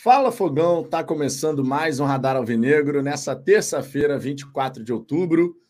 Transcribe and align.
Fala 0.00 0.30
Fogão, 0.30 0.84
tá 0.84 1.02
começando 1.02 1.64
mais 1.64 1.98
um 1.98 2.04
Radar 2.04 2.36
Alvinegro 2.36 3.02
nessa 3.02 3.34
terça-feira, 3.34 4.16
24 4.16 4.84
de 4.84 4.92
outubro. 4.92 5.60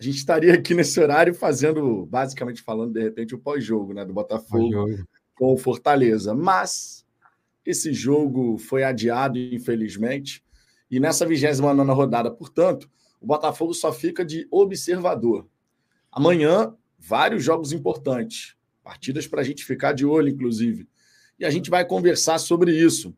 A 0.00 0.02
gente 0.02 0.16
estaria 0.16 0.52
aqui 0.54 0.74
nesse 0.74 0.98
horário 0.98 1.32
fazendo, 1.32 2.04
basicamente 2.06 2.60
falando, 2.60 2.94
de 2.94 3.00
repente, 3.00 3.36
o 3.36 3.38
pós-jogo 3.38 3.94
né, 3.94 4.04
do 4.04 4.12
Botafogo 4.12 4.68
com 5.36 5.54
o 5.54 5.56
Fortaleza. 5.56 6.34
Mas 6.34 7.06
esse 7.64 7.92
jogo 7.92 8.58
foi 8.58 8.82
adiado, 8.82 9.38
infelizmente, 9.38 10.44
e 10.90 10.98
nessa 10.98 11.24
29 11.24 11.88
rodada, 11.92 12.32
portanto, 12.32 12.90
o 13.20 13.26
Botafogo 13.28 13.72
só 13.72 13.92
fica 13.92 14.24
de 14.24 14.44
observador. 14.50 15.46
Amanhã, 16.10 16.74
vários 16.98 17.44
jogos 17.44 17.72
importantes, 17.72 18.56
partidas 18.82 19.28
para 19.28 19.40
a 19.40 19.44
gente 19.44 19.64
ficar 19.64 19.92
de 19.92 20.04
olho, 20.04 20.30
inclusive. 20.30 20.88
E 21.38 21.44
a 21.44 21.50
gente 21.50 21.70
vai 21.70 21.84
conversar 21.84 22.40
sobre 22.40 22.72
isso. 22.72 23.14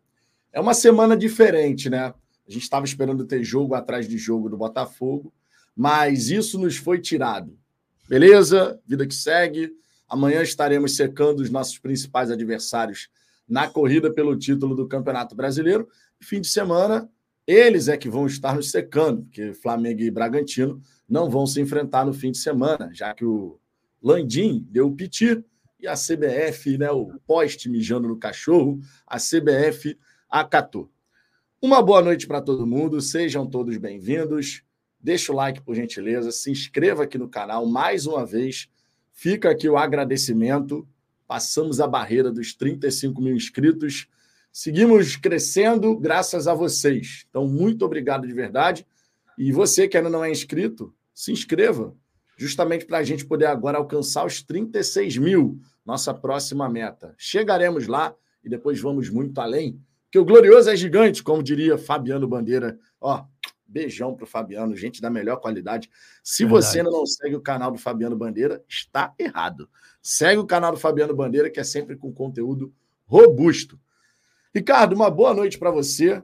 É 0.55 0.61
uma 0.61 0.73
semana 0.73 1.17
diferente, 1.17 1.91
né? 1.91 2.15
A 2.47 2.51
gente 2.51 2.63
estava 2.63 2.87
esperando 2.87 3.25
ter 3.25 3.43
jogo 3.43 3.75
atrás 3.75 4.07
de 4.07 4.17
jogo 4.17 4.49
do 4.49 4.57
Botafogo, 4.57 5.35
mas 5.75 6.29
isso 6.31 6.61
nos 6.61 6.77
foi 6.77 7.01
tirado. 7.01 7.59
Beleza? 8.09 8.81
Vida 8.87 9.05
que 9.05 9.15
segue. 9.17 9.73
Amanhã 10.09 10.43
estaremos 10.43 10.95
secando 10.95 11.41
os 11.41 11.51
nossos 11.51 11.77
principais 11.79 12.31
adversários 12.31 13.09
na 13.49 13.67
corrida 13.67 14.13
pelo 14.13 14.39
título 14.39 14.77
do 14.77 14.87
Campeonato 14.87 15.35
Brasileiro. 15.35 15.89
Fim 16.21 16.41
de 16.41 16.47
semana, 16.47 17.11
eles 17.45 17.89
é 17.89 17.97
que 17.97 18.09
vão 18.09 18.25
estar 18.25 18.55
nos 18.55 18.71
secando, 18.71 19.25
porque 19.25 19.53
Flamengo 19.55 20.03
e 20.03 20.11
Bragantino 20.11 20.81
não 21.09 21.29
vão 21.29 21.49
se 21.49 21.61
enfrentar 21.61 22.07
no 22.07 22.15
fim 22.15 22.31
de 22.31 22.39
semana, 22.39 22.91
já 22.93 23.13
que 23.13 23.25
o 23.25 23.59
Landim 24.01 24.65
deu 24.71 24.87
o 24.87 24.95
piti 24.95 25.45
e 25.81 25.89
a 25.89 25.95
CBF, 25.95 26.79
né, 26.79 26.93
o 26.93 27.11
poste 27.27 27.69
mijando 27.69 28.07
no 28.07 28.17
cachorro, 28.17 28.79
a 29.05 29.17
CBF 29.19 29.99
acatou. 30.35 30.91
Uma 31.63 31.81
boa 31.81 32.03
noite 32.03 32.27
para 32.27 32.41
todo 32.41 32.67
mundo, 32.67 33.01
sejam 33.01 33.47
todos 33.47 33.77
bem-vindos. 33.77 34.65
Deixa 34.99 35.31
o 35.31 35.37
like, 35.37 35.63
por 35.63 35.77
gentileza, 35.77 36.33
se 36.33 36.51
inscreva 36.51 37.05
aqui 37.05 37.17
no 37.17 37.29
canal 37.29 37.65
mais 37.67 38.05
uma 38.05 38.27
vez. 38.27 38.69
Fica 39.13 39.49
aqui 39.49 39.69
o 39.69 39.77
agradecimento. 39.77 40.89
Passamos 41.25 41.81
a 41.81 41.87
barreira 41.87 42.33
dos 42.33 42.53
35 42.53 43.23
mil 43.23 43.37
inscritos. 43.37 44.09
Seguimos 44.51 45.15
crescendo 45.15 45.97
graças 45.97 46.49
a 46.49 46.55
vocês. 46.55 47.25
Então, 47.31 47.47
muito 47.47 47.85
obrigado 47.85 48.27
de 48.27 48.35
verdade. 48.35 48.85
E 49.39 49.53
você 49.53 49.87
que 49.87 49.97
ainda 49.97 50.11
não 50.11 50.25
é 50.25 50.33
inscrito, 50.33 50.93
se 51.15 51.31
inscreva, 51.31 51.95
justamente 52.37 52.87
para 52.87 52.99
a 52.99 53.05
gente 53.05 53.25
poder 53.25 53.47
agora 53.47 53.79
alcançar 53.79 54.27
os 54.27 54.43
36 54.43 55.17
mil, 55.17 55.61
nossa 55.87 56.13
próxima 56.13 56.69
meta. 56.69 57.15
Chegaremos 57.17 57.87
lá 57.87 58.13
e 58.43 58.49
depois 58.49 58.81
vamos 58.81 59.09
muito 59.09 59.41
além 59.41 59.81
que 60.15 60.19
o 60.21 60.25
glorioso 60.25 60.71
é 60.71 60.77
gigante, 60.77 61.25
como 61.25 61.43
diria 61.43 61.77
Fabiano 61.77 62.29
Bandeira. 62.29 62.79
Ó, 63.01 63.25
beijão 63.67 64.15
pro 64.15 64.25
Fabiano, 64.25 64.77
gente 64.77 65.03
da 65.03 65.11
melhor 65.11 65.41
qualidade. 65.41 65.91
Se 66.23 66.45
Verdade. 66.45 66.67
você 66.67 66.79
ainda 66.79 66.91
não 66.93 67.05
segue 67.05 67.35
o 67.35 67.41
canal 67.41 67.73
do 67.73 67.79
Fabiano 67.79 68.17
Bandeira, 68.17 68.63
está 68.69 69.13
errado. 69.19 69.69
Segue 70.01 70.39
o 70.39 70.47
canal 70.47 70.71
do 70.71 70.79
Fabiano 70.79 71.17
Bandeira, 71.17 71.51
que 71.51 71.59
é 71.59 71.65
sempre 71.65 71.97
com 71.97 72.13
conteúdo 72.13 72.73
robusto. 73.05 73.77
Ricardo, 74.55 74.95
uma 74.95 75.11
boa 75.11 75.35
noite 75.35 75.59
para 75.59 75.73
você. 75.73 76.23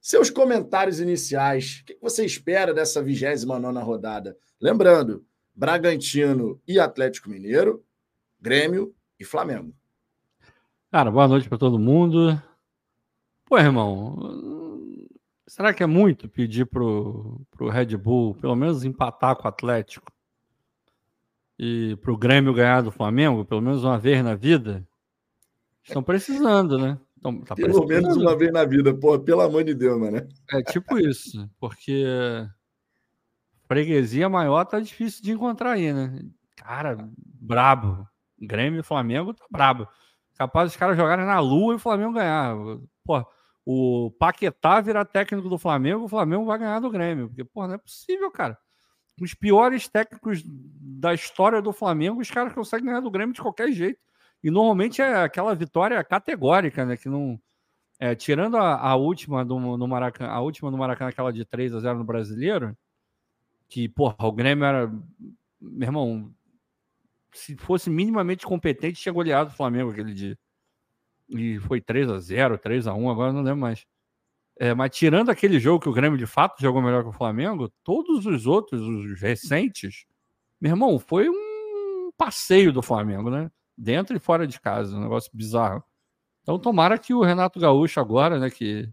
Seus 0.00 0.30
comentários 0.30 1.00
iniciais. 1.00 1.80
O 1.82 1.86
que 1.86 1.98
você 2.00 2.24
espera 2.24 2.72
dessa 2.72 3.02
29 3.02 3.80
rodada? 3.80 4.38
Lembrando, 4.60 5.26
Bragantino 5.52 6.62
e 6.64 6.78
Atlético 6.78 7.28
Mineiro, 7.28 7.84
Grêmio 8.40 8.94
e 9.18 9.24
Flamengo. 9.24 9.74
Cara, 10.92 11.10
boa 11.10 11.26
noite 11.26 11.48
para 11.48 11.58
todo 11.58 11.76
mundo. 11.76 12.40
Pô, 13.50 13.58
irmão, 13.58 14.16
será 15.44 15.74
que 15.74 15.82
é 15.82 15.86
muito 15.86 16.28
pedir 16.28 16.66
pro, 16.66 17.44
pro 17.50 17.68
Red 17.68 17.96
Bull 17.96 18.36
pelo 18.36 18.54
menos 18.54 18.84
empatar 18.84 19.34
com 19.34 19.42
o 19.42 19.48
Atlético 19.48 20.06
e 21.58 21.96
pro 22.00 22.16
Grêmio 22.16 22.54
ganhar 22.54 22.80
do 22.80 22.92
Flamengo, 22.92 23.44
pelo 23.44 23.60
menos 23.60 23.82
uma 23.82 23.98
vez 23.98 24.22
na 24.22 24.36
vida? 24.36 24.86
Estão 25.82 26.00
precisando, 26.00 26.78
né? 26.78 26.96
Então, 27.18 27.40
tá 27.40 27.56
pelo 27.56 27.84
menos 27.88 28.16
uma 28.16 28.36
vez 28.38 28.52
na 28.52 28.64
vida, 28.64 28.94
pô, 28.94 29.18
pelo 29.18 29.40
amor 29.40 29.64
de 29.64 29.74
Deus, 29.74 29.98
mano. 29.98 30.28
É 30.52 30.62
tipo 30.62 30.96
isso, 30.96 31.50
porque 31.58 32.04
freguesia 33.66 34.28
maior 34.28 34.64
tá 34.64 34.78
difícil 34.78 35.24
de 35.24 35.32
encontrar 35.32 35.72
aí, 35.72 35.92
né? 35.92 36.22
Cara, 36.56 37.10
brabo. 37.16 38.06
Grêmio 38.40 38.78
e 38.78 38.84
Flamengo 38.84 39.34
tá 39.34 39.44
brabo. 39.50 39.88
Capaz 40.38 40.70
dos 40.70 40.76
caras 40.76 40.96
jogarem 40.96 41.26
na 41.26 41.40
lua 41.40 41.72
e 41.72 41.76
o 41.76 41.80
Flamengo 41.80 42.12
ganhar. 42.12 42.54
Pô, 43.04 43.26
o 43.64 44.10
Paquetá 44.18 44.80
virar 44.80 45.04
técnico 45.04 45.48
do 45.48 45.58
Flamengo, 45.58 46.04
o 46.04 46.08
Flamengo 46.08 46.44
vai 46.44 46.58
ganhar 46.58 46.80
do 46.80 46.90
Grêmio. 46.90 47.28
Porque, 47.28 47.44
pô, 47.44 47.66
não 47.66 47.74
é 47.74 47.78
possível, 47.78 48.30
cara. 48.30 48.58
Os 49.20 49.34
piores 49.34 49.86
técnicos 49.86 50.42
da 50.44 51.12
história 51.12 51.60
do 51.60 51.72
Flamengo, 51.72 52.20
os 52.20 52.30
caras 52.30 52.52
conseguem 52.52 52.86
ganhar 52.86 53.00
do 53.00 53.10
Grêmio 53.10 53.34
de 53.34 53.42
qualquer 53.42 53.70
jeito. 53.72 54.00
E 54.42 54.50
normalmente 54.50 55.02
é 55.02 55.22
aquela 55.22 55.54
vitória 55.54 56.02
categórica, 56.02 56.84
né? 56.86 56.96
Que 56.96 57.08
não. 57.08 57.38
É, 57.98 58.14
tirando 58.14 58.56
a, 58.56 58.76
a, 58.78 58.96
última 58.96 59.44
do, 59.44 59.60
no 59.60 59.86
Maracanã, 59.86 60.30
a 60.30 60.40
última 60.40 60.70
no 60.70 60.78
Maracanã, 60.78 61.10
aquela 61.10 61.30
de 61.30 61.44
3 61.44 61.74
a 61.74 61.80
0 61.80 61.98
no 61.98 62.04
brasileiro, 62.04 62.74
que, 63.68 63.88
porra, 63.90 64.16
o 64.20 64.32
Grêmio 64.32 64.64
era. 64.64 64.90
Meu 65.60 65.86
irmão, 65.86 66.34
se 67.30 67.54
fosse 67.56 67.90
minimamente 67.90 68.46
competente, 68.46 69.02
tinha 69.02 69.12
goleado 69.12 69.50
o 69.50 69.54
Flamengo 69.54 69.90
aquele 69.90 70.14
dia 70.14 70.38
e 71.30 71.58
foi 71.60 71.80
3 71.80 72.10
a 72.10 72.18
0 72.18 72.58
3 72.58 72.86
a 72.86 72.94
1 72.94 73.10
agora 73.10 73.32
não 73.32 73.42
lembro 73.42 73.60
mais. 73.60 73.86
É, 74.58 74.74
mas 74.74 74.90
tirando 74.94 75.30
aquele 75.30 75.58
jogo 75.58 75.80
que 75.80 75.88
o 75.88 75.92
Grêmio 75.92 76.18
de 76.18 76.26
fato 76.26 76.60
jogou 76.60 76.82
melhor 76.82 77.02
que 77.02 77.08
o 77.08 77.12
Flamengo, 77.12 77.72
todos 77.82 78.26
os 78.26 78.46
outros, 78.46 78.82
os 78.82 79.20
recentes, 79.20 80.04
meu 80.60 80.72
irmão, 80.72 80.98
foi 80.98 81.30
um 81.30 82.10
passeio 82.16 82.72
do 82.72 82.82
Flamengo, 82.82 83.30
né? 83.30 83.50
Dentro 83.76 84.14
e 84.14 84.20
fora 84.20 84.46
de 84.46 84.60
casa, 84.60 84.94
um 84.96 85.00
negócio 85.00 85.30
bizarro. 85.32 85.82
Então 86.42 86.58
tomara 86.58 86.98
que 86.98 87.14
o 87.14 87.22
Renato 87.22 87.58
Gaúcho 87.58 88.00
agora, 88.00 88.38
né, 88.38 88.50
que 88.50 88.86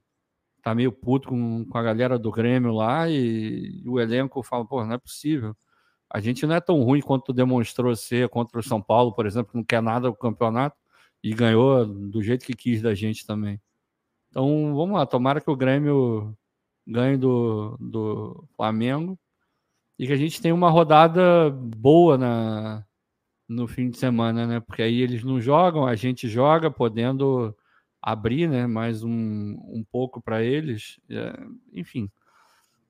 tá 0.62 0.74
meio 0.74 0.92
puto 0.92 1.30
com, 1.30 1.66
com 1.66 1.78
a 1.78 1.84
galera 1.84 2.18
do 2.18 2.31
Grêmio 2.31 2.72
lá 2.72 3.09
e, 3.09 3.81
e 3.84 3.90
o 3.90 4.00
elenco 4.00 4.42
fala, 4.44 4.66
pô, 4.66 4.86
não 4.86 4.94
é 4.94 4.97
possível. 4.97 5.56
A 6.09 6.22
gente 6.22 6.46
não 6.46 6.56
é 6.56 6.62
tão 6.62 6.81
ruim 6.81 7.02
quanto 7.02 7.34
demonstrou 7.34 7.94
ser 7.96 8.30
contra 8.30 8.59
o 8.59 8.64
São 8.64 8.81
Paulo, 8.81 9.14
por 9.14 9.26
exemplo, 9.26 9.52
que 9.52 9.58
não 9.58 9.66
quer 9.66 9.81
nada 9.81 10.09
do 10.09 10.16
campeonato 10.16 10.78
e 11.28 11.34
ganhou 11.34 11.86
do 11.86 12.24
jeito 12.24 12.46
que 12.46 12.56
quis 12.56 12.82
da 12.82 12.94
gente 12.96 13.26
também. 13.26 13.60
Então 14.30 14.74
vamos 14.74 14.96
lá, 14.98 15.06
tomara 15.06 15.42
que 15.42 15.50
o 15.50 15.56
Grêmio 15.58 16.34
ganhe 16.86 17.18
do, 17.18 17.76
do 17.80 18.48
Flamengo 18.56 19.20
e 20.00 20.08
que 20.08 20.14
a 20.14 20.18
gente 20.18 20.42
tenha 20.42 20.56
uma 20.56 20.70
rodada 20.70 21.50
boa 21.50 22.18
na, 22.18 22.86
no 23.48 23.68
fim 23.68 23.90
de 23.90 23.98
semana, 23.98 24.48
né? 24.48 24.60
Porque 24.62 24.82
aí 24.82 25.02
eles 25.02 25.22
não 25.22 25.42
jogam, 25.42 25.86
a 25.86 25.96
gente 25.96 26.30
joga, 26.30 26.72
podendo 26.72 27.54
abrir 28.02 28.48
né, 28.48 28.66
mais 28.66 29.04
um, 29.04 29.09
um 29.12 29.84
pouco 29.92 30.22
para 30.22 30.42
eles. 30.42 30.98
É, 31.09 31.38
enfim, 31.74 32.09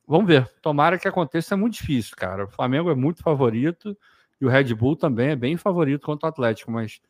vamos 0.05 0.27
ver. 0.27 0.47
Tomara 0.61 0.99
que 0.99 1.07
aconteça, 1.07 1.55
é 1.55 1.57
muito 1.57 1.73
difícil, 1.73 2.15
cara. 2.15 2.45
O 2.45 2.49
Flamengo 2.49 2.91
é 2.91 2.95
muito 2.95 3.23
favorito 3.23 3.97
e 4.39 4.45
o 4.45 4.49
Red 4.49 4.75
Bull 4.75 4.95
também 4.95 5.29
é 5.29 5.35
bem 5.35 5.57
favorito 5.57 6.05
contra 6.05 6.27
o 6.27 6.29
Atlético, 6.29 6.71
mas 6.71 7.01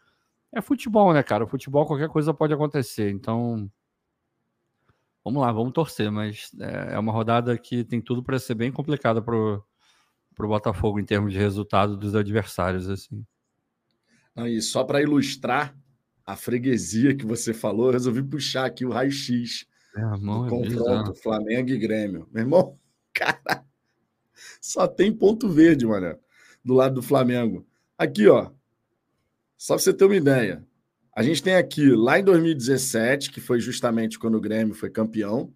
é 0.53 0.62
futebol, 0.62 1.13
né, 1.13 1.22
cara? 1.24 1.44
O 1.44 1.47
futebol, 1.47 1.85
qualquer 1.85 2.09
coisa 2.09 2.34
pode 2.34 2.53
acontecer. 2.53 3.09
Então, 3.09 3.69
vamos 5.24 5.41
lá, 5.41 5.52
vamos 5.52 5.74
torcer. 5.74 6.12
Mas 6.12 6.52
é, 6.59 6.96
é 6.96 7.00
uma 7.00 7.12
rodada 7.12 7.58
que 7.58 7.84
tem 7.84 8.02
tudo 8.02 8.24
para 8.24 8.40
ser 8.40 8.56
bem 8.56 8.72
complicada 8.72 9.22
pro, 9.22 9.63
pro 10.35 10.47
Botafogo 10.47 11.00
em 11.00 11.06
termos 11.06 11.34
de 11.34 11.40
resultado 11.40 11.97
dos 11.97 12.16
adversários, 12.16 12.90
assim. 12.90 13.25
E 14.38 14.62
só 14.62 14.84
para 14.84 15.02
ilustrar 15.02 15.75
a 16.25 16.35
freguesia 16.35 17.16
que 17.16 17.25
você 17.25 17.53
falou, 17.53 17.88
eu 17.88 17.94
resolvi 17.94 18.22
puxar 18.22 18.66
aqui 18.66 18.85
o 18.85 18.91
raio-x 18.91 19.66
do 19.96 20.46
é 20.46 20.49
confronto 20.49 21.16
Flamengo 21.16 21.70
e 21.72 21.78
Grêmio. 21.78 22.28
Meu 22.32 22.44
irmão, 22.44 22.78
cara, 23.14 23.66
só 24.61 24.88
tem 24.88 25.11
ponto 25.11 25.49
verde, 25.49 25.85
mano, 25.85 26.17
do 26.64 26.73
lado 26.73 26.96
do 26.96 27.02
Flamengo. 27.02 27.66
Aqui, 27.97 28.28
ó, 28.28 28.52
só 29.58 29.74
para 29.76 29.84
você 29.84 29.94
ter 29.94 30.06
uma 30.06 30.16
ideia. 30.16 30.64
A 31.16 31.24
gente 31.24 31.42
tem 31.42 31.56
aqui, 31.56 31.90
lá 31.90 32.20
em 32.20 32.24
2017, 32.24 33.32
que 33.32 33.42
foi 33.42 33.59
justamente 33.59 34.20
quando 34.20 34.36
o 34.36 34.42
Grêmio 34.42 34.76
foi 34.76 34.90
campeão 34.90 35.52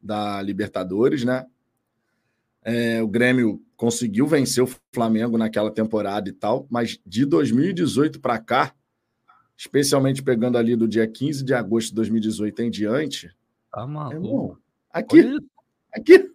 da 0.00 0.42
Libertadores, 0.42 1.24
né? 1.24 1.46
É, 2.62 3.02
o 3.02 3.08
Grêmio 3.08 3.62
conseguiu 3.76 4.26
vencer 4.26 4.62
o 4.62 4.70
Flamengo 4.92 5.38
naquela 5.38 5.70
temporada 5.70 6.28
e 6.28 6.32
tal, 6.32 6.66
mas 6.68 7.00
de 7.06 7.24
2018 7.24 8.20
para 8.20 8.38
cá, 8.38 8.74
especialmente 9.56 10.22
pegando 10.22 10.58
ali 10.58 10.76
do 10.76 10.86
dia 10.86 11.06
15 11.06 11.44
de 11.44 11.54
agosto 11.54 11.88
de 11.88 11.94
2018 11.94 12.62
em 12.62 12.70
diante. 12.70 13.34
Tá 13.72 13.86
maluco. 13.86 14.60
aqui, 14.90 15.38
aqui. 15.92 16.30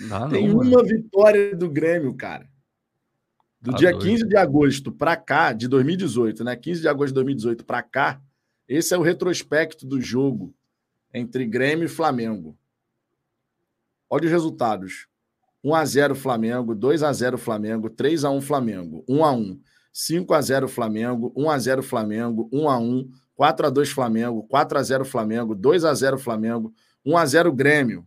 Não, 0.00 0.28
tem 0.28 0.48
não, 0.48 0.56
uma 0.56 0.64
mano. 0.64 0.88
vitória 0.88 1.54
do 1.54 1.70
Grêmio, 1.70 2.14
cara. 2.14 2.48
Do 3.62 3.70
tá 3.70 3.76
dia 3.76 3.92
doido. 3.92 4.04
15 4.04 4.28
de 4.28 4.36
agosto 4.36 4.90
para 4.90 5.16
cá, 5.16 5.52
de 5.52 5.68
2018, 5.68 6.42
né? 6.42 6.56
15 6.56 6.80
de 6.80 6.88
agosto 6.88 7.08
de 7.08 7.14
2018 7.14 7.64
para 7.64 7.80
cá, 7.80 8.20
esse 8.68 8.92
é 8.92 8.98
o 8.98 9.02
retrospecto 9.02 9.86
do 9.86 10.00
jogo 10.00 10.52
entre 11.14 11.46
Grêmio 11.46 11.84
e 11.84 11.88
Flamengo. 11.88 12.58
Olha 14.10 14.24
os 14.24 14.30
resultados. 14.30 15.06
1x0 15.64 16.16
Flamengo, 16.16 16.74
2x0 16.74 17.38
Flamengo, 17.38 17.88
3x1 17.88 18.40
Flamengo, 18.42 19.04
1x1, 19.08 19.60
5x0 19.94 20.66
Flamengo, 20.66 21.32
1x0 21.36 21.82
Flamengo, 21.82 22.50
1x1, 22.52 23.08
4x2 23.38 23.86
Flamengo, 23.86 24.48
4x0 24.48 25.04
Flamengo, 25.04 25.54
2x0 25.54 26.18
Flamengo, 26.18 26.74
1x0 27.06 27.54
Grêmio, 27.54 28.04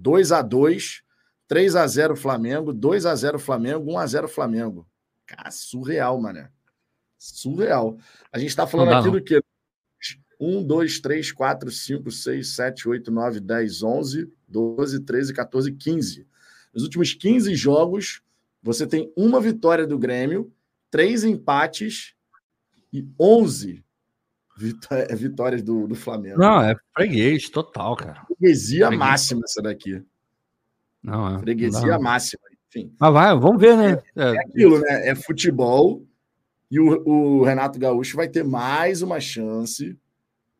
2x2, 0.00 1.02
3x0 1.48 2.16
Flamengo, 2.16 2.74
2x0 2.74 3.38
Flamengo, 3.38 3.90
1x0 3.92 4.28
Flamengo. 4.28 4.86
Cara, 5.26 5.50
surreal, 5.50 6.20
mané. 6.20 6.50
Surreal. 7.18 7.98
A 8.32 8.38
gente 8.38 8.50
está 8.50 8.66
falando 8.66 8.92
aqui 8.92 9.10
do 9.10 9.22
quê? 9.22 9.42
1, 10.40 10.62
2, 10.62 11.00
3, 11.00 11.32
4, 11.32 11.70
5, 11.70 12.10
6, 12.10 12.54
7, 12.54 12.88
8, 12.88 13.10
9, 13.10 13.40
10, 13.40 13.82
11, 13.82 14.32
12, 14.46 15.00
13, 15.00 15.34
14, 15.34 15.72
15. 15.72 16.26
Nos 16.72 16.82
últimos 16.84 17.12
15 17.12 17.54
jogos, 17.56 18.22
você 18.62 18.86
tem 18.86 19.12
uma 19.16 19.40
vitória 19.40 19.86
do 19.86 19.98
Grêmio, 19.98 20.52
três 20.90 21.24
empates 21.24 22.14
e 22.92 23.06
11 23.18 23.84
é, 24.90 25.14
vitórias 25.14 25.62
do, 25.62 25.86
do 25.86 25.94
Flamengo. 25.94 26.38
Não, 26.38 26.60
é 26.62 26.74
freguês 26.94 27.48
total, 27.48 27.96
cara. 27.96 28.24
Freguesia 28.26 28.90
máxima 28.90 29.42
essa 29.44 29.62
daqui. 29.62 30.02
Não, 31.02 31.36
é. 31.36 31.38
Freguesia 31.38 31.94
não. 31.94 32.02
máxima. 32.02 32.42
Enfim. 32.68 32.92
Mas 32.98 33.12
vai, 33.12 33.38
vamos 33.38 33.60
ver, 33.60 33.76
né? 33.76 34.02
É, 34.14 34.34
é 34.34 34.38
aquilo, 34.40 34.80
né? 34.80 35.08
É 35.08 35.14
futebol 35.14 36.04
e 36.70 36.78
o, 36.78 37.08
o 37.08 37.44
Renato 37.44 37.78
Gaúcho 37.78 38.16
vai 38.16 38.28
ter 38.28 38.44
mais 38.44 39.00
uma 39.00 39.20
chance 39.20 39.96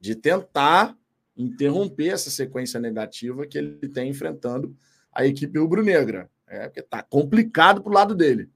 de 0.00 0.14
tentar 0.14 0.96
interromper 1.36 2.08
essa 2.08 2.30
sequência 2.30 2.80
negativa 2.80 3.46
que 3.46 3.58
ele 3.58 3.88
tem 3.88 4.10
enfrentando 4.10 4.74
a 5.12 5.26
equipe 5.26 5.58
rubro-negra. 5.58 6.30
É, 6.46 6.66
porque 6.66 6.82
tá 6.82 7.02
complicado 7.02 7.82
pro 7.82 7.92
lado 7.92 8.14
dele. 8.14 8.48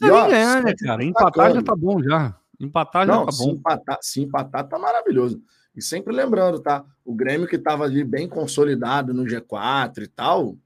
E, 0.00 0.10
ó, 0.10 0.28
ganhar, 0.28 0.62
né, 0.62 0.74
cara? 0.74 1.04
Empatar 1.04 1.54
já 1.54 1.62
tá 1.62 1.76
bom 1.76 2.02
já. 2.02 2.34
Empatar 2.58 3.06
já 3.06 3.12
Não, 3.14 3.26
tá 3.26 3.32
bom. 3.32 3.44
Se 3.44 3.50
empatar, 3.50 3.98
se 4.00 4.20
empatar 4.22 4.68
tá 4.68 4.78
maravilhoso. 4.78 5.42
E 5.74 5.82
sempre 5.82 6.14
lembrando, 6.14 6.58
tá? 6.60 6.84
O 7.04 7.14
Grêmio 7.14 7.46
que 7.46 7.56
estava 7.56 7.84
ali 7.84 8.02
bem 8.02 8.26
consolidado 8.26 9.12
no 9.12 9.24
G4 9.24 10.04
e 10.04 10.06
tal, 10.06 10.56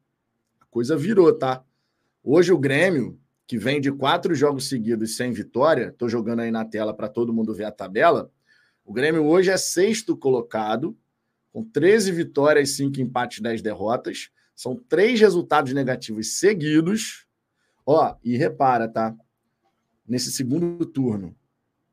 coisa 0.71 0.97
virou, 0.97 1.33
tá? 1.33 1.65
Hoje 2.23 2.53
o 2.53 2.59
Grêmio, 2.59 3.19
que 3.47 3.59
vem 3.59 3.81
de 3.81 3.91
quatro 3.91 4.35
jogos 4.35 4.69
seguidos 4.69 5.17
sem 5.17 5.33
vitória, 5.33 5.95
tô 5.99 6.09
jogando 6.09 6.41
aí 6.41 6.51
na 6.51 6.65
tela 6.65 6.95
para 6.95 7.09
todo 7.09 7.33
mundo 7.33 7.53
ver 7.53 7.65
a 7.65 7.73
tabela. 7.73 8.31
O 8.85 8.93
Grêmio 8.93 9.25
hoje 9.25 9.51
é 9.51 9.57
sexto 9.57 10.17
colocado, 10.17 10.97
com 11.53 11.65
13 11.65 12.13
vitórias, 12.13 12.71
5 12.77 13.01
empates, 13.01 13.41
10 13.41 13.61
derrotas. 13.61 14.31
São 14.55 14.77
três 14.77 15.19
resultados 15.21 15.73
negativos 15.73 16.39
seguidos. 16.39 17.27
Ó, 17.85 18.15
e 18.23 18.37
repara, 18.37 18.87
tá? 18.87 19.15
Nesse 20.07 20.31
segundo 20.31 20.85
turno, 20.87 21.35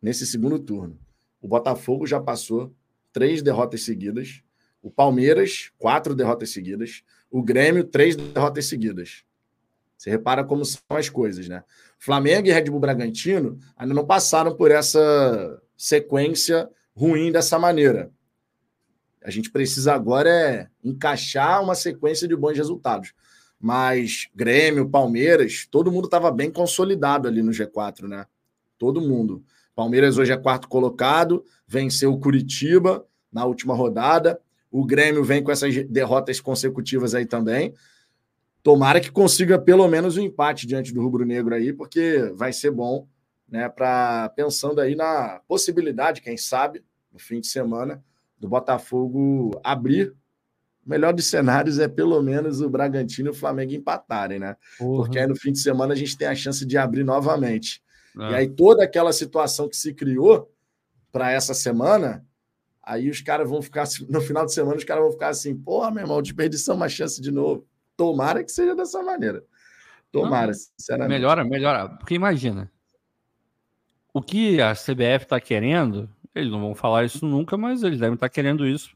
nesse 0.02 0.28
segundo 0.28 0.60
turno, 0.60 1.00
o 1.42 1.48
Botafogo 1.48 2.06
já 2.06 2.20
passou 2.20 2.76
três 3.12 3.42
derrotas 3.42 3.82
seguidas. 3.84 4.44
O 4.82 4.92
Palmeiras, 4.92 5.72
quatro 5.78 6.14
derrotas 6.14 6.52
seguidas. 6.52 7.04
O 7.30 7.42
Grêmio, 7.44 7.84
três 7.84 8.16
derrotas 8.16 8.66
seguidas. 8.66 9.24
Você 9.98 10.10
repara 10.10 10.44
como 10.44 10.64
são 10.64 10.82
as 10.90 11.10
coisas, 11.10 11.48
né? 11.48 11.64
Flamengo 11.98 12.48
e 12.48 12.52
Red 12.52 12.66
Bull 12.66 12.80
Bragantino 12.80 13.60
ainda 13.76 13.94
não 13.94 14.06
passaram 14.06 14.56
por 14.56 14.70
essa 14.70 15.62
sequência 15.76 16.70
ruim 16.96 17.32
dessa 17.32 17.58
maneira. 17.58 18.12
A 19.24 19.32
gente 19.32 19.52
precisa 19.52 19.94
agora 19.94 20.30
é 20.30 20.70
encaixar 20.84 21.62
uma 21.62 21.76
sequência 21.76 22.28
de 22.28 22.36
bons 22.36 22.56
resultados. 22.56 23.14
Mas 23.60 24.30
Grêmio, 24.36 24.88
Palmeiras, 24.88 25.68
todo 25.70 25.92
mundo 25.92 26.06
estava 26.06 26.32
bem 26.32 26.52
consolidado 26.52 27.28
ali 27.28 27.42
no 27.42 27.52
G4, 27.52 28.08
né? 28.08 28.26
Todo 28.78 29.02
mundo. 29.02 29.44
Palmeiras 29.76 30.18
hoje 30.18 30.32
é 30.32 30.38
quarto 30.38 30.68
colocado, 30.68 31.44
venceu 31.68 32.14
o 32.14 32.20
Curitiba 32.20 33.06
na 33.32 33.46
última 33.46 33.74
rodada. 33.74 34.40
O 34.72 34.86
Grêmio 34.86 35.24
vem 35.24 35.44
com 35.44 35.52
essas 35.52 35.74
derrotas 35.88 36.40
consecutivas 36.40 37.16
aí 37.16 37.26
também. 37.26 37.74
Tomara 38.62 39.00
que 39.00 39.12
consiga 39.12 39.58
pelo 39.58 39.88
menos 39.88 40.18
um 40.18 40.22
empate 40.22 40.68
diante 40.68 40.94
do 40.94 41.02
Rubro 41.02 41.26
Negro 41.26 41.56
aí, 41.56 41.72
porque 41.72 42.32
vai 42.36 42.52
ser 42.52 42.72
bom, 42.72 43.08
né? 43.48 43.70
Para 43.70 44.30
pensando 44.36 44.82
aí 44.82 44.96
na 44.96 45.42
possibilidade, 45.48 46.22
quem 46.22 46.36
sabe, 46.36 46.84
no 47.12 47.20
fim 47.20 47.40
de 47.40 47.48
semana, 47.48 48.04
do 48.38 48.48
Botafogo 48.50 49.60
abrir. 49.64 50.14
O 50.86 50.90
melhor 50.90 51.14
dos 51.14 51.26
cenários 51.26 51.80
é 51.80 51.88
pelo 51.88 52.22
menos 52.22 52.62
o 52.62 52.70
Bragantino 52.70 53.30
e 53.30 53.32
o 53.32 53.34
Flamengo 53.34 53.74
empatarem, 53.74 54.40
né? 54.40 54.56
Uhum. 54.80 54.98
Porque 54.98 55.18
aí 55.20 55.28
no 55.28 55.36
fim 55.36 55.52
de 55.52 55.60
semana 55.60 55.94
a 55.94 55.98
gente 55.98 56.18
tem 56.18 56.28
a 56.28 56.36
chance 56.36 56.66
de 56.66 56.78
abrir 56.78 57.04
novamente. 57.04 57.82
E 58.20 58.34
aí 58.34 58.50
toda 58.50 58.84
aquela 58.84 59.14
situação 59.14 59.70
que 59.70 59.78
se 59.78 59.94
criou 59.94 60.52
para 61.12 61.32
essa 61.32 61.54
semana, 61.54 62.26
aí 62.88 63.10
os 63.10 63.22
caras 63.22 63.50
vão 63.50 63.62
ficar, 63.62 63.86
no 64.10 64.22
final 64.22 64.46
de 64.46 64.54
semana, 64.54 64.78
os 64.78 64.84
caras 64.84 65.04
vão 65.04 65.12
ficar 65.12 65.30
assim, 65.30 65.56
porra, 65.56 65.92
meu 65.92 66.04
irmão, 66.04 66.22
desperdiçamos 66.22 66.82
uma 66.82 66.90
chance 66.90 67.22
de 67.22 67.32
novo. 67.32 67.68
Tomara 67.98 68.44
que 68.44 68.52
seja 68.52 68.76
dessa 68.76 69.04
maneira. 69.04 69.44
Tomara, 70.12 70.48
Não, 70.48 70.54
sinceramente. 70.54 71.10
Melhora, 71.10 71.44
melhora. 71.44 71.90
Porque 71.90 72.16
imagina, 72.16 72.72
o 74.14 74.22
que 74.22 74.62
a 74.62 74.74
CBF 74.74 75.26
está 75.26 75.40
querendo 75.42 76.10
eles 76.38 76.52
não 76.52 76.62
vão 76.62 76.76
falar 76.76 77.04
isso 77.04 77.26
nunca, 77.26 77.58
mas 77.58 77.84
eles 77.84 78.00
devem 78.00 78.14
estar 78.14 78.30
querendo 78.30 78.66
isso 78.66 78.96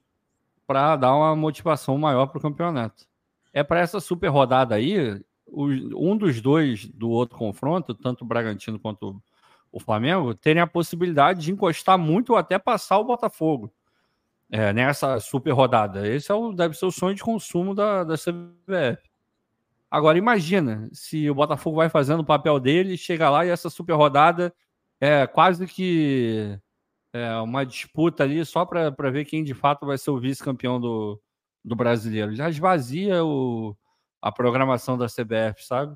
para 0.68 0.96
dar 0.96 1.16
uma 1.16 1.36
motivação 1.36 1.98
maior 1.98 2.28
para 2.28 2.38
o 2.38 2.42
campeonato. 2.42 3.06
É 3.52 3.64
para 3.64 3.80
essa 3.80 4.00
super 4.00 4.28
rodada 4.28 4.76
aí, 4.76 5.20
um 5.52 6.16
dos 6.16 6.40
dois 6.40 6.86
do 6.86 7.10
outro 7.10 7.38
confronto, 7.38 7.94
tanto 7.94 8.24
o 8.24 8.28
Bragantino 8.28 8.80
quanto 8.80 9.22
o 9.72 9.80
Flamengo, 9.80 10.36
terem 10.36 10.62
a 10.62 10.68
possibilidade 10.68 11.42
de 11.42 11.52
encostar 11.52 11.98
muito 11.98 12.32
ou 12.32 12.38
até 12.38 12.60
passar 12.60 13.00
o 13.00 13.04
Botafogo 13.04 13.74
é, 14.52 14.74
nessa 14.74 15.20
super 15.20 15.52
rodada. 15.52 16.06
Esse 16.08 16.32
é 16.32 16.36
o, 16.36 16.52
deve 16.52 16.76
ser 16.76 16.86
o 16.86 16.92
sonho 16.92 17.16
de 17.16 17.24
consumo 17.24 17.74
da, 17.74 18.04
da 18.04 18.16
CBF. 18.16 19.02
Agora, 19.90 20.18
imagina 20.18 20.90
se 20.92 21.30
o 21.30 21.36
Botafogo 21.36 21.78
vai 21.78 21.90
fazendo 21.90 22.20
o 22.20 22.26
papel 22.26 22.60
dele, 22.60 22.98
chega 22.98 23.30
lá 23.30 23.46
e 23.46 23.50
essa 23.50 23.70
super 23.70 23.94
rodada 23.94 24.54
é 25.00 25.26
quase 25.26 25.66
que 25.66 26.60
é, 27.14 27.36
uma 27.38 27.66
disputa 27.66 28.24
ali 28.24 28.44
só 28.46 28.66
para 28.66 29.12
ver 29.12 29.26
quem 29.26 29.44
de 29.44 29.54
fato 29.54 29.86
vai 29.86 29.98
ser 29.98 30.12
o 30.12 30.20
vice-campeão 30.20 30.80
do, 30.80 31.22
do 31.64 31.76
brasileiro. 31.76 32.36
Já 32.36 32.50
esvazia 32.50 33.24
o, 33.24 33.76
a 34.22 34.32
programação 34.32 34.98
da 34.98 35.08
CBF, 35.08 35.66
sabe? 35.66 35.96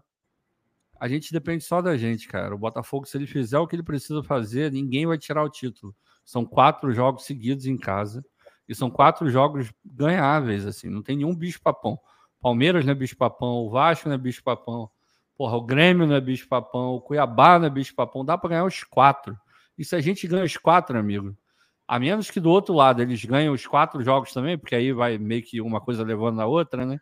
A 0.99 1.09
gente 1.09 1.31
depende 1.33 1.63
só 1.63 1.81
da 1.81 1.97
gente, 1.97 2.27
cara. 2.27 2.55
O 2.55 2.57
Botafogo, 2.57 3.05
se 3.05 3.17
ele 3.17 3.27
fizer 3.27 3.59
o 3.59 3.67
que 3.67 3.75
ele 3.75 3.83
precisa 3.83 4.23
fazer, 4.23 4.71
ninguém 4.71 5.05
vai 5.05 5.17
tirar 5.17 5.43
o 5.43 5.49
título. 5.49 5.93
São 6.23 6.45
quatro 6.45 6.91
jogos 6.93 7.25
seguidos 7.25 7.65
em 7.65 7.77
casa 7.77 8.25
e 8.67 8.75
são 8.75 8.89
quatro 8.89 9.29
jogos 9.29 9.71
ganháveis, 9.85 10.65
assim. 10.65 10.89
Não 10.89 11.01
tem 11.01 11.17
nenhum 11.17 11.35
bicho-papão. 11.35 11.99
Palmeiras 12.41 12.85
não 12.85 12.91
é 12.91 12.95
bicho-papão, 12.95 13.65
o 13.65 13.69
Vasco 13.69 14.07
não 14.07 14.15
é 14.15 14.17
bicho-papão, 14.17 14.89
porra, 15.35 15.57
o 15.57 15.61
Grêmio 15.61 16.05
não 16.05 16.15
é 16.15 16.21
bicho-papão, 16.21 16.95
o 16.95 17.01
Cuiabá 17.01 17.57
não 17.59 17.67
é 17.67 17.69
bicho-papão. 17.69 18.23
Dá 18.23 18.37
para 18.37 18.49
ganhar 18.51 18.65
os 18.65 18.83
quatro. 18.83 19.37
E 19.77 19.83
se 19.83 19.95
a 19.95 20.01
gente 20.01 20.27
ganha 20.27 20.43
os 20.43 20.55
quatro, 20.57 20.97
amigo, 20.97 21.35
a 21.87 21.99
menos 21.99 22.31
que 22.31 22.39
do 22.39 22.49
outro 22.49 22.73
lado 22.73 23.01
eles 23.01 23.23
ganhem 23.23 23.49
os 23.49 23.65
quatro 23.67 24.03
jogos 24.03 24.33
também, 24.33 24.57
porque 24.57 24.75
aí 24.75 24.91
vai 24.91 25.17
meio 25.17 25.43
que 25.43 25.61
uma 25.61 25.81
coisa 25.81 26.03
levando 26.03 26.37
na 26.37 26.45
outra, 26.45 26.85
né? 26.85 26.99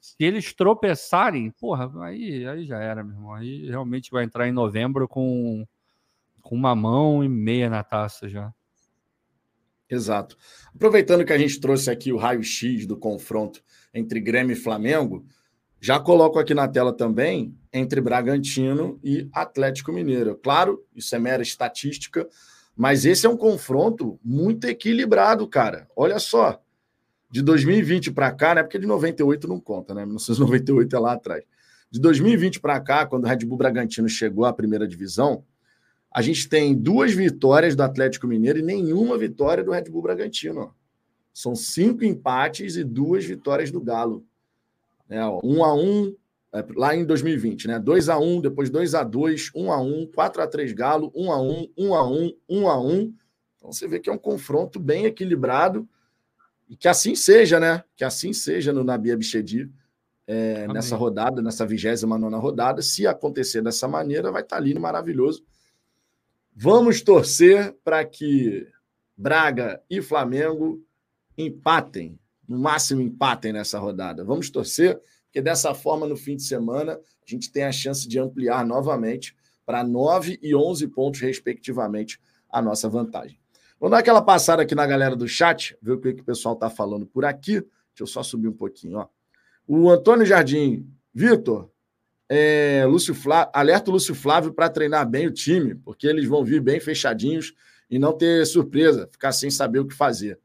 Se 0.00 0.16
eles 0.20 0.54
tropeçarem, 0.54 1.50
porra, 1.50 1.90
aí, 2.04 2.46
aí 2.46 2.64
já 2.64 2.78
era, 2.78 3.04
meu 3.04 3.14
irmão. 3.14 3.34
Aí 3.34 3.68
realmente 3.68 4.10
vai 4.10 4.24
entrar 4.24 4.48
em 4.48 4.52
novembro 4.52 5.06
com, 5.06 5.66
com 6.42 6.54
uma 6.54 6.74
mão 6.74 7.22
e 7.22 7.28
meia 7.28 7.68
na 7.68 7.84
taça 7.84 8.28
já. 8.28 8.52
Exato. 9.90 10.36
Aproveitando 10.74 11.24
que 11.24 11.32
a 11.32 11.38
gente 11.38 11.58
trouxe 11.60 11.90
aqui 11.90 12.12
o 12.12 12.16
raio-x 12.16 12.86
do 12.86 12.96
confronto 12.96 13.62
entre 13.92 14.20
Grêmio 14.20 14.52
e 14.52 14.56
Flamengo, 14.56 15.24
já 15.80 15.98
coloco 15.98 16.38
aqui 16.38 16.54
na 16.54 16.68
tela 16.68 16.92
também 16.92 17.56
entre 17.72 18.00
Bragantino 18.00 19.00
e 19.02 19.28
Atlético 19.32 19.92
Mineiro. 19.92 20.38
Claro, 20.42 20.84
isso 20.94 21.14
é 21.16 21.18
mera 21.18 21.42
estatística, 21.42 22.28
mas 22.76 23.04
esse 23.04 23.26
é 23.26 23.28
um 23.28 23.36
confronto 23.36 24.20
muito 24.22 24.66
equilibrado, 24.66 25.48
cara. 25.48 25.88
Olha 25.96 26.18
só, 26.18 26.62
de 27.30 27.42
2020 27.42 28.12
para 28.12 28.30
cá, 28.32 28.54
né? 28.54 28.62
Porque 28.62 28.78
de 28.78 28.86
98 28.86 29.48
não 29.48 29.58
conta, 29.58 29.94
né? 29.94 30.04
1998 30.04 30.94
é 30.94 30.98
lá 30.98 31.12
atrás. 31.12 31.44
De 31.90 32.00
2020 32.00 32.60
para 32.60 32.80
cá, 32.80 33.06
quando 33.06 33.24
o 33.24 33.26
Red 33.26 33.38
Bull 33.38 33.58
Bragantino 33.58 34.08
chegou 34.08 34.44
à 34.44 34.52
primeira 34.52 34.86
divisão, 34.86 35.44
a 36.12 36.22
gente 36.22 36.48
tem 36.48 36.74
duas 36.74 37.12
vitórias 37.12 37.76
do 37.76 37.82
Atlético 37.82 38.26
Mineiro 38.26 38.58
e 38.58 38.62
nenhuma 38.62 39.16
vitória 39.16 39.62
do 39.62 39.70
Red 39.70 39.84
Bull 39.84 40.02
Bragantino. 40.02 40.74
São 41.32 41.54
cinco 41.54 42.04
empates 42.04 42.76
e 42.76 42.82
duas 42.82 43.24
vitórias 43.24 43.70
do 43.70 43.80
Galo. 43.80 44.24
Né? 45.08 45.24
Um 45.44 45.64
a 45.64 45.72
um 45.74 46.14
é, 46.52 46.64
lá 46.74 46.96
em 46.96 47.04
2020, 47.04 47.68
né? 47.68 47.78
2 47.78 48.08
a 48.08 48.18
1 48.18 48.40
depois 48.40 48.70
2 48.70 48.94
a 48.96 49.04
2 49.04 49.52
1 49.54 49.72
a 49.72 49.80
1 49.80 50.10
4 50.12 50.42
a 50.42 50.46
3 50.48 50.72
Galo, 50.72 51.12
1 51.14 51.32
a 51.32 51.40
1 51.40 51.68
1 51.78 51.94
a 51.94 52.10
1 52.10 52.32
1 52.48 52.68
a 52.68 52.80
1 52.80 53.14
Então 53.56 53.72
você 53.72 53.86
vê 53.86 54.00
que 54.00 54.10
é 54.10 54.12
um 54.12 54.18
confronto 54.18 54.80
bem 54.80 55.04
equilibrado 55.04 55.88
E 56.68 56.76
que 56.76 56.88
assim 56.88 57.14
seja, 57.14 57.60
né? 57.60 57.84
Que 57.94 58.02
assim 58.02 58.32
seja 58.32 58.72
no 58.72 58.82
Nabi 58.82 59.12
Abichedi, 59.12 59.70
é, 60.26 60.66
nessa 60.68 60.96
rodada, 60.96 61.40
nessa 61.40 61.64
29 61.64 62.36
rodada. 62.36 62.82
Se 62.82 63.06
acontecer 63.06 63.62
dessa 63.62 63.86
maneira, 63.86 64.32
vai 64.32 64.42
estar 64.42 64.56
tá 64.56 64.62
lindo, 64.62 64.80
maravilhoso. 64.80 65.44
Vamos 66.62 67.00
torcer 67.00 67.74
para 67.82 68.04
que 68.04 68.68
Braga 69.16 69.82
e 69.88 70.02
Flamengo 70.02 70.84
empatem, 71.38 72.20
no 72.46 72.58
máximo 72.58 73.00
empatem 73.00 73.50
nessa 73.50 73.78
rodada. 73.78 74.22
Vamos 74.26 74.50
torcer, 74.50 75.00
porque 75.24 75.40
dessa 75.40 75.72
forma, 75.72 76.06
no 76.06 76.18
fim 76.18 76.36
de 76.36 76.42
semana, 76.42 77.00
a 77.00 77.24
gente 77.24 77.50
tem 77.50 77.64
a 77.64 77.72
chance 77.72 78.06
de 78.06 78.18
ampliar 78.18 78.66
novamente 78.66 79.34
para 79.64 79.82
9 79.82 80.38
e 80.42 80.54
11 80.54 80.88
pontos, 80.88 81.20
respectivamente, 81.22 82.20
a 82.50 82.60
nossa 82.60 82.90
vantagem. 82.90 83.40
Vamos 83.80 83.92
dar 83.92 84.00
aquela 84.00 84.20
passada 84.20 84.60
aqui 84.60 84.74
na 84.74 84.86
galera 84.86 85.16
do 85.16 85.26
chat, 85.26 85.74
ver 85.80 85.92
o 85.92 85.98
que, 85.98 86.12
que 86.12 86.20
o 86.20 86.26
pessoal 86.26 86.52
está 86.52 86.68
falando 86.68 87.06
por 87.06 87.24
aqui. 87.24 87.52
Deixa 87.52 88.02
eu 88.02 88.06
só 88.06 88.22
subir 88.22 88.48
um 88.48 88.52
pouquinho. 88.52 88.98
Ó. 88.98 89.08
O 89.66 89.88
Antônio 89.88 90.26
Jardim, 90.26 90.86
Vitor, 91.14 91.70
é, 92.32 92.86
Lúcio 92.86 93.12
Flávio, 93.12 93.50
alerta 93.52 93.90
o 93.90 93.92
Lúcio 93.92 94.14
Flávio 94.14 94.52
para 94.52 94.70
treinar 94.70 95.04
bem 95.04 95.26
o 95.26 95.32
time, 95.32 95.74
porque 95.74 96.06
eles 96.06 96.28
vão 96.28 96.44
vir 96.44 96.60
bem 96.60 96.78
fechadinhos 96.78 97.52
e 97.90 97.98
não 97.98 98.16
ter 98.16 98.46
surpresa, 98.46 99.08
ficar 99.10 99.32
sem 99.32 99.50
saber 99.50 99.80
o 99.80 99.86
que 99.86 99.96
fazer. 99.96 100.38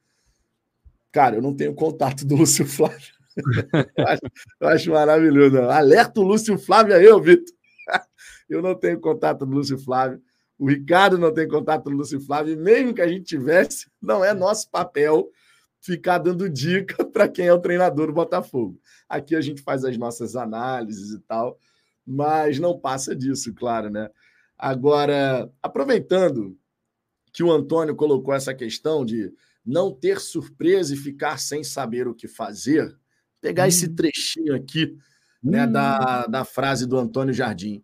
Cara, 1.11 1.35
eu 1.35 1.43
não 1.43 1.55
tenho 1.55 1.75
contato 1.75 2.25
do 2.25 2.35
Lúcio 2.35 2.65
Flávio. 2.65 3.13
eu, 3.95 4.07
acho, 4.07 4.21
eu, 4.59 4.67
acho, 4.67 4.91
maravilhoso. 4.91 5.59
Alerta 5.59 6.19
o 6.19 6.23
Lúcio 6.23 6.57
Flávio 6.57 6.95
aí, 6.95 7.07
ô 7.07 7.21
Vitor. 7.21 7.53
eu 8.49 8.63
não 8.63 8.73
tenho 8.73 8.99
contato 8.99 9.45
do 9.45 9.51
Lúcio 9.51 9.77
Flávio. 9.77 10.19
O 10.57 10.67
Ricardo 10.67 11.19
não 11.19 11.31
tem 11.31 11.47
contato 11.47 11.83
do 11.83 11.95
Lúcio 11.95 12.19
Flávio. 12.19 12.53
E 12.53 12.57
mesmo 12.57 12.95
que 12.95 13.01
a 13.01 13.07
gente 13.07 13.25
tivesse, 13.25 13.87
não 14.01 14.25
é 14.25 14.33
nosso 14.33 14.71
papel 14.71 15.29
ficar 15.79 16.17
dando 16.17 16.49
dica 16.49 17.05
para 17.13 17.27
quem 17.27 17.45
é 17.45 17.53
o 17.53 17.61
treinador 17.61 18.07
do 18.07 18.13
Botafogo. 18.13 18.79
Aqui 19.07 19.35
a 19.35 19.41
gente 19.41 19.61
faz 19.61 19.85
as 19.85 19.95
nossas 19.97 20.35
análises 20.35 21.13
e 21.13 21.19
tal, 21.19 21.59
mas 22.05 22.59
não 22.59 22.77
passa 22.79 23.15
disso, 23.15 23.53
claro, 23.53 23.89
né? 23.89 24.09
Agora, 24.57 25.51
aproveitando 25.61 26.57
que 27.33 27.43
o 27.43 27.51
Antônio 27.51 27.95
colocou 27.95 28.33
essa 28.33 28.53
questão 28.53 29.03
de 29.03 29.33
não 29.65 29.91
ter 29.91 30.19
surpresa 30.19 30.93
e 30.93 30.97
ficar 30.97 31.39
sem 31.39 31.63
saber 31.63 32.07
o 32.07 32.13
que 32.13 32.27
fazer, 32.27 32.95
pegar 33.41 33.63
hum. 33.63 33.67
esse 33.67 33.89
trechinho 33.89 34.55
aqui 34.55 34.95
né, 35.43 35.65
hum. 35.65 35.71
da, 35.71 36.27
da 36.27 36.45
frase 36.45 36.87
do 36.87 36.97
Antônio 36.97 37.33
Jardim. 37.33 37.83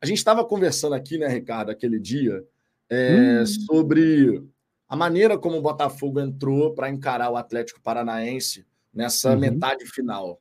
A 0.00 0.06
gente 0.06 0.18
estava 0.18 0.44
conversando 0.44 0.94
aqui, 0.94 1.18
né, 1.18 1.28
Ricardo, 1.28 1.70
aquele 1.70 2.00
dia, 2.00 2.44
é, 2.88 3.42
hum. 3.42 3.46
sobre 3.46 4.42
a 4.88 4.96
maneira 4.96 5.36
como 5.38 5.58
o 5.58 5.62
Botafogo 5.62 6.18
entrou 6.18 6.74
para 6.74 6.88
encarar 6.88 7.30
o 7.30 7.36
Atlético 7.36 7.80
Paranaense 7.80 8.66
nessa 8.92 9.32
uhum. 9.32 9.38
metade 9.38 9.84
final. 9.86 10.40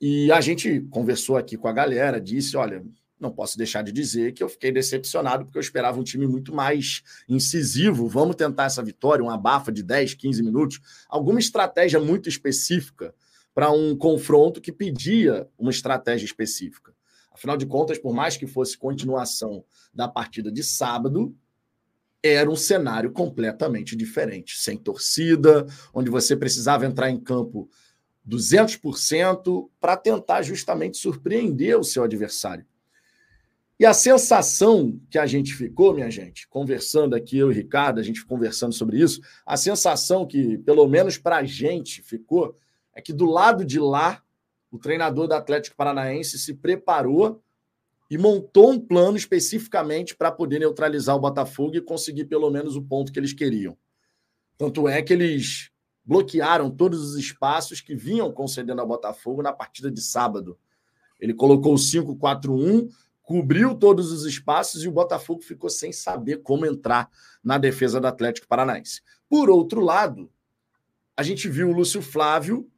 E 0.00 0.30
a 0.30 0.40
gente 0.40 0.80
conversou 0.90 1.36
aqui 1.36 1.56
com 1.56 1.68
a 1.68 1.72
galera, 1.72 2.20
disse: 2.20 2.56
olha, 2.56 2.84
não 3.18 3.32
posso 3.32 3.56
deixar 3.56 3.82
de 3.82 3.92
dizer 3.92 4.32
que 4.32 4.42
eu 4.42 4.48
fiquei 4.48 4.70
decepcionado 4.70 5.44
porque 5.44 5.58
eu 5.58 5.62
esperava 5.62 5.98
um 5.98 6.04
time 6.04 6.26
muito 6.26 6.54
mais 6.54 7.02
incisivo. 7.28 8.08
Vamos 8.08 8.36
tentar 8.36 8.64
essa 8.64 8.82
vitória, 8.82 9.24
uma 9.24 9.38
bafa 9.38 9.72
de 9.72 9.82
10, 9.82 10.14
15 10.14 10.42
minutos, 10.42 10.80
alguma 11.08 11.38
estratégia 11.38 11.98
muito 11.98 12.28
específica 12.28 13.14
para 13.54 13.70
um 13.70 13.96
confronto 13.96 14.60
que 14.60 14.70
pedia 14.70 15.48
uma 15.58 15.70
estratégia 15.70 16.26
específica. 16.26 16.94
Afinal 17.32 17.56
de 17.56 17.64
contas, 17.64 17.98
por 17.98 18.14
mais 18.14 18.36
que 18.36 18.46
fosse 18.46 18.76
continuação 18.76 19.64
da 19.94 20.06
partida 20.06 20.52
de 20.52 20.62
sábado, 20.62 21.34
era 22.22 22.50
um 22.50 22.56
cenário 22.56 23.10
completamente 23.12 23.94
diferente, 23.94 24.58
sem 24.58 24.76
torcida, 24.76 25.66
onde 25.94 26.10
você 26.10 26.36
precisava 26.36 26.84
entrar 26.84 27.10
em 27.10 27.18
campo 27.18 27.68
200% 28.28 29.68
para 29.80 29.96
tentar 29.96 30.42
justamente 30.42 30.96
surpreender 30.96 31.78
o 31.78 31.84
seu 31.84 32.02
adversário. 32.02 32.66
E 33.78 33.84
a 33.84 33.92
sensação 33.92 34.98
que 35.10 35.18
a 35.18 35.26
gente 35.26 35.52
ficou, 35.52 35.92
minha 35.92 36.10
gente, 36.10 36.48
conversando 36.48 37.14
aqui, 37.14 37.36
eu 37.36 37.50
e 37.50 37.54
Ricardo, 37.54 38.00
a 38.00 38.02
gente 38.02 38.24
conversando 38.24 38.72
sobre 38.72 38.98
isso, 38.98 39.20
a 39.44 39.56
sensação 39.56 40.26
que, 40.26 40.56
pelo 40.58 40.86
menos 40.88 41.18
para 41.18 41.36
a 41.36 41.44
gente, 41.44 42.02
ficou 42.02 42.56
é 42.94 43.02
que 43.02 43.12
do 43.12 43.26
lado 43.26 43.64
de 43.64 43.78
lá 43.78 44.22
o 44.70 44.78
treinador 44.78 45.28
do 45.28 45.34
Atlético 45.34 45.76
Paranaense 45.76 46.38
se 46.38 46.54
preparou 46.54 47.42
e 48.10 48.16
montou 48.16 48.70
um 48.70 48.80
plano 48.80 49.16
especificamente 49.16 50.16
para 50.16 50.32
poder 50.32 50.58
neutralizar 50.58 51.14
o 51.14 51.20
Botafogo 51.20 51.76
e 51.76 51.80
conseguir 51.82 52.24
pelo 52.24 52.50
menos 52.50 52.76
o 52.76 52.82
ponto 52.82 53.12
que 53.12 53.18
eles 53.18 53.34
queriam. 53.34 53.76
Tanto 54.56 54.88
é 54.88 55.02
que 55.02 55.12
eles 55.12 55.70
bloquearam 56.06 56.70
todos 56.70 57.00
os 57.02 57.16
espaços 57.16 57.80
que 57.80 57.94
vinham 57.94 58.32
concedendo 58.32 58.80
ao 58.80 58.86
Botafogo 58.86 59.42
na 59.42 59.52
partida 59.52 59.90
de 59.90 60.00
sábado. 60.00 60.58
Ele 61.20 61.34
colocou 61.34 61.74
o 61.74 61.78
5-4-1, 61.78 62.88
cobriu 63.22 63.74
todos 63.74 64.12
os 64.12 64.24
espaços 64.24 64.84
e 64.84 64.88
o 64.88 64.92
Botafogo 64.92 65.42
ficou 65.42 65.68
sem 65.68 65.92
saber 65.92 66.42
como 66.42 66.64
entrar 66.64 67.10
na 67.42 67.58
defesa 67.58 68.00
do 68.00 68.06
Atlético 68.06 68.46
Paranaense. 68.46 69.02
Por 69.28 69.50
outro 69.50 69.80
lado, 69.80 70.30
a 71.16 71.22
gente 71.22 71.48
viu 71.48 71.70
o 71.70 71.72
Lúcio 71.72 72.00
Flávio 72.00 72.70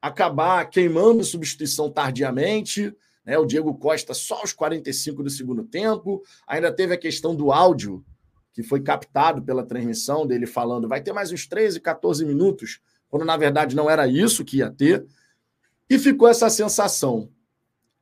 acabar 0.00 0.68
queimando 0.68 1.22
substituição 1.22 1.88
tardiamente, 1.90 2.92
né? 3.24 3.38
O 3.38 3.46
Diego 3.46 3.72
Costa 3.78 4.14
só 4.14 4.40
aos 4.40 4.52
45 4.52 5.22
do 5.22 5.30
segundo 5.30 5.62
tempo. 5.64 6.22
Ainda 6.46 6.72
teve 6.72 6.94
a 6.94 6.98
questão 6.98 7.36
do 7.36 7.52
áudio, 7.52 8.04
que 8.52 8.62
foi 8.62 8.80
captado 8.80 9.42
pela 9.42 9.64
transmissão 9.64 10.26
dele 10.26 10.46
falando 10.46 10.88
vai 10.88 11.00
ter 11.00 11.12
mais 11.12 11.32
uns 11.32 11.46
13, 11.46 11.80
14 11.80 12.24
minutos, 12.24 12.80
quando 13.08 13.24
na 13.24 13.36
verdade 13.36 13.74
não 13.74 13.88
era 13.88 14.06
isso 14.06 14.44
que 14.44 14.58
ia 14.58 14.70
ter. 14.70 15.06
E 15.88 15.98
ficou 15.98 16.28
essa 16.28 16.48
sensação, 16.50 17.30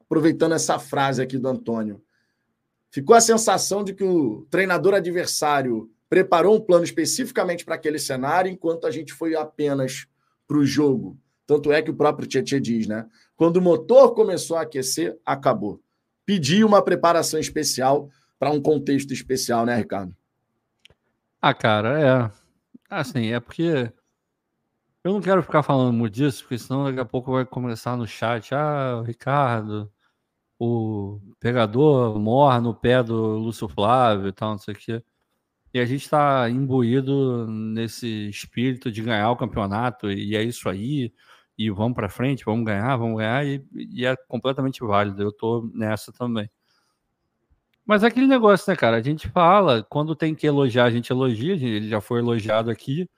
aproveitando 0.00 0.54
essa 0.54 0.78
frase 0.78 1.22
aqui 1.22 1.38
do 1.38 1.48
Antônio, 1.48 2.02
ficou 2.90 3.14
a 3.14 3.20
sensação 3.20 3.84
de 3.84 3.94
que 3.94 4.04
o 4.04 4.46
treinador 4.50 4.94
adversário 4.94 5.90
preparou 6.08 6.56
um 6.56 6.60
plano 6.60 6.84
especificamente 6.84 7.64
para 7.64 7.76
aquele 7.76 7.98
cenário, 7.98 8.50
enquanto 8.50 8.86
a 8.86 8.90
gente 8.90 9.12
foi 9.12 9.34
apenas 9.36 10.06
para 10.46 10.58
o 10.58 10.66
jogo 10.66 11.16
tanto 11.50 11.72
é 11.72 11.82
que 11.82 11.90
o 11.90 11.96
próprio 11.96 12.28
Tietchan 12.28 12.62
diz, 12.62 12.86
né? 12.86 13.08
Quando 13.34 13.56
o 13.56 13.60
motor 13.60 14.14
começou 14.14 14.56
a 14.56 14.60
aquecer, 14.60 15.18
acabou. 15.26 15.82
Pediu 16.24 16.64
uma 16.64 16.80
preparação 16.80 17.40
especial 17.40 18.08
para 18.38 18.52
um 18.52 18.62
contexto 18.62 19.12
especial, 19.12 19.66
né, 19.66 19.74
Ricardo? 19.74 20.14
Ah, 21.42 21.54
cara, 21.54 22.00
é. 22.00 22.32
Assim, 22.90 23.28
é 23.32 23.40
porque 23.40 23.92
eu 25.04 25.12
não 25.12 25.20
quero 25.20 25.42
ficar 25.42 25.62
falando 25.62 25.92
muito 25.94 26.14
disso, 26.14 26.42
porque 26.42 26.58
senão 26.58 26.84
daqui 26.84 27.00
a 27.00 27.04
pouco 27.04 27.32
vai 27.32 27.44
começar 27.46 27.96
no 27.96 28.06
chat. 28.06 28.54
Ah, 28.54 28.98
o 29.00 29.02
Ricardo, 29.02 29.90
o 30.58 31.20
pegador 31.40 32.18
morre 32.20 32.60
no 32.60 32.74
pé 32.74 33.02
do 33.02 33.38
Lúcio 33.38 33.68
Flávio 33.68 34.28
e 34.28 34.32
tal, 34.32 34.52
não 34.52 34.58
sei 34.58 34.74
o 34.74 34.78
quê. 34.78 35.04
E 35.74 35.80
a 35.80 35.86
gente 35.86 36.02
está 36.04 36.50
imbuído 36.50 37.46
nesse 37.48 38.28
espírito 38.30 38.92
de 38.92 39.02
ganhar 39.02 39.30
o 39.30 39.36
campeonato, 39.36 40.10
e 40.10 40.36
é 40.36 40.42
isso 40.44 40.68
aí 40.68 41.12
e 41.58 41.70
vamos 41.70 41.94
para 41.94 42.08
frente, 42.08 42.44
vamos 42.44 42.64
ganhar, 42.66 42.96
vamos 42.96 43.18
ganhar, 43.18 43.46
e, 43.46 43.64
e, 43.74 44.06
é 44.06 44.16
completamente 44.28 44.80
válido. 44.82 45.22
Eu 45.22 45.32
tô 45.32 45.70
nessa 45.74 46.12
também. 46.12 46.50
Mas 47.90 48.04
é 48.04 48.06
aquele 48.06 48.28
negócio, 48.28 48.70
né, 48.70 48.76
cara? 48.76 48.98
A 48.98 49.02
gente 49.02 49.28
fala, 49.28 49.82
quando 49.82 50.14
tem 50.14 50.32
que 50.32 50.46
elogiar, 50.46 50.84
a 50.84 50.90
gente 50.90 51.10
elogia, 51.10 51.54
ele 51.54 51.88
já 51.88 52.00
foi 52.00 52.20
elogiado 52.20 52.70
aqui 52.70 53.10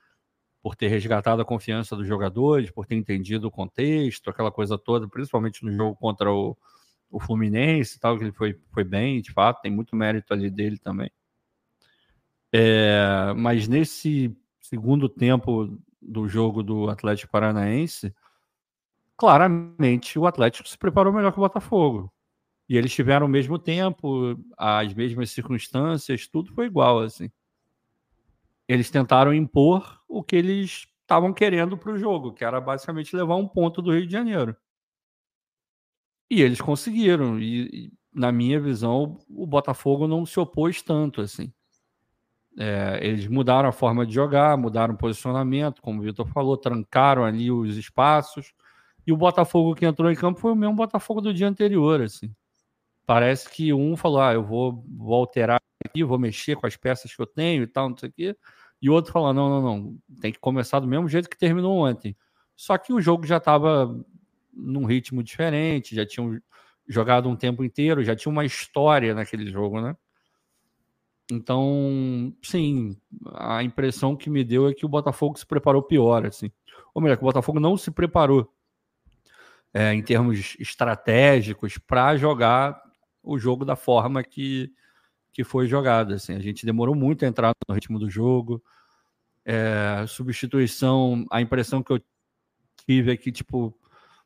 por 0.62 0.74
ter 0.74 0.88
resgatado 0.88 1.42
a 1.42 1.44
confiança 1.44 1.94
dos 1.94 2.06
jogadores, 2.06 2.70
por 2.70 2.86
ter 2.86 2.94
entendido 2.94 3.48
o 3.48 3.50
contexto, 3.50 4.30
aquela 4.30 4.50
coisa 4.50 4.78
toda, 4.78 5.06
principalmente 5.06 5.62
no 5.62 5.70
jogo 5.72 5.94
contra 5.96 6.32
o, 6.32 6.56
o 7.10 7.20
Fluminense 7.20 7.98
e 7.98 8.00
tal, 8.00 8.16
que 8.16 8.24
ele 8.24 8.32
foi, 8.32 8.58
foi 8.72 8.82
bem, 8.82 9.20
de 9.20 9.30
fato, 9.30 9.60
tem 9.60 9.70
muito 9.70 9.94
mérito 9.94 10.32
ali 10.32 10.50
dele 10.50 10.78
também. 10.78 11.10
É, 12.50 13.34
mas 13.36 13.68
nesse 13.68 14.34
segundo 14.58 15.06
tempo 15.06 15.78
do 16.00 16.26
jogo 16.26 16.62
do 16.62 16.88
Atlético 16.88 17.30
Paranaense, 17.30 18.14
claramente 19.18 20.18
o 20.18 20.26
Atlético 20.26 20.66
se 20.66 20.78
preparou 20.78 21.12
melhor 21.12 21.30
que 21.30 21.38
o 21.38 21.42
Botafogo. 21.42 22.11
E 22.72 22.76
eles 22.78 22.90
tiveram 22.90 23.26
o 23.26 23.28
mesmo 23.28 23.58
tempo, 23.58 24.34
as 24.56 24.94
mesmas 24.94 25.30
circunstâncias, 25.30 26.26
tudo 26.26 26.54
foi 26.54 26.64
igual, 26.64 27.00
assim. 27.00 27.30
Eles 28.66 28.88
tentaram 28.88 29.34
impor 29.34 30.00
o 30.08 30.22
que 30.22 30.36
eles 30.36 30.88
estavam 31.02 31.34
querendo 31.34 31.76
para 31.76 31.92
o 31.92 31.98
jogo, 31.98 32.32
que 32.32 32.42
era 32.42 32.58
basicamente 32.62 33.14
levar 33.14 33.36
um 33.36 33.46
ponto 33.46 33.82
do 33.82 33.92
Rio 33.92 34.06
de 34.06 34.12
Janeiro. 34.12 34.56
E 36.30 36.40
eles 36.40 36.62
conseguiram. 36.62 37.38
E, 37.38 37.64
e 37.64 37.92
na 38.10 38.32
minha 38.32 38.58
visão, 38.58 39.18
o 39.28 39.46
Botafogo 39.46 40.08
não 40.08 40.24
se 40.24 40.40
opôs 40.40 40.80
tanto, 40.80 41.20
assim. 41.20 41.52
É, 42.58 43.00
eles 43.02 43.26
mudaram 43.26 43.68
a 43.68 43.72
forma 43.72 44.06
de 44.06 44.14
jogar, 44.14 44.56
mudaram 44.56 44.94
o 44.94 44.98
posicionamento, 44.98 45.82
como 45.82 46.00
o 46.00 46.02
Vitor 46.02 46.26
falou, 46.28 46.56
trancaram 46.56 47.22
ali 47.22 47.50
os 47.50 47.76
espaços 47.76 48.54
e 49.06 49.12
o 49.12 49.16
Botafogo 49.16 49.74
que 49.74 49.84
entrou 49.84 50.10
em 50.10 50.16
campo 50.16 50.40
foi 50.40 50.52
o 50.52 50.56
mesmo 50.56 50.74
Botafogo 50.74 51.20
do 51.20 51.34
dia 51.34 51.48
anterior, 51.48 52.00
assim. 52.00 52.34
Parece 53.06 53.50
que 53.50 53.72
um 53.72 53.96
falou: 53.96 54.20
ah, 54.20 54.32
eu 54.32 54.44
vou, 54.44 54.84
vou 54.88 55.14
alterar 55.14 55.60
aqui, 55.84 56.04
vou 56.04 56.18
mexer 56.18 56.56
com 56.56 56.66
as 56.66 56.76
peças 56.76 57.14
que 57.14 57.20
eu 57.20 57.26
tenho 57.26 57.62
e 57.62 57.66
tal, 57.66 57.90
não 57.90 57.96
sei 57.96 58.08
o 58.08 58.12
quê. 58.12 58.36
E 58.80 58.88
o 58.88 58.92
outro 58.92 59.12
falando: 59.12 59.36
não, 59.36 59.48
não, 59.48 59.62
não, 59.62 59.98
tem 60.20 60.32
que 60.32 60.38
começar 60.38 60.80
do 60.80 60.86
mesmo 60.86 61.08
jeito 61.08 61.28
que 61.28 61.38
terminou 61.38 61.86
ontem. 61.86 62.16
Só 62.56 62.78
que 62.78 62.92
o 62.92 63.00
jogo 63.00 63.26
já 63.26 63.38
estava 63.38 63.94
num 64.52 64.84
ritmo 64.84 65.22
diferente, 65.22 65.94
já 65.96 66.06
tinham 66.06 66.38
jogado 66.86 67.28
um 67.28 67.36
tempo 67.36 67.64
inteiro, 67.64 68.04
já 68.04 68.14
tinha 68.14 68.30
uma 68.30 68.44
história 68.44 69.14
naquele 69.14 69.50
jogo, 69.50 69.80
né? 69.80 69.96
Então, 71.30 72.34
sim, 72.42 72.96
a 73.34 73.62
impressão 73.62 74.16
que 74.16 74.28
me 74.28 74.44
deu 74.44 74.68
é 74.68 74.74
que 74.74 74.84
o 74.84 74.88
Botafogo 74.88 75.38
se 75.38 75.46
preparou 75.46 75.82
pior, 75.82 76.26
assim. 76.26 76.50
Ou 76.94 77.00
melhor, 77.00 77.16
que 77.16 77.22
o 77.22 77.26
Botafogo 77.26 77.58
não 77.58 77.76
se 77.76 77.90
preparou 77.90 78.52
é, 79.72 79.94
em 79.94 80.02
termos 80.02 80.56
estratégicos 80.58 81.78
para 81.78 82.16
jogar 82.16 82.82
o 83.22 83.38
jogo 83.38 83.64
da 83.64 83.76
forma 83.76 84.22
que, 84.22 84.70
que 85.32 85.44
foi 85.44 85.66
jogado. 85.66 86.14
Assim. 86.14 86.34
A 86.34 86.40
gente 86.40 86.66
demorou 86.66 86.94
muito 86.94 87.24
a 87.24 87.28
entrar 87.28 87.52
no 87.68 87.74
ritmo 87.74 87.98
do 87.98 88.10
jogo. 88.10 88.62
É, 89.44 90.04
substituição, 90.06 91.24
a 91.30 91.40
impressão 91.40 91.82
que 91.82 91.92
eu 91.92 92.00
tive 92.86 93.12
é 93.12 93.16
que, 93.16 93.32
tipo, 93.32 93.76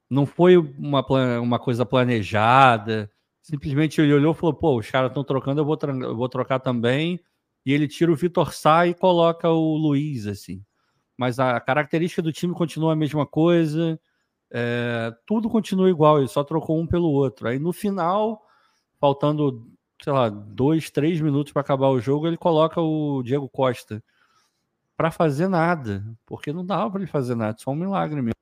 não 0.09 0.27
foi 0.27 0.57
uma, 0.57 1.05
uma 1.41 1.59
coisa 1.59 1.85
planejada. 1.85 3.11
Simplesmente 3.43 4.01
ele 4.01 4.15
olhou 4.15 4.33
e 4.33 4.37
falou: 4.37 4.55
pô, 4.55 4.79
os 4.79 4.91
caras 4.91 5.11
estão 5.11 5.25
trocando, 5.25 5.61
eu 5.61 5.65
vou, 5.65 5.79
eu 6.03 6.17
vou 6.17 6.29
trocar 6.29 6.61
também. 6.61 7.21
E 7.65 7.73
ele 7.73 7.89
tira 7.89 8.13
o 8.13 8.17
Vitor 8.17 8.53
Sá 8.53 8.87
e 8.87 8.95
coloca 8.95 9.49
o 9.51 9.77
Luiz, 9.77 10.27
assim. 10.27 10.65
Mas 11.19 11.41
a 11.41 11.59
característica 11.61 12.23
do 12.23 12.33
time 12.33 12.55
continua 12.55 12.93
a 12.93 12.97
mesma 12.97 13.27
coisa. 13.27 13.99
É, 14.51 15.13
tudo 15.27 15.51
continua 15.51 15.91
igual, 15.91 16.19
ele 16.19 16.29
só 16.29 16.45
trocou 16.45 16.79
um 16.79 16.87
pelo 16.87 17.09
outro. 17.09 17.49
Aí 17.49 17.59
no 17.59 17.73
final, 17.73 18.46
faltando, 19.07 19.71
sei 20.03 20.13
lá, 20.13 20.29
dois, 20.29 20.91
três 20.91 21.21
minutos 21.21 21.53
para 21.53 21.61
acabar 21.61 21.89
o 21.89 22.01
jogo, 22.01 22.27
ele 22.27 22.37
coloca 22.37 22.81
o 22.81 23.23
Diego 23.23 23.49
Costa 23.49 24.03
para 24.97 25.11
fazer 25.13 25.47
nada, 25.49 26.05
porque 26.25 26.53
não 26.53 26.67
dava 26.67 26.91
para 26.91 27.01
ele 27.03 27.11
fazer 27.11 27.37
nada, 27.37 27.57
só 27.59 27.71
um 27.71 27.77
milagre 27.77 28.21
mesmo. 28.21 28.35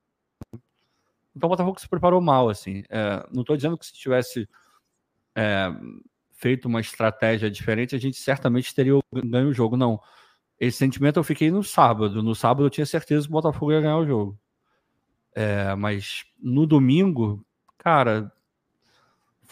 Então 1.37 1.49
o 1.49 1.51
Botafogo 1.51 1.81
se 1.81 1.89
preparou 1.89 2.21
mal, 2.21 2.49
assim. 2.49 2.83
É, 2.89 3.27
não 3.31 3.43
estou 3.43 3.57
dizendo 3.57 3.77
que 3.77 3.85
se 3.85 3.93
tivesse 3.93 4.49
é, 5.35 5.67
feito 6.33 6.67
uma 6.67 6.81
estratégia 6.81 7.51
diferente, 7.51 7.95
a 7.95 7.99
gente 7.99 8.17
certamente 8.17 8.75
teria 8.75 8.99
ganho 9.13 9.49
o 9.49 9.53
jogo. 9.53 9.77
Não. 9.77 10.01
Esse 10.59 10.79
sentimento 10.79 11.19
eu 11.19 11.25
fiquei 11.25 11.51
no 11.51 11.65
sábado. 11.65 12.23
No 12.23 12.35
sábado 12.35 12.65
eu 12.65 12.71
tinha 12.71 12.87
certeza 12.87 13.27
que 13.27 13.31
o 13.31 13.33
Botafogo 13.33 13.73
ia 13.73 13.81
ganhar 13.81 13.99
o 13.99 14.07
jogo. 14.07 14.39
É, 15.35 15.75
mas 15.75 16.25
no 16.41 16.65
domingo, 16.65 17.45
cara, 17.77 18.33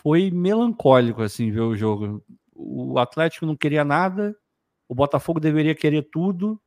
foi 0.02 0.30
melancólico 0.30 1.23
assim 1.23 1.50
ver 1.50 1.61
o 1.61 1.76
jogo. 1.76 2.23
O 2.54 2.99
Atlético 2.99 3.47
não 3.47 3.56
queria 3.56 3.85
nada, 3.85 4.37
o 4.88 4.94
Botafogo 4.94 5.40
deveria 5.40 5.75
querer 5.75 6.02
tudo, 6.11 6.61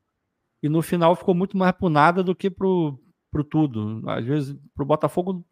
e 0.64 0.70
no 0.70 0.82
final 0.82 1.16
ficou 1.16 1.36
muito 1.36 1.58
mais 1.58 1.74
pro 1.74 1.90
nada 1.90 2.24
do 2.24 2.36
que 2.36 2.50
pro, 2.50 3.00
pro 3.30 3.44
tudo. 3.44 4.02
Às 4.10 4.26
vezes, 4.26 4.58
pro 4.74 4.86
Botafogo, 4.86 5.46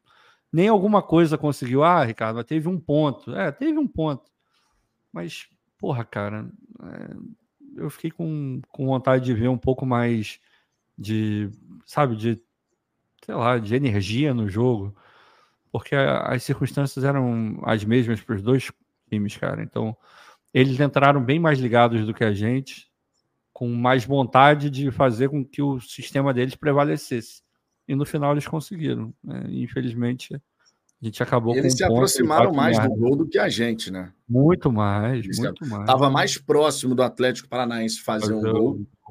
nem 0.52 0.68
alguma 0.68 1.02
coisa 1.02 1.38
conseguiu. 1.38 1.84
Ah, 1.84 2.04
Ricardo, 2.04 2.38
mas 2.38 2.46
teve 2.46 2.68
um 2.68 2.80
ponto. 2.80 3.36
É, 3.36 3.52
teve 3.52 3.78
um 3.78 3.88
ponto. 3.88 4.32
Mas, 5.12 5.48
porra, 5.78 6.04
cara, 6.04 6.50
é, 6.82 7.16
eu 7.75 7.90
fiquei 7.90 8.12
com, 8.12 8.62
com 8.70 8.86
vontade 8.88 9.25
de 9.25 9.34
ver 9.34 9.50
um 9.50 9.58
pouco 9.58 9.86
mais 9.86 10.40
de, 10.98 11.50
sabe, 11.86 12.16
de 12.16 12.42
sei 13.25 13.36
lá, 13.36 13.58
de 13.58 13.75
energia 13.75 14.34
no 14.34 14.50
jogo, 14.50 14.96
porque 15.74 15.96
as 15.96 16.44
circunstâncias 16.44 17.03
eram 17.03 17.60
as 17.63 17.84
mesmas 17.84 18.22
para 18.22 18.36
os 18.36 18.44
dois 18.44 18.72
times, 19.10 19.36
cara. 19.38 19.63
Então, 19.63 19.98
eles 20.53 20.80
entraram 20.80 21.20
bem 21.20 21.39
mais 21.39 21.58
ligados 21.58 22.06
do 22.06 22.13
que 22.13 22.24
a 22.24 22.32
gente, 22.32 22.88
com 23.51 23.68
mais 23.70 24.06
vontade 24.06 24.70
de 24.70 24.92
fazer 24.92 25.30
com 25.30 25.44
que 25.44 25.63
o 25.63 25.82
sistema 25.82 26.32
deles 26.32 26.53
prevalecesse. 26.53 27.42
E 27.88 27.96
no 27.96 28.06
final 28.06 28.34
eles 28.34 28.46
conseguiram. 28.46 29.12
Né? 29.24 29.46
Infelizmente, 29.50 30.36
a 30.36 31.06
gente 31.06 31.24
acabou 31.24 31.56
eles 31.56 31.74
com 31.74 31.77
se 31.77 31.84
aproximaram 31.84 32.53
mais 32.53 32.77
do 32.77 32.90
gol 32.96 33.16
do 33.16 33.27
que 33.27 33.40
a 33.40 33.50
gente, 33.50 33.90
né? 33.90 34.14
Muito 34.29 34.72
mais, 34.72 35.25
eles 35.25 35.40
muito 35.40 35.66
mais. 35.66 35.81
Estava 35.81 36.07
mais 36.07 36.38
próximo 36.38 36.94
do 36.94 37.01
Atlético 37.01 37.50
Paranaense 37.50 38.00
fazer, 38.00 38.31
um 38.31 38.42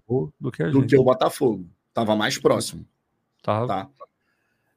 gol, 0.07 0.33
do, 0.41 0.53
que, 0.53 0.65
do 0.67 0.87
que, 0.87 0.97
o 0.97 1.03
Botafogo. 1.03 1.67
Estava 1.89 2.15
mais 2.15 2.39
próximo. 2.39 2.87
Tá. 3.43 3.67
tá. 3.67 3.89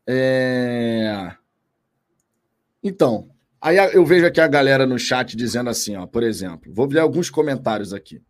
É... 0.07 1.35
Então, 2.87 3.31
aí 3.59 3.77
eu 3.95 4.05
vejo 4.05 4.27
aqui 4.27 4.39
a 4.39 4.47
galera 4.47 4.85
no 4.85 4.99
chat 4.99 5.35
dizendo 5.35 5.71
assim, 5.71 5.95
ó, 5.95 6.05
por 6.05 6.21
exemplo, 6.21 6.71
vou 6.71 6.85
ler 6.85 6.99
alguns 6.99 7.31
comentários 7.31 7.91
aqui. 7.91 8.21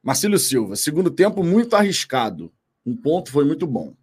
Marcílio 0.00 0.38
Silva, 0.38 0.76
segundo 0.76 1.10
tempo 1.10 1.42
muito 1.42 1.74
arriscado. 1.74 2.52
Um 2.86 2.96
ponto 2.96 3.32
foi 3.32 3.44
muito 3.44 3.66
bom. 3.66 3.96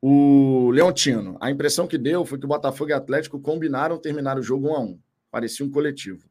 O 0.00 0.70
Leontino, 0.70 1.36
a 1.42 1.50
impressão 1.50 1.86
que 1.86 1.98
deu 1.98 2.24
foi 2.24 2.38
que 2.38 2.46
o 2.46 2.48
Botafogo 2.48 2.88
e 2.88 2.94
Atlético 2.94 3.38
combinaram 3.38 3.98
terminar 3.98 4.38
o 4.38 4.42
jogo 4.42 4.70
1 4.70 4.74
a 4.74 4.80
1 4.80 5.00
Parecia 5.30 5.66
um 5.66 5.70
coletivo. 5.70 6.26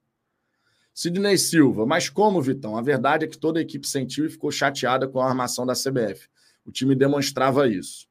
Sidney 0.91 1.37
Silva, 1.37 1.85
mas 1.85 2.09
como, 2.09 2.41
Vitão? 2.41 2.75
A 2.75 2.81
verdade 2.81 3.25
é 3.25 3.27
que 3.27 3.37
toda 3.37 3.59
a 3.59 3.61
equipe 3.61 3.87
sentiu 3.87 4.25
e 4.25 4.29
ficou 4.29 4.51
chateada 4.51 5.07
com 5.07 5.19
a 5.19 5.29
armação 5.29 5.67
da 5.67 5.73
CBF. 5.73 6.27
O 6.65 6.71
time 6.71 6.95
demonstrava 6.95 7.67
isso. 7.67 8.07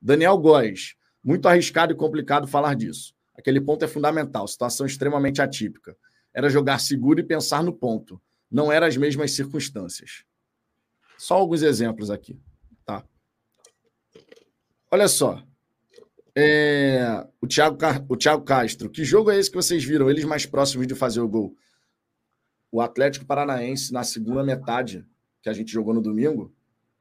Daniel 0.00 0.38
Góes, 0.38 0.96
muito 1.24 1.48
arriscado 1.48 1.92
e 1.92 1.96
complicado 1.96 2.46
falar 2.46 2.74
disso. 2.74 3.14
Aquele 3.36 3.60
ponto 3.60 3.84
é 3.84 3.88
fundamental, 3.88 4.46
situação 4.46 4.86
extremamente 4.86 5.40
atípica. 5.40 5.96
Era 6.32 6.50
jogar 6.50 6.78
seguro 6.78 7.20
e 7.20 7.24
pensar 7.24 7.62
no 7.62 7.72
ponto. 7.72 8.20
Não 8.50 8.70
eram 8.70 8.86
as 8.86 8.96
mesmas 8.96 9.32
circunstâncias. 9.32 10.24
Só 11.16 11.34
alguns 11.34 11.62
exemplos 11.62 12.10
aqui, 12.10 12.38
tá? 12.84 13.04
Olha 14.90 15.08
só. 15.08 15.42
É... 16.36 17.26
O, 17.40 17.46
Thiago, 17.46 17.78
o 18.08 18.16
Thiago 18.16 18.44
Castro. 18.44 18.90
Que 18.90 19.04
jogo 19.04 19.30
é 19.30 19.38
esse 19.38 19.50
que 19.50 19.56
vocês 19.56 19.82
viram? 19.82 20.10
Eles 20.10 20.24
mais 20.24 20.44
próximos 20.44 20.86
de 20.86 20.94
fazer 20.94 21.20
o 21.20 21.28
gol. 21.28 21.56
O 22.70 22.80
Atlético 22.80 23.24
Paranaense, 23.24 23.92
na 23.92 24.02
segunda 24.02 24.42
metade, 24.42 25.06
que 25.40 25.48
a 25.48 25.52
gente 25.52 25.72
jogou 25.72 25.94
no 25.94 26.02
domingo, 26.02 26.52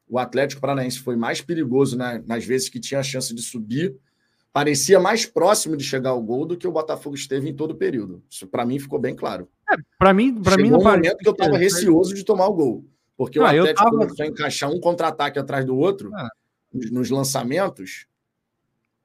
o 0.08 0.20
Atlético 0.20 0.62
Paranaense 0.62 1.00
foi 1.00 1.16
mais 1.16 1.42
perigoso 1.42 1.98
né, 1.98 2.24
nas 2.28 2.46
vezes 2.46 2.70
que 2.70 2.80
tinha 2.80 3.00
a 3.00 3.04
chance 3.04 3.34
de 3.34 3.42
subir. 3.42 3.96
Parecia 4.54 5.00
mais 5.00 5.26
próximo 5.26 5.76
de 5.76 5.84
chegar 5.84 6.12
ao 6.12 6.22
gol 6.22 6.46
do 6.46 6.56
que 6.56 6.68
o 6.68 6.72
Botafogo 6.72 7.16
esteve 7.16 7.50
em 7.50 7.56
todo 7.56 7.72
o 7.72 7.76
período. 7.76 8.24
Isso 8.30 8.46
para 8.46 8.64
mim 8.64 8.78
ficou 8.78 9.00
bem 9.00 9.16
claro. 9.16 9.50
É, 9.72 9.76
para 9.98 10.14
mim, 10.14 10.40
para 10.44 10.58
mim 10.58 10.70
não 10.70 10.80
um 10.80 10.84
momento 10.84 11.18
que 11.18 11.28
eu 11.28 11.32
estava 11.32 11.58
receoso 11.58 12.14
de 12.14 12.24
tomar 12.24 12.46
o 12.46 12.54
gol, 12.54 12.86
porque 13.18 13.40
não, 13.40 13.48
o 13.48 13.50
Atlético 13.50 13.84
tava... 13.84 13.98
começou 13.98 14.24
a 14.24 14.30
encaixar 14.30 14.70
um 14.70 14.80
contra-ataque 14.80 15.40
atrás 15.40 15.66
do 15.66 15.76
outro 15.76 16.16
é. 16.16 16.28
nos, 16.72 16.92
nos, 16.92 17.10
lançamentos. 17.10 18.06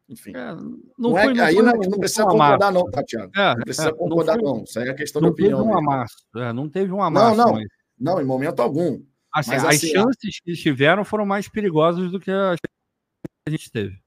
Enfim. 0.06 0.32
É, 0.36 0.54
não, 0.54 0.78
não 0.98 1.10
foi, 1.12 1.20
é, 1.22 1.34
não 1.34 1.44
aí 1.44 1.54
foi, 1.54 1.62
não, 1.62 1.72
não, 1.72 1.98
precisa 1.98 2.24
concordar, 2.24 2.70
não, 2.70 2.90
Tatiana. 2.90 3.30
Tá, 3.32 3.54
não 3.56 3.62
precisa 3.62 3.92
concordar, 3.94 4.36
não, 4.36 4.44
foi, 4.44 4.52
não. 4.52 4.64
Isso 4.64 4.78
aí 4.80 4.88
é 4.88 4.94
questão 4.94 5.22
de 5.22 5.28
opinião. 5.28 5.60
Teve 5.62 5.70
um 5.70 5.78
amasso, 5.78 6.16
não 6.54 6.68
teve 6.68 6.92
um 6.92 7.02
amasso. 7.02 7.36
Não, 7.38 7.52
não. 7.54 7.62
Não, 7.98 8.20
em 8.20 8.24
momento 8.24 8.60
algum. 8.60 9.02
Assim, 9.34 9.50
Mas, 9.52 9.64
as 9.64 9.76
assim, 9.76 9.88
chances 9.88 10.40
que 10.40 10.50
eles 10.50 10.60
tiveram 10.60 11.04
foram 11.06 11.24
mais 11.24 11.48
perigosas 11.48 12.10
do 12.10 12.20
que 12.20 12.30
as 12.30 12.58
que 12.60 12.68
a 13.46 13.50
gente 13.50 13.70
teve. 13.70 13.98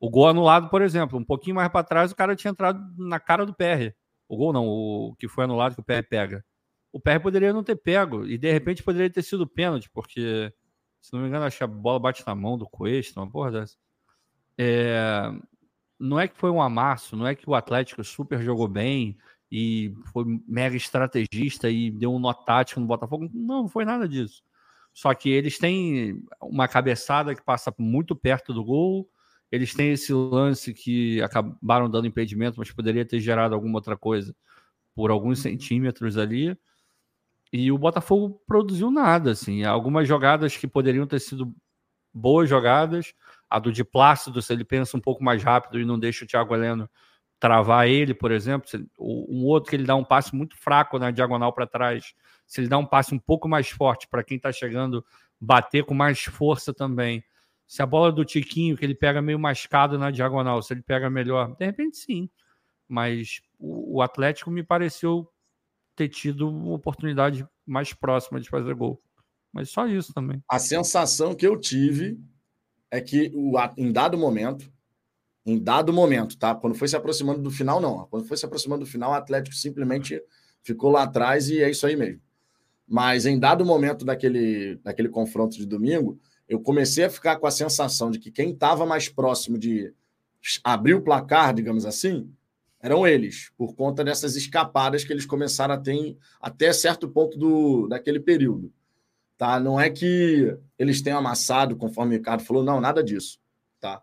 O 0.00 0.08
gol 0.08 0.28
anulado, 0.28 0.70
por 0.70 0.82
exemplo, 0.82 1.18
um 1.18 1.24
pouquinho 1.24 1.56
mais 1.56 1.68
para 1.68 1.84
trás, 1.84 2.10
o 2.10 2.16
cara 2.16 2.34
tinha 2.34 2.50
entrado 2.50 2.80
na 2.96 3.20
cara 3.20 3.44
do 3.44 3.54
PR. 3.54 3.94
O 4.26 4.36
gol 4.36 4.52
não, 4.52 4.66
o 4.66 5.14
que 5.18 5.28
foi 5.28 5.44
anulado 5.44 5.74
que 5.74 5.80
o 5.80 5.84
PR 5.84 6.02
pega. 6.08 6.44
O 6.92 6.98
PR 6.98 7.20
poderia 7.20 7.52
não 7.52 7.62
ter 7.62 7.76
pego 7.76 8.26
e 8.26 8.38
de 8.38 8.50
repente 8.50 8.82
poderia 8.82 9.10
ter 9.10 9.22
sido 9.22 9.46
pênalti, 9.46 9.90
porque, 9.90 10.52
se 11.00 11.12
não 11.12 11.20
me 11.20 11.28
engano, 11.28 11.44
acho 11.44 11.58
que 11.58 11.64
a 11.64 11.66
bola 11.66 12.00
bate 12.00 12.26
na 12.26 12.34
mão 12.34 12.56
do 12.56 12.66
Cuesta, 12.66 13.20
uma 13.20 13.30
porra 13.30 13.52
dessa. 13.52 13.76
É... 14.58 15.30
Não 15.98 16.18
é 16.18 16.26
que 16.26 16.36
foi 16.36 16.50
um 16.50 16.62
amasso, 16.62 17.14
não 17.14 17.26
é 17.26 17.34
que 17.34 17.48
o 17.48 17.54
Atlético 17.54 18.02
super 18.02 18.40
jogou 18.42 18.66
bem, 18.66 19.18
e 19.50 19.92
foi 20.12 20.24
mega 20.46 20.76
estrategista 20.76 21.68
e 21.68 21.90
deu 21.90 22.14
um 22.14 22.20
nó 22.20 22.32
tático 22.32 22.80
no 22.80 22.86
Botafogo. 22.86 23.28
Não, 23.32 23.62
não 23.62 23.68
foi 23.68 23.84
nada 23.84 24.08
disso. 24.08 24.42
Só 24.92 25.12
que 25.12 25.28
eles 25.28 25.58
têm 25.58 26.22
uma 26.40 26.68
cabeçada 26.68 27.34
que 27.34 27.42
passa 27.42 27.74
muito 27.76 28.14
perto 28.14 28.54
do 28.54 28.64
gol. 28.64 29.08
Eles 29.50 29.74
têm 29.74 29.92
esse 29.92 30.12
lance 30.12 30.72
que 30.72 31.20
acabaram 31.22 31.90
dando 31.90 32.06
impedimento, 32.06 32.58
mas 32.58 32.70
poderia 32.70 33.04
ter 33.04 33.20
gerado 33.20 33.54
alguma 33.54 33.78
outra 33.78 33.96
coisa 33.96 34.34
por 34.94 35.10
alguns 35.10 35.40
centímetros 35.40 36.16
ali. 36.16 36.56
E 37.52 37.72
o 37.72 37.78
Botafogo 37.78 38.40
produziu 38.46 38.90
nada, 38.90 39.32
assim. 39.32 39.64
Algumas 39.64 40.06
jogadas 40.06 40.56
que 40.56 40.68
poderiam 40.68 41.06
ter 41.06 41.18
sido 41.20 41.52
boas 42.14 42.48
jogadas. 42.48 43.12
A 43.48 43.58
do 43.58 43.72
de 43.72 43.82
Plácido, 43.82 44.40
se 44.40 44.52
ele 44.52 44.64
pensa 44.64 44.96
um 44.96 45.00
pouco 45.00 45.24
mais 45.24 45.42
rápido 45.42 45.80
e 45.80 45.84
não 45.84 45.98
deixa 45.98 46.24
o 46.24 46.28
Thiago 46.28 46.54
Heleno 46.54 46.88
travar 47.40 47.88
ele, 47.88 48.12
por 48.12 48.30
exemplo, 48.30 48.68
um 48.98 49.44
outro 49.46 49.70
que 49.70 49.76
ele 49.76 49.84
dá 49.84 49.96
um 49.96 50.04
passe 50.04 50.36
muito 50.36 50.56
fraco 50.58 50.98
na 50.98 51.10
diagonal 51.10 51.52
para 51.54 51.66
trás, 51.66 52.14
se 52.46 52.60
ele 52.60 52.68
dá 52.68 52.76
um 52.76 52.84
passe 52.84 53.14
um 53.14 53.18
pouco 53.18 53.48
mais 53.48 53.70
forte 53.70 54.06
para 54.06 54.22
quem 54.22 54.36
está 54.36 54.52
chegando, 54.52 55.02
bater 55.40 55.84
com 55.84 55.94
mais 55.94 56.20
força 56.22 56.74
também. 56.74 57.24
Se 57.70 57.80
a 57.82 57.86
bola 57.86 58.10
do 58.10 58.24
Tiquinho, 58.24 58.76
que 58.76 58.84
ele 58.84 58.96
pega 58.96 59.22
meio 59.22 59.38
mascado 59.38 59.96
na 59.96 60.10
diagonal, 60.10 60.60
se 60.60 60.74
ele 60.74 60.82
pega 60.82 61.08
melhor, 61.08 61.54
de 61.54 61.64
repente 61.64 61.98
sim. 61.98 62.28
Mas 62.88 63.40
o 63.60 64.02
Atlético 64.02 64.50
me 64.50 64.64
pareceu 64.64 65.30
ter 65.94 66.08
tido 66.08 66.48
uma 66.48 66.74
oportunidade 66.74 67.46
mais 67.64 67.92
próxima 67.92 68.40
de 68.40 68.48
fazer 68.48 68.74
gol. 68.74 69.00
Mas 69.52 69.70
só 69.70 69.86
isso 69.86 70.12
também. 70.12 70.42
A 70.48 70.58
sensação 70.58 71.32
que 71.32 71.46
eu 71.46 71.56
tive 71.56 72.18
é 72.90 73.00
que 73.00 73.30
o, 73.36 73.52
em 73.76 73.92
dado 73.92 74.18
momento, 74.18 74.68
em 75.46 75.56
dado 75.56 75.92
momento, 75.92 76.36
tá? 76.36 76.56
Quando 76.56 76.74
foi 76.74 76.88
se 76.88 76.96
aproximando 76.96 77.40
do 77.40 77.52
final, 77.52 77.80
não. 77.80 78.04
Quando 78.06 78.26
foi 78.26 78.36
se 78.36 78.44
aproximando 78.44 78.84
do 78.84 78.90
final, 78.90 79.12
o 79.12 79.14
Atlético 79.14 79.54
simplesmente 79.54 80.20
ficou 80.60 80.90
lá 80.90 81.04
atrás 81.04 81.48
e 81.48 81.62
é 81.62 81.70
isso 81.70 81.86
aí 81.86 81.94
mesmo. 81.94 82.20
Mas 82.88 83.26
em 83.26 83.38
dado 83.38 83.64
momento 83.64 84.04
daquele, 84.04 84.74
daquele 84.82 85.08
confronto 85.08 85.56
de 85.56 85.64
domingo, 85.64 86.18
eu 86.50 86.60
comecei 86.60 87.04
a 87.04 87.10
ficar 87.10 87.36
com 87.36 87.46
a 87.46 87.50
sensação 87.50 88.10
de 88.10 88.18
que 88.18 88.28
quem 88.28 88.50
estava 88.50 88.84
mais 88.84 89.08
próximo 89.08 89.56
de 89.56 89.94
abrir 90.64 90.94
o 90.94 91.00
placar, 91.00 91.54
digamos 91.54 91.86
assim, 91.86 92.28
eram 92.82 93.06
eles, 93.06 93.52
por 93.56 93.76
conta 93.76 94.02
dessas 94.02 94.34
escapadas 94.34 95.04
que 95.04 95.12
eles 95.12 95.24
começaram 95.24 95.74
a 95.74 95.78
ter 95.78 96.16
até 96.40 96.72
certo 96.72 97.08
ponto 97.08 97.38
do, 97.38 97.86
daquele 97.86 98.18
período. 98.18 98.72
Tá? 99.38 99.60
Não 99.60 99.80
é 99.80 99.88
que 99.90 100.56
eles 100.76 101.00
tenham 101.00 101.20
amassado, 101.20 101.76
conforme 101.76 102.16
o 102.16 102.18
Ricardo 102.18 102.42
falou, 102.42 102.64
não, 102.64 102.80
nada 102.80 103.00
disso. 103.00 103.38
Tá? 103.78 104.02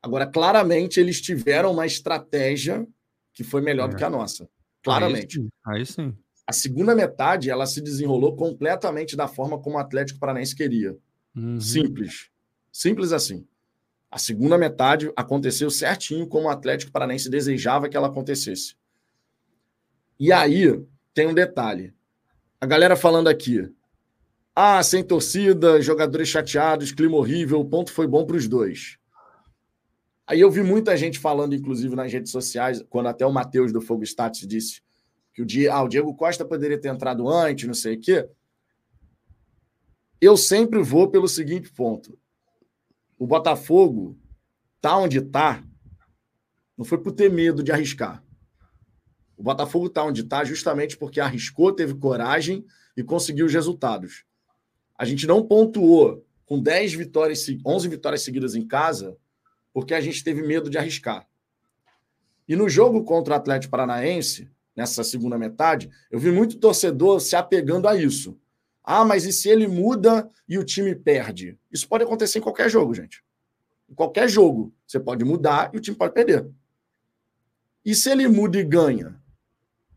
Agora, 0.00 0.24
claramente, 0.24 1.00
eles 1.00 1.20
tiveram 1.20 1.72
uma 1.72 1.84
estratégia 1.84 2.86
que 3.34 3.42
foi 3.42 3.60
melhor 3.60 3.86
é. 3.86 3.88
do 3.88 3.96
que 3.96 4.04
a 4.04 4.10
nossa. 4.10 4.48
Claramente. 4.84 5.40
Aí 5.66 5.84
sim. 5.84 6.02
Aí 6.04 6.10
sim. 6.10 6.16
A 6.46 6.52
segunda 6.52 6.94
metade, 6.94 7.50
ela 7.50 7.66
se 7.66 7.80
desenrolou 7.80 8.36
completamente 8.36 9.16
da 9.16 9.26
forma 9.26 9.58
como 9.58 9.76
o 9.76 9.80
Atlético 9.80 10.20
Paranaense 10.20 10.54
queria. 10.54 10.96
Uhum. 11.34 11.60
Simples. 11.60 12.30
Simples 12.70 13.12
assim. 13.12 13.46
A 14.10 14.18
segunda 14.18 14.58
metade 14.58 15.10
aconteceu 15.16 15.70
certinho 15.70 16.26
como 16.26 16.46
o 16.46 16.50
Atlético 16.50 16.92
Paranaense 16.92 17.30
desejava 17.30 17.88
que 17.88 17.96
ela 17.96 18.08
acontecesse. 18.08 18.76
E 20.20 20.30
aí 20.30 20.84
tem 21.14 21.26
um 21.26 21.34
detalhe. 21.34 21.94
A 22.60 22.66
galera 22.66 22.94
falando 22.94 23.28
aqui. 23.28 23.68
Ah, 24.54 24.82
sem 24.82 25.02
torcida, 25.02 25.80
jogadores 25.80 26.28
chateados, 26.28 26.92
clima 26.92 27.16
horrível, 27.16 27.60
o 27.60 27.64
ponto 27.64 27.90
foi 27.90 28.06
bom 28.06 28.26
para 28.26 28.36
os 28.36 28.46
dois. 28.46 28.98
Aí 30.26 30.40
eu 30.40 30.50
vi 30.50 30.62
muita 30.62 30.94
gente 30.94 31.18
falando, 31.18 31.54
inclusive 31.54 31.96
nas 31.96 32.12
redes 32.12 32.30
sociais, 32.30 32.84
quando 32.90 33.08
até 33.08 33.26
o 33.26 33.32
Matheus 33.32 33.72
do 33.72 33.80
Fogo 33.80 34.04
Status 34.04 34.46
disse 34.46 34.82
que 35.32 35.40
o, 35.40 35.46
dia, 35.46 35.72
ah, 35.72 35.82
o 35.82 35.88
Diego 35.88 36.14
Costa 36.14 36.44
poderia 36.44 36.78
ter 36.78 36.88
entrado 36.88 37.26
antes, 37.28 37.66
não 37.66 37.74
sei 37.74 37.96
o 37.96 38.00
quê 38.00 38.28
eu 40.22 40.36
sempre 40.36 40.80
vou 40.80 41.10
pelo 41.10 41.26
seguinte 41.26 41.68
ponto. 41.72 42.16
O 43.18 43.26
Botafogo 43.26 44.16
tá 44.80 44.96
onde 44.96 45.20
tá, 45.20 45.64
não 46.78 46.84
foi 46.84 46.98
por 46.98 47.10
ter 47.10 47.28
medo 47.28 47.60
de 47.60 47.72
arriscar. 47.72 48.22
O 49.36 49.42
Botafogo 49.42 49.90
tá 49.90 50.04
onde 50.04 50.22
tá 50.22 50.44
justamente 50.44 50.96
porque 50.96 51.20
arriscou, 51.20 51.72
teve 51.72 51.94
coragem 51.94 52.64
e 52.96 53.02
conseguiu 53.02 53.46
os 53.46 53.52
resultados. 53.52 54.24
A 54.96 55.04
gente 55.04 55.26
não 55.26 55.44
pontuou 55.44 56.24
com 56.46 56.62
10 56.62 56.94
vitórias, 56.94 57.44
11 57.66 57.88
vitórias 57.88 58.22
seguidas 58.22 58.54
em 58.54 58.64
casa, 58.64 59.16
porque 59.72 59.92
a 59.92 60.00
gente 60.00 60.22
teve 60.22 60.46
medo 60.46 60.70
de 60.70 60.78
arriscar. 60.78 61.26
E 62.46 62.54
no 62.54 62.68
jogo 62.68 63.02
contra 63.02 63.34
o 63.34 63.36
Atlético 63.36 63.72
Paranaense, 63.72 64.48
nessa 64.76 65.02
segunda 65.02 65.36
metade, 65.36 65.90
eu 66.12 66.20
vi 66.20 66.30
muito 66.30 66.58
torcedor 66.58 67.20
se 67.20 67.34
apegando 67.34 67.88
a 67.88 67.96
isso. 67.96 68.38
Ah, 68.84 69.04
mas 69.04 69.24
e 69.24 69.32
se 69.32 69.48
ele 69.48 69.68
muda 69.68 70.28
e 70.48 70.58
o 70.58 70.64
time 70.64 70.94
perde? 70.94 71.58
Isso 71.70 71.88
pode 71.88 72.04
acontecer 72.04 72.38
em 72.38 72.42
qualquer 72.42 72.68
jogo, 72.68 72.94
gente. 72.94 73.22
Em 73.88 73.94
qualquer 73.94 74.28
jogo, 74.28 74.74
você 74.86 74.98
pode 74.98 75.24
mudar 75.24 75.70
e 75.72 75.76
o 75.76 75.80
time 75.80 75.96
pode 75.96 76.14
perder. 76.14 76.48
E 77.84 77.94
se 77.94 78.10
ele 78.10 78.26
muda 78.26 78.58
e 78.58 78.64
ganha? 78.64 79.20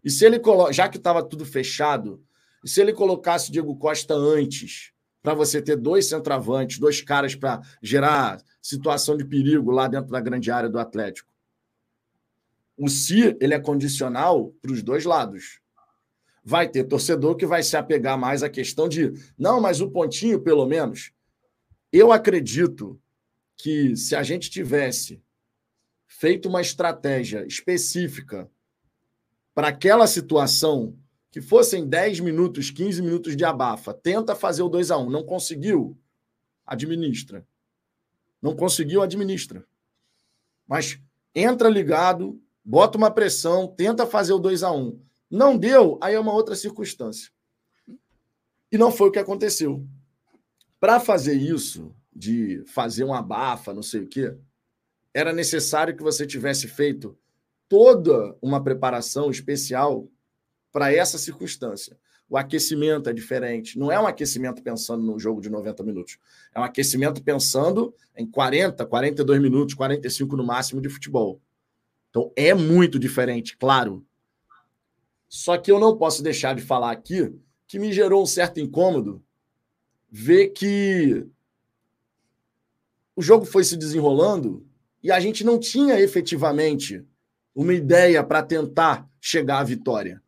E 0.04 0.10
se 0.10 0.26
ele 0.26 0.40
coloca, 0.40 0.72
já 0.72 0.88
que 0.88 0.98
estava 0.98 1.24
tudo 1.24 1.46
fechado, 1.46 2.24
e 2.64 2.70
se 2.70 2.80
ele 2.80 2.94
colocasse 2.94 3.50
o 3.50 3.52
Diego 3.52 3.76
Costa 3.76 4.14
antes, 4.14 4.92
para 5.22 5.34
você 5.34 5.60
ter 5.60 5.76
dois 5.76 6.08
centroavantes, 6.08 6.78
dois 6.78 7.02
caras 7.02 7.34
para 7.34 7.62
gerar 7.82 8.40
situação 8.62 9.18
de 9.18 9.26
perigo 9.26 9.72
lá 9.72 9.88
dentro 9.88 10.12
da 10.12 10.20
grande 10.20 10.52
área 10.52 10.70
do 10.70 10.78
Atlético? 10.78 11.32
O 12.78 12.88
se 12.88 13.36
ele 13.40 13.54
é 13.54 13.60
condicional 13.60 14.54
para 14.62 14.72
os 14.72 14.84
dois 14.84 15.06
lados 15.06 15.60
vai 16.46 16.70
ter 16.70 16.84
torcedor 16.84 17.36
que 17.36 17.46
vai 17.46 17.64
se 17.64 17.76
apegar 17.76 18.16
mais 18.20 18.44
à 18.44 18.50
questão 18.50 18.88
de, 18.88 19.12
não, 19.36 19.60
mas 19.60 19.82
o 19.82 19.90
pontinho, 19.90 20.40
pelo 20.40 20.68
menos. 20.68 21.12
Eu 21.92 22.12
acredito 22.12 23.02
que 23.58 23.96
se 23.96 24.16
a 24.16 24.22
gente 24.22 24.52
tivesse 24.52 25.24
feito 26.06 26.48
uma 26.48 26.62
estratégia 26.62 27.44
específica 27.48 28.48
para 29.56 29.70
aquela 29.70 30.06
situação, 30.06 30.96
que 31.32 31.42
fossem 31.42 31.88
10 31.88 32.20
minutos, 32.20 32.70
15 32.70 33.02
minutos 33.02 33.36
de 33.36 33.44
abafa, 33.44 33.94
tenta 33.94 34.36
fazer 34.36 34.62
o 34.62 34.70
2 34.70 34.92
a 34.92 34.98
1 34.98 35.10
não 35.10 35.24
conseguiu, 35.24 35.98
administra. 36.66 37.46
Não 38.40 38.56
conseguiu, 38.56 39.02
administra. 39.02 39.66
Mas 40.68 41.00
entra 41.34 41.70
ligado, 41.70 42.40
bota 42.64 42.98
uma 42.98 43.10
pressão, 43.10 43.68
tenta 43.68 44.06
fazer 44.06 44.34
o 44.34 44.40
2 44.40 44.62
a 44.62 44.72
1 44.72 45.05
não 45.36 45.58
deu, 45.58 46.00
aí 46.02 46.16
é 46.16 46.20
uma 46.20 46.34
outra 46.34 46.56
circunstância. 46.56 47.30
E 48.72 48.78
não 48.78 48.92
foi 48.92 49.10
o 49.10 49.12
que 49.12 49.20
aconteceu. 49.20 49.86
Para 50.80 51.00
fazer 51.00 51.34
isso, 51.34 51.94
de 52.16 52.64
fazer 52.68 53.04
uma 53.04 53.20
abafa, 53.20 53.74
não 53.74 53.84
sei 53.84 54.02
o 54.02 54.08
quê, 54.08 54.34
era 55.14 55.34
necessário 55.34 55.96
que 55.96 56.04
você 56.04 56.26
tivesse 56.26 56.68
feito 56.68 57.18
toda 57.68 58.38
uma 58.42 58.64
preparação 58.64 59.30
especial 59.30 60.08
para 60.72 60.94
essa 60.94 61.18
circunstância. 61.18 61.98
O 62.30 62.38
aquecimento 62.38 63.10
é 63.10 63.14
diferente. 63.14 63.78
Não 63.78 63.92
é 63.92 64.00
um 64.00 64.08
aquecimento 64.08 64.64
pensando 64.64 65.04
no 65.04 65.20
jogo 65.20 65.42
de 65.42 65.50
90 65.50 65.84
minutos. 65.84 66.18
É 66.54 66.60
um 66.60 66.64
aquecimento 66.64 67.22
pensando 67.24 67.94
em 68.16 68.26
40, 68.26 68.86
42 68.86 69.42
minutos, 69.42 69.76
45 69.76 70.36
no 70.36 70.46
máximo 70.46 70.82
de 70.82 70.90
futebol. 70.90 71.42
Então 72.10 72.32
é 72.36 72.54
muito 72.54 72.98
diferente, 72.98 73.58
claro. 73.58 74.06
Só 75.28 75.58
que 75.58 75.72
eu 75.72 75.80
não 75.80 75.98
posso 75.98 76.24
deixar 76.24 76.56
de 76.56 76.62
falar 76.62 76.92
aqui 76.92 77.34
que 77.68 77.80
me 77.80 77.92
gerou 77.92 78.22
um 78.22 78.28
certo 78.28 78.60
incômodo 78.60 79.24
ver 80.10 80.50
que 80.50 81.26
o 83.16 83.22
jogo 83.22 83.46
foi 83.46 83.64
se 83.64 83.76
desenrolando 83.76 84.66
e 85.02 85.12
a 85.12 85.20
gente 85.20 85.44
não 85.44 85.60
tinha 85.60 86.00
efetivamente 86.00 87.06
uma 87.54 87.74
ideia 87.74 88.24
para 88.24 88.44
tentar 88.44 89.10
chegar 89.20 89.60
à 89.60 89.64
vitória. 89.64 90.22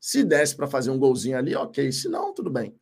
Se 0.00 0.24
desse 0.24 0.56
para 0.56 0.66
fazer 0.66 0.90
um 0.90 0.98
golzinho 0.98 1.36
ali, 1.36 1.54
ok. 1.54 1.92
Se 1.92 2.08
não, 2.08 2.32
tudo 2.32 2.50
bem. 2.50 2.74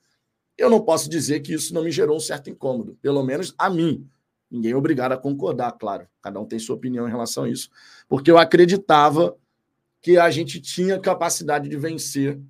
Eu 0.56 0.70
não 0.70 0.80
posso 0.80 1.08
dizer 1.08 1.40
que 1.40 1.52
isso 1.52 1.74
não 1.74 1.82
me 1.82 1.90
gerou 1.90 2.16
um 2.16 2.20
certo 2.20 2.48
incômodo, 2.48 2.96
pelo 3.02 3.22
menos 3.22 3.54
a 3.58 3.68
mim. 3.68 4.08
Ninguém 4.50 4.72
é 4.72 4.76
obrigado 4.76 5.12
a 5.12 5.16
concordar, 5.16 5.72
claro. 5.72 6.08
Cada 6.22 6.40
um 6.40 6.46
tem 6.46 6.58
sua 6.58 6.76
opinião 6.76 7.06
em 7.06 7.10
relação 7.10 7.44
a 7.44 7.48
isso. 7.48 7.68
Porque 8.08 8.30
eu 8.30 8.38
acreditava 8.38 9.36
que 10.00 10.18
a 10.18 10.30
gente 10.30 10.60
tinha 10.60 10.98
capacidade 10.98 11.68
de 11.68 11.76
vencer, 11.76 12.40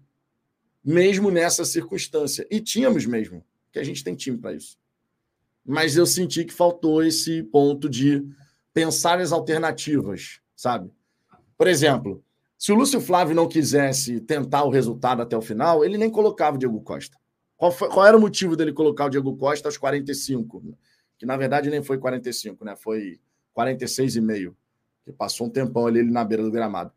mesmo 0.84 1.30
nessa 1.30 1.64
circunstância. 1.64 2.46
E 2.50 2.60
tínhamos 2.60 3.06
mesmo, 3.06 3.44
que 3.72 3.78
a 3.78 3.84
gente 3.84 4.04
tem 4.04 4.14
time 4.14 4.38
para 4.38 4.52
isso. 4.52 4.78
Mas 5.64 5.96
eu 5.96 6.06
senti 6.06 6.44
que 6.44 6.52
faltou 6.52 7.02
esse 7.02 7.42
ponto 7.42 7.88
de 7.88 8.24
pensar 8.72 9.20
as 9.20 9.32
alternativas, 9.32 10.40
sabe? 10.54 10.90
Por 11.56 11.66
exemplo, 11.66 12.22
se 12.56 12.72
o 12.72 12.74
Lúcio 12.74 13.00
Flávio 13.00 13.34
não 13.34 13.48
quisesse 13.48 14.20
tentar 14.20 14.64
o 14.64 14.70
resultado 14.70 15.22
até 15.22 15.36
o 15.36 15.42
final, 15.42 15.84
ele 15.84 15.98
nem 15.98 16.10
colocava 16.10 16.56
o 16.56 16.58
Diego 16.58 16.80
Costa. 16.80 17.16
Qual, 17.56 17.72
foi, 17.72 17.88
qual 17.88 18.06
era 18.06 18.16
o 18.16 18.20
motivo 18.20 18.56
dele 18.56 18.72
colocar 18.72 19.06
o 19.06 19.08
Diego 19.08 19.36
Costa 19.36 19.68
aos 19.68 19.76
45? 19.76 20.62
Que 21.18 21.26
na 21.26 21.36
verdade 21.36 21.70
nem 21.70 21.82
foi 21.82 21.98
45, 21.98 22.64
né? 22.64 22.76
Foi 22.76 23.20
46 23.52 24.16
e 24.16 24.20
meio. 24.20 24.56
Que 25.04 25.12
passou 25.12 25.48
um 25.48 25.50
tempão 25.50 25.86
ali 25.86 26.02
na 26.02 26.24
beira 26.24 26.42
do 26.42 26.50
gramado. 26.50 26.92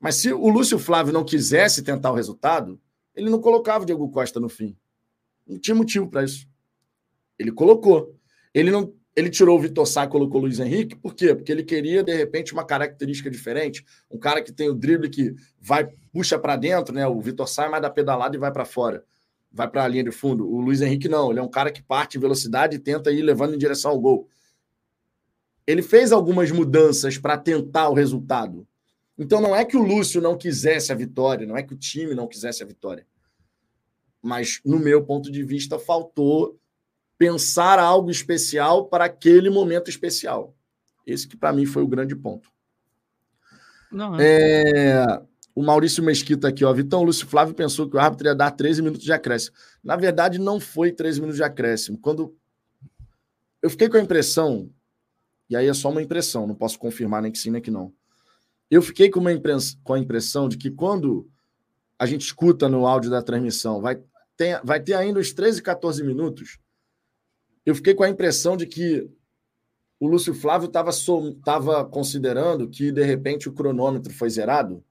Mas 0.00 0.16
se 0.16 0.32
o 0.32 0.48
Lúcio 0.48 0.78
Flávio 0.78 1.12
não 1.12 1.24
quisesse 1.24 1.82
tentar 1.82 2.10
o 2.10 2.14
resultado, 2.14 2.80
ele 3.14 3.30
não 3.30 3.40
colocava 3.40 3.82
o 3.82 3.86
Diego 3.86 4.08
Costa 4.10 4.38
no 4.38 4.48
fim. 4.48 4.76
Não 5.46 5.58
tinha 5.58 5.74
motivo 5.74 6.08
para 6.08 6.24
isso. 6.24 6.46
Ele 7.38 7.52
colocou. 7.52 8.14
Ele 8.52 8.70
não, 8.70 8.92
ele 9.16 9.30
tirou 9.30 9.58
o 9.58 9.60
Vitor 9.60 9.86
Sá 9.86 10.04
e 10.04 10.08
colocou 10.08 10.40
o 10.40 10.44
Luiz 10.44 10.60
Henrique, 10.60 10.94
por 10.94 11.14
quê? 11.14 11.34
Porque 11.34 11.50
ele 11.50 11.62
queria, 11.62 12.02
de 12.02 12.14
repente, 12.14 12.52
uma 12.52 12.64
característica 12.64 13.30
diferente. 13.30 13.82
Um 14.10 14.18
cara 14.18 14.42
que 14.42 14.52
tem 14.52 14.68
o 14.68 14.74
drible 14.74 15.08
que 15.08 15.34
vai, 15.58 15.88
puxa 16.12 16.38
para 16.38 16.56
dentro, 16.56 16.94
né? 16.94 17.06
O 17.06 17.18
Vitor 17.18 17.48
Sá 17.48 17.64
é 17.64 17.68
mais 17.68 17.82
da 17.82 17.88
pedalada 17.88 18.36
e 18.36 18.38
vai 18.38 18.52
para 18.52 18.66
fora. 18.66 19.04
Vai 19.50 19.70
para 19.70 19.84
a 19.84 19.88
linha 19.88 20.04
de 20.04 20.10
fundo. 20.10 20.46
O 20.46 20.60
Luiz 20.60 20.82
Henrique 20.82 21.08
não, 21.08 21.30
ele 21.30 21.40
é 21.40 21.42
um 21.42 21.48
cara 21.48 21.70
que 21.70 21.82
parte 21.82 22.18
em 22.18 22.20
velocidade 22.20 22.76
e 22.76 22.78
tenta 22.78 23.10
ir 23.10 23.22
levando 23.22 23.54
em 23.54 23.58
direção 23.58 23.90
ao 23.90 23.98
gol. 23.98 24.28
Ele 25.66 25.80
fez 25.82 26.12
algumas 26.12 26.50
mudanças 26.50 27.16
para 27.16 27.38
tentar 27.38 27.88
o 27.88 27.94
resultado. 27.94 28.68
Então 29.18 29.40
não 29.40 29.56
é 29.56 29.64
que 29.64 29.76
o 29.76 29.82
Lúcio 29.82 30.20
não 30.20 30.36
quisesse 30.36 30.92
a 30.92 30.94
vitória, 30.94 31.46
não 31.46 31.56
é 31.56 31.62
que 31.62 31.72
o 31.72 31.76
time 31.76 32.14
não 32.14 32.26
quisesse 32.26 32.62
a 32.62 32.66
vitória. 32.66 33.06
Mas, 34.20 34.60
no 34.64 34.78
meu 34.78 35.04
ponto 35.04 35.30
de 35.30 35.42
vista, 35.42 35.78
faltou 35.78 36.58
pensar 37.16 37.78
algo 37.78 38.10
especial 38.10 38.86
para 38.86 39.04
aquele 39.04 39.48
momento 39.48 39.88
especial. 39.88 40.54
Esse 41.06 41.26
que, 41.26 41.36
para 41.36 41.52
mim, 41.52 41.64
foi 41.64 41.82
o 41.82 41.86
grande 41.86 42.14
ponto. 42.14 42.50
Não, 43.90 44.18
é... 44.20 45.00
É... 45.00 45.22
o 45.54 45.62
Maurício 45.62 46.02
Mesquita 46.02 46.48
aqui, 46.48 46.64
ó. 46.64 46.72
Vitão, 46.72 47.00
o 47.00 47.04
Lúcio 47.04 47.26
Flávio 47.26 47.54
pensou 47.54 47.88
que 47.88 47.96
o 47.96 48.00
árbitro 48.00 48.26
ia 48.26 48.34
dar 48.34 48.50
13 48.50 48.82
minutos 48.82 49.04
de 49.04 49.12
acréscimo. 49.12 49.56
Na 49.82 49.96
verdade, 49.96 50.38
não 50.38 50.60
foi 50.60 50.92
13 50.92 51.20
minutos 51.20 51.36
de 51.36 51.44
acréscimo. 51.44 51.98
Quando. 51.98 52.36
Eu 53.62 53.70
fiquei 53.70 53.88
com 53.88 53.96
a 53.96 54.00
impressão, 54.00 54.70
e 55.48 55.56
aí 55.56 55.66
é 55.66 55.74
só 55.74 55.88
uma 55.90 56.02
impressão, 56.02 56.46
não 56.46 56.54
posso 56.54 56.78
confirmar 56.78 57.22
nem 57.22 57.32
que 57.32 57.38
sim, 57.38 57.50
nem 57.50 57.62
que 57.62 57.70
não. 57.70 57.92
Eu 58.70 58.82
fiquei 58.82 59.10
com, 59.10 59.20
uma 59.20 59.30
com 59.84 59.94
a 59.94 59.98
impressão 59.98 60.48
de 60.48 60.56
que 60.56 60.70
quando 60.70 61.28
a 61.98 62.06
gente 62.06 62.22
escuta 62.22 62.68
no 62.68 62.86
áudio 62.86 63.10
da 63.10 63.22
transmissão, 63.22 63.80
vai 63.80 64.00
ter, 64.36 64.60
vai 64.64 64.80
ter 64.80 64.94
ainda 64.94 65.20
os 65.20 65.32
13, 65.32 65.62
14 65.62 66.02
minutos. 66.02 66.58
Eu 67.64 67.74
fiquei 67.74 67.94
com 67.94 68.02
a 68.02 68.08
impressão 68.08 68.56
de 68.56 68.66
que 68.66 69.08
o 69.98 70.06
Lúcio 70.06 70.34
Flávio 70.34 70.66
estava 70.66 70.90
tava 71.44 71.84
considerando 71.84 72.68
que, 72.68 72.92
de 72.92 73.02
repente, 73.02 73.48
o 73.48 73.52
cronômetro 73.52 74.12
foi 74.12 74.28
zerado 74.28 74.84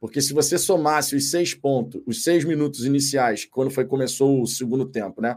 porque 0.00 0.20
se 0.20 0.32
você 0.32 0.56
somasse 0.56 1.16
os 1.16 1.30
seis 1.30 1.54
pontos, 1.54 2.00
os 2.06 2.22
seis 2.22 2.44
minutos 2.44 2.84
iniciais, 2.84 3.44
quando 3.44 3.70
foi 3.70 3.84
começou 3.84 4.40
o 4.40 4.46
segundo 4.46 4.86
tempo, 4.86 5.20
né? 5.20 5.36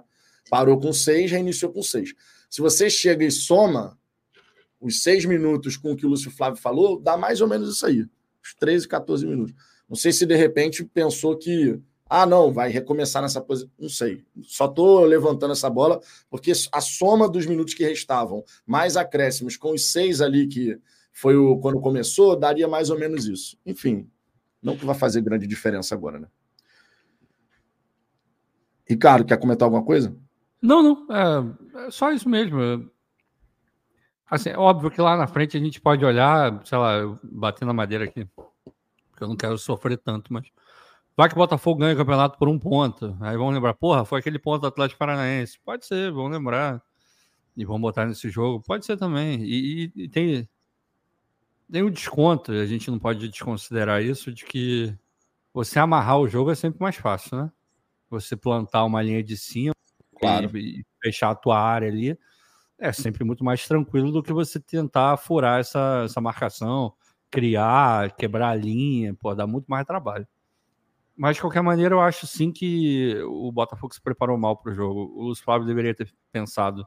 Parou 0.49 0.80
com 0.80 0.93
seis, 0.93 1.32
reiniciou 1.32 1.71
com 1.71 1.82
seis. 1.82 2.13
Se 2.49 2.62
você 2.62 2.89
chega 2.89 3.25
e 3.25 3.32
soma 3.32 3.97
os 4.81 5.03
seis 5.03 5.23
minutos 5.23 5.77
com 5.77 5.91
o 5.91 5.95
que 5.95 6.05
o 6.05 6.09
Lúcio 6.09 6.31
Flávio 6.31 6.59
falou, 6.59 6.99
dá 6.99 7.15
mais 7.15 7.39
ou 7.39 7.47
menos 7.47 7.69
isso 7.69 7.85
aí. 7.85 8.05
Os 8.43 8.55
13, 8.55 8.87
14 8.87 9.25
minutos. 9.27 9.53
Não 9.87 9.95
sei 9.95 10.11
se 10.11 10.25
de 10.25 10.35
repente 10.35 10.83
pensou 10.83 11.37
que, 11.37 11.79
ah, 12.09 12.25
não, 12.25 12.51
vai 12.51 12.69
recomeçar 12.69 13.21
nessa 13.21 13.39
posição. 13.39 13.69
Não 13.77 13.89
sei. 13.89 14.25
Só 14.41 14.65
estou 14.65 15.05
levantando 15.05 15.51
essa 15.51 15.69
bola, 15.69 16.01
porque 16.29 16.51
a 16.71 16.81
soma 16.81 17.29
dos 17.29 17.45
minutos 17.45 17.75
que 17.75 17.83
restavam, 17.83 18.43
mais 18.65 18.97
acréscimos, 18.97 19.55
com 19.55 19.73
os 19.73 19.91
seis 19.91 20.19
ali 20.19 20.47
que 20.47 20.79
foi 21.13 21.35
o, 21.35 21.57
quando 21.59 21.79
começou, 21.79 22.35
daria 22.35 22.67
mais 22.67 22.89
ou 22.89 22.97
menos 22.97 23.27
isso. 23.27 23.57
Enfim, 23.65 24.09
não 24.61 24.75
que 24.75 24.85
vai 24.85 24.95
fazer 24.95 25.21
grande 25.21 25.45
diferença 25.45 25.93
agora, 25.93 26.19
né? 26.19 26.27
Ricardo, 28.87 29.25
quer 29.25 29.37
comentar 29.37 29.67
alguma 29.67 29.83
coisa? 29.83 30.15
Não, 30.61 30.81
não. 30.81 31.07
É, 31.15 31.85
é 31.87 31.91
só 31.91 32.11
isso 32.11 32.27
mesmo. 32.27 32.59
Assim, 34.31 34.49
é 34.49 34.57
óbvio 34.57 34.89
que 34.89 35.01
lá 35.01 35.17
na 35.17 35.27
frente 35.27 35.57
a 35.57 35.59
gente 35.59 35.81
pode 35.81 36.05
olhar, 36.05 36.65
sei 36.65 36.77
lá, 36.77 37.01
bater 37.21 37.65
na 37.65 37.73
madeira 37.73 38.05
aqui, 38.05 38.25
porque 39.09 39.25
eu 39.25 39.27
não 39.27 39.35
quero 39.35 39.57
sofrer 39.57 39.97
tanto, 39.97 40.31
mas 40.31 40.47
vai 41.17 41.27
que 41.27 41.35
o 41.35 41.37
Botafogo 41.37 41.81
ganha 41.81 41.93
o 41.93 41.97
campeonato 41.97 42.37
por 42.37 42.47
um 42.47 42.57
ponto. 42.57 43.17
Aí 43.19 43.35
vão 43.35 43.49
lembrar, 43.49 43.73
porra, 43.73 44.05
foi 44.05 44.21
aquele 44.21 44.39
ponto 44.39 44.61
do 44.61 44.67
Atlético 44.67 44.99
Paranaense. 44.99 45.59
Pode 45.59 45.85
ser, 45.85 46.13
vão 46.13 46.29
lembrar. 46.29 46.81
E 47.57 47.65
vão 47.65 47.77
botar 47.77 48.05
nesse 48.05 48.29
jogo. 48.29 48.63
Pode 48.65 48.85
ser 48.85 48.95
também. 48.95 49.43
E, 49.43 49.91
e, 49.97 50.03
e 50.03 50.07
tem, 50.07 50.47
tem 51.69 51.83
o 51.83 51.91
desconto, 51.91 52.53
a 52.53 52.65
gente 52.65 52.89
não 52.89 52.99
pode 52.99 53.27
desconsiderar 53.27 54.01
isso, 54.01 54.31
de 54.31 54.45
que 54.45 54.97
você 55.53 55.77
amarrar 55.77 56.19
o 56.19 56.29
jogo 56.29 56.51
é 56.51 56.55
sempre 56.55 56.81
mais 56.81 56.95
fácil, 56.95 57.37
né? 57.37 57.51
Você 58.09 58.37
plantar 58.37 58.85
uma 58.85 59.01
linha 59.01 59.21
de 59.21 59.35
cima 59.35 59.75
claro. 60.17 60.57
e, 60.57 60.79
e 60.79 60.85
fechar 61.03 61.31
a 61.31 61.35
tua 61.35 61.59
área 61.59 61.89
ali 61.89 62.17
é 62.81 62.91
sempre 62.91 63.23
muito 63.23 63.43
mais 63.43 63.67
tranquilo 63.67 64.11
do 64.11 64.23
que 64.23 64.33
você 64.33 64.59
tentar 64.59 65.15
furar 65.17 65.59
essa, 65.59 66.01
essa 66.05 66.19
marcação, 66.19 66.93
criar, 67.29 68.15
quebrar 68.15 68.49
a 68.49 68.55
linha, 68.55 69.13
pô, 69.13 69.33
dá 69.35 69.45
muito 69.45 69.67
mais 69.67 69.85
trabalho. 69.85 70.27
Mas 71.15 71.35
de 71.35 71.41
qualquer 71.41 71.61
maneira, 71.61 71.93
eu 71.93 72.01
acho 72.01 72.25
sim 72.25 72.51
que 72.51 73.15
o 73.25 73.51
Botafogo 73.51 73.93
se 73.93 74.01
preparou 74.01 74.37
mal 74.37 74.57
para 74.57 74.71
o 74.71 74.75
jogo. 74.75 75.13
O 75.15 75.25
Luiz 75.25 75.39
Flávio 75.39 75.67
deveria 75.67 75.93
ter 75.93 76.11
pensado 76.31 76.85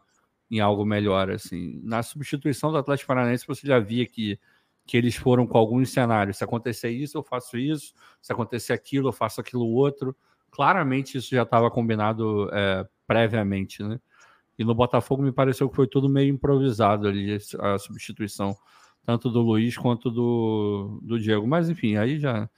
em 0.51 0.59
algo 0.59 0.85
melhor. 0.85 1.31
Assim, 1.31 1.81
na 1.85 2.03
substituição 2.03 2.73
do 2.73 2.79
Atlético 2.79 3.07
Paranaense, 3.07 3.47
você 3.47 3.67
já 3.67 3.79
via 3.79 4.05
que 4.07 4.39
que 4.87 4.97
eles 4.97 5.17
foram 5.17 5.47
com 5.47 5.57
alguns 5.57 5.91
cenários. 5.91 6.37
Se 6.37 6.45
acontecer 6.45 6.91
isso, 6.91 7.17
eu 7.17 7.23
faço 7.23 7.57
isso. 7.57 7.95
Se 8.21 8.33
acontecer 8.33 8.73
aquilo, 8.75 9.09
eu 9.09 9.13
faço 9.13 9.41
aquilo 9.41 9.67
outro. 9.67 10.15
Claramente 10.51 11.17
isso 11.17 11.31
já 11.31 11.43
estava 11.43 11.71
combinado 11.71 12.51
é, 12.53 12.87
previamente, 13.07 13.83
né? 13.83 13.99
E 14.59 14.65
no 14.65 14.75
Botafogo 14.75 15.23
me 15.23 15.33
pareceu 15.33 15.69
que 15.69 15.77
foi 15.77 15.87
tudo 15.87 16.09
meio 16.09 16.33
improvisado 16.33 17.09
ali, 17.09 17.37
a 17.59 17.79
substituição, 17.79 18.57
tanto 19.05 19.31
do 19.31 19.41
Luiz 19.41 19.77
quanto 19.77 20.11
do, 20.11 21.01
do 21.03 21.19
Diego. 21.19 21.47
Mas 21.47 21.69
enfim, 21.69 21.97
aí 21.97 22.19
já, 22.19 22.49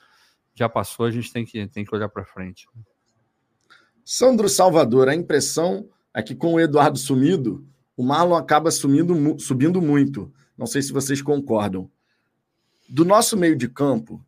já 0.54 0.68
passou, 0.68 1.06
a 1.06 1.10
gente 1.10 1.32
tem 1.32 1.44
que, 1.44 1.66
tem 1.68 1.84
que 1.84 1.94
olhar 1.94 2.08
para 2.08 2.24
frente. 2.24 2.66
Sandro 4.04 4.48
Salvador, 4.48 5.08
a 5.08 5.14
impressão 5.14 5.88
é 6.14 6.22
que 6.22 6.34
com 6.34 6.54
o 6.54 6.60
Eduardo 6.60 6.98
sumido, 6.98 7.66
o 7.96 8.02
Marlon 8.02 8.36
acaba 8.36 8.70
sumindo, 8.70 9.38
subindo 9.40 9.80
muito. 9.80 10.32
Não 10.56 10.66
sei 10.66 10.82
se 10.82 10.92
vocês 10.92 11.20
concordam 11.20 11.90
do 12.88 13.04
nosso 13.04 13.36
meio 13.36 13.56
de 13.56 13.68
campo, 13.68 14.24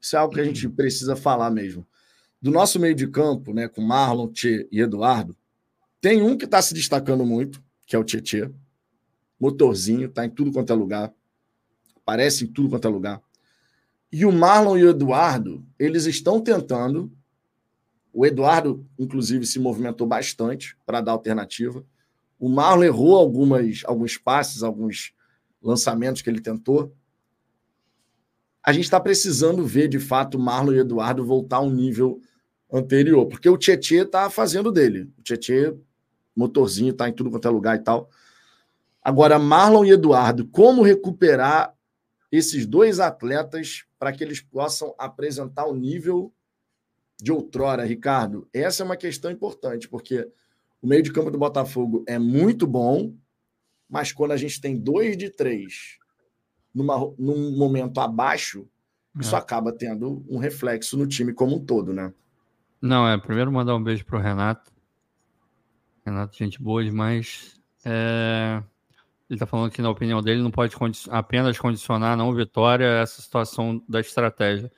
isso 0.00 0.16
é 0.16 0.18
algo 0.18 0.34
que 0.34 0.40
a 0.40 0.44
gente 0.44 0.68
precisa 0.68 1.14
falar 1.14 1.50
mesmo. 1.50 1.86
Do 2.40 2.50
nosso 2.50 2.80
meio 2.80 2.94
de 2.94 3.06
campo, 3.06 3.52
né, 3.54 3.68
com 3.68 3.80
Marlon, 3.80 4.28
Tchê 4.28 4.68
e 4.72 4.80
Eduardo, 4.80 5.36
tem 6.02 6.20
um 6.20 6.36
que 6.36 6.44
está 6.44 6.60
se 6.60 6.74
destacando 6.74 7.24
muito, 7.24 7.64
que 7.86 7.96
é 7.96 7.98
o 7.98 8.04
Tietê. 8.04 8.50
Motorzinho, 9.40 10.08
está 10.08 10.26
em 10.26 10.28
tudo 10.28 10.52
quanto 10.52 10.70
é 10.70 10.76
lugar. 10.76 11.10
Aparece 11.96 12.44
em 12.44 12.46
tudo 12.46 12.68
quanto 12.68 12.86
é 12.86 12.90
lugar. 12.90 13.22
E 14.12 14.26
o 14.26 14.30
Marlon 14.30 14.76
e 14.76 14.84
o 14.84 14.90
Eduardo, 14.90 15.64
eles 15.78 16.04
estão 16.04 16.42
tentando. 16.42 17.10
O 18.12 18.26
Eduardo, 18.26 18.86
inclusive, 18.98 19.46
se 19.46 19.58
movimentou 19.58 20.06
bastante 20.06 20.76
para 20.84 21.00
dar 21.00 21.12
alternativa. 21.12 21.82
O 22.38 22.50
Marlon 22.50 22.84
errou 22.84 23.16
algumas, 23.16 23.80
alguns 23.86 24.18
passes, 24.18 24.62
alguns 24.62 25.14
lançamentos 25.62 26.20
que 26.20 26.28
ele 26.28 26.42
tentou 26.42 26.94
a 28.64 28.72
gente 28.72 28.84
está 28.84 29.00
precisando 29.00 29.66
ver, 29.66 29.88
de 29.88 29.98
fato, 29.98 30.38
Marlon 30.38 30.72
e 30.72 30.78
Eduardo 30.78 31.24
voltar 31.24 31.56
ao 31.56 31.68
nível 31.68 32.20
anterior, 32.72 33.26
porque 33.26 33.48
o 33.48 33.58
Tietê 33.58 34.02
está 34.02 34.30
fazendo 34.30 34.70
dele. 34.70 35.10
O 35.18 35.22
Tietê, 35.22 35.76
motorzinho, 36.34 36.90
está 36.90 37.08
em 37.08 37.12
tudo 37.12 37.30
quanto 37.30 37.46
é 37.46 37.50
lugar 37.50 37.76
e 37.76 37.82
tal. 37.82 38.10
Agora, 39.02 39.38
Marlon 39.38 39.84
e 39.84 39.90
Eduardo, 39.90 40.46
como 40.46 40.82
recuperar 40.82 41.74
esses 42.30 42.66
dois 42.66 43.00
atletas 43.00 43.84
para 43.98 44.12
que 44.12 44.22
eles 44.24 44.40
possam 44.40 44.94
apresentar 44.98 45.66
o 45.66 45.74
nível 45.74 46.32
de 47.20 47.30
outrora, 47.30 47.84
Ricardo? 47.84 48.48
Essa 48.52 48.82
é 48.82 48.86
uma 48.86 48.96
questão 48.96 49.30
importante, 49.30 49.88
porque 49.88 50.28
o 50.80 50.86
meio 50.86 51.02
de 51.02 51.12
campo 51.12 51.30
do 51.30 51.38
Botafogo 51.38 52.04
é 52.06 52.18
muito 52.18 52.66
bom, 52.66 53.14
mas 53.88 54.12
quando 54.12 54.32
a 54.32 54.36
gente 54.36 54.60
tem 54.60 54.76
dois 54.76 55.16
de 55.16 55.28
três 55.28 55.98
numa, 56.74 56.96
num 57.18 57.56
momento 57.56 58.00
abaixo, 58.00 58.66
isso 59.20 59.36
é. 59.36 59.38
acaba 59.38 59.72
tendo 59.72 60.24
um 60.28 60.38
reflexo 60.38 60.96
no 60.96 61.06
time 61.06 61.34
como 61.34 61.56
um 61.56 61.64
todo, 61.64 61.92
né? 61.92 62.12
Não, 62.80 63.06
é. 63.06 63.18
Primeiro 63.18 63.52
mandar 63.52 63.76
um 63.76 63.82
beijo 63.82 64.04
pro 64.04 64.18
Renato. 64.18 64.71
Renato, 66.04 66.36
gente 66.36 66.60
boa 66.60 66.84
demais. 66.84 67.60
É... 67.84 68.62
Ele 69.30 69.38
tá 69.38 69.46
falando 69.46 69.70
que, 69.70 69.80
na 69.80 69.88
opinião 69.88 70.20
dele, 70.20 70.42
não 70.42 70.50
pode 70.50 70.76
condi 70.76 71.00
apenas 71.08 71.58
condicionar 71.58 72.12
a 72.12 72.16
não 72.16 72.34
vitória 72.34 72.84
essa 72.84 73.22
situação 73.22 73.82
da 73.88 74.00
estratégia. 74.00 74.70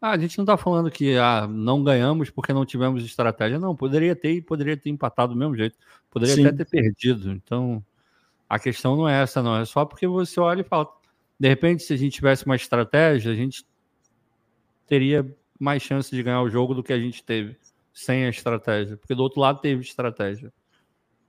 Ah, 0.00 0.10
a 0.10 0.18
gente 0.18 0.38
não 0.38 0.44
tá 0.44 0.56
falando 0.56 0.90
que 0.90 1.16
ah, 1.16 1.48
não 1.48 1.82
ganhamos 1.82 2.30
porque 2.30 2.52
não 2.52 2.64
tivemos 2.64 3.04
estratégia. 3.04 3.58
Não, 3.58 3.74
poderia 3.74 4.14
ter 4.14 4.32
e 4.32 4.42
poderia 4.42 4.76
ter 4.76 4.90
empatado 4.90 5.32
do 5.32 5.38
mesmo 5.38 5.56
jeito. 5.56 5.76
Poderia 6.10 6.34
Sim. 6.34 6.46
até 6.46 6.58
ter 6.58 6.66
perdido. 6.66 7.32
Então, 7.32 7.84
a 8.48 8.58
questão 8.58 8.96
não 8.96 9.08
é 9.08 9.22
essa, 9.22 9.42
não. 9.42 9.56
É 9.56 9.64
só 9.64 9.84
porque 9.84 10.06
você 10.06 10.38
olha 10.38 10.60
e 10.60 10.64
fala, 10.64 10.88
de 11.40 11.48
repente, 11.48 11.82
se 11.82 11.92
a 11.92 11.96
gente 11.96 12.12
tivesse 12.12 12.46
uma 12.46 12.54
estratégia, 12.54 13.32
a 13.32 13.34
gente 13.34 13.66
teria 14.86 15.26
mais 15.58 15.82
chance 15.82 16.14
de 16.14 16.22
ganhar 16.22 16.42
o 16.42 16.50
jogo 16.50 16.74
do 16.74 16.82
que 16.82 16.92
a 16.92 16.98
gente 16.98 17.24
teve 17.24 17.56
sem 17.92 18.26
a 18.26 18.28
estratégia. 18.28 18.96
Porque 18.96 19.14
do 19.14 19.22
outro 19.22 19.40
lado 19.40 19.60
teve 19.60 19.80
estratégia. 19.80 20.52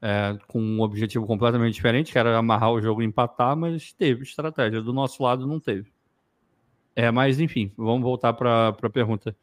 É, 0.02 0.38
com 0.48 0.62
um 0.62 0.82
objetivo 0.82 1.26
completamente 1.26 1.74
diferente, 1.74 2.12
que 2.12 2.20
era 2.20 2.38
amarrar 2.38 2.72
o 2.72 2.82
jogo 2.82 3.02
e 3.02 3.06
empatar, 3.06 3.56
mas 3.58 3.92
teve 3.94 4.24
estratégia. 4.24 4.82
Do 4.82 4.94
nosso 4.94 5.24
lado 5.24 5.48
não 5.48 5.60
teve. 5.60 5.92
É, 6.96 7.10
mas 7.10 7.40
enfim, 7.40 7.72
vamos 7.76 8.04
voltar 8.04 8.34
para 8.34 8.70
a 8.70 8.90
pergunta. 8.90 9.36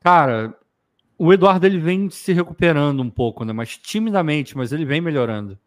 Cara, 0.00 0.56
o 1.16 1.32
Eduardo 1.32 1.66
ele 1.66 1.78
vem 1.78 2.10
se 2.10 2.32
recuperando 2.32 3.00
um 3.00 3.10
pouco, 3.10 3.44
né? 3.44 3.52
Mas 3.52 3.76
timidamente, 3.76 4.56
mas 4.56 4.72
ele 4.72 4.84
vem 4.84 5.00
melhorando 5.00 5.58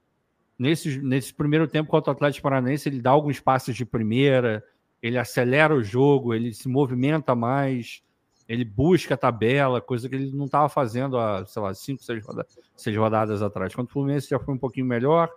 nesse, 0.57 0.99
nesse 0.99 1.33
primeiro 1.33 1.67
tempo 1.67 1.89
contra 1.89 2.11
o 2.11 2.15
Atlético 2.15 2.43
Paranaense, 2.43 2.87
ele 2.87 3.01
dá 3.01 3.11
alguns 3.11 3.39
passos 3.39 3.75
de 3.75 3.85
primeira, 3.85 4.63
ele 5.01 5.17
acelera 5.17 5.75
o 5.75 5.83
jogo, 5.83 6.33
ele 6.33 6.53
se 6.53 6.67
movimenta 6.69 7.35
mais, 7.35 8.01
ele 8.47 8.65
busca 8.65 9.13
a 9.13 9.17
tabela, 9.17 9.82
coisa 9.82 10.10
que 10.10 10.15
ele 10.15 10.32
não 10.36 10.45
estava 10.45 10.67
fazendo 10.67 11.17
há, 11.17 11.45
sei 11.45 11.62
lá, 11.62 11.73
cinco, 11.73 12.03
seis 12.03 12.25
rodadas, 12.25 12.58
seis 12.75 12.97
rodadas 12.97 13.41
atrás. 13.41 13.73
Quando 13.73 13.88
o 13.88 13.91
Fluminense 13.91 14.29
já 14.29 14.39
foi 14.39 14.53
um 14.53 14.58
pouquinho 14.58 14.86
melhor, 14.86 15.29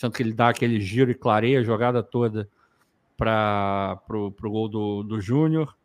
tanto 0.00 0.16
que 0.16 0.22
ele 0.22 0.32
dá 0.32 0.48
aquele 0.48 0.80
giro 0.80 1.10
e 1.10 1.14
clareia 1.14 1.60
a 1.60 1.62
jogada 1.62 2.02
toda 2.02 2.48
para 3.16 4.00
o 4.08 4.30
gol 4.40 4.68
do, 4.68 5.02
do 5.02 5.20
Júnior. 5.20 5.76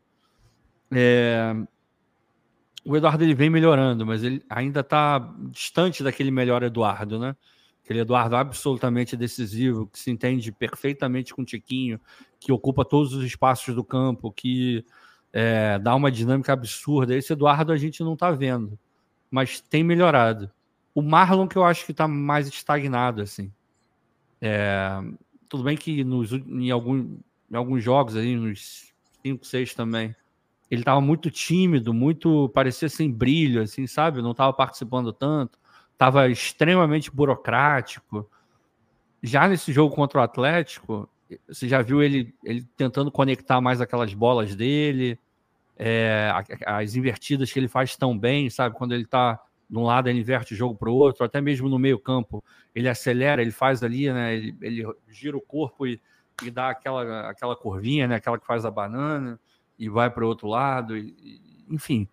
É, 0.91 1.55
o 2.85 2.95
Eduardo 2.95 3.23
ele 3.23 3.33
vem 3.33 3.49
melhorando, 3.49 4.05
mas 4.05 4.23
ele 4.23 4.43
ainda 4.49 4.81
está 4.81 5.33
distante 5.49 6.03
daquele 6.03 6.31
melhor 6.31 6.63
Eduardo, 6.63 7.17
né? 7.17 7.35
Aquele 7.83 7.99
Eduardo 7.99 8.35
absolutamente 8.35 9.17
decisivo, 9.17 9.87
que 9.87 9.99
se 9.99 10.11
entende 10.11 10.51
perfeitamente 10.51 11.33
com 11.33 11.41
o 11.41 11.45
Tiquinho, 11.45 11.99
que 12.39 12.51
ocupa 12.51 12.85
todos 12.85 13.13
os 13.13 13.23
espaços 13.25 13.73
do 13.75 13.83
campo, 13.83 14.31
que 14.31 14.85
é, 15.33 15.79
dá 15.79 15.95
uma 15.95 16.11
dinâmica 16.11 16.53
absurda. 16.53 17.15
Esse 17.15 17.33
Eduardo 17.33 17.73
a 17.73 17.77
gente 17.77 18.03
não 18.03 18.13
está 18.13 18.29
vendo, 18.29 18.77
mas 19.31 19.59
tem 19.59 19.83
melhorado. 19.83 20.51
O 20.93 21.01
Marlon 21.01 21.47
que 21.47 21.57
eu 21.57 21.63
acho 21.63 21.85
que 21.85 21.91
está 21.91 22.07
mais 22.07 22.47
estagnado, 22.47 23.21
assim. 23.23 23.51
É, 24.39 25.01
tudo 25.49 25.63
bem 25.63 25.75
que 25.75 26.03
nos, 26.03 26.31
em, 26.31 26.69
algum, 26.69 27.17
em 27.51 27.55
alguns 27.55 27.83
jogos, 27.83 28.15
aí, 28.15 28.35
nos 28.35 28.93
5, 29.23 29.43
6 29.45 29.73
também, 29.73 30.15
ele 30.69 30.81
estava 30.81 31.01
muito 31.01 31.31
tímido, 31.31 31.93
muito. 31.93 32.49
parecia 32.49 32.89
sem 32.89 33.11
brilho, 33.11 33.61
assim, 33.61 33.87
sabe? 33.87 34.21
Não 34.21 34.31
estava 34.31 34.53
participando 34.53 35.11
tanto, 35.11 35.57
estava 35.91 36.29
extremamente 36.29 37.09
burocrático. 37.09 38.29
Já 39.21 39.47
nesse 39.47 39.71
jogo 39.71 39.95
contra 39.95 40.19
o 40.19 40.23
Atlético, 40.23 41.09
você 41.47 41.67
já 41.67 41.81
viu 41.81 42.03
ele, 42.03 42.35
ele 42.43 42.67
tentando 42.75 43.11
conectar 43.11 43.61
mais 43.61 43.81
aquelas 43.81 44.13
bolas 44.13 44.55
dele, 44.55 45.17
é, 45.77 46.31
as 46.65 46.95
invertidas 46.95 47.51
que 47.51 47.59
ele 47.59 47.67
faz 47.67 47.95
tão 47.95 48.17
bem, 48.17 48.49
sabe? 48.49 48.75
Quando 48.75 48.93
ele 48.93 49.03
está 49.03 49.39
de 49.69 49.77
um 49.77 49.83
lado, 49.83 50.09
ele 50.09 50.19
inverte 50.19 50.53
o 50.53 50.57
jogo 50.57 50.75
para 50.75 50.89
o 50.89 50.93
outro, 50.93 51.25
até 51.25 51.41
mesmo 51.41 51.67
no 51.67 51.79
meio-campo, 51.79 52.43
ele 52.75 52.87
acelera, 52.87 53.41
ele 53.41 53.51
faz 53.51 53.83
ali, 53.83 54.11
né? 54.11 54.35
Ele, 54.35 54.55
ele 54.61 54.85
gira 55.09 55.35
o 55.35 55.41
corpo 55.41 55.87
e, 55.87 55.99
e, 56.43 56.51
dá 56.51 56.69
aquela, 56.69 57.29
aquela 57.29 57.55
curvinha, 57.55 58.07
né? 58.07 58.15
Aquela 58.15 58.37
que 58.37 58.45
faz 58.45 58.65
a 58.65 58.71
banana 58.71 59.39
e 59.77 59.89
vai 59.89 60.09
para 60.09 60.23
o 60.23 60.27
outro 60.27 60.47
lado, 60.47 60.95
e, 60.95 61.41
enfim. 61.69 62.07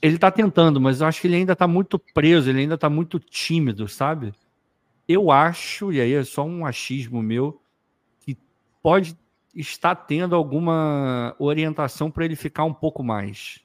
Ele 0.00 0.14
está 0.14 0.30
tentando, 0.30 0.80
mas 0.80 1.00
eu 1.00 1.06
acho 1.06 1.20
que 1.20 1.26
ele 1.26 1.36
ainda 1.36 1.52
está 1.52 1.66
muito 1.66 1.98
preso, 1.98 2.50
ele 2.50 2.60
ainda 2.60 2.74
está 2.74 2.88
muito 2.88 3.18
tímido, 3.18 3.88
sabe? 3.88 4.32
Eu 5.08 5.30
acho, 5.30 5.92
e 5.92 6.00
aí 6.00 6.12
é 6.12 6.24
só 6.24 6.44
um 6.44 6.66
achismo 6.66 7.22
meu, 7.22 7.60
que 8.20 8.36
pode 8.82 9.16
estar 9.58 9.94
tendo 9.94 10.36
alguma 10.36 11.34
orientação 11.38 12.10
para 12.10 12.24
ele 12.24 12.36
ficar 12.36 12.64
um 12.64 12.72
pouco 12.72 13.02
mais. 13.02 13.60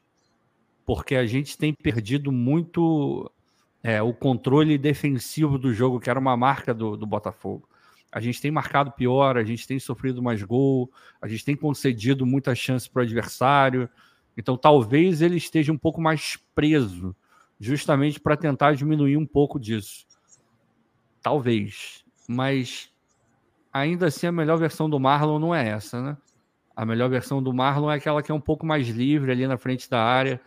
Porque 0.86 1.15
a 1.15 1.25
gente 1.25 1.58
tem 1.58 1.73
perdido 1.73 2.32
muito 2.32 3.32
é, 3.84 4.01
o 4.01 4.13
controle 4.13 4.77
defensivo 4.77 5.58
do 5.58 5.73
jogo, 5.73 5.99
que 5.99 6.10
era 6.10 6.19
uma 6.19 6.36
marca 6.36 6.73
do, 6.73 6.97
do 6.97 7.06
Botafogo. 7.06 7.69
A 8.12 8.19
gente 8.19 8.41
tem 8.41 8.51
marcado 8.51 8.91
pior, 8.91 9.38
a 9.38 9.43
gente 9.43 9.67
tem 9.67 9.79
sofrido 9.79 10.21
mais 10.21 10.41
gol, 10.43 10.91
a 11.21 11.27
gente 11.27 11.45
tem 11.45 11.56
concedido 11.56 12.25
muitas 12.25 12.58
chances 12.58 12.88
para 12.88 13.01
o 13.01 13.03
adversário. 13.03 13.89
Então 14.38 14.58
talvez 14.58 15.21
ele 15.21 15.38
esteja 15.38 15.71
um 15.71 15.77
pouco 15.77 16.01
mais 16.01 16.38
preso, 16.56 17.15
justamente 17.60 18.19
para 18.19 18.38
tentar 18.38 18.73
diminuir 18.73 19.17
um 19.17 19.25
pouco 19.25 19.60
disso. 19.60 20.06
Talvez. 21.21 22.03
Mas 22.27 22.92
ainda 23.73 24.07
assim 24.07 24.27
a 24.27 24.31
melhor 24.31 24.57
versão 24.57 24.89
do 24.89 24.99
Marlon 24.99 25.39
não 25.39 25.53
é 25.53 25.67
essa, 25.69 26.01
né? 26.01 26.17
A 26.75 26.86
melhor 26.86 27.09
versão 27.09 27.41
do 27.41 27.53
Marlon 27.53 27.89
é 27.91 27.95
aquela 27.95 28.21
que 28.21 28.31
é 28.31 28.36
um 28.36 28.41
pouco 28.41 28.65
mais 28.65 28.88
livre 28.88 29.31
ali 29.31 29.47
na 29.47 29.57
frente 29.57 29.89
da 29.89 30.01
área 30.01 30.39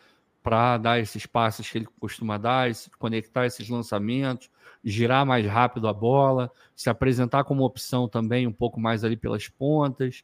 para 0.42 0.78
dar 0.78 1.00
esses 1.00 1.26
passos 1.26 1.68
que 1.68 1.78
ele 1.78 1.88
costuma 1.98 2.38
dar, 2.38 2.70
conectar 2.98 3.46
esses 3.46 3.68
lançamentos, 3.68 4.48
girar 4.84 5.26
mais 5.26 5.44
rápido 5.46 5.88
a 5.88 5.92
bola, 5.92 6.50
se 6.74 6.88
apresentar 6.88 7.44
como 7.44 7.64
opção 7.64 8.08
também 8.08 8.46
um 8.46 8.52
pouco 8.52 8.80
mais 8.80 9.02
ali 9.02 9.16
pelas 9.16 9.48
pontas, 9.48 10.22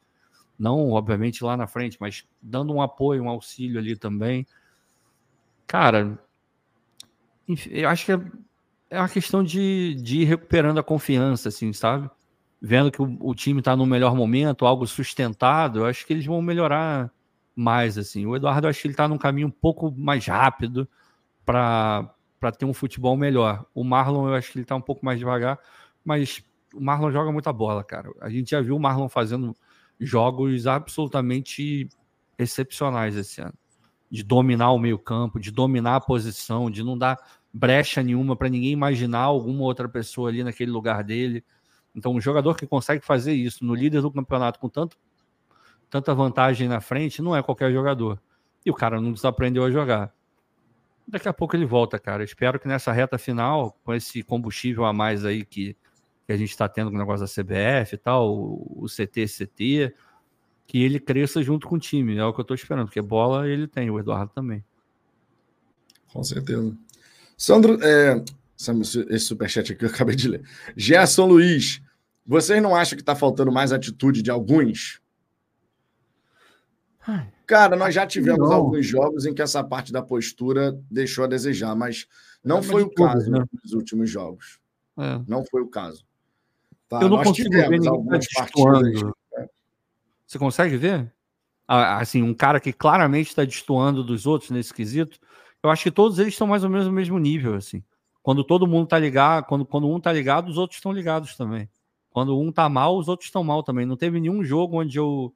não 0.58 0.90
obviamente 0.92 1.42
lá 1.42 1.56
na 1.56 1.66
frente, 1.66 1.96
mas 2.00 2.24
dando 2.40 2.72
um 2.72 2.80
apoio, 2.80 3.24
um 3.24 3.28
auxílio 3.28 3.78
ali 3.78 3.96
também. 3.96 4.46
Cara, 5.66 6.18
eu 7.68 7.88
acho 7.88 8.04
que 8.04 8.12
é 8.12 8.20
é 8.92 8.98
uma 8.98 9.08
questão 9.08 9.42
de, 9.42 9.94
de 10.02 10.20
ir 10.20 10.24
recuperando 10.24 10.76
a 10.78 10.82
confiança, 10.82 11.48
assim, 11.48 11.72
sabe? 11.72 12.10
Vendo 12.64 12.92
que 12.92 13.02
o, 13.02 13.16
o 13.20 13.34
time 13.34 13.58
está 13.58 13.74
no 13.74 13.84
melhor 13.84 14.14
momento, 14.14 14.64
algo 14.64 14.86
sustentado, 14.86 15.80
eu 15.80 15.86
acho 15.86 16.06
que 16.06 16.12
eles 16.12 16.24
vão 16.24 16.40
melhorar 16.40 17.10
mais, 17.56 17.98
assim. 17.98 18.24
O 18.24 18.36
Eduardo, 18.36 18.66
eu 18.66 18.70
acho 18.70 18.80
que 18.80 18.86
ele 18.86 18.92
está 18.92 19.08
num 19.08 19.18
caminho 19.18 19.48
um 19.48 19.50
pouco 19.50 19.90
mais 19.90 20.24
rápido 20.24 20.88
para 21.44 22.14
ter 22.56 22.64
um 22.64 22.72
futebol 22.72 23.16
melhor. 23.16 23.66
O 23.74 23.82
Marlon, 23.82 24.28
eu 24.28 24.34
acho 24.34 24.52
que 24.52 24.58
ele 24.58 24.64
está 24.64 24.76
um 24.76 24.80
pouco 24.80 25.04
mais 25.04 25.18
devagar, 25.18 25.58
mas 26.04 26.40
o 26.72 26.80
Marlon 26.80 27.10
joga 27.10 27.32
muita 27.32 27.52
bola, 27.52 27.82
cara. 27.82 28.10
A 28.20 28.30
gente 28.30 28.52
já 28.52 28.60
viu 28.60 28.76
o 28.76 28.80
Marlon 28.80 29.08
fazendo 29.08 29.54
jogos 29.98 30.66
absolutamente 30.66 31.88
excepcionais 32.38 33.16
esse 33.16 33.40
ano. 33.40 33.54
De 34.08 34.22
dominar 34.22 34.70
o 34.70 34.78
meio 34.78 34.98
campo, 34.98 35.40
de 35.40 35.50
dominar 35.50 35.96
a 35.96 36.00
posição, 36.00 36.70
de 36.70 36.84
não 36.84 36.96
dar 36.96 37.18
brecha 37.52 38.02
nenhuma 38.02 38.36
para 38.36 38.48
ninguém 38.48 38.70
imaginar 38.70 39.20
alguma 39.20 39.62
outra 39.62 39.88
pessoa 39.88 40.28
ali 40.28 40.44
naquele 40.44 40.70
lugar 40.70 41.02
dele. 41.02 41.44
Então, 41.94 42.12
um 42.12 42.20
jogador 42.20 42.56
que 42.56 42.66
consegue 42.66 43.04
fazer 43.04 43.32
isso 43.32 43.64
no 43.64 43.74
líder 43.74 44.00
do 44.00 44.10
campeonato 44.10 44.58
com 44.58 44.68
tanto, 44.68 44.96
tanta 45.90 46.14
vantagem 46.14 46.68
na 46.68 46.80
frente 46.80 47.20
não 47.20 47.36
é 47.36 47.42
qualquer 47.42 47.70
jogador. 47.72 48.20
E 48.64 48.70
o 48.70 48.74
cara 48.74 49.00
não 49.00 49.12
desaprendeu 49.12 49.64
a 49.64 49.70
jogar. 49.70 50.14
Daqui 51.06 51.28
a 51.28 51.32
pouco 51.32 51.56
ele 51.56 51.66
volta, 51.66 51.98
cara. 51.98 52.24
Espero 52.24 52.58
que 52.58 52.68
nessa 52.68 52.92
reta 52.92 53.18
final, 53.18 53.76
com 53.84 53.92
esse 53.92 54.22
combustível 54.22 54.84
a 54.84 54.92
mais 54.92 55.24
aí 55.24 55.44
que, 55.44 55.76
que 56.26 56.32
a 56.32 56.36
gente 56.36 56.50
está 56.50 56.68
tendo 56.68 56.90
com 56.90 56.96
o 56.96 56.98
negócio 56.98 57.26
da 57.26 57.32
CBF 57.32 57.94
e 57.94 57.98
tal, 57.98 58.34
o, 58.34 58.84
o 58.84 58.86
CT, 58.86 59.26
CT, 59.26 59.94
que 60.66 60.82
ele 60.82 60.98
cresça 60.98 61.42
junto 61.42 61.66
com 61.66 61.74
o 61.74 61.78
time. 61.78 62.16
É 62.16 62.24
o 62.24 62.32
que 62.32 62.40
eu 62.40 62.42
estou 62.42 62.54
esperando, 62.54 62.86
porque 62.86 63.02
bola 63.02 63.48
ele 63.48 63.66
tem, 63.66 63.90
o 63.90 63.98
Eduardo 63.98 64.32
também. 64.32 64.64
Com 66.12 66.22
certeza. 66.22 66.76
Sandro, 67.36 67.82
é, 67.82 68.22
esse 69.08 69.26
superchat 69.26 69.72
aqui 69.72 69.84
eu 69.84 69.88
acabei 69.88 70.14
de 70.14 70.28
ler. 70.28 70.42
Gerson 70.76 71.26
Luiz, 71.26 71.82
vocês 72.26 72.62
não 72.62 72.74
acham 72.74 72.96
que 72.96 73.02
está 73.02 73.14
faltando 73.14 73.50
mais 73.50 73.72
atitude 73.72 74.22
de 74.22 74.30
alguns? 74.30 75.00
Cara, 77.46 77.76
nós 77.76 77.94
já 77.94 78.06
tivemos 78.06 78.48
não. 78.48 78.56
alguns 78.56 78.86
jogos 78.86 79.26
em 79.26 79.34
que 79.34 79.42
essa 79.42 79.62
parte 79.62 79.92
da 79.92 80.00
postura 80.00 80.78
deixou 80.90 81.24
a 81.24 81.26
desejar, 81.26 81.74
mas 81.74 82.06
não 82.42 82.58
é, 82.58 82.62
foi 82.62 82.82
o 82.82 82.90
caso 82.90 83.30
né? 83.30 83.44
nos 83.62 83.72
últimos 83.72 84.08
jogos. 84.08 84.58
É. 84.96 85.20
Não 85.26 85.44
foi 85.44 85.62
o 85.62 85.68
caso. 85.68 86.04
Tá, 86.88 87.00
eu 87.00 87.08
não 87.08 87.22
consigo 87.22 87.50
ver 87.50 87.68
ninguém 87.70 88.20
partidas. 88.34 89.02
Né? 89.02 89.48
Você 90.26 90.38
consegue 90.38 90.76
ver? 90.76 91.12
Assim, 91.66 92.22
um 92.22 92.34
cara 92.34 92.60
que 92.60 92.72
claramente 92.72 93.28
está 93.28 93.44
destoando 93.44 94.04
dos 94.04 94.26
outros 94.26 94.50
nesse 94.50 94.72
quesito, 94.72 95.18
eu 95.62 95.70
acho 95.70 95.82
que 95.82 95.90
todos 95.90 96.18
eles 96.18 96.34
estão 96.34 96.46
mais 96.46 96.64
ou 96.64 96.70
menos 96.70 96.86
no 96.86 96.92
mesmo 96.92 97.18
nível, 97.18 97.54
assim. 97.54 97.82
Quando 98.22 98.44
todo 98.44 98.66
mundo 98.66 98.86
tá 98.86 98.98
ligado, 98.98 99.44
quando, 99.46 99.66
quando 99.66 99.88
um 99.88 100.00
tá 100.00 100.12
ligado, 100.12 100.48
os 100.48 100.56
outros 100.56 100.78
estão 100.78 100.92
ligados 100.92 101.36
também. 101.36 101.68
Quando 102.10 102.38
um 102.38 102.52
tá 102.52 102.68
mal, 102.68 102.96
os 102.96 103.08
outros 103.08 103.28
estão 103.28 103.42
mal 103.42 103.62
também. 103.62 103.86
Não 103.86 103.96
teve 103.96 104.20
nenhum 104.20 104.44
jogo 104.44 104.80
onde 104.80 104.98
eu 104.98 105.34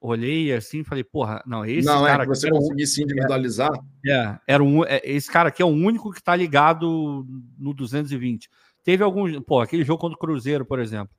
olhei 0.00 0.52
assim 0.52 0.80
e 0.80 0.84
falei, 0.84 1.04
porra, 1.04 1.42
não, 1.46 1.64
esse 1.64 1.86
não, 1.86 2.06
é 2.06 2.10
cara. 2.10 2.24
Não, 2.24 2.32
é 2.32 2.34
que 2.34 2.40
você 2.40 2.50
conseguisse 2.50 3.00
um... 3.00 3.04
individualizar. 3.04 3.70
É, 4.06 4.38
era 4.46 4.62
um, 4.62 4.84
é, 4.84 5.00
esse 5.04 5.30
cara 5.30 5.48
aqui 5.48 5.62
é 5.62 5.64
o 5.64 5.68
único 5.68 6.12
que 6.12 6.22
tá 6.22 6.34
ligado 6.34 7.26
no 7.58 7.74
220. 7.74 8.48
Teve 8.82 9.04
alguns. 9.04 9.38
Pô, 9.40 9.60
aquele 9.60 9.84
jogo 9.84 10.00
contra 10.00 10.16
o 10.16 10.18
Cruzeiro, 10.18 10.64
por 10.64 10.80
exemplo. 10.80 11.14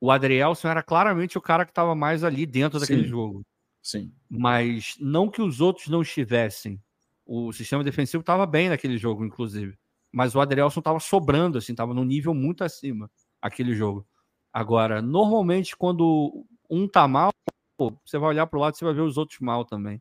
O 0.00 0.10
Adrielson 0.10 0.68
era 0.68 0.82
claramente 0.82 1.38
o 1.38 1.40
cara 1.40 1.64
que 1.64 1.70
estava 1.70 1.94
mais 1.94 2.24
ali 2.24 2.44
dentro 2.44 2.78
daquele 2.78 3.04
Sim. 3.04 3.08
jogo. 3.08 3.46
Sim. 3.80 4.12
Mas 4.28 4.96
não 5.00 5.30
que 5.30 5.40
os 5.40 5.60
outros 5.60 5.88
não 5.88 6.02
estivessem. 6.02 6.80
O 7.24 7.52
sistema 7.52 7.82
defensivo 7.82 8.20
estava 8.20 8.44
bem 8.44 8.68
naquele 8.68 8.98
jogo, 8.98 9.24
inclusive. 9.24 9.78
Mas 10.14 10.36
o 10.36 10.40
Adrielson 10.40 10.78
estava 10.78 11.00
sobrando, 11.00 11.58
assim, 11.58 11.72
estava 11.72 11.92
num 11.92 12.04
nível 12.04 12.32
muito 12.32 12.62
acima 12.62 13.10
aquele 13.42 13.74
jogo. 13.74 14.06
Agora, 14.52 15.02
normalmente, 15.02 15.76
quando 15.76 16.46
um 16.70 16.86
tá 16.86 17.08
mal, 17.08 17.32
pô, 17.76 17.92
você 18.06 18.16
vai 18.16 18.28
olhar 18.28 18.46
para 18.46 18.56
o 18.56 18.62
lado 18.62 18.76
e 18.80 18.84
vai 18.84 18.94
ver 18.94 19.00
os 19.00 19.18
outros 19.18 19.40
mal 19.40 19.64
também. 19.64 20.00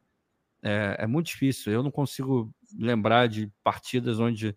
É, 0.61 0.97
é, 0.99 1.07
muito 1.07 1.25
difícil. 1.25 1.73
Eu 1.73 1.81
não 1.81 1.89
consigo 1.89 2.53
lembrar 2.77 3.27
de 3.27 3.51
partidas 3.63 4.19
onde 4.19 4.55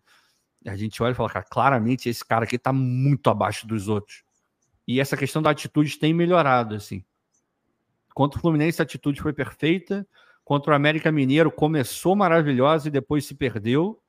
a 0.63 0.75
gente 0.75 1.01
olha 1.01 1.13
e 1.13 1.15
fala, 1.15 1.29
cara, 1.29 1.45
claramente 1.49 2.07
esse 2.07 2.23
cara 2.23 2.43
aqui 2.43 2.57
está 2.57 2.71
muito 2.71 3.27
abaixo 3.27 3.65
dos 3.65 3.87
outros. 3.87 4.23
E 4.87 4.99
essa 4.99 5.17
questão 5.17 5.41
da 5.41 5.49
atitude 5.49 5.97
tem 5.97 6.13
melhorado, 6.13 6.75
assim. 6.75 7.03
Contra 8.13 8.37
o 8.37 8.41
Fluminense, 8.41 8.79
a 8.79 8.83
atitude 8.83 9.19
foi 9.19 9.33
perfeita. 9.33 10.07
Contra 10.45 10.73
o 10.73 10.75
América 10.75 11.11
Mineiro 11.11 11.51
começou 11.51 12.15
maravilhosa 12.15 12.89
e 12.89 12.91
depois 12.91 13.25
se 13.25 13.33
perdeu. 13.33 13.99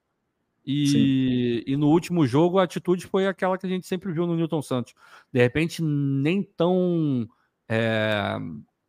E, 0.65 1.65
e, 1.67 1.77
no 1.77 1.89
último 1.89 2.27
jogo 2.27 2.59
a 2.59 2.65
atitude 2.65 3.07
foi 3.07 3.27
aquela 3.27 3.57
que 3.57 3.65
a 3.65 3.69
gente 3.69 3.87
sempre 3.87 4.13
viu 4.13 4.27
no 4.27 4.37
Newton 4.37 4.61
Santos. 4.61 4.95
De 5.33 5.41
repente, 5.41 5.83
nem 5.83 6.43
tão 6.43 7.27
é, 7.67 8.37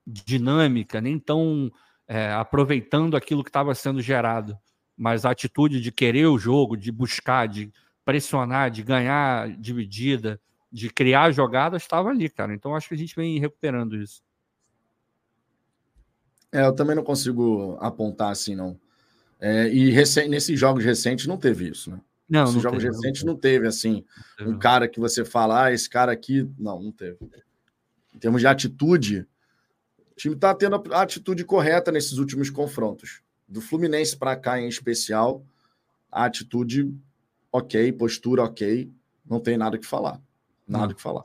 dinâmica, 0.06 1.00
nem 1.00 1.18
tão 1.18 1.72
é, 2.08 2.32
aproveitando 2.34 3.16
aquilo 3.16 3.44
que 3.44 3.50
estava 3.50 3.74
sendo 3.74 4.02
gerado. 4.02 4.58
Mas 4.98 5.26
a 5.26 5.32
atitude 5.32 5.80
de 5.80 5.92
querer 5.92 6.28
o 6.28 6.38
jogo, 6.38 6.76
de 6.76 6.92
buscar, 6.92 7.48
de 7.48 7.72
pressionar, 8.04 8.70
de 8.70 8.84
ganhar 8.84 9.50
dividida, 9.58 10.42
de 10.72 10.90
criar 10.90 11.32
jogadas, 11.32 11.84
estava 11.84 12.10
ali, 12.10 12.30
cara. 12.30 12.54
Então 12.54 12.76
acho 12.76 12.90
que 12.90 12.96
a 12.96 12.98
gente 12.98 13.16
vem 13.16 13.40
recuperando 13.40 13.96
isso. 13.96 14.22
É, 16.52 16.66
eu 16.66 16.76
também 16.76 16.96
não 16.96 17.04
consigo 17.04 17.78
apontar 17.80 18.32
assim, 18.32 18.56
não. 18.56 18.80
É, 19.40 19.70
e 19.74 19.94
nesses 20.28 20.60
jogos 20.60 20.84
recentes 20.84 21.26
não 21.26 21.38
teve 21.38 21.70
isso, 21.70 21.92
né? 21.92 22.02
Não, 22.30 22.42
Nesses 22.42 22.56
não 22.56 22.62
jogos 22.62 22.84
teve, 22.84 22.96
recentes 22.96 23.24
não 23.24 23.36
teve, 23.36 23.68
assim, 23.68 24.06
não 24.40 24.52
um 24.52 24.60
cara 24.60 24.88
que 24.88 25.00
você 25.00 25.26
fala, 25.26 25.66
ah, 25.66 25.74
esse 25.74 25.90
cara 25.90 26.12
aqui. 26.12 26.48
Não, 26.60 26.80
não 26.80 26.92
teve. 26.92 27.18
Em 28.14 28.20
termos 28.20 28.42
de 28.42 28.48
atitude, 28.48 29.26
time 30.20 30.36
está 30.36 30.54
tendo 30.54 30.76
a 30.92 31.02
atitude 31.02 31.44
correta 31.46 31.92
nesses 31.92 32.18
últimos 32.18 32.50
confrontos. 32.50 33.22
Do 33.48 33.62
Fluminense 33.62 34.16
para 34.16 34.36
cá, 34.36 34.60
em 34.60 34.68
especial, 34.68 35.44
a 36.12 36.26
atitude 36.26 36.94
ok, 37.52 37.92
postura 37.94 38.44
ok, 38.44 38.92
não 39.28 39.40
tem 39.40 39.58
nada 39.58 39.78
que 39.78 39.86
falar. 39.86 40.22
Nada 40.68 40.94
que 40.94 41.02
falar. 41.02 41.24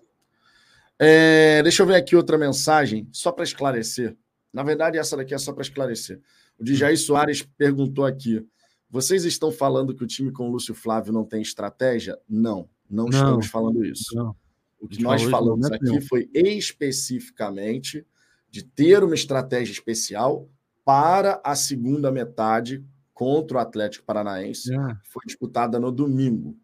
É, 0.98 1.62
deixa 1.62 1.82
eu 1.82 1.86
ver 1.86 1.96
aqui 1.96 2.16
outra 2.16 2.38
mensagem, 2.38 3.06
só 3.12 3.30
para 3.32 3.44
esclarecer. 3.44 4.16
Na 4.52 4.62
verdade, 4.62 4.96
essa 4.96 5.16
daqui 5.16 5.34
é 5.34 5.38
só 5.38 5.52
para 5.52 5.62
esclarecer. 5.62 6.20
O 6.59 6.64
Djaí 6.64 6.96
Soares 6.96 7.42
perguntou 7.57 8.05
aqui: 8.05 8.46
vocês 8.90 9.24
estão 9.24 9.50
falando 9.50 9.94
que 9.94 10.05
o 10.05 10.07
time 10.07 10.30
com 10.30 10.48
o 10.48 10.52
Lúcio 10.52 10.74
Flávio 10.74 11.12
não 11.12 11.24
tem 11.24 11.42
estratégia? 11.42 12.18
Não, 12.28 12.68
não, 12.88 13.07
não 13.07 13.11
estamos 13.11 13.46
falando 13.46 13.84
isso. 13.84 14.14
Não. 14.14 14.36
O 14.80 14.86
que 14.86 15.02
nós 15.02 15.22
falamos 15.22 15.70
aqui 15.70 16.00
foi 16.02 16.28
especificamente 16.34 18.07
de 18.50 18.62
ter 18.62 19.02
uma 19.02 19.14
estratégia 19.14 19.72
especial 19.72 20.48
para 20.84 21.40
a 21.42 21.55
segunda 21.55 22.12
metade 22.12 22.84
contra 23.14 23.57
o 23.57 23.61
Atlético 23.61 24.05
Paranaense, 24.05 24.74
é. 24.74 24.76
que 24.76 25.09
foi 25.09 25.22
disputada 25.26 25.80
no 25.80 25.90
domingo. 25.90 26.57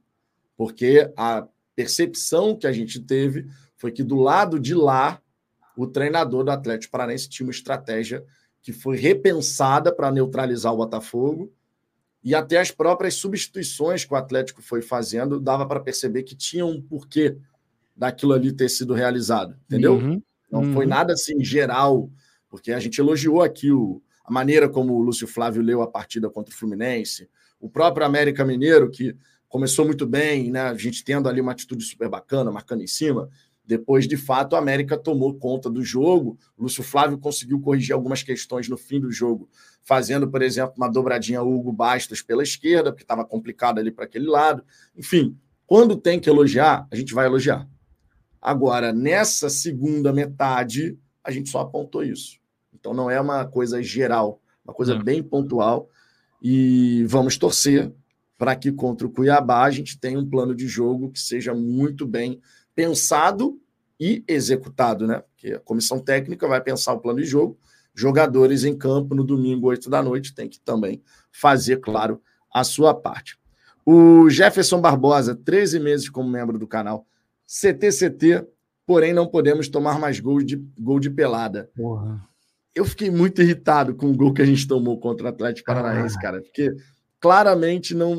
Porque 0.56 1.10
a 1.16 1.48
percepção 1.74 2.54
que 2.56 2.66
a 2.66 2.72
gente 2.72 3.00
teve 3.00 3.46
foi 3.76 3.90
que 3.90 4.04
do 4.04 4.16
lado 4.16 4.60
de 4.60 4.74
lá, 4.74 5.22
o 5.74 5.86
treinador 5.86 6.44
do 6.44 6.50
Atlético 6.50 6.92
Paranaense 6.92 7.28
tinha 7.28 7.46
uma 7.46 7.52
estratégia 7.52 8.22
que 8.62 8.72
foi 8.72 8.96
repensada 8.96 9.94
para 9.94 10.10
neutralizar 10.10 10.72
o 10.72 10.76
Botafogo 10.76 11.52
e 12.22 12.34
até 12.34 12.58
as 12.58 12.70
próprias 12.70 13.14
substituições 13.14 14.04
que 14.04 14.12
o 14.12 14.16
Atlético 14.16 14.60
foi 14.60 14.82
fazendo 14.82 15.40
dava 15.40 15.66
para 15.66 15.80
perceber 15.80 16.22
que 16.22 16.34
tinha 16.34 16.66
um 16.66 16.80
porquê 16.80 17.36
daquilo 17.96 18.32
ali 18.32 18.52
ter 18.52 18.68
sido 18.68 18.94
realizado, 18.94 19.56
entendeu? 19.66 19.94
Uhum, 19.94 20.22
Não 20.50 20.60
uhum. 20.62 20.72
foi 20.72 20.86
nada 20.86 21.12
assim 21.12 21.42
geral, 21.42 22.10
porque 22.48 22.72
a 22.72 22.80
gente 22.80 22.98
elogiou 22.98 23.42
aqui 23.42 23.70
o, 23.70 24.02
a 24.24 24.32
maneira 24.32 24.68
como 24.68 24.94
o 24.94 25.02
Lúcio 25.02 25.26
Flávio 25.26 25.62
leu 25.62 25.82
a 25.82 25.86
partida 25.86 26.30
contra 26.30 26.52
o 26.52 26.56
Fluminense, 26.56 27.28
o 27.58 27.68
próprio 27.68 28.06
América 28.06 28.44
Mineiro, 28.44 28.90
que 28.90 29.14
começou 29.48 29.84
muito 29.84 30.06
bem, 30.06 30.50
né? 30.50 30.62
A 30.62 30.74
gente 30.74 31.04
tendo 31.04 31.28
ali 31.28 31.40
uma 31.40 31.52
atitude 31.52 31.84
super 31.84 32.08
bacana, 32.08 32.50
marcando 32.50 32.82
em 32.82 32.86
cima. 32.86 33.28
Depois, 33.70 34.08
de 34.08 34.16
fato, 34.16 34.56
a 34.56 34.58
América 34.58 34.98
tomou 34.98 35.32
conta 35.32 35.70
do 35.70 35.80
jogo. 35.80 36.36
O 36.58 36.64
Lúcio 36.64 36.82
Flávio 36.82 37.16
conseguiu 37.16 37.60
corrigir 37.60 37.94
algumas 37.94 38.20
questões 38.20 38.68
no 38.68 38.76
fim 38.76 38.98
do 38.98 39.12
jogo, 39.12 39.48
fazendo, 39.80 40.28
por 40.28 40.42
exemplo, 40.42 40.74
uma 40.76 40.88
dobradinha 40.88 41.40
Hugo 41.40 41.72
Bastos 41.72 42.20
pela 42.20 42.42
esquerda, 42.42 42.90
porque 42.90 43.04
estava 43.04 43.24
complicado 43.24 43.78
ali 43.78 43.92
para 43.92 44.06
aquele 44.06 44.26
lado. 44.26 44.64
Enfim, 44.96 45.38
quando 45.68 45.94
tem 45.94 46.18
que 46.18 46.28
elogiar, 46.28 46.84
a 46.90 46.96
gente 46.96 47.14
vai 47.14 47.26
elogiar. 47.26 47.64
Agora, 48.42 48.92
nessa 48.92 49.48
segunda 49.48 50.12
metade, 50.12 50.98
a 51.22 51.30
gente 51.30 51.48
só 51.48 51.60
apontou 51.60 52.02
isso. 52.02 52.40
Então, 52.74 52.92
não 52.92 53.08
é 53.08 53.20
uma 53.20 53.44
coisa 53.44 53.80
geral, 53.80 54.42
uma 54.64 54.74
coisa 54.74 54.96
não. 54.96 55.04
bem 55.04 55.22
pontual. 55.22 55.88
E 56.42 57.04
vamos 57.04 57.38
torcer 57.38 57.92
para 58.36 58.56
que 58.56 58.72
contra 58.72 59.06
o 59.06 59.10
Cuiabá 59.10 59.62
a 59.62 59.70
gente 59.70 59.96
tenha 59.96 60.18
um 60.18 60.28
plano 60.28 60.56
de 60.56 60.66
jogo 60.66 61.12
que 61.12 61.20
seja 61.20 61.54
muito 61.54 62.04
bem 62.04 62.40
pensado 62.80 63.60
e 64.00 64.24
executado, 64.26 65.06
né? 65.06 65.20
Porque 65.20 65.52
a 65.52 65.60
comissão 65.60 65.98
técnica 65.98 66.48
vai 66.48 66.62
pensar 66.62 66.94
o 66.94 66.98
plano 66.98 67.20
de 67.20 67.26
jogo, 67.26 67.58
jogadores 67.94 68.64
em 68.64 68.74
campo 68.74 69.14
no 69.14 69.22
domingo, 69.22 69.66
8 69.66 69.90
da 69.90 70.02
noite, 70.02 70.34
tem 70.34 70.48
que 70.48 70.58
também 70.58 71.02
fazer, 71.30 71.76
claro, 71.80 72.22
a 72.50 72.64
sua 72.64 72.94
parte. 72.94 73.38
O 73.84 74.30
Jefferson 74.30 74.80
Barbosa, 74.80 75.34
13 75.34 75.78
meses 75.78 76.08
como 76.08 76.26
membro 76.26 76.58
do 76.58 76.66
canal. 76.66 77.06
CTCT, 77.46 78.46
porém 78.86 79.12
não 79.12 79.26
podemos 79.26 79.68
tomar 79.68 79.98
mais 79.98 80.18
gol 80.20 80.42
de, 80.42 80.56
gol 80.78 80.98
de 80.98 81.10
pelada. 81.10 81.68
Porra. 81.76 82.26
Eu 82.74 82.86
fiquei 82.86 83.10
muito 83.10 83.42
irritado 83.42 83.94
com 83.94 84.10
o 84.10 84.16
gol 84.16 84.32
que 84.32 84.40
a 84.40 84.46
gente 84.46 84.66
tomou 84.66 84.98
contra 84.98 85.26
o 85.26 85.28
Atlético 85.28 85.66
Paranaense, 85.66 86.16
ah. 86.16 86.22
cara, 86.22 86.40
porque 86.40 86.74
claramente 87.18 87.94
não. 87.94 88.16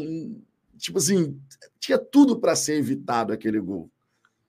Tipo 0.77 0.99
assim, 0.99 1.39
tinha 1.79 1.97
tudo 1.97 2.39
para 2.39 2.55
ser 2.55 2.75
evitado 2.75 3.33
aquele 3.33 3.59
gol. 3.59 3.89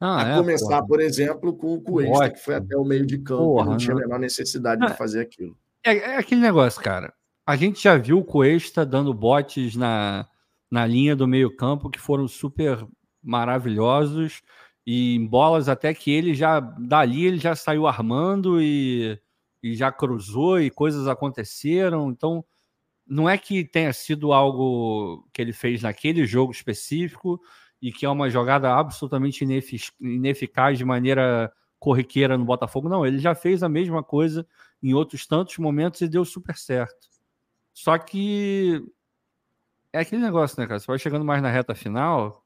Ah, 0.04 0.20
a 0.20 0.28
é, 0.32 0.36
começar, 0.36 0.66
porra. 0.66 0.86
por 0.88 1.00
exemplo, 1.00 1.56
com 1.56 1.74
o 1.74 1.80
Cuesta, 1.80 2.30
que 2.30 2.40
foi 2.40 2.56
até 2.56 2.76
o 2.76 2.84
meio 2.84 3.06
de 3.06 3.18
campo, 3.18 3.54
porra, 3.54 3.70
não 3.70 3.76
tinha 3.76 3.94
a 3.94 4.00
menor 4.00 4.18
necessidade 4.18 4.84
é, 4.84 4.88
de 4.88 4.96
fazer 4.96 5.20
aquilo. 5.20 5.56
É, 5.86 5.96
é, 5.96 6.16
aquele 6.16 6.40
negócio, 6.40 6.82
cara. 6.82 7.14
A 7.46 7.54
gente 7.54 7.80
já 7.80 7.96
viu 7.96 8.18
o 8.18 8.24
Cuesta 8.24 8.84
dando 8.84 9.14
botes 9.14 9.76
na, 9.76 10.26
na 10.68 10.84
linha 10.84 11.14
do 11.14 11.28
meio-campo 11.28 11.88
que 11.88 12.00
foram 12.00 12.26
super 12.26 12.84
maravilhosos 13.22 14.42
e 14.84 15.14
em 15.14 15.24
bolas 15.24 15.68
até 15.68 15.94
que 15.94 16.10
ele 16.10 16.34
já 16.34 16.58
dali 16.58 17.24
ele 17.24 17.38
já 17.38 17.54
saiu 17.54 17.86
armando 17.86 18.60
e, 18.60 19.16
e 19.62 19.76
já 19.76 19.92
cruzou 19.92 20.60
e 20.60 20.68
coisas 20.68 21.06
aconteceram. 21.06 22.10
Então, 22.10 22.44
não 23.06 23.30
é 23.30 23.38
que 23.38 23.64
tenha 23.64 23.92
sido 23.92 24.32
algo 24.32 25.28
que 25.32 25.40
ele 25.40 25.52
fez 25.52 25.82
naquele 25.82 26.26
jogo 26.26 26.50
específico 26.50 27.40
e 27.82 27.92
que 27.92 28.06
é 28.06 28.08
uma 28.08 28.30
jogada 28.30 28.72
absolutamente 28.72 29.44
ineficaz 30.00 30.78
de 30.78 30.84
maneira 30.84 31.52
corriqueira 31.78 32.38
no 32.38 32.44
Botafogo. 32.44 32.88
Não, 32.88 33.04
ele 33.04 33.18
já 33.18 33.34
fez 33.34 33.62
a 33.62 33.68
mesma 33.68 34.02
coisa 34.02 34.46
em 34.80 34.94
outros 34.94 35.26
tantos 35.26 35.58
momentos 35.58 36.00
e 36.00 36.08
deu 36.08 36.24
super 36.24 36.56
certo. 36.56 37.08
Só 37.74 37.98
que 37.98 38.80
é 39.92 39.98
aquele 39.98 40.22
negócio, 40.22 40.60
né, 40.60 40.66
cara? 40.66 40.78
Você 40.78 40.86
vai 40.86 40.98
chegando 40.98 41.24
mais 41.24 41.42
na 41.42 41.50
reta 41.50 41.74
final, 41.74 42.44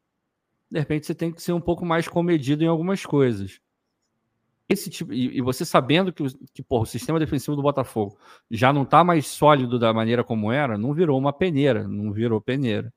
de 0.70 0.78
repente 0.78 1.06
você 1.06 1.14
tem 1.14 1.30
que 1.30 1.42
ser 1.42 1.52
um 1.52 1.60
pouco 1.60 1.84
mais 1.84 2.08
comedido 2.08 2.64
em 2.64 2.66
algumas 2.66 3.04
coisas 3.04 3.60
esse 4.68 4.90
tipo 4.90 5.12
e, 5.12 5.38
e, 5.38 5.40
você 5.40 5.64
sabendo 5.64 6.12
que, 6.12 6.24
que 6.52 6.62
porra, 6.62 6.82
o 6.82 6.86
sistema 6.86 7.18
defensivo 7.18 7.56
do 7.56 7.62
Botafogo 7.62 8.18
já 8.50 8.72
não 8.72 8.82
está 8.82 9.04
mais 9.04 9.26
sólido 9.26 9.78
da 9.78 9.92
maneira 9.92 10.24
como 10.24 10.50
era, 10.50 10.76
não 10.76 10.92
virou 10.92 11.18
uma 11.18 11.32
peneira, 11.32 11.86
não 11.86 12.12
virou 12.12 12.40
peneira. 12.40 12.92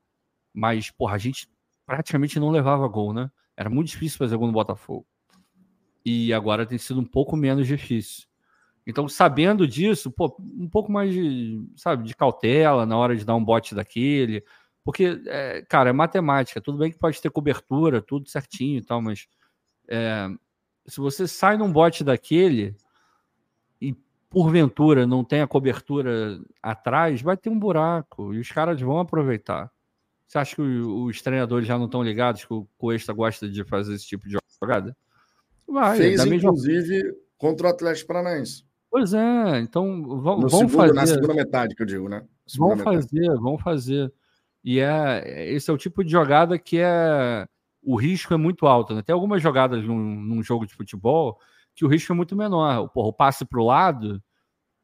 Mas, 0.54 0.90
porra, 0.90 1.16
a 1.16 1.18
gente 1.18 1.48
praticamente 1.90 2.40
não 2.40 2.52
levava 2.52 2.88
gol, 2.88 3.14
né? 3.14 3.32
Era 3.58 3.68
muito 3.68 3.88
difícil 3.88 4.20
fazer 4.20 4.38
gol 4.38 4.46
no 4.46 4.54
Botafogo. 4.54 5.08
E 6.06 6.32
agora 6.32 6.68
tem 6.68 6.78
sido 6.78 7.00
um 7.00 7.06
pouco 7.06 7.36
menos 7.36 7.66
difícil. 7.66 8.28
Então, 8.86 9.08
sabendo 9.10 9.68
disso, 9.68 10.12
pô, 10.12 10.36
um 10.40 10.70
pouco 10.70 10.92
mais 10.92 11.12
de, 11.12 11.60
sabe, 11.76 12.04
de 12.04 12.16
cautela 12.16 12.86
na 12.86 12.96
hora 12.96 13.16
de 13.16 13.26
dar 13.26 13.36
um 13.36 13.44
bote 13.44 13.74
daquele. 13.74 14.44
Porque, 14.84 15.20
é, 15.26 15.64
cara, 15.68 15.90
é 15.90 15.94
matemática. 15.94 16.62
Tudo 16.62 16.78
bem 16.78 16.92
que 16.92 17.00
pode 17.00 17.20
ter 17.20 17.32
cobertura, 17.32 18.04
tudo 18.04 18.30
certinho 18.30 18.78
e 18.78 18.84
tal, 18.84 19.02
mas 19.02 19.28
é, 19.88 20.28
se 20.86 21.00
você 21.00 21.28
sai 21.28 21.58
num 21.58 21.72
bote 21.72 22.04
daquele 22.04 22.76
e 23.82 23.96
porventura 24.30 25.08
não 25.08 25.24
tem 25.24 25.42
a 25.42 25.48
cobertura 25.48 26.40
atrás, 26.62 27.20
vai 27.20 27.36
ter 27.36 27.50
um 27.50 27.60
buraco 27.60 28.32
e 28.32 28.40
os 28.40 28.52
caras 28.52 28.80
vão 28.80 29.00
aproveitar. 29.00 29.72
Você 30.30 30.38
acha 30.38 30.56
que 30.56 30.62
os 30.62 31.22
treinadores 31.24 31.68
já 31.68 31.76
não 31.76 31.86
estão 31.86 32.04
ligados 32.04 32.46
que 32.46 32.54
o 32.54 32.68
Cuesta 32.78 33.12
gosta 33.12 33.50
de 33.50 33.64
fazer 33.64 33.96
esse 33.96 34.06
tipo 34.06 34.30
de 34.30 34.38
jogada? 34.62 34.96
Vai, 35.68 35.98
Fez, 35.98 36.24
inclusive, 36.24 37.04
mesma... 37.04 37.14
contra 37.36 37.66
o 37.66 37.70
Atlético 37.72 38.10
Paranaense. 38.10 38.64
Pois 38.92 39.12
é, 39.12 39.60
então 39.60 40.04
vamos, 40.22 40.52
vamos 40.52 40.72
fazer. 40.72 40.94
Na 40.94 41.08
segunda 41.08 41.34
metade, 41.34 41.74
que 41.74 41.82
eu 41.82 41.88
digo, 41.88 42.08
né? 42.08 42.24
Vamos 42.60 42.84
fazer, 42.84 43.28
vamos 43.40 43.62
fazer. 43.64 44.14
E 44.64 44.80
é, 44.80 45.52
esse 45.52 45.72
é 45.72 45.74
o 45.74 45.78
tipo 45.78 46.04
de 46.04 46.12
jogada 46.12 46.60
que 46.60 46.78
é 46.78 47.48
o 47.82 47.96
risco 47.96 48.32
é 48.32 48.38
muito 48.38 48.68
alto. 48.68 48.94
Né? 48.94 49.02
Tem 49.02 49.14
algumas 49.14 49.42
jogadas 49.42 49.84
num, 49.84 49.98
num, 49.98 50.44
jogo 50.44 50.68
de 50.68 50.76
futebol 50.76 51.40
que 51.74 51.84
o 51.84 51.88
risco 51.88 52.14
é 52.14 52.16
muito 52.16 52.36
menor. 52.36 52.88
Porra, 52.90 53.08
o 53.08 53.14
passe 53.14 53.46
para 53.46 53.60
o 53.60 53.66
lado, 53.66 54.22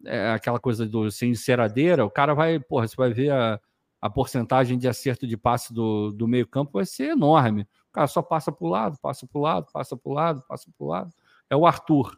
é 0.04 0.32
aquela 0.32 0.60
coisa 0.60 0.88
do 0.88 1.12
sem 1.12 1.32
enceradeira, 1.32 2.04
o 2.04 2.10
cara 2.10 2.34
vai, 2.34 2.60
porra, 2.60 2.88
você 2.88 2.96
vai 2.96 3.14
ver 3.14 3.32
a, 3.32 3.60
a 4.06 4.10
porcentagem 4.10 4.78
de 4.78 4.88
acerto 4.88 5.26
de 5.26 5.36
passe 5.36 5.74
do, 5.74 6.12
do 6.12 6.28
meio-campo 6.28 6.74
vai 6.74 6.86
ser 6.86 7.14
enorme. 7.14 7.64
O 7.89 7.91
cara 7.91 8.06
só 8.06 8.22
passa 8.22 8.51
para 8.51 8.64
o 8.64 8.70
lado, 8.70 8.99
passa 9.01 9.26
para 9.26 9.39
o 9.39 9.41
lado, 9.41 9.66
passa 9.74 9.97
para 9.97 10.12
o 10.12 10.14
lado, 10.14 10.43
passa 10.47 10.72
para 10.78 10.86
o 10.86 10.88
lado. 10.88 11.12
É 11.49 11.56
o 11.56 11.66
Arthur, 11.66 12.16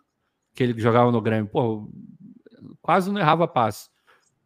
que 0.53 0.63
ele 0.63 0.77
jogava 0.77 1.09
no 1.13 1.21
Grêmio. 1.21 1.49
Porra, 1.49 1.87
quase 2.81 3.09
não 3.09 3.21
errava 3.21 3.47
passe. 3.47 3.89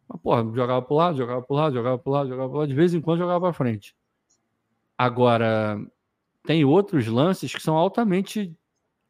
Mas, 0.08 0.20
porra, 0.20 0.44
jogava 0.54 0.82
para 0.82 0.94
o 0.94 0.96
lado, 0.96 1.16
jogava 1.16 1.42
para 1.42 1.52
o 1.52 1.56
lado, 1.56 1.74
jogava 1.74 1.98
para 1.98 2.10
o 2.10 2.12
lado, 2.12 2.28
jogava 2.28 2.48
para 2.48 2.56
o 2.56 2.60
lado, 2.60 2.68
de 2.68 2.74
vez 2.76 2.94
em 2.94 3.00
quando 3.00 3.18
jogava 3.18 3.40
para 3.40 3.52
frente. 3.52 3.96
Agora, 4.96 5.84
tem 6.44 6.64
outros 6.64 7.08
lances 7.08 7.52
que 7.52 7.60
são 7.60 7.76
altamente 7.76 8.56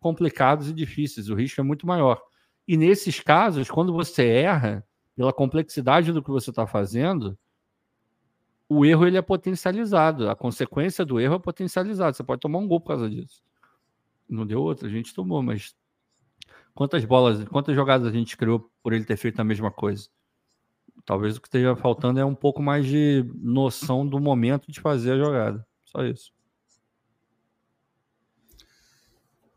complicados 0.00 0.70
e 0.70 0.72
difíceis, 0.72 1.28
o 1.28 1.34
risco 1.34 1.60
é 1.60 1.64
muito 1.64 1.86
maior. 1.86 2.18
E 2.66 2.78
nesses 2.78 3.20
casos, 3.20 3.70
quando 3.70 3.92
você 3.92 4.26
erra, 4.26 4.82
pela 5.14 5.34
complexidade 5.34 6.12
do 6.12 6.22
que 6.22 6.30
você 6.30 6.48
está 6.48 6.66
fazendo, 6.66 7.38
o 8.78 8.84
erro 8.84 9.06
ele 9.06 9.16
é 9.16 9.22
potencializado, 9.22 10.28
a 10.28 10.36
consequência 10.36 11.04
do 11.04 11.20
erro 11.20 11.34
é 11.34 11.38
potencializada. 11.38 12.12
Você 12.12 12.22
pode 12.22 12.40
tomar 12.40 12.58
um 12.58 12.66
gol 12.66 12.80
por 12.80 12.88
causa 12.88 13.08
disso. 13.08 13.42
Não 14.28 14.46
deu 14.46 14.60
outra, 14.62 14.88
a 14.88 14.90
gente 14.90 15.14
tomou, 15.14 15.42
mas 15.42 15.74
quantas 16.74 17.04
bolas, 17.04 17.44
quantas 17.48 17.74
jogadas 17.74 18.06
a 18.06 18.10
gente 18.10 18.36
criou 18.36 18.70
por 18.82 18.92
ele 18.92 19.04
ter 19.04 19.16
feito 19.16 19.40
a 19.40 19.44
mesma 19.44 19.70
coisa? 19.70 20.08
Talvez 21.04 21.36
o 21.36 21.40
que 21.40 21.48
esteja 21.48 21.74
faltando 21.76 22.20
é 22.20 22.24
um 22.24 22.34
pouco 22.34 22.62
mais 22.62 22.86
de 22.86 23.24
noção 23.34 24.06
do 24.06 24.20
momento 24.20 24.70
de 24.70 24.80
fazer 24.80 25.12
a 25.12 25.18
jogada. 25.18 25.66
Só 25.84 26.04
isso. 26.04 26.32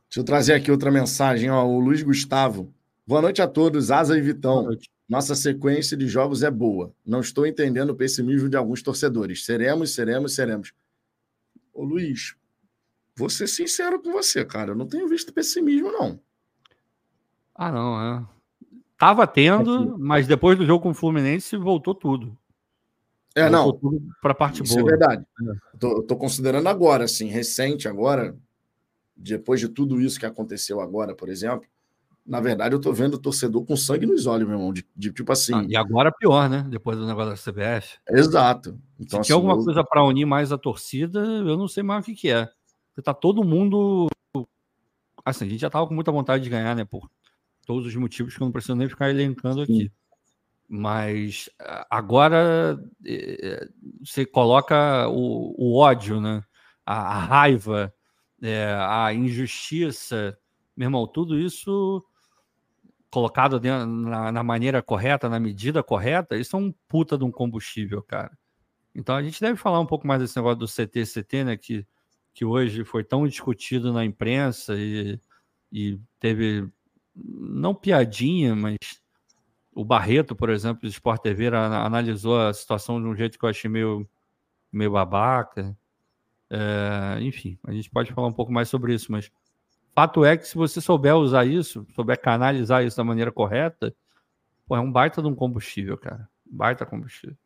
Deixa 0.10 0.22
eu 0.22 0.24
trazer 0.24 0.54
aqui 0.54 0.72
outra 0.72 0.92
mensagem. 0.92 1.50
Ó, 1.50 1.66
o 1.66 1.80
Luiz 1.80 2.02
Gustavo 2.02 2.74
Boa 3.08 3.22
noite 3.22 3.40
a 3.40 3.48
todos, 3.48 3.92
Asa 3.92 4.18
e 4.18 4.22
Vitão. 4.22 4.68
Nossa 5.08 5.36
sequência 5.36 5.96
de 5.96 6.08
jogos 6.08 6.42
é 6.42 6.50
boa. 6.50 6.92
Não 7.06 7.20
estou 7.20 7.46
entendendo 7.46 7.92
o 7.92 7.96
pessimismo 7.96 8.50
de 8.50 8.58
alguns 8.58 8.82
torcedores. 8.82 9.46
Seremos, 9.46 9.94
seremos, 9.94 10.34
seremos. 10.34 10.74
Ô 11.72 11.84
Luiz, 11.84 12.36
vou 13.16 13.30
ser 13.30 13.48
sincero 13.48 14.02
com 14.02 14.12
você, 14.12 14.44
cara. 14.44 14.72
Eu 14.72 14.76
não 14.76 14.88
tenho 14.88 15.08
visto 15.08 15.34
pessimismo, 15.34 15.92
não. 15.92 16.20
Ah, 17.54 17.72
não, 17.72 18.02
é. 18.02 18.26
Tava 18.98 19.28
tendo, 19.28 19.98
mas 20.00 20.26
depois 20.26 20.58
do 20.58 20.66
jogo 20.66 20.82
com 20.82 20.90
o 20.90 20.96
Fluminense 20.96 21.56
voltou 21.56 21.94
tudo. 21.94 22.36
É, 23.36 23.50
voltou 23.50 23.92
não. 23.92 24.02
Para 24.22 24.32
a 24.32 24.36
parte 24.36 24.64
Isso 24.64 24.80
é 24.80 24.82
boa. 24.82 24.90
é 24.90 24.98
verdade. 24.98 25.26
É. 25.42 25.78
Tô, 25.78 26.02
tô 26.02 26.16
considerando 26.16 26.68
agora, 26.68 27.04
assim, 27.04 27.28
recente 27.28 27.88
agora, 27.88 28.36
depois 29.16 29.60
de 29.60 29.68
tudo 29.70 30.02
isso 30.02 30.20
que 30.20 30.26
aconteceu 30.26 30.80
agora, 30.80 31.14
por 31.14 31.30
exemplo, 31.30 31.68
na 32.26 32.40
verdade, 32.40 32.74
eu 32.74 32.82
tô 32.82 32.92
vendo 32.92 33.14
o 33.14 33.20
torcedor 33.20 33.64
com 33.64 33.78
sangue 33.78 34.08
nos 34.08 34.26
olhos, 34.26 34.48
meu 34.48 34.58
irmão. 34.58 34.74
De, 34.74 34.84
de 34.96 35.12
tipo 35.12 35.32
assim. 35.32 35.54
Ah, 35.54 35.66
e 35.70 35.76
agora 35.76 36.12
pior, 36.12 36.50
né? 36.50 36.66
Depois 36.68 36.98
do 36.98 37.06
negócio 37.06 37.30
da 37.30 37.52
CBF. 37.52 38.00
Exato. 38.10 38.80
Então, 39.00 39.10
Se 39.10 39.16
assim, 39.18 39.26
tinha 39.28 39.36
alguma 39.36 39.54
eu... 39.54 39.64
coisa 39.64 39.84
para 39.84 40.04
unir 40.04 40.26
mais 40.26 40.52
a 40.52 40.58
torcida, 40.58 41.20
eu 41.20 41.56
não 41.56 41.68
sei 41.68 41.84
mais 41.84 42.02
o 42.02 42.06
que, 42.06 42.16
que 42.16 42.32
é. 42.32 42.50
Porque 42.90 43.04
tá 43.04 43.14
todo 43.14 43.44
mundo. 43.44 44.08
Assim, 45.24 45.46
a 45.46 45.50
gente 45.50 45.62
já 45.62 45.70
tava 45.70 45.86
com 45.86 45.94
muita 45.94 46.12
vontade 46.12 46.44
de 46.44 46.50
ganhar, 46.50 46.76
né? 46.76 46.84
Por 46.84 47.08
todos 47.66 47.86
os 47.86 47.96
motivos 47.96 48.36
que 48.36 48.42
eu 48.42 48.46
não 48.46 48.52
preciso 48.52 48.76
nem 48.76 48.90
ficar 48.90 49.12
elencando 49.12 49.62
aqui. 49.62 49.84
Sim. 49.84 49.92
Mas 50.68 51.48
agora 51.92 52.84
você 54.04 54.26
coloca 54.26 55.08
o, 55.10 55.54
o 55.58 55.78
ódio, 55.78 56.20
né? 56.20 56.44
A, 56.84 57.18
a 57.18 57.20
raiva, 57.20 57.94
é, 58.42 58.76
a 58.80 59.14
injustiça. 59.14 60.36
Meu 60.76 60.88
irmão, 60.88 61.06
tudo 61.06 61.40
isso 61.40 62.04
colocado 63.16 63.62
dentro, 63.62 63.88
na, 63.88 64.30
na, 64.30 64.44
maneira 64.44 64.82
correta, 64.82 65.30
na 65.30 65.40
medida 65.40 65.82
correta, 65.82 66.36
isso 66.36 66.58
é 66.58 66.60
um 66.60 66.74
puta 66.86 67.18
de 67.18 67.24
um 67.24 67.32
combustível, 67.32 68.04
cara. 68.04 68.38
Então 68.94 69.16
a 69.16 69.24
gente 69.24 69.40
deve 69.40 69.56
falar 69.56 69.80
um 69.80 69.86
pouco 69.86 70.06
mais 70.06 70.20
desse 70.20 70.36
negócio 70.36 70.60
do 70.60 70.68
CT-CT, 70.68 71.44
né? 71.46 71.56
Que, 71.56 71.88
que 72.34 72.44
hoje 72.44 72.84
foi 72.84 73.06
tão 73.06 73.26
discutido 73.26 73.94
na 73.94 74.04
imprensa 74.04 74.76
e, 74.76 75.18
e 75.72 75.98
teve, 76.20 76.68
não 77.16 77.74
piadinha, 77.74 78.54
mas 78.54 78.76
o 79.74 79.86
Barreto, 79.86 80.36
por 80.36 80.50
exemplo, 80.50 80.82
do 80.82 80.90
Sport 80.90 81.22
TV, 81.22 81.48
analisou 81.48 82.38
a 82.38 82.54
situação 82.54 83.02
de 83.02 83.08
um 83.08 83.16
jeito 83.16 83.40
que 83.40 83.46
eu 83.46 83.50
achei 83.50 83.70
meio, 83.70 84.06
meio 84.70 84.92
babaca. 84.92 85.74
É, 86.50 87.20
enfim, 87.22 87.58
a 87.64 87.72
gente 87.72 87.90
pode 87.90 88.12
falar 88.12 88.28
um 88.28 88.34
pouco 88.34 88.52
mais 88.52 88.68
sobre 88.68 88.94
isso, 88.94 89.10
mas 89.10 89.32
Fato 89.96 90.26
é 90.26 90.36
que 90.36 90.46
se 90.46 90.56
você 90.56 90.82
souber 90.82 91.16
usar 91.16 91.46
isso, 91.46 91.88
souber 91.96 92.22
canalizar 92.22 92.84
isso 92.84 92.98
da 92.98 93.04
maneira 93.04 93.32
correta, 93.32 93.96
pô, 94.68 94.76
é 94.76 94.80
um 94.82 94.92
baita 94.92 95.22
de 95.22 95.28
um 95.30 95.34
combustível, 95.34 95.98
cara. 95.98 96.28
Baita 96.46 96.86
combustível. 96.86 97.38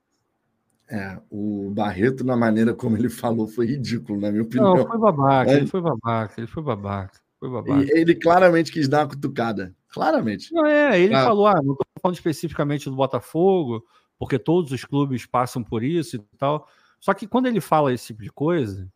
É, 0.89 1.19
o 1.29 1.69
Barreto, 1.69 2.23
na 2.23 2.35
maneira 2.35 2.73
como 2.73 2.97
ele 2.97 3.09
falou, 3.09 3.47
foi 3.47 3.67
ridículo, 3.67 4.19
na 4.19 4.31
minha 4.31 4.41
opinião. 4.41 4.75
Não, 4.75 4.87
foi 4.87 4.97
babaca, 4.97 5.51
é. 5.51 5.57
ele 5.57 5.67
foi 5.67 5.79
babaca, 5.79 6.33
ele 6.39 6.47
foi 6.47 6.63
babaca. 6.63 7.19
Foi 7.39 7.49
babaca. 7.51 7.83
E 7.83 7.91
ele 7.91 8.15
claramente 8.15 8.71
quis 8.71 8.87
dar 8.87 9.01
uma 9.01 9.09
cutucada. 9.09 9.75
Claramente. 9.89 10.51
Não, 10.51 10.65
é, 10.65 10.99
ele 10.99 11.13
ah. 11.13 11.25
falou, 11.25 11.45
ah, 11.45 11.61
não 11.63 11.73
estou 11.73 11.85
falando 12.01 12.15
especificamente 12.15 12.89
do 12.89 12.95
Botafogo, 12.95 13.85
porque 14.17 14.39
todos 14.39 14.71
os 14.71 14.83
clubes 14.83 15.23
passam 15.27 15.63
por 15.63 15.83
isso 15.83 16.15
e 16.15 16.19
tal. 16.35 16.67
Só 16.99 17.13
que 17.13 17.27
quando 17.27 17.45
ele 17.45 17.61
fala 17.61 17.93
esse 17.93 18.07
tipo 18.07 18.23
de 18.23 18.31
coisa, 18.31 18.91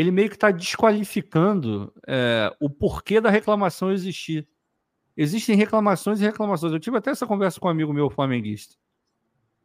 ele 0.00 0.10
meio 0.10 0.30
que 0.30 0.34
está 0.34 0.50
desqualificando 0.50 1.92
é, 2.08 2.50
o 2.58 2.70
porquê 2.70 3.20
da 3.20 3.28
reclamação 3.28 3.92
existir. 3.92 4.48
Existem 5.14 5.54
reclamações 5.54 6.22
e 6.22 6.24
reclamações. 6.24 6.72
Eu 6.72 6.80
tive 6.80 6.96
até 6.96 7.10
essa 7.10 7.26
conversa 7.26 7.60
com 7.60 7.68
um 7.68 7.70
amigo 7.70 7.92
meu 7.92 8.08
flamenguista. 8.08 8.76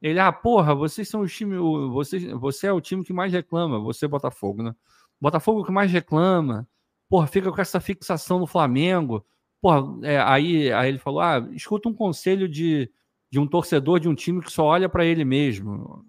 Ele, 0.02 0.20
ah, 0.20 0.34
porra, 0.34 0.76
vocês 0.76 1.08
são 1.08 1.22
os 1.22 1.34
time, 1.34 1.56
você, 1.90 2.36
você 2.36 2.68
é 2.68 2.74
o 2.74 2.82
time 2.82 3.02
que 3.02 3.14
mais 3.14 3.32
reclama, 3.32 3.80
você 3.80 4.10
Botafogo, 4.10 4.62
né? 4.62 4.76
Botafogo 5.22 5.64
que 5.64 5.72
mais 5.72 5.90
reclama, 5.90 6.68
porra, 7.08 7.28
fica 7.28 7.50
com 7.50 7.62
essa 7.62 7.80
fixação 7.80 8.38
no 8.38 8.46
Flamengo. 8.46 9.26
Porra, 9.62 9.86
é, 10.04 10.20
aí, 10.20 10.70
aí 10.70 10.90
ele 10.90 11.00
falou: 11.00 11.22
ah, 11.22 11.48
escuta 11.54 11.88
um 11.88 11.94
conselho 11.94 12.50
de, 12.50 12.92
de 13.32 13.40
um 13.40 13.48
torcedor 13.48 14.02
de 14.02 14.10
um 14.10 14.14
time 14.16 14.42
que 14.42 14.52
só 14.52 14.66
olha 14.66 14.90
para 14.90 15.06
ele 15.06 15.24
mesmo. 15.24 16.06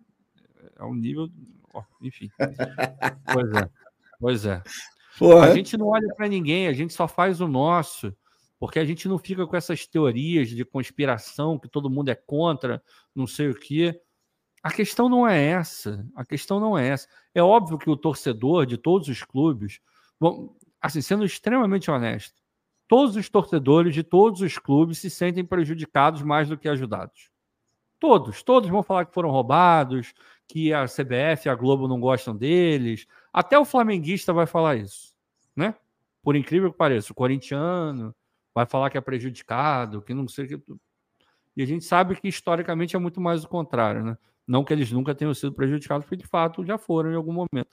É 0.77 0.85
um 0.85 0.95
nível. 0.95 1.31
enfim. 2.03 2.29
pois 3.33 3.53
é. 3.53 3.86
Pois 4.27 4.45
é. 4.45 4.61
Porra. 5.21 5.47
A 5.47 5.55
gente 5.55 5.77
não 5.77 5.87
olha 5.87 6.13
para 6.17 6.27
ninguém, 6.27 6.67
a 6.67 6.73
gente 6.73 6.93
só 6.93 7.07
faz 7.07 7.41
o 7.41 7.47
nosso, 7.47 8.13
porque 8.59 8.81
a 8.81 8.85
gente 8.85 9.07
não 9.07 9.19
fica 9.19 9.47
com 9.47 9.55
essas 9.55 9.87
teorias 9.87 10.49
de 10.49 10.65
conspiração 10.65 11.57
que 11.57 11.69
todo 11.69 11.89
mundo 11.89 12.09
é 12.09 12.17
contra, 12.17 12.83
não 13.15 13.25
sei 13.25 13.51
o 13.51 13.55
quê. 13.55 14.01
A 14.65 14.73
questão 14.73 15.09
não 15.09 15.29
é 15.29 15.41
essa. 15.41 16.05
A 16.17 16.25
questão 16.25 16.59
não 16.59 16.77
é 16.77 16.89
essa. 16.89 17.07
É 17.33 17.41
óbvio 17.41 17.79
que 17.79 17.89
o 17.89 17.97
torcedor 17.97 18.67
de 18.67 18.77
todos 18.77 19.07
os 19.07 19.23
clubes, 19.23 19.79
bom, 20.19 20.57
assim, 20.83 21.01
sendo 21.01 21.25
extremamente 21.25 21.89
honesto, 21.89 22.43
todos 22.89 23.15
os 23.15 23.29
torcedores 23.29 23.95
de 23.95 24.03
todos 24.03 24.41
os 24.41 24.59
clubes 24.59 24.99
se 24.99 25.09
sentem 25.09 25.45
prejudicados 25.45 26.21
mais 26.23 26.49
do 26.49 26.59
que 26.59 26.69
ajudados. 26.69 27.31
Todos, 28.01 28.43
todos 28.43 28.69
vão 28.69 28.83
falar 28.83 29.07
que 29.07 29.15
foram 29.15 29.31
roubados, 29.31 30.13
que 30.49 30.73
a 30.73 30.85
CBF 30.85 31.47
e 31.47 31.49
a 31.49 31.55
Globo 31.55 31.89
não 31.89 31.99
gostam 31.99 32.37
deles. 32.37 33.07
Até 33.37 33.59
o 33.59 33.67
flamenguista 33.67 34.33
vai 34.33 34.47
falar 34.47 34.77
isso, 34.77 35.15
né? 35.55 35.75
Por 36.23 36.35
incrível 36.35 36.73
que 36.73 36.79
pareça, 36.79 37.13
o 37.13 37.15
corintiano 37.15 38.17
vai 38.55 38.65
falar 38.65 38.89
que 38.89 38.97
é 38.97 39.01
prejudicado, 39.03 40.01
que 40.01 40.15
não 40.15 40.27
sei 40.27 40.47
que. 40.47 40.59
E 41.55 41.63
a 41.63 41.67
gente 41.67 41.85
sabe 41.85 42.17
que 42.17 42.29
historicamente 42.29 42.97
é 42.97 42.99
muito 42.99 43.21
mais 43.21 43.45
o 43.45 43.49
contrário, 43.49 44.03
né? 44.03 44.17
Não 44.47 44.65
que 44.65 44.73
eles 44.73 44.91
nunca 44.91 45.15
tenham 45.15 45.35
sido 45.35 45.53
prejudicados, 45.53 46.07
porque 46.07 46.17
de 46.17 46.27
fato 46.27 46.65
já 46.65 46.79
foram 46.79 47.13
em 47.13 47.15
algum 47.15 47.33
momento. 47.35 47.69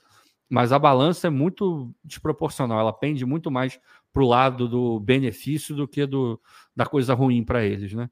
Mas 0.50 0.70
a 0.70 0.78
balança 0.78 1.28
é 1.28 1.30
muito 1.30 1.94
desproporcional, 2.04 2.78
ela 2.78 2.92
pende 2.92 3.24
muito 3.24 3.50
mais 3.50 3.80
para 4.12 4.22
o 4.22 4.28
lado 4.28 4.68
do 4.68 5.00
benefício 5.00 5.74
do 5.74 5.88
que 5.88 6.04
do, 6.04 6.38
da 6.76 6.84
coisa 6.84 7.14
ruim 7.14 7.42
para 7.42 7.64
eles, 7.64 7.94
né? 7.94 8.10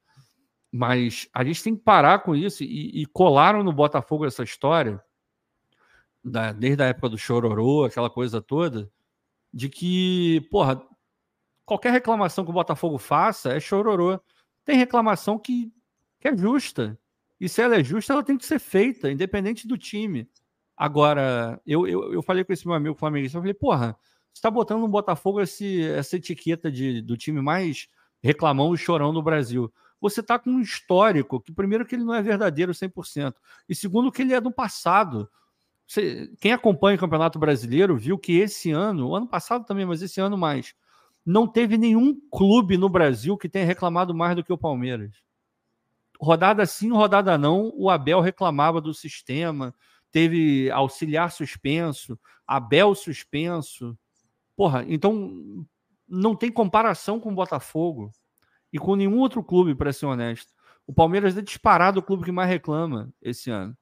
Mas 0.73 1.29
a 1.35 1.45
gente 1.45 1.63
tem 1.63 1.77
que 1.77 1.83
parar 1.83 2.21
com 2.21 2.35
isso 2.35 2.65
e, 2.65 3.03
e 3.03 3.05
colaram 3.05 3.63
no 3.63 3.75
Botafogo 3.75 4.25
essa 4.25 4.43
história, 4.43 4.99
da, 6.25 6.53
desde 6.53 6.83
a 6.83 6.87
época 6.87 7.09
do 7.09 7.19
Chororô, 7.19 7.85
aquela 7.85 8.11
coisa 8.11 8.41
toda, 8.41 8.91
de 9.53 9.69
que, 9.69 10.41
porra, 10.51 10.83
qualquer 11.65 11.93
reclamação 11.93 12.45
que 12.45 12.51
o 12.51 12.55
Botafogo 12.55 12.99
faça 12.99 13.53
é 13.53 13.61
chororô. 13.61 14.21
Tem 14.65 14.77
reclamação 14.77 15.39
que, 15.39 15.73
que 16.21 16.29
é 16.29 16.37
justa. 16.37 16.99
E 17.41 17.49
se 17.49 17.61
ela 17.61 17.77
é 17.77 17.85
justa, 17.85 18.13
ela 18.13 18.23
tem 18.23 18.39
que 18.39 18.47
ser 18.47 18.59
feita, 18.59 19.11
independente 19.11 19.67
do 19.67 19.77
time. 19.77 20.29
Agora, 20.77 21.61
eu, 21.67 21.87
eu, 21.87 22.15
eu 22.15 22.23
falei 22.23 22.45
com 22.45 22.53
esse 22.53 22.67
meu 22.67 22.75
amigo 22.75 22.95
flamenguista, 22.95 23.37
eu 23.39 23.43
falei, 23.43 23.55
porra, 23.55 23.97
você 24.33 24.39
está 24.39 24.51
botando 24.51 24.81
no 24.81 24.89
Botafogo 24.89 25.41
esse, 25.41 25.83
essa 25.91 26.17
etiqueta 26.17 26.71
de, 26.71 27.03
do 27.03 27.17
time 27.17 27.41
mais 27.41 27.89
reclamão 28.23 28.73
e 28.75 28.79
chorão 28.79 29.13
do 29.13 29.23
Brasil 29.23 29.73
você 30.03 30.19
está 30.19 30.37
com 30.37 30.51
um 30.51 30.61
histórico 30.61 31.41
que, 31.41 31.53
primeiro, 31.53 31.87
que 31.87 31.95
ele 31.95 32.03
não 32.03 32.13
é 32.13 32.21
verdadeiro 32.21 32.73
100%, 32.73 33.35
e 33.69 33.75
segundo, 33.75 34.11
que 34.11 34.21
ele 34.21 34.35
é 34.35 34.41
do 34.41 34.51
passado. 34.51 35.31
Quem 36.41 36.53
acompanha 36.53 36.97
o 36.97 37.01
Campeonato 37.01 37.39
Brasileiro 37.39 37.97
viu 37.97 38.19
que 38.19 38.39
esse 38.39 38.71
ano, 38.71 39.09
o 39.09 39.17
ano 39.17 39.27
passado 39.27 39.65
também, 39.65 39.85
mas 39.85 40.01
esse 40.03 40.21
ano 40.21 40.39
mais, 40.39 40.75
não 41.25 41.47
teve 41.47 41.77
nenhum 41.77 42.19
clube 42.31 42.77
no 42.77 42.89
Brasil 42.89 43.37
que 43.37 43.49
tenha 43.49 43.67
reclamado 43.67 44.15
mais 44.15 44.35
do 44.35 44.43
que 44.43 44.53
o 44.53 44.59
Palmeiras. 44.59 45.23
Rodada 46.21 46.65
sim, 46.67 46.91
rodada 46.91 47.37
não, 47.37 47.73
o 47.75 47.91
Abel 47.91 48.21
reclamava 48.21 48.81
do 48.81 48.95
sistema, 48.95 49.75
teve 50.11 50.71
auxiliar 50.71 51.31
suspenso, 51.31 52.19
Abel 52.47 52.95
suspenso. 52.95 53.99
Porra, 54.57 54.85
então 54.87 55.67
não 56.09 56.37
tem 56.37 56.51
comparação 56.51 57.19
com 57.19 57.31
o 57.31 57.35
Botafogo 57.35 58.13
e 58.73 58.79
com 58.79 58.95
nenhum 58.95 59.19
outro 59.19 59.43
clube, 59.43 59.75
para 59.75 59.93
ser 59.93 60.07
honesto. 60.07 60.53
O 60.87 60.93
Palmeiras 60.93 61.37
é 61.37 61.43
disparado 61.43 62.01
o 62.01 62.03
clube 62.03 62.25
que 62.25 62.33
mais 62.33 62.49
reclama 62.49 63.13
esse 63.21 63.51
ano. 63.51 63.77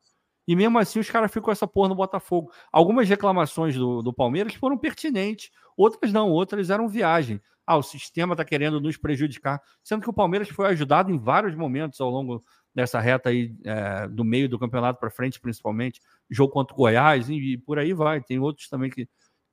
E 0.51 0.57
mesmo 0.57 0.81
assim 0.81 0.99
os 0.99 1.09
caras 1.09 1.31
ficam 1.31 1.45
com 1.45 1.53
essa 1.53 1.65
porra 1.65 1.91
no 1.91 1.95
Botafogo. 1.95 2.51
Algumas 2.73 3.09
reclamações 3.09 3.77
do, 3.77 4.03
do 4.03 4.13
Palmeiras 4.13 4.53
foram 4.53 4.77
pertinentes, 4.77 5.49
outras 5.77 6.13
não, 6.13 6.29
outras 6.29 6.71
eram 6.71 6.89
viagem. 6.89 7.41
Ah, 7.65 7.77
o 7.77 7.85
sistema 7.85 8.33
está 8.33 8.45
querendo 8.45 8.81
nos 8.81 8.97
prejudicar. 8.97 9.63
Sendo 9.81 10.03
que 10.03 10.11
o 10.11 10.13
Palmeiras 10.13 10.49
foi 10.49 10.67
ajudado 10.67 11.13
em 11.13 11.17
vários 11.17 11.55
momentos 11.55 12.01
ao 12.01 12.11
longo 12.11 12.45
dessa 12.75 12.99
reta 12.99 13.29
aí, 13.29 13.55
é, 13.65 14.09
do 14.09 14.25
meio 14.25 14.49
do 14.49 14.59
campeonato 14.59 14.99
para 14.99 15.09
frente, 15.09 15.39
principalmente. 15.39 16.01
Jogo 16.29 16.53
contra 16.53 16.75
o 16.75 16.79
Goiás 16.79 17.31
e, 17.31 17.57
por 17.59 17.79
aí 17.79 17.93
vai. 17.93 18.21
Tem 18.21 18.41
outros 18.41 18.69
também 18.69 18.91
que, 18.91 19.09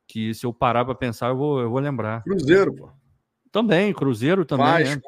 que 0.08 0.34
se 0.34 0.48
eu 0.48 0.52
parar 0.52 0.84
para 0.84 0.95
pensar, 0.95 1.28
eu 1.28 1.38
vou, 1.38 1.62
eu 1.62 1.70
vou 1.70 1.80
lembrar. 1.80 2.24
Cruzeiro, 2.24 2.74
pô. 2.74 2.89
Também, 3.52 3.93
Cruzeiro 3.93 4.43
também. 4.45 4.95
Né? 4.95 5.02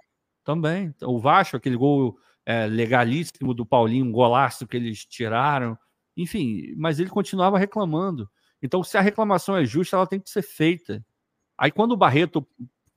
Também. 0.44 0.94
O 1.02 1.18
Vasco, 1.18 1.58
aquele 1.58 1.76
gol 1.76 2.16
é, 2.46 2.66
legalíssimo 2.66 3.54
do 3.54 3.66
Paulinho, 3.66 4.06
um 4.06 4.12
golaço 4.12 4.68
que 4.68 4.78
eles 4.78 5.06
tiraram. 5.06 5.78
Enfim, 6.16 6.74
mas 6.78 7.00
ele 7.00 7.10
continuava 7.10 7.58
reclamando. 7.58 8.30
Então, 8.62 8.84
se 8.84 8.98
a 8.98 9.02
reclamação 9.02 9.56
é 9.56 9.66
justa, 9.66 9.96
ela 9.96 10.08
tem 10.08 10.20
que 10.20 10.30
ser 10.30 10.42
feita. 10.42 11.06
Aí, 11.58 11.72
quando 11.72 11.94
o 11.94 11.98
Barreto 11.98 12.46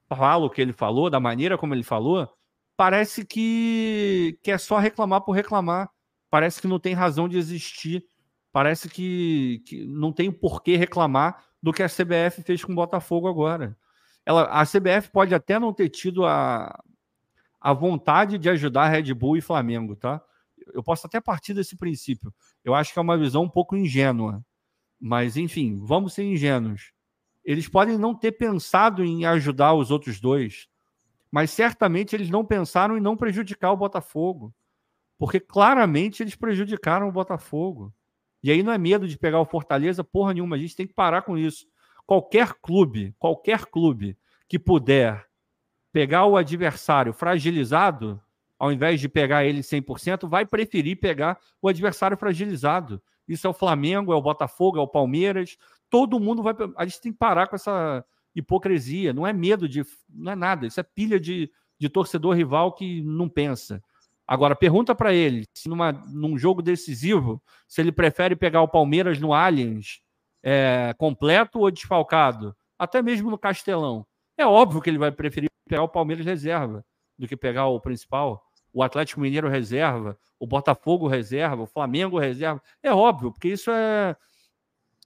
fala 0.09 0.45
o 0.45 0.51
que 0.51 0.61
ele 0.61 0.73
falou, 0.73 1.09
da 1.09 1.21
maneira 1.21 1.57
como 1.57 1.75
ele 1.75 1.83
falou, 1.83 2.29
parece 2.77 3.25
que, 3.25 4.39
que 4.43 4.51
é 4.51 4.59
só 4.59 4.79
reclamar 4.79 5.21
por 5.23 5.33
reclamar. 5.33 5.91
Parece 6.31 6.61
que 6.61 6.69
não 6.69 6.79
tem 6.79 6.95
razão 6.95 7.29
de 7.29 7.37
existir. 7.37 8.05
Parece 8.51 8.89
que, 8.89 9.63
que 9.67 9.85
não 9.87 10.13
tem 10.13 10.31
por 10.31 10.63
que 10.63 10.77
reclamar 10.77 11.45
do 11.63 11.73
que 11.73 11.83
a 11.83 11.89
CBF 11.89 12.43
fez 12.43 12.65
com 12.65 12.73
o 12.73 12.77
Botafogo 12.77 13.29
agora. 13.29 13.77
Ela, 14.27 14.45
a 14.45 14.65
CBF 14.65 15.11
pode 15.11 15.35
até 15.35 15.59
não 15.59 15.73
ter 15.73 15.89
tido 15.89 16.25
a, 16.25 16.83
a 17.63 17.73
vontade 17.73 18.39
de 18.39 18.51
ajudar 18.51 18.89
Red 18.89 19.15
Bull 19.15 19.37
e 19.37 19.41
Flamengo, 19.41 19.95
tá? 19.95 20.21
Eu 20.75 20.83
posso 20.83 21.07
até 21.07 21.21
partir 21.21 21.55
desse 21.55 21.77
princípio. 21.77 22.35
Eu 22.65 22.75
acho 22.75 22.93
que 22.93 22.99
é 22.99 23.03
uma 23.03 23.17
visão 23.17 23.45
um 23.45 23.49
pouco 23.49 23.77
ingênua. 23.77 24.45
Mas, 25.01 25.37
enfim, 25.37 25.79
vamos 25.81 26.13
ser 26.13 26.25
ingênuos. 26.25 26.93
Eles 27.45 27.69
podem 27.69 27.97
não 27.97 28.15
ter 28.15 28.33
pensado 28.33 29.05
em 29.05 29.25
ajudar 29.25 29.75
os 29.75 29.91
outros 29.91 30.21
dois, 30.21 30.69
mas 31.31 31.51
certamente 31.51 32.15
eles 32.15 32.31
não 32.31 32.45
pensaram 32.45 32.97
em 32.97 33.01
não 33.01 33.17
prejudicar 33.17 33.73
o 33.73 33.77
Botafogo. 33.77 34.53
Porque 35.17 35.39
claramente 35.39 36.23
eles 36.23 36.35
prejudicaram 36.35 37.09
o 37.09 37.13
Botafogo. 37.13 37.95
E 38.43 38.51
aí 38.51 38.61
não 38.63 38.73
é 38.73 38.79
medo 38.79 39.07
de 39.07 39.17
pegar 39.17 39.41
o 39.41 39.47
Fortaleza, 39.47 40.03
porra 40.03 40.35
nenhuma. 40.35 40.57
A 40.57 40.59
gente 40.59 40.75
tem 40.75 40.87
que 40.87 40.95
parar 40.95 41.23
com 41.23 41.39
isso. 41.39 41.67
Qualquer 42.05 42.55
clube, 42.55 43.15
qualquer 43.19 43.67
clube 43.67 44.19
que 44.49 44.59
puder 44.59 45.25
pegar 45.93 46.27
o 46.27 46.37
adversário 46.37 47.13
fragilizado, 47.13 48.21
ao 48.59 48.73
invés 48.73 49.01
de 49.01 49.09
pegar 49.09 49.45
ele 49.45 49.61
100%, 49.61 50.29
vai 50.29 50.47
preferir 50.47 50.99
pegar 50.99 51.39
o 51.61 51.69
adversário 51.69 52.17
fragilizado. 52.17 53.03
Isso 53.29 53.47
é 53.47 53.51
o 53.51 53.55
Flamengo, 53.55 54.13
é 54.13 54.17
o 54.17 54.23
Botafogo, 54.23 54.79
é 54.79 54.81
o 54.81 54.89
Palmeiras. 54.89 55.57
Todo 55.91 56.19
mundo 56.19 56.43
vai. 56.43 56.55
A 56.77 56.85
gente 56.85 57.01
tem 57.01 57.13
que 57.13 57.19
parar 57.19 57.47
com 57.47 57.57
essa 57.57 58.05
hipocrisia. 58.35 59.13
Não 59.13 59.27
é 59.27 59.33
medo 59.33 59.69
de. 59.69 59.85
Não 60.09 60.33
é 60.33 60.37
nada. 60.37 60.67
Isso 60.67 60.81
é 60.81 60.83
pilha 60.83 61.21
de, 61.21 61.51
de 61.79 61.89
torcedor 61.89 62.35
rival 62.35 62.73
que 62.73 63.03
não 63.03 63.29
pensa. 63.29 63.83
Agora, 64.27 64.57
pergunta 64.57 64.95
para 64.95 65.13
ele 65.13 65.45
se 65.53 65.69
numa, 65.69 65.93
num 65.93 66.39
jogo 66.39 66.63
decisivo, 66.63 67.43
se 67.69 67.81
ele 67.81 67.93
prefere 67.93 68.35
pegar 68.37 68.63
o 68.63 68.69
Palmeiras 68.69 69.19
no 69.21 69.35
Allianz 69.35 70.01
é, 70.43 70.95
completo 70.97 71.59
ou 71.59 71.71
desfalcado, 71.71 72.57
até 72.79 73.03
mesmo 73.03 73.31
no 73.31 73.39
Castelão. 73.39 74.07
É 74.39 74.47
óbvio 74.47 74.81
que 74.81 74.89
ele 74.89 74.99
vai 74.99 75.13
preferir 75.13 75.52
pegar 75.73 75.85
o 75.85 75.89
Palmeiras 75.89 76.27
reserva 76.27 76.85
do 77.19 77.27
que 77.27 77.35
pegar 77.35 77.67
o 77.69 77.81
principal. 77.81 78.47
O 78.75 78.83
Atlético 78.83 79.23
Mineiro 79.23 79.49
reserva, 79.49 80.19
o 80.39 80.47
Botafogo 80.47 81.09
reserva, 81.09 81.63
o 81.63 81.67
Flamengo 81.67 82.19
reserva. 82.19 82.63
É 82.83 82.93
óbvio, 82.93 83.33
porque 83.33 83.49
isso 83.49 83.71
é, 83.71 84.15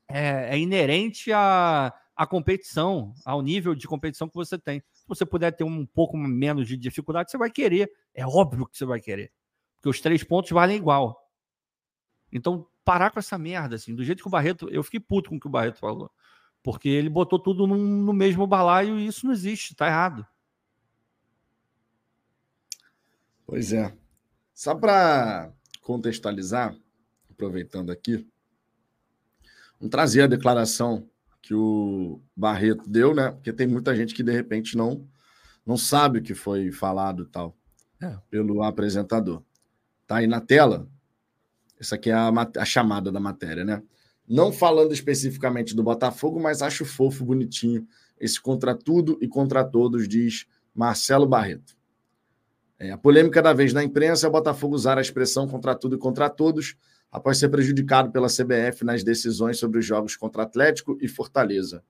é, 0.09 0.57
é 0.57 0.59
inerente 0.59 1.33
à, 1.33 1.95
à 2.17 2.27
competição, 2.27 3.15
ao 3.25 3.43
nível 3.43 3.77
de 3.77 3.87
competição 3.87 4.29
que 4.29 4.35
você 4.35 4.59
tem. 4.59 4.81
Se 4.93 5.07
você 5.07 5.25
puder 5.25 5.53
ter 5.53 5.63
um 5.63 5.87
pouco 5.87 6.17
menos 6.17 6.67
de 6.67 6.77
dificuldade, 6.77 7.31
você 7.31 7.39
vai 7.39 7.51
querer. 7.51 7.89
É 8.13 8.27
óbvio 8.27 8.67
que 8.67 8.77
você 8.77 8.85
vai 8.85 9.01
querer. 9.01 9.33
Porque 9.77 9.89
os 9.89 10.01
três 10.01 10.25
pontos 10.25 10.51
valem 10.51 10.77
igual. 10.77 11.31
Então, 12.33 12.67
parar 12.85 13.13
com 13.13 13.21
essa 13.21 13.39
merda, 13.39 13.77
assim, 13.77 13.95
do 13.95 14.03
jeito 14.03 14.21
que 14.21 14.29
o 14.29 14.31
Barreto. 14.31 14.69
Eu 14.69 14.83
fiquei 14.83 14.99
puto 14.99 15.31
com 15.31 15.37
o 15.37 15.41
que 15.41 15.47
o 15.47 15.51
Barreto 15.51 15.79
falou. 15.79 16.11
Porque 16.61 16.89
ele 16.89 17.09
botou 17.09 17.39
tudo 17.39 17.69
num, 17.69 18.03
no 18.03 18.13
mesmo 18.13 18.49
balaio 18.49 18.99
e 18.99 19.07
isso 19.07 19.27
não 19.27 19.33
existe, 19.33 19.77
tá 19.77 19.87
errado. 19.87 20.27
Pois 23.47 23.73
é. 23.73 23.95
Só 24.53 24.75
para 24.75 25.53
contextualizar, 25.83 26.77
aproveitando 27.31 27.91
aqui, 27.91 28.27
vamos 29.79 29.91
trazer 29.91 30.23
a 30.23 30.27
declaração 30.27 31.09
que 31.41 31.55
o 31.55 32.21
Barreto 32.35 32.89
deu, 32.89 33.15
né? 33.15 33.31
Porque 33.31 33.53
tem 33.53 33.67
muita 33.67 33.95
gente 33.95 34.15
que 34.15 34.23
de 34.23 34.33
repente 34.33 34.77
não 34.77 35.07
não 35.65 35.77
sabe 35.77 36.21
o 36.21 36.23
que 36.23 36.35
foi 36.35 36.71
falado 36.71 37.27
tal 37.27 37.57
é. 38.01 38.17
pelo 38.31 38.63
apresentador. 38.63 39.43
Tá 40.07 40.17
aí 40.17 40.27
na 40.27 40.41
tela. 40.41 40.89
Essa 41.79 41.97
aqui 41.97 42.11
é 42.11 42.15
a, 42.15 42.31
a, 42.57 42.65
chamada 42.65 43.11
da 43.11 43.21
matéria, 43.21 43.65
né? 43.65 43.83
Não 44.27 44.53
falando 44.53 44.93
especificamente 44.93 45.75
do 45.75 45.83
Botafogo, 45.83 46.41
mas 46.41 46.63
acho 46.63 46.85
fofo, 46.85 47.25
bonitinho 47.25 47.87
esse 48.19 48.41
contra 48.41 48.75
tudo 48.75 49.19
e 49.21 49.29
contra 49.29 49.65
todos, 49.65 50.09
diz 50.09 50.47
Marcelo 50.75 51.27
Barreto. 51.27 51.76
É, 52.79 52.91
a 52.91 52.99
polêmica 52.99 53.41
da 53.41 53.53
vez 53.53 53.73
na 53.73 53.83
imprensa 53.83 54.27
é 54.27 54.29
o 54.29 54.33
Botafogo 54.33 54.75
usar 54.75 54.99
a 54.99 55.01
expressão 55.01 55.49
contra 55.49 55.75
tudo 55.75 55.97
e 55.97 55.99
contra 55.99 56.29
todos 56.29 56.77
após 57.11 57.39
ser 57.39 57.49
prejudicado 57.49 58.11
pela 58.11 58.29
CBF 58.29 58.85
nas 58.85 59.03
decisões 59.03 59.59
sobre 59.59 59.79
os 59.79 59.87
jogos 59.87 60.17
contra 60.17 60.43
Atlético 60.43 60.99
e 61.01 61.09
Fortaleza. 61.09 61.83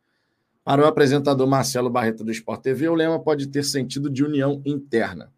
Para 0.62 0.82
o 0.82 0.86
apresentador 0.86 1.46
Marcelo 1.46 1.90
Barreto 1.90 2.22
do 2.22 2.30
Sport 2.30 2.60
TV, 2.62 2.88
o 2.88 2.94
lema 2.94 3.20
pode 3.20 3.48
ter 3.48 3.64
sentido 3.64 4.10
de 4.10 4.24
união 4.24 4.62
interna. 4.64 5.32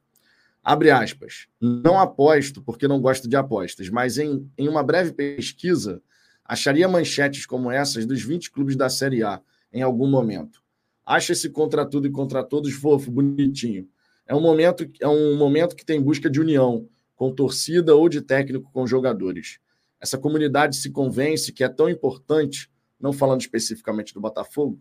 Abre 0.63 0.91
aspas. 0.91 1.47
Não 1.61 1.99
aposto 1.99 2.63
porque 2.63 2.89
não 2.89 3.01
gosto 3.01 3.29
de 3.29 3.37
apostas, 3.37 3.89
mas 3.89 4.19
em, 4.19 4.51
em 4.59 4.69
uma 4.69 4.83
breve 4.83 5.13
pesquisa, 5.13 6.03
acharia 6.45 6.89
manchetes 6.89 7.47
como 7.47 7.71
essas 7.71 8.05
dos 8.05 8.23
20 8.23 8.51
clubes 8.51 8.77
da 8.77 8.89
Série 8.91 9.23
A 9.23 9.41
em 9.73 9.83
algum 9.83 10.09
momento. 10.09 10.63
Acho 11.07 11.33
esse 11.33 11.49
contra 11.49 11.87
tudo 11.87 12.07
e 12.07 12.11
contra 12.11 12.43
todos 12.43 12.73
fofo, 12.75 13.11
bonitinho. 13.11 13.89
É 14.29 14.35
um 14.35 14.41
momento, 14.43 14.87
é 15.01 15.09
um 15.09 15.37
momento 15.39 15.75
que 15.75 15.87
tem 15.87 16.03
busca 16.03 16.29
de 16.29 16.39
união 16.39 16.87
com 17.17 17.35
torcida 17.35 17.97
ou 17.97 18.11
de 18.11 18.21
técnico 18.21 18.71
com 18.71 18.87
jogadores. 18.87 19.59
Essa 19.99 20.19
comunidade 20.19 20.77
se 20.77 20.91
convence 20.91 21.51
que 21.51 21.65
é 21.65 21.69
tão 21.69 21.89
importante, 21.89 22.71
não 23.01 23.11
falando 23.11 23.41
especificamente 23.41 24.13
do 24.13 24.21
Botafogo, 24.21 24.79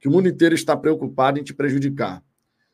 que 0.00 0.08
o 0.08 0.10
mundo 0.10 0.28
inteiro 0.28 0.54
está 0.54 0.76
preocupado 0.76 1.38
em 1.38 1.44
te 1.44 1.54
prejudicar. 1.54 2.22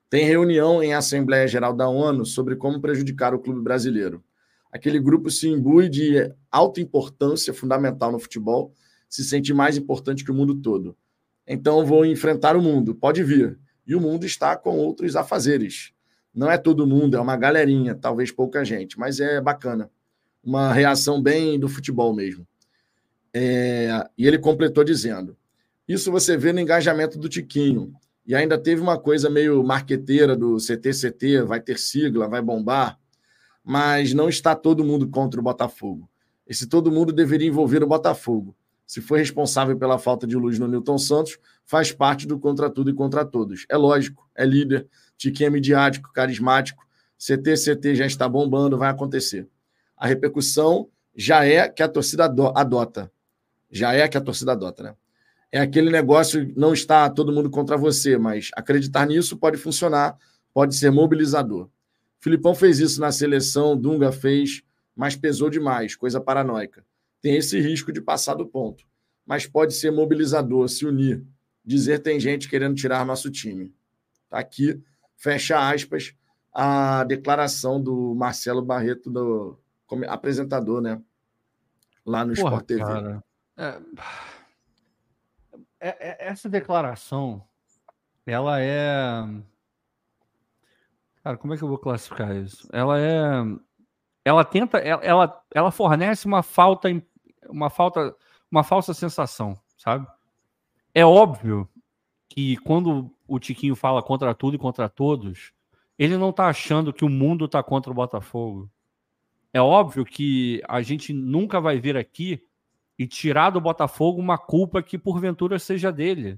Tem 0.09 0.25
reunião 0.25 0.83
em 0.83 0.95
Assembleia 0.95 1.47
Geral 1.47 1.75
da 1.75 1.89
ONU 1.89 2.25
sobre 2.25 2.57
como 2.57 2.81
prejudicar 2.81 3.35
o 3.35 3.39
clube 3.39 3.61
brasileiro. 3.61 4.25
Aquele 4.73 4.99
grupo 4.99 5.31
se 5.31 5.47
imbui 5.47 5.91
de 5.91 6.33
alta 6.51 6.81
importância 6.81 7.53
fundamental 7.53 8.11
no 8.11 8.19
futebol, 8.19 8.73
se 9.09 9.23
sente 9.23 9.53
mais 9.53 9.77
importante 9.77 10.25
que 10.25 10.31
o 10.31 10.35
mundo 10.35 10.55
todo. 10.57 10.97
Então 11.47 11.85
vou 11.85 12.07
enfrentar 12.07 12.57
o 12.57 12.63
mundo, 12.63 12.95
pode 12.95 13.23
vir. 13.23 13.59
E 13.87 13.95
o 13.95 14.01
mundo 14.01 14.25
está 14.25 14.57
com 14.57 14.79
outros 14.79 15.15
afazeres. 15.15 15.93
Não 16.35 16.51
é 16.51 16.59
todo 16.59 16.87
mundo, 16.87 17.17
é 17.17 17.21
uma 17.21 17.37
galerinha, 17.37 17.95
talvez 17.95 18.33
pouca 18.33 18.65
gente, 18.65 18.99
mas 18.99 19.21
é 19.21 19.41
bacana. 19.41 19.89
Uma 20.43 20.73
reação 20.73 21.23
bem 21.23 21.59
do 21.59 21.69
futebol 21.69 22.13
mesmo. 22.13 22.47
É, 23.33 24.07
e 24.19 24.27
ele 24.27 24.39
completou 24.39 24.83
dizendo: 24.83 25.37
Isso 25.87 26.11
você 26.11 26.37
vê 26.37 26.53
no 26.53 26.61
engajamento 26.61 27.19
do 27.19 27.29
Tiquinho. 27.29 27.95
E 28.27 28.35
ainda 28.35 28.59
teve 28.59 28.81
uma 28.81 28.99
coisa 28.99 29.29
meio 29.29 29.63
marqueteira 29.63 30.35
do 30.35 30.59
CTCT, 30.59 31.43
vai 31.43 31.61
ter 31.61 31.79
sigla, 31.79 32.27
vai 32.27 32.41
bombar, 32.41 32.99
mas 33.63 34.15
não 34.15 34.31
está 34.31 34.55
todo 34.55 34.85
mundo 34.85 35.09
contra 35.09 35.39
o 35.39 35.43
Botafogo. 35.43 36.09
Esse 36.47 36.67
todo 36.67 36.91
mundo 36.91 37.13
deveria 37.13 37.49
envolver 37.49 37.83
o 37.83 37.87
Botafogo. 37.87 38.57
Se 38.87 39.01
foi 39.01 39.19
responsável 39.19 39.77
pela 39.77 39.99
falta 39.99 40.27
de 40.27 40.37
luz 40.37 40.59
no 40.59 40.69
Newton 40.69 40.99
Santos, 40.99 41.39
faz 41.65 41.93
parte 41.93 42.27
do 42.27 42.39
contra 42.39 42.71
tudo 42.71 42.91
e 42.91 42.95
contra 42.95 43.25
todos. 43.25 43.67
É 43.69 43.77
lógico, 43.77 44.29
é 44.35 44.45
líder, 44.45 44.87
Tiquinho 45.17 45.49
é 45.49 45.51
midiático, 45.51 46.13
carismático, 46.13 46.85
CT, 47.19 47.55
CT 47.55 47.95
já 47.95 48.07
está 48.07 48.29
bombando, 48.29 48.77
vai 48.77 48.91
acontecer. 48.91 49.49
A 49.97 50.07
repercussão 50.07 50.89
já 51.17 51.45
é 51.45 51.69
que 51.69 51.83
a 51.83 51.89
torcida 51.89 52.25
adota. 52.25 53.11
Já 53.71 53.95
é 53.95 54.07
que 54.09 54.17
a 54.17 54.21
torcida 54.21 54.53
adota, 54.53 54.83
né? 54.83 54.95
É 55.51 55.61
aquele 55.61 55.89
negócio, 55.89 56.53
não 56.57 56.73
está 56.73 57.09
todo 57.09 57.33
mundo 57.33 57.49
contra 57.49 57.77
você, 57.77 58.19
mas 58.19 58.51
acreditar 58.57 59.07
nisso 59.07 59.37
pode 59.37 59.57
funcionar, 59.57 60.19
pode 60.53 60.75
ser 60.75 60.91
mobilizador. 60.91 61.69
Filipão 62.19 62.55
fez 62.55 62.81
isso 62.81 63.01
na 63.01 63.13
seleção, 63.13 63.77
Dunga 63.77 64.11
fez, 64.11 64.63
mas 64.97 65.15
pesou 65.15 65.49
demais, 65.49 65.95
coisa 65.95 66.21
paranoica. 66.21 66.85
Tem 67.23 67.37
esse 67.37 67.61
risco 67.61 67.93
de 67.93 68.01
passar 68.01 68.35
do 68.35 68.47
ponto, 68.47 68.85
mas 69.25 69.47
pode 69.47 69.75
ser 69.75 69.93
mobilizador, 69.93 70.69
se 70.69 70.85
unir, 70.85 71.25
dizer 71.65 72.01
tem 72.01 72.19
gente 72.19 72.49
querendo 72.49 72.75
tirar 72.75 73.07
nosso 73.07 73.31
time. 73.31 73.73
Tá 74.29 74.39
aqui 74.39 74.83
fecha 75.25 75.59
aspas, 75.71 76.15
a 76.53 77.03
declaração 77.05 77.83
do 77.83 78.15
Marcelo 78.15 78.61
Barreto, 78.61 79.11
do 79.11 79.59
apresentador, 80.07 80.83
né? 80.83 81.01
Lá 82.05 82.27
no 82.27 82.35
Porra, 82.35 82.49
Sport 82.49 82.67
TV. 82.67 82.83
Cara, 82.83 83.25
é... 83.57 83.81
É, 85.81 85.89
é... 85.89 86.29
Essa 86.29 86.49
declaração, 86.49 87.43
ela 88.27 88.61
é. 88.61 89.27
Cara, 91.23 91.39
como 91.39 91.55
é 91.55 91.57
que 91.57 91.65
eu 91.65 91.69
vou 91.69 91.79
classificar 91.79 92.37
isso? 92.37 92.69
Ela 92.71 93.01
é. 93.01 93.23
Ela 94.27 94.45
tenta. 94.45 94.79
Ela, 94.79 95.43
ela 95.51 95.71
fornece 95.71 96.27
uma 96.27 96.43
falta. 96.43 96.89
Uma 97.49 97.71
falta. 97.71 98.15
Uma 98.51 98.63
falsa 98.63 98.93
sensação, 98.93 99.59
sabe? 99.79 100.07
É 100.95 101.05
óbvio 101.05 101.69
que 102.35 102.57
quando 102.57 103.15
o 103.29 103.39
Tiquinho 103.39 103.77
fala 103.77 104.03
contra 104.03 104.35
tudo 104.35 104.57
e 104.57 104.59
contra 104.59 104.89
todos, 104.89 105.53
ele 105.97 106.17
não 106.17 106.31
está 106.31 106.49
achando 106.49 106.93
que 106.93 107.05
o 107.05 107.09
mundo 107.09 107.45
está 107.45 107.63
contra 107.63 107.93
o 107.93 107.95
Botafogo. 107.95 108.69
É 109.53 109.61
óbvio 109.61 110.05
que 110.05 110.61
a 110.67 110.83
gente 110.83 111.13
nunca 111.13 111.61
vai 111.61 111.79
vir 111.79 111.97
aqui 111.97 112.43
e 112.99 113.07
tirar 113.07 113.51
do 113.51 113.61
Botafogo 113.61 114.21
uma 114.21 114.37
culpa 114.37 114.83
que 114.83 114.99
porventura 114.99 115.61
seja 115.61 115.93
dele. 115.93 116.37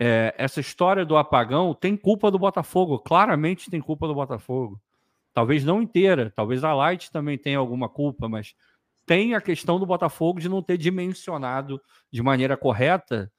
É, 0.00 0.34
essa 0.38 0.58
história 0.58 1.04
do 1.04 1.18
apagão 1.18 1.74
tem 1.74 1.94
culpa 1.94 2.30
do 2.30 2.38
Botafogo, 2.38 2.98
claramente 2.98 3.70
tem 3.70 3.82
culpa 3.82 4.08
do 4.08 4.14
Botafogo. 4.14 4.80
Talvez 5.34 5.66
não 5.66 5.82
inteira, 5.82 6.32
talvez 6.34 6.64
a 6.64 6.72
Light 6.72 7.12
também 7.12 7.36
tenha 7.36 7.58
alguma 7.58 7.90
culpa, 7.90 8.26
mas 8.26 8.54
tem 9.04 9.34
a 9.34 9.40
questão 9.42 9.78
do 9.78 9.84
Botafogo 9.84 10.40
de 10.40 10.48
não 10.48 10.62
ter 10.62 10.78
dimensionado 10.78 11.78
de 12.10 12.22
maneira 12.22 12.56
correta 12.56 13.30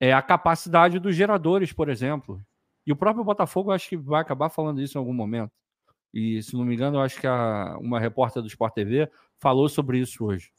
é, 0.00 0.12
a 0.12 0.22
capacidade 0.22 0.98
dos 0.98 1.14
geradores, 1.14 1.72
por 1.72 1.88
exemplo. 1.88 2.42
E 2.86 2.92
o 2.92 2.96
próprio 2.96 3.24
Botafogo 3.24 3.70
acho 3.70 3.88
que 3.88 3.96
vai 3.96 4.20
acabar 4.20 4.48
falando 4.48 4.80
isso 4.80 4.96
em 4.96 5.00
algum 5.00 5.12
momento. 5.12 5.52
E, 6.12 6.42
se 6.42 6.54
não 6.56 6.64
me 6.64 6.74
engano, 6.74 6.96
eu 6.96 7.02
acho 7.02 7.20
que 7.20 7.26
a, 7.26 7.76
uma 7.80 8.00
repórter 8.00 8.42
do 8.42 8.48
Sport 8.48 8.74
TV 8.74 9.10
falou 9.38 9.68
sobre 9.68 9.98
isso 9.98 10.24
hoje. 10.24 10.50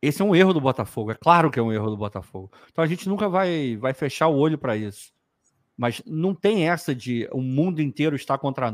Esse 0.00 0.20
é 0.20 0.24
um 0.24 0.34
erro 0.34 0.52
do 0.52 0.60
Botafogo, 0.60 1.12
é 1.12 1.14
claro 1.14 1.50
que 1.50 1.60
é 1.60 1.62
um 1.62 1.72
erro 1.72 1.90
do 1.90 1.96
Botafogo. 1.96 2.50
Então 2.70 2.82
a 2.82 2.86
gente 2.88 3.08
nunca 3.08 3.28
vai, 3.28 3.76
vai 3.76 3.94
fechar 3.94 4.26
o 4.26 4.36
olho 4.36 4.58
para 4.58 4.76
isso. 4.76 5.12
Mas 5.76 6.02
não 6.04 6.34
tem 6.34 6.68
essa 6.68 6.94
de 6.94 7.28
o 7.32 7.40
mundo 7.40 7.80
inteiro 7.80 8.16
estar 8.16 8.36
contra 8.38 8.72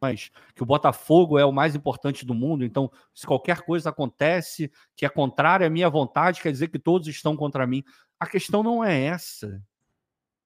nós, 0.00 0.30
que 0.54 0.62
o 0.62 0.66
Botafogo 0.66 1.38
é 1.38 1.44
o 1.44 1.52
mais 1.52 1.76
importante 1.76 2.26
do 2.26 2.34
mundo, 2.34 2.64
então 2.64 2.90
se 3.14 3.26
qualquer 3.26 3.62
coisa 3.62 3.90
acontece 3.90 4.70
que 4.96 5.06
é 5.06 5.08
contrária 5.08 5.66
à 5.66 5.70
minha 5.70 5.88
vontade, 5.88 6.40
quer 6.42 6.50
dizer 6.50 6.68
que 6.68 6.78
todos 6.78 7.06
estão 7.06 7.36
contra 7.36 7.66
mim. 7.66 7.84
A 8.18 8.26
questão 8.26 8.62
não 8.62 8.82
é 8.84 9.04
essa. 9.04 9.62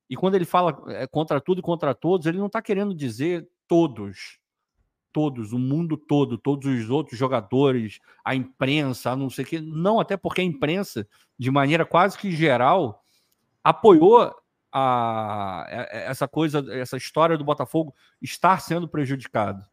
E 0.08 0.16
quando 0.16 0.34
ele 0.34 0.44
fala 0.44 0.82
é, 0.88 1.06
contra 1.06 1.40
tudo 1.40 1.60
e 1.60 1.62
contra 1.62 1.94
todos, 1.94 2.26
ele 2.26 2.38
não 2.38 2.46
está 2.46 2.60
querendo 2.60 2.94
dizer 2.94 3.48
todos. 3.66 4.38
Todos, 5.12 5.52
o 5.52 5.58
mundo 5.58 5.96
todo, 5.96 6.38
todos 6.38 6.66
os 6.66 6.88
outros 6.88 7.18
jogadores, 7.18 8.00
a 8.24 8.34
imprensa, 8.34 9.10
a 9.10 9.16
não 9.16 9.28
sei 9.28 9.44
o 9.44 9.48
quê. 9.48 9.60
Não, 9.60 10.00
até 10.00 10.16
porque 10.16 10.40
a 10.40 10.44
imprensa, 10.44 11.06
de 11.38 11.50
maneira 11.50 11.84
quase 11.84 12.16
que 12.16 12.30
geral, 12.30 13.04
apoiou 13.62 14.34
a, 14.72 15.66
essa 15.90 16.26
coisa, 16.26 16.64
essa 16.72 16.96
história 16.96 17.36
do 17.36 17.44
Botafogo 17.44 17.94
estar 18.20 18.60
sendo 18.60 18.88
prejudicado. 18.88 19.64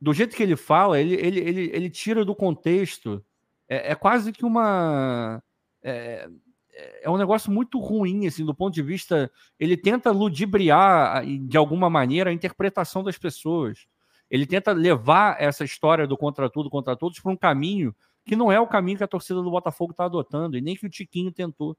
Do 0.00 0.12
jeito 0.12 0.34
que 0.34 0.42
ele 0.42 0.56
fala, 0.56 1.00
ele, 1.00 1.14
ele, 1.14 1.38
ele, 1.38 1.70
ele 1.72 1.90
tira 1.90 2.24
do 2.24 2.34
contexto. 2.34 3.24
É, 3.68 3.92
é 3.92 3.94
quase 3.94 4.32
que 4.32 4.44
uma. 4.44 5.40
É, 5.80 6.28
é 6.74 7.10
um 7.10 7.16
negócio 7.16 7.50
muito 7.50 7.78
ruim, 7.78 8.26
assim, 8.26 8.44
do 8.44 8.54
ponto 8.54 8.74
de 8.74 8.82
vista. 8.82 9.30
Ele 9.58 9.76
tenta 9.76 10.10
ludibriar, 10.10 11.24
de 11.24 11.56
alguma 11.56 11.90
maneira, 11.90 12.30
a 12.30 12.32
interpretação 12.32 13.02
das 13.02 13.18
pessoas. 13.18 13.86
Ele 14.30 14.46
tenta 14.46 14.72
levar 14.72 15.36
essa 15.40 15.64
história 15.64 16.06
do 16.06 16.16
contra 16.16 16.48
tudo, 16.48 16.70
contra 16.70 16.96
todos, 16.96 17.20
para 17.20 17.32
um 17.32 17.36
caminho 17.36 17.94
que 18.24 18.36
não 18.36 18.50
é 18.50 18.58
o 18.58 18.66
caminho 18.66 18.98
que 18.98 19.04
a 19.04 19.08
torcida 19.08 19.42
do 19.42 19.50
Botafogo 19.50 19.90
está 19.90 20.04
adotando, 20.04 20.56
e 20.56 20.60
nem 20.60 20.76
que 20.76 20.86
o 20.86 20.90
Tiquinho 20.90 21.32
tentou. 21.32 21.76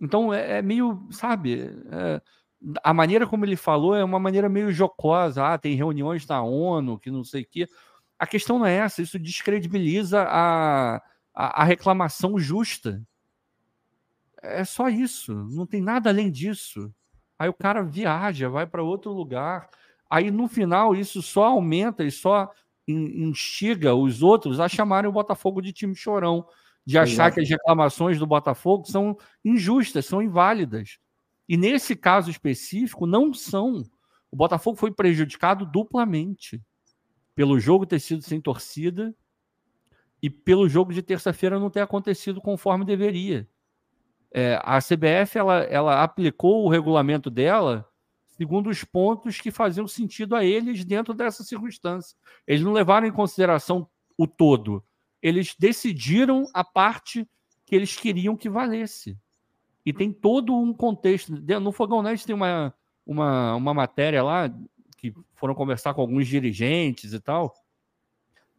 Então 0.00 0.34
é, 0.34 0.58
é 0.58 0.62
meio, 0.62 1.06
sabe, 1.10 1.70
é, 1.90 2.20
a 2.82 2.92
maneira 2.92 3.26
como 3.26 3.44
ele 3.44 3.56
falou 3.56 3.94
é 3.94 4.04
uma 4.04 4.18
maneira 4.18 4.48
meio 4.48 4.72
jocosa. 4.72 5.46
Ah, 5.46 5.58
tem 5.58 5.74
reuniões 5.74 6.26
da 6.26 6.42
ONU, 6.42 6.98
que 6.98 7.10
não 7.10 7.24
sei 7.24 7.42
o 7.42 7.46
quê. 7.48 7.68
A 8.18 8.26
questão 8.26 8.58
não 8.58 8.66
é 8.66 8.74
essa, 8.74 9.02
isso 9.02 9.18
descredibiliza 9.18 10.22
a, 10.22 10.96
a, 11.34 11.62
a 11.62 11.64
reclamação 11.64 12.38
justa. 12.38 13.02
É 14.46 14.64
só 14.64 14.88
isso, 14.88 15.34
não 15.50 15.66
tem 15.66 15.80
nada 15.80 16.10
além 16.10 16.30
disso. 16.30 16.92
Aí 17.38 17.48
o 17.48 17.54
cara 17.54 17.82
viaja, 17.82 18.48
vai 18.48 18.66
para 18.66 18.82
outro 18.82 19.12
lugar. 19.12 19.68
Aí 20.08 20.30
no 20.30 20.48
final 20.48 20.94
isso 20.94 21.20
só 21.20 21.44
aumenta 21.44 22.04
e 22.04 22.10
só 22.10 22.50
instiga 22.88 23.94
os 23.94 24.22
outros 24.22 24.60
a 24.60 24.68
chamarem 24.68 25.10
o 25.10 25.12
Botafogo 25.12 25.60
de 25.60 25.72
time 25.72 25.94
chorão 25.94 26.46
de 26.86 26.96
achar 26.96 27.12
Exato. 27.12 27.34
que 27.34 27.40
as 27.40 27.48
reclamações 27.48 28.16
do 28.16 28.26
Botafogo 28.26 28.86
são 28.86 29.18
injustas, 29.44 30.06
são 30.06 30.22
inválidas. 30.22 30.98
E 31.48 31.56
nesse 31.56 31.96
caso 31.96 32.30
específico, 32.30 33.06
não 33.06 33.34
são. 33.34 33.82
O 34.30 34.36
Botafogo 34.36 34.76
foi 34.76 34.92
prejudicado 34.92 35.66
duplamente 35.66 36.62
pelo 37.34 37.58
jogo 37.58 37.84
ter 37.84 37.98
sido 37.98 38.22
sem 38.22 38.40
torcida 38.40 39.12
e 40.22 40.30
pelo 40.30 40.68
jogo 40.68 40.92
de 40.92 41.02
terça-feira 41.02 41.58
não 41.58 41.70
ter 41.70 41.80
acontecido 41.80 42.40
conforme 42.40 42.84
deveria. 42.84 43.48
É, 44.32 44.60
a 44.62 44.78
CBF 44.78 45.38
ela, 45.38 45.58
ela 45.64 46.02
aplicou 46.02 46.64
o 46.64 46.68
regulamento 46.68 47.30
dela 47.30 47.88
segundo 48.26 48.68
os 48.68 48.84
pontos 48.84 49.40
que 49.40 49.50
faziam 49.50 49.88
sentido 49.88 50.36
a 50.36 50.44
eles 50.44 50.84
dentro 50.84 51.14
dessa 51.14 51.42
circunstância. 51.42 52.16
Eles 52.46 52.62
não 52.62 52.72
levaram 52.72 53.06
em 53.06 53.12
consideração 53.12 53.88
o 54.18 54.26
todo 54.26 54.84
eles 55.26 55.56
decidiram 55.58 56.46
a 56.54 56.62
parte 56.62 57.28
que 57.64 57.74
eles 57.74 57.96
queriam 57.96 58.36
que 58.36 58.48
valesse. 58.48 59.18
E 59.84 59.92
tem 59.92 60.12
todo 60.12 60.56
um 60.56 60.72
contexto. 60.72 61.32
No 61.60 61.72
Fogão 61.72 62.00
Net 62.00 62.24
tem 62.24 62.34
uma, 62.34 62.72
uma, 63.04 63.56
uma 63.56 63.74
matéria 63.74 64.22
lá 64.22 64.48
que 64.96 65.12
foram 65.34 65.52
conversar 65.52 65.94
com 65.94 66.00
alguns 66.00 66.28
dirigentes 66.28 67.12
e 67.12 67.18
tal, 67.18 67.52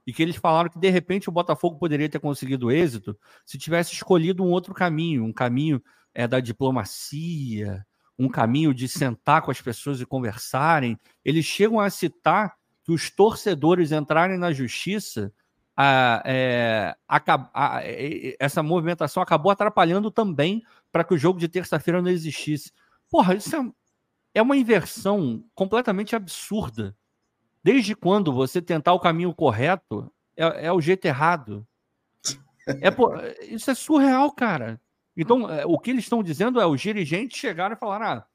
e 0.08 0.14
que 0.14 0.24
eles 0.24 0.38
falaram 0.38 0.70
que 0.70 0.80
de 0.80 0.90
repente 0.90 1.28
o 1.28 1.32
Botafogo 1.34 1.78
poderia 1.78 2.08
ter 2.08 2.20
conseguido 2.20 2.72
êxito 2.72 3.20
se 3.46 3.58
tivesse 3.58 3.92
escolhido 3.92 4.42
um 4.42 4.50
outro 4.50 4.74
caminho, 4.74 5.26
um 5.26 5.34
caminho 5.34 5.84
é, 6.14 6.26
da 6.26 6.40
diplomacia, 6.40 7.86
um 8.18 8.30
caminho 8.30 8.74
de 8.74 8.88
sentar 8.88 9.42
com 9.42 9.52
as 9.52 9.62
pessoas 9.62 10.00
e 10.00 10.06
conversarem. 10.06 10.98
Eles 11.26 11.46
chegam 11.46 11.82
a 11.82 11.90
citar 11.90 12.56
que 12.86 12.92
os 12.94 13.12
torcedores 13.12 13.92
entrarem 13.92 14.38
na 14.38 14.54
justiça 14.54 15.32
a, 15.76 16.24
é, 16.26 16.96
a, 17.08 17.22
a, 17.54 17.82
essa 18.40 18.64
movimentação 18.64 19.22
acabou 19.22 19.52
atrapalhando 19.52 20.10
também 20.10 20.64
para 20.92 21.04
que 21.04 21.14
o 21.14 21.18
jogo 21.18 21.40
de 21.40 21.48
terça-feira 21.48 22.02
não 22.02 22.10
existisse. 22.10 22.72
Porra, 23.12 23.36
isso 23.36 23.56
é, 23.56 23.60
é 24.34 24.42
uma 24.42 24.58
inversão 24.58 25.44
completamente 25.54 26.16
absurda. 26.16 26.96
Desde 27.64 27.96
quando 27.96 28.32
você 28.32 28.62
tentar 28.62 28.94
o 28.94 29.00
caminho 29.00 29.34
correto 29.34 30.12
é, 30.36 30.68
é 30.68 30.72
o 30.72 30.82
jeito 30.82 31.06
errado? 31.06 31.68
É, 32.82 32.92
pô, 32.92 33.12
isso 33.42 33.72
é 33.72 33.76
surreal, 33.76 34.32
cara. 34.32 34.80
Então, 35.16 35.50
é, 35.50 35.66
o 35.66 35.80
que 35.80 35.90
eles 35.90 36.04
estão 36.04 36.22
dizendo 36.22 36.60
é 36.62 36.66
os 36.66 36.80
dirigentes 36.80 37.40
chegaram 37.40 37.76
e 37.76 37.80
falaram: 37.80 38.06
ah, 38.06 38.28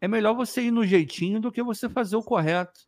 é 0.00 0.06
melhor 0.06 0.34
você 0.34 0.62
ir 0.62 0.70
no 0.70 0.86
jeitinho 0.86 1.40
do 1.40 1.50
que 1.50 1.62
você 1.62 1.88
fazer 1.88 2.16
o 2.16 2.22
correto. 2.22 2.80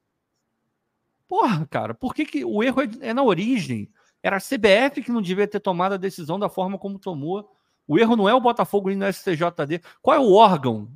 Porra, 1.26 1.66
cara, 1.66 1.94
por 1.94 2.14
que, 2.14 2.26
que 2.26 2.44
o 2.44 2.62
erro 2.62 2.82
é, 2.82 2.88
é 3.00 3.14
na 3.14 3.22
origem? 3.22 3.90
Era 4.22 4.36
a 4.36 4.40
CBF 4.40 5.02
que 5.02 5.12
não 5.12 5.22
devia 5.22 5.48
ter 5.48 5.60
tomado 5.60 5.94
a 5.94 5.96
decisão 5.96 6.38
da 6.38 6.48
forma 6.48 6.78
como 6.78 6.98
tomou. 6.98 7.50
O 7.86 7.98
erro 7.98 8.16
não 8.16 8.28
é 8.28 8.34
o 8.34 8.40
Botafogo 8.40 8.90
indo 8.90 9.04
no 9.04 9.12
STJD. 9.12 9.80
Qual 10.02 10.16
é 10.16 10.20
o 10.20 10.32
órgão 10.32 10.92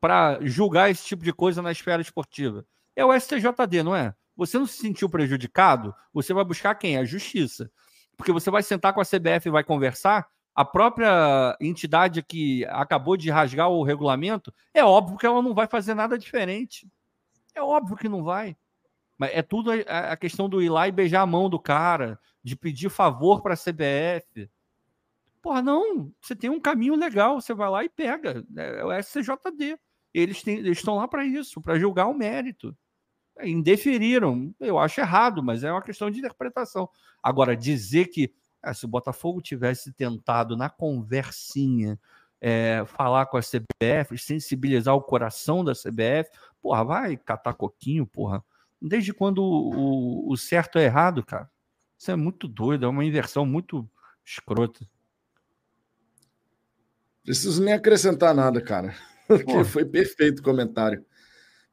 para 0.00 0.38
julgar 0.42 0.90
esse 0.90 1.04
tipo 1.06 1.24
de 1.24 1.32
coisa 1.32 1.62
na 1.62 1.72
esfera 1.72 2.02
esportiva? 2.02 2.66
É 2.98 3.04
o 3.04 3.16
STJD, 3.16 3.84
não 3.84 3.94
é? 3.94 4.12
Você 4.36 4.58
não 4.58 4.66
se 4.66 4.78
sentiu 4.78 5.08
prejudicado? 5.08 5.94
Você 6.12 6.34
vai 6.34 6.44
buscar 6.44 6.74
quem? 6.74 6.96
A 6.96 7.04
justiça. 7.04 7.70
Porque 8.16 8.32
você 8.32 8.50
vai 8.50 8.60
sentar 8.60 8.92
com 8.92 9.00
a 9.00 9.04
CBF 9.04 9.46
e 9.46 9.52
vai 9.52 9.62
conversar. 9.62 10.26
A 10.52 10.64
própria 10.64 11.56
entidade 11.60 12.24
que 12.24 12.64
acabou 12.66 13.16
de 13.16 13.30
rasgar 13.30 13.70
o 13.70 13.84
regulamento, 13.84 14.52
é 14.74 14.84
óbvio 14.84 15.16
que 15.16 15.24
ela 15.24 15.40
não 15.40 15.54
vai 15.54 15.68
fazer 15.68 15.94
nada 15.94 16.18
diferente. 16.18 16.88
É 17.54 17.62
óbvio 17.62 17.96
que 17.96 18.08
não 18.08 18.24
vai. 18.24 18.56
Mas 19.16 19.30
é 19.32 19.42
tudo 19.42 19.70
a, 19.70 20.16
questão 20.16 20.48
do 20.48 20.60
ir 20.60 20.68
lá 20.68 20.88
e 20.88 20.92
beijar 20.92 21.20
a 21.20 21.26
mão 21.26 21.48
do 21.48 21.60
cara, 21.60 22.18
de 22.42 22.56
pedir 22.56 22.90
favor 22.90 23.42
para 23.42 23.54
a 23.54 23.56
CBF. 23.56 24.50
Porra, 25.40 25.62
não, 25.62 26.12
você 26.20 26.34
tem 26.34 26.50
um 26.50 26.58
caminho 26.58 26.96
legal, 26.96 27.40
você 27.40 27.54
vai 27.54 27.70
lá 27.70 27.84
e 27.84 27.88
pega. 27.88 28.44
É, 28.56 28.80
é 28.80 28.84
o 28.84 28.92
SCJD. 28.92 29.78
Eles, 30.12 30.42
têm, 30.42 30.58
eles 30.58 30.78
estão 30.78 30.96
lá 30.96 31.06
para 31.06 31.24
isso, 31.24 31.60
para 31.60 31.78
julgar 31.78 32.08
o 32.08 32.14
mérito. 32.14 32.76
Indeferiram, 33.42 34.54
eu 34.58 34.78
acho 34.78 35.00
errado, 35.00 35.42
mas 35.42 35.62
é 35.64 35.70
uma 35.70 35.82
questão 35.82 36.10
de 36.10 36.18
interpretação. 36.18 36.88
Agora, 37.22 37.56
dizer 37.56 38.06
que 38.06 38.32
é, 38.62 38.72
se 38.72 38.84
o 38.84 38.88
Botafogo 38.88 39.40
tivesse 39.40 39.92
tentado 39.92 40.56
na 40.56 40.68
conversinha 40.68 41.98
é, 42.40 42.84
falar 42.86 43.26
com 43.26 43.36
a 43.36 43.42
CBF, 43.42 44.16
sensibilizar 44.18 44.94
o 44.94 45.02
coração 45.02 45.64
da 45.64 45.72
CBF, 45.72 46.30
porra, 46.60 46.84
vai 46.84 47.16
catar 47.16 47.54
coquinho, 47.54 48.06
porra. 48.06 48.44
Desde 48.80 49.12
quando 49.12 49.42
o, 49.42 50.30
o, 50.30 50.36
certo 50.36 50.78
é 50.78 50.84
errado, 50.84 51.24
cara? 51.24 51.50
Isso 51.98 52.10
é 52.10 52.16
muito 52.16 52.46
doido, 52.46 52.86
é 52.86 52.88
uma 52.88 53.04
inversão 53.04 53.44
muito 53.44 53.88
escrota. 54.24 54.86
Preciso 57.24 57.62
nem 57.62 57.74
acrescentar 57.74 58.34
nada, 58.34 58.60
cara. 58.60 58.94
Porque 59.26 59.64
foi 59.64 59.84
perfeito 59.84 60.38
o 60.38 60.42
comentário. 60.42 61.04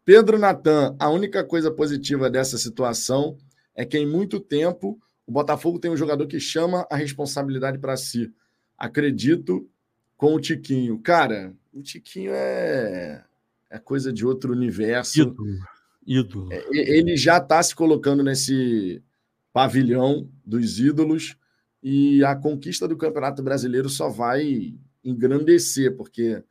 Pedro 0.05 0.37
Natan, 0.37 0.95
a 0.99 1.09
única 1.09 1.43
coisa 1.43 1.71
positiva 1.71 2.29
dessa 2.29 2.59
situação 2.59 3.35
é 3.73 3.83
que 3.83 3.97
em 3.97 4.05
muito 4.05 4.39
tempo 4.39 4.99
o 5.25 5.31
Botafogo 5.31 5.79
tem 5.79 5.89
um 5.89 5.97
jogador 5.97 6.27
que 6.27 6.39
chama 6.39 6.85
a 6.91 6.95
responsabilidade 6.95 7.79
para 7.79 7.97
si. 7.97 8.31
Acredito 8.77 9.67
com 10.15 10.35
o 10.35 10.39
Tiquinho. 10.39 10.99
Cara, 10.99 11.51
o 11.73 11.81
Tiquinho 11.81 12.31
é, 12.33 13.25
é 13.67 13.79
coisa 13.79 14.13
de 14.13 14.23
outro 14.23 14.53
universo. 14.53 15.21
Ídolo. 15.21 15.59
Ídolo. 16.05 16.53
É, 16.53 16.63
ele 16.71 17.17
já 17.17 17.37
está 17.37 17.61
se 17.63 17.73
colocando 17.73 18.23
nesse 18.23 19.01
pavilhão 19.51 20.29
dos 20.45 20.79
ídolos 20.79 21.35
e 21.81 22.23
a 22.23 22.35
conquista 22.35 22.87
do 22.87 22.95
Campeonato 22.95 23.41
Brasileiro 23.41 23.89
só 23.89 24.07
vai 24.07 24.75
engrandecer, 25.03 25.95
porque 25.95 26.43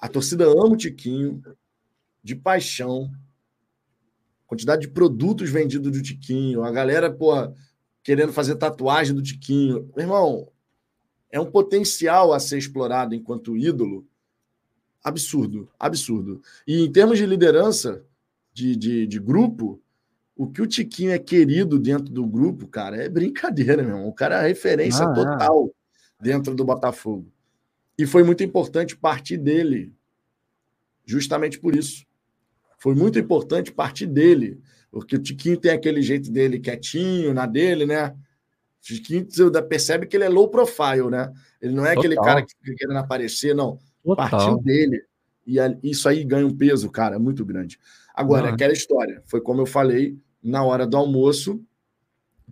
a 0.00 0.08
torcida 0.08 0.44
ama 0.44 0.74
o 0.74 0.76
Tiquinho 0.76 1.42
de 2.28 2.36
paixão. 2.36 3.10
quantidade 4.46 4.82
de 4.82 4.88
produtos 4.88 5.50
vendidos 5.50 5.90
do 5.90 6.02
Tiquinho, 6.02 6.62
a 6.62 6.70
galera, 6.70 7.10
porra, 7.10 7.54
querendo 8.02 8.32
fazer 8.32 8.56
tatuagem 8.56 9.14
do 9.14 9.22
Tiquinho. 9.22 9.90
Meu 9.96 10.04
irmão, 10.04 10.48
é 11.30 11.40
um 11.40 11.50
potencial 11.50 12.32
a 12.32 12.40
ser 12.40 12.58
explorado 12.58 13.14
enquanto 13.14 13.56
ídolo 13.56 14.06
absurdo, 15.02 15.70
absurdo. 15.78 16.42
E 16.66 16.84
em 16.84 16.92
termos 16.92 17.18
de 17.18 17.24
liderança 17.24 18.04
de, 18.52 18.76
de, 18.76 19.06
de 19.06 19.18
grupo, 19.18 19.80
o 20.36 20.46
que 20.46 20.60
o 20.60 20.66
Tiquinho 20.66 21.12
é 21.12 21.18
querido 21.18 21.78
dentro 21.78 22.12
do 22.12 22.26
grupo, 22.26 22.66
cara, 22.66 22.96
é 22.96 23.08
brincadeira, 23.08 23.82
meu 23.82 23.96
irmão. 23.96 24.08
O 24.08 24.12
cara 24.12 24.42
é 24.44 24.48
referência 24.48 25.06
ah, 25.06 25.10
é. 25.10 25.14
total 25.14 25.66
é. 26.20 26.22
dentro 26.22 26.54
do 26.54 26.64
Botafogo. 26.64 27.26
E 27.96 28.06
foi 28.06 28.22
muito 28.22 28.42
importante 28.44 28.96
partir 28.96 29.38
dele, 29.38 29.92
justamente 31.04 31.58
por 31.58 31.74
isso. 31.74 32.07
Foi 32.78 32.94
muito 32.94 33.18
importante 33.18 33.72
partir 33.72 34.06
dele, 34.06 34.60
porque 34.90 35.16
o 35.16 35.18
Tiquinho 35.18 35.58
tem 35.58 35.72
aquele 35.72 36.00
jeito 36.00 36.30
dele 36.30 36.58
quietinho, 36.58 37.34
na 37.34 37.44
dele, 37.44 37.84
né? 37.84 38.08
O 38.08 38.14
Tiquinho 38.80 39.26
percebe 39.68 40.06
que 40.06 40.16
ele 40.16 40.24
é 40.24 40.28
low 40.28 40.48
profile, 40.48 41.10
né? 41.10 41.32
Ele 41.60 41.74
não 41.74 41.84
é 41.84 41.94
Total. 41.94 42.00
aquele 42.00 42.16
cara 42.16 42.42
que 42.42 42.52
fica 42.62 42.74
querendo 42.76 42.98
aparecer, 42.98 43.54
não. 43.54 43.78
Total. 44.02 44.30
Partiu 44.30 44.62
dele. 44.62 45.02
E 45.46 45.58
isso 45.82 46.08
aí 46.08 46.24
ganha 46.24 46.46
um 46.46 46.56
peso, 46.56 46.90
cara, 46.90 47.18
muito 47.18 47.44
grande. 47.44 47.78
Agora, 48.14 48.50
aquela 48.50 48.72
história, 48.72 49.22
foi 49.26 49.40
como 49.40 49.60
eu 49.60 49.66
falei 49.66 50.18
na 50.42 50.62
hora 50.64 50.86
do 50.86 50.96
almoço, 50.96 51.60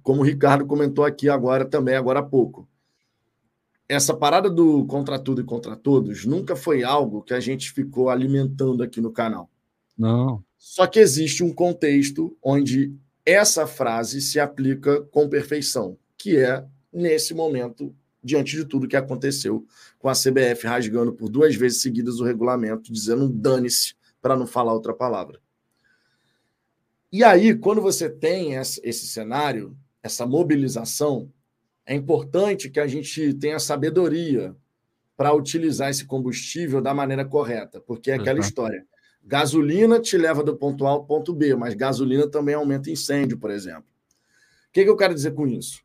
como 0.03 0.21
o 0.21 0.25
Ricardo 0.25 0.67
comentou 0.67 1.05
aqui 1.05 1.29
agora 1.29 1.65
também, 1.65 1.95
agora 1.95 2.21
há 2.21 2.23
pouco 2.23 2.69
essa 3.89 4.15
parada 4.17 4.51
do 4.51 4.85
contra 4.87 5.19
tudo 5.19 5.41
e 5.41 5.45
contra 5.45 5.77
todos 5.77 6.25
nunca 6.25 6.57
foi 6.57 6.83
algo 6.83 7.23
que 7.23 7.33
a 7.33 7.41
gente 7.41 7.71
ficou 7.71 8.11
alimentando 8.11 8.83
aqui 8.83 9.01
no 9.01 9.13
canal. 9.13 9.49
Não. 9.97 10.45
Só 10.59 10.87
que 10.87 10.99
existe 10.99 11.43
um 11.43 11.53
contexto 11.53 12.37
onde 12.43 12.95
essa 13.25 13.67
frase 13.67 14.21
se 14.21 14.39
aplica 14.39 15.03
com 15.03 15.29
perfeição, 15.29 15.99
que 16.17 16.37
é 16.37 16.65
nesse 16.93 17.35
momento, 17.35 17.95
diante 18.23 18.57
de 18.57 18.65
tudo 18.65 18.89
que 18.89 18.97
aconteceu 18.97 19.67
com 19.99 20.09
a 20.09 20.13
CBF 20.13 20.67
rasgando 20.67 21.13
por 21.13 21.29
duas 21.29 21.55
vezes 21.55 21.83
seguidas 21.83 22.21
o 22.21 22.25
regulamento, 22.25 22.93
dizendo 22.93 23.29
dane-se, 23.29 23.95
para 24.21 24.37
não 24.37 24.47
falar 24.47 24.73
outra 24.73 24.93
palavra. 24.95 25.41
E 27.13 27.23
aí, 27.23 27.55
quando 27.55 27.81
você 27.81 28.11
tem 28.11 28.55
esse 28.55 29.07
cenário, 29.07 29.77
essa 30.03 30.27
mobilização, 30.27 31.33
é 31.85 31.95
importante 31.95 32.69
que 32.69 32.81
a 32.81 32.87
gente 32.87 33.33
tenha 33.35 33.59
sabedoria 33.59 34.55
para 35.17 35.33
utilizar 35.33 35.89
esse 35.89 36.05
combustível 36.05 36.83
da 36.83 36.93
maneira 36.93 37.25
correta, 37.25 37.81
porque 37.81 38.11
é 38.11 38.15
aquela 38.15 38.41
uhum. 38.41 38.45
história. 38.45 38.87
Gasolina 39.27 40.01
te 40.01 40.17
leva 40.17 40.43
do 40.43 40.57
ponto 40.57 40.87
A 40.87 40.91
ao 40.91 41.05
ponto 41.05 41.35
B, 41.35 41.55
mas 41.57 41.75
gasolina 41.75 42.29
também 42.29 42.55
aumenta 42.55 42.91
incêndio, 42.91 43.37
por 43.39 43.51
exemplo. 43.51 43.91
O 44.69 44.73
que, 44.73 44.85
que 44.85 44.89
eu 44.89 44.97
quero 44.97 45.15
dizer 45.15 45.35
com 45.35 45.47
isso? 45.47 45.83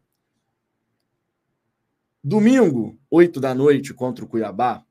Domingo, 2.23 2.99
8 3.09 3.39
da 3.39 3.55
noite, 3.55 3.93
contra 3.93 4.23
o 4.23 4.27
Cuiabá, 4.27 4.85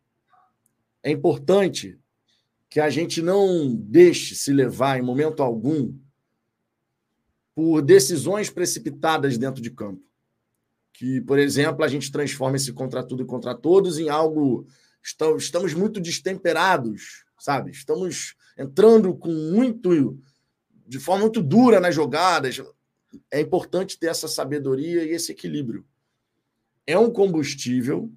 é 1.02 1.10
importante 1.10 1.96
que 2.68 2.80
a 2.80 2.90
gente 2.90 3.22
não 3.22 3.72
deixe 3.74 4.34
se 4.34 4.52
levar 4.52 4.98
em 4.98 5.02
momento 5.02 5.42
algum 5.42 5.96
por 7.54 7.82
decisões 7.82 8.50
precipitadas 8.50 9.38
dentro 9.38 9.62
de 9.62 9.70
campo 9.70 10.10
que, 11.00 11.18
por 11.22 11.38
exemplo, 11.38 11.82
a 11.82 11.88
gente 11.88 12.12
transforma 12.12 12.56
esse 12.56 12.74
contra 12.74 13.02
tudo 13.02 13.22
e 13.22 13.26
contra 13.26 13.54
todos 13.54 13.98
em 13.98 14.10
algo. 14.10 14.66
Estamos 15.38 15.72
muito 15.72 15.98
destemperados, 15.98 17.24
sabe? 17.38 17.70
Estamos 17.70 18.36
entrando 18.60 19.14
com 19.14 19.32
muito. 19.32 20.18
de 20.86 20.98
forma 20.98 21.22
muito 21.22 21.42
dura 21.42 21.80
nas 21.80 21.94
jogadas. 21.94 22.62
É 23.30 23.40
importante 23.40 23.98
ter 23.98 24.06
essa 24.06 24.28
sabedoria 24.28 25.04
e 25.04 25.10
esse 25.10 25.32
equilíbrio. 25.32 25.84
É 26.86 26.98
um 26.98 27.10
combustível, 27.10 28.12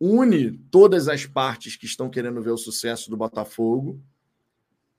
une 0.00 0.52
todas 0.70 1.08
as 1.08 1.24
partes 1.24 1.76
que 1.76 1.86
estão 1.86 2.10
querendo 2.10 2.42
ver 2.42 2.50
o 2.50 2.58
sucesso 2.58 3.10
do 3.10 3.16
Botafogo, 3.16 4.00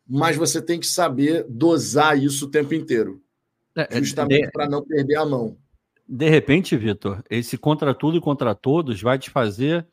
mas 0.08 0.36
você 0.36 0.62
tem 0.62 0.80
que 0.80 0.88
saber 0.88 1.46
dosar 1.50 2.18
isso 2.18 2.46
o 2.46 2.52
tempo 2.52 2.74
inteiro. 2.74 3.22
É, 3.76 3.98
é, 3.98 4.00
justamente 4.00 4.46
é, 4.46 4.52
para 4.52 4.70
não 4.70 4.84
perder 4.84 5.18
a 5.18 5.26
mão 5.26 5.58
de 6.08 6.30
repente, 6.30 6.78
Vitor, 6.78 7.22
esse 7.30 7.58
contra 7.58 7.94
tudo 7.94 8.18
e 8.18 8.22
contra 8.22 8.56
todos 8.56 9.02
vai 9.02 9.20
te 9.20 9.30
fazer 9.30 9.86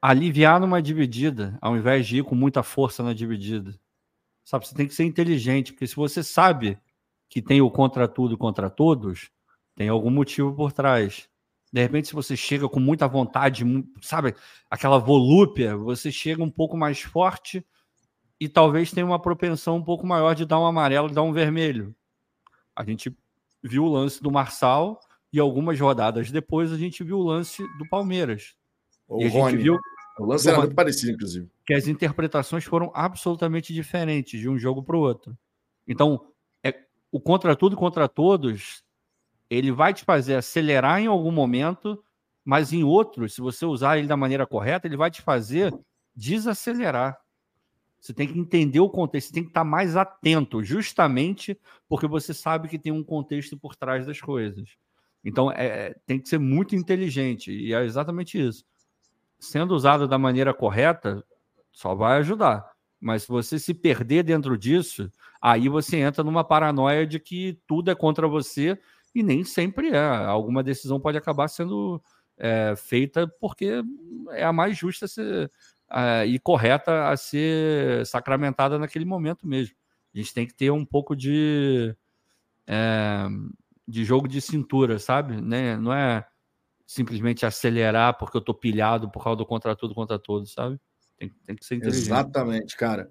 aliviar 0.00 0.60
numa 0.60 0.82
dividida, 0.82 1.58
ao 1.60 1.76
invés 1.76 2.06
de 2.06 2.18
ir 2.18 2.24
com 2.24 2.34
muita 2.34 2.62
força 2.62 3.02
na 3.02 3.12
dividida. 3.12 3.78
Sabe, 4.44 4.66
você 4.66 4.74
tem 4.74 4.86
que 4.86 4.94
ser 4.94 5.04
inteligente, 5.04 5.72
porque 5.72 5.86
se 5.86 5.96
você 5.96 6.22
sabe 6.22 6.78
que 7.28 7.40
tem 7.40 7.60
o 7.60 7.70
contra 7.70 8.08
tudo 8.08 8.36
contra 8.36 8.68
todos, 8.68 9.30
tem 9.76 9.88
algum 9.88 10.10
motivo 10.10 10.52
por 10.54 10.72
trás. 10.72 11.28
De 11.72 11.80
repente, 11.80 12.08
se 12.08 12.14
você 12.14 12.36
chega 12.36 12.68
com 12.68 12.80
muita 12.80 13.06
vontade, 13.06 13.64
sabe, 14.02 14.34
aquela 14.68 14.98
volúpia, 14.98 15.76
você 15.76 16.10
chega 16.10 16.42
um 16.42 16.50
pouco 16.50 16.76
mais 16.76 17.00
forte 17.00 17.64
e 18.40 18.48
talvez 18.48 18.90
tenha 18.90 19.06
uma 19.06 19.20
propensão 19.20 19.76
um 19.76 19.84
pouco 19.84 20.06
maior 20.06 20.34
de 20.34 20.44
dar 20.44 20.58
um 20.58 20.66
amarelo 20.66 21.08
e 21.08 21.14
dar 21.14 21.22
um 21.22 21.32
vermelho. 21.32 21.94
A 22.74 22.84
gente 22.84 23.16
viu 23.62 23.84
o 23.84 23.88
lance 23.88 24.20
do 24.22 24.32
Marçal 24.32 24.98
e 25.32 25.38
algumas 25.38 25.78
rodadas 25.78 26.30
depois 26.30 26.72
a 26.72 26.76
gente 26.76 27.04
viu 27.04 27.18
o 27.18 27.22
lance 27.22 27.62
do 27.78 27.88
Palmeiras. 27.88 28.56
O 29.10 29.20
e 29.22 29.26
a 29.26 29.30
Rony. 29.30 29.50
gente 29.52 29.62
viu 29.62 29.78
o 30.20 30.26
lance 30.26 30.46
era 30.46 30.58
muito 30.58 30.74
parecido, 30.74 31.12
inclusive. 31.12 31.48
Que 31.64 31.72
as 31.72 31.88
interpretações 31.88 32.64
foram 32.64 32.92
absolutamente 32.94 33.72
diferentes 33.72 34.38
de 34.38 34.50
um 34.50 34.58
jogo 34.58 34.82
para 34.82 34.94
o 34.94 35.00
outro. 35.00 35.36
Então, 35.88 36.26
é, 36.62 36.84
o 37.10 37.18
contra 37.18 37.56
tudo 37.56 37.74
contra 37.74 38.06
todos, 38.06 38.84
ele 39.48 39.72
vai 39.72 39.94
te 39.94 40.04
fazer 40.04 40.34
acelerar 40.34 41.00
em 41.00 41.06
algum 41.06 41.32
momento, 41.32 42.04
mas 42.44 42.70
em 42.70 42.84
outros, 42.84 43.34
se 43.34 43.40
você 43.40 43.64
usar 43.64 43.96
ele 43.96 44.06
da 44.06 44.16
maneira 44.16 44.46
correta, 44.46 44.86
ele 44.86 44.96
vai 44.96 45.10
te 45.10 45.22
fazer 45.22 45.74
desacelerar. 46.14 47.18
Você 47.98 48.12
tem 48.12 48.28
que 48.28 48.38
entender 48.38 48.80
o 48.80 48.90
contexto, 48.90 49.28
você 49.28 49.34
tem 49.34 49.42
que 49.42 49.50
estar 49.50 49.64
mais 49.64 49.96
atento, 49.96 50.62
justamente 50.62 51.58
porque 51.88 52.06
você 52.06 52.34
sabe 52.34 52.68
que 52.68 52.78
tem 52.78 52.92
um 52.92 53.04
contexto 53.04 53.58
por 53.58 53.74
trás 53.74 54.06
das 54.06 54.20
coisas. 54.20 54.76
Então, 55.24 55.50
é, 55.50 55.66
é, 55.66 55.96
tem 56.06 56.18
que 56.18 56.28
ser 56.28 56.38
muito 56.38 56.76
inteligente, 56.76 57.50
e 57.50 57.72
é 57.72 57.84
exatamente 57.84 58.38
isso. 58.38 58.64
Sendo 59.40 59.74
usado 59.74 60.06
da 60.06 60.18
maneira 60.18 60.54
correta, 60.54 61.24
só 61.72 61.94
vai 61.94 62.18
ajudar. 62.18 62.70
Mas 63.00 63.22
se 63.22 63.28
você 63.28 63.58
se 63.58 63.72
perder 63.72 64.22
dentro 64.22 64.58
disso, 64.58 65.10
aí 65.40 65.68
você 65.68 65.96
entra 65.96 66.22
numa 66.22 66.44
paranoia 66.44 67.06
de 67.06 67.18
que 67.18 67.58
tudo 67.66 67.90
é 67.90 67.94
contra 67.94 68.28
você 68.28 68.78
e 69.14 69.22
nem 69.22 69.42
sempre 69.42 69.88
é. 69.88 70.06
Alguma 70.26 70.62
decisão 70.62 71.00
pode 71.00 71.16
acabar 71.16 71.48
sendo 71.48 72.02
é, 72.36 72.74
feita 72.76 73.26
porque 73.40 73.82
é 74.30 74.44
a 74.44 74.52
mais 74.52 74.76
justa 74.76 75.08
ser, 75.08 75.50
uh, 75.90 76.24
e 76.26 76.38
correta 76.38 77.08
a 77.08 77.16
ser 77.16 78.04
sacramentada 78.06 78.78
naquele 78.78 79.04
momento 79.04 79.46
mesmo. 79.46 79.74
A 80.14 80.18
gente 80.18 80.34
tem 80.34 80.46
que 80.46 80.54
ter 80.54 80.70
um 80.70 80.84
pouco 80.84 81.14
de, 81.16 81.94
é, 82.66 83.26
de 83.86 84.04
jogo 84.04 84.28
de 84.28 84.40
cintura, 84.40 84.98
sabe? 84.98 85.40
Né? 85.40 85.76
Não 85.76 85.92
é 85.92 86.26
simplesmente 86.90 87.46
acelerar 87.46 88.18
porque 88.18 88.36
eu 88.36 88.40
tô 88.40 88.52
pilhado 88.52 89.08
por 89.08 89.22
causa 89.22 89.36
do 89.36 89.46
contra 89.46 89.76
tudo, 89.76 89.94
contra 89.94 90.18
todos, 90.18 90.52
sabe? 90.52 90.76
Tem, 91.16 91.30
tem 91.46 91.54
que 91.54 91.64
ser 91.64 91.76
inteligente. 91.76 92.06
Exatamente, 92.06 92.76
cara. 92.76 93.08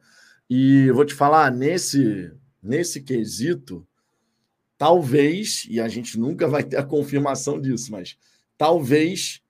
E 0.50 0.88
eu 0.88 0.94
vou 0.94 1.06
te 1.06 1.14
falar, 1.14 1.50
nesse, 1.50 2.30
nesse 2.62 3.02
quesito, 3.02 3.88
talvez, 4.78 5.66
e 5.70 5.80
a 5.80 5.88
gente 5.88 6.20
nunca 6.20 6.46
vai 6.46 6.62
ter 6.62 6.76
a 6.76 6.84
confirmação 6.84 7.58
disso, 7.58 7.90
mas 7.90 8.18
talvez 8.58 9.42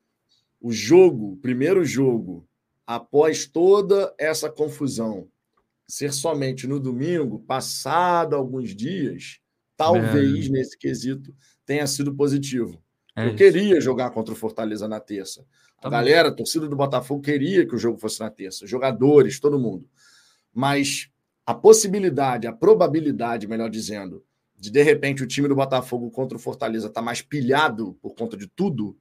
o 0.62 0.72
jogo, 0.72 1.32
o 1.32 1.38
primeiro 1.38 1.84
jogo 1.84 2.48
após 2.86 3.48
toda 3.48 4.14
essa 4.16 4.48
confusão, 4.48 5.28
ser 5.88 6.14
somente 6.14 6.68
no 6.68 6.80
domingo, 6.80 7.40
passado 7.40 8.36
alguns 8.36 8.76
dias, 8.76 9.40
talvez 9.76 10.46
é. 10.46 10.50
nesse 10.50 10.78
quesito 10.78 11.36
tenha 11.66 11.88
sido 11.88 12.14
positivo. 12.14 12.80
É 13.20 13.28
Eu 13.28 13.36
queria 13.36 13.82
jogar 13.82 14.12
contra 14.12 14.34
o 14.34 14.38
Fortaleza 14.38 14.88
na 14.88 15.00
terça. 15.00 15.46
A 15.78 15.82
tá 15.84 15.90
galera, 15.90 16.30
a 16.30 16.32
torcida 16.32 16.68
do 16.68 16.76
Botafogo 16.76 17.22
queria 17.22 17.66
que 17.68 17.76
o 17.76 17.78
jogo 17.78 17.98
fosse 17.98 18.20
na 18.20 18.30
terça, 18.30 18.66
jogadores, 18.66 19.40
todo 19.40 19.60
mundo. 19.60 19.90
Mas 20.54 21.10
a 21.46 21.54
possibilidade, 21.54 22.48
a 22.48 22.54
probabilidade, 22.54 23.48
melhor 23.48 23.70
dizendo, 23.70 24.24
de 24.58 24.70
de 24.70 24.84
repente 24.84 25.24
o 25.24 25.28
time 25.28 25.48
do 25.48 25.56
Botafogo 25.56 26.10
contra 26.12 26.38
o 26.38 26.40
Fortaleza 26.40 26.88
estar 26.88 27.02
tá 27.02 27.06
mais 27.06 27.22
pilhado 27.22 27.98
por 28.02 28.14
conta 28.16 28.38
de 28.38 28.48
tudo, 28.48 28.98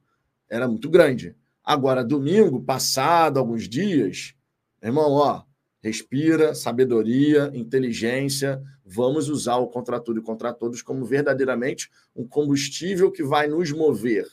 era 0.49 0.67
muito 0.67 0.89
grande. 0.89 1.35
Agora, 1.63 2.03
domingo, 2.03 2.61
passado 2.61 3.37
alguns 3.37 3.69
dias, 3.69 4.33
irmão, 4.81 5.11
ó, 5.11 5.43
respira, 5.81 6.53
sabedoria, 6.53 7.51
inteligência. 7.53 8.61
Vamos 8.85 9.29
usar 9.29 9.57
o 9.57 9.67
contra 9.67 9.99
tudo 9.99 10.19
e 10.19 10.23
contra 10.23 10.53
todos 10.53 10.81
como 10.81 11.05
verdadeiramente 11.05 11.89
um 12.15 12.27
combustível 12.27 13.11
que 13.11 13.23
vai 13.23 13.47
nos 13.47 13.71
mover 13.71 14.27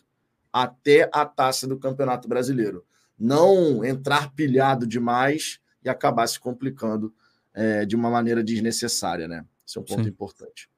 até 0.52 1.08
a 1.12 1.24
taça 1.24 1.66
do 1.66 1.78
Campeonato 1.78 2.28
Brasileiro. 2.28 2.84
Não 3.18 3.84
entrar 3.84 4.32
pilhado 4.32 4.86
demais 4.86 5.60
e 5.84 5.88
acabar 5.88 6.26
se 6.26 6.38
complicando 6.38 7.14
é, 7.54 7.86
de 7.86 7.96
uma 7.96 8.10
maneira 8.10 8.42
desnecessária, 8.42 9.26
né? 9.26 9.44
Esse 9.66 9.78
é 9.78 9.80
um 9.80 9.84
ponto 9.84 10.02
Sim. 10.02 10.08
importante. 10.08 10.68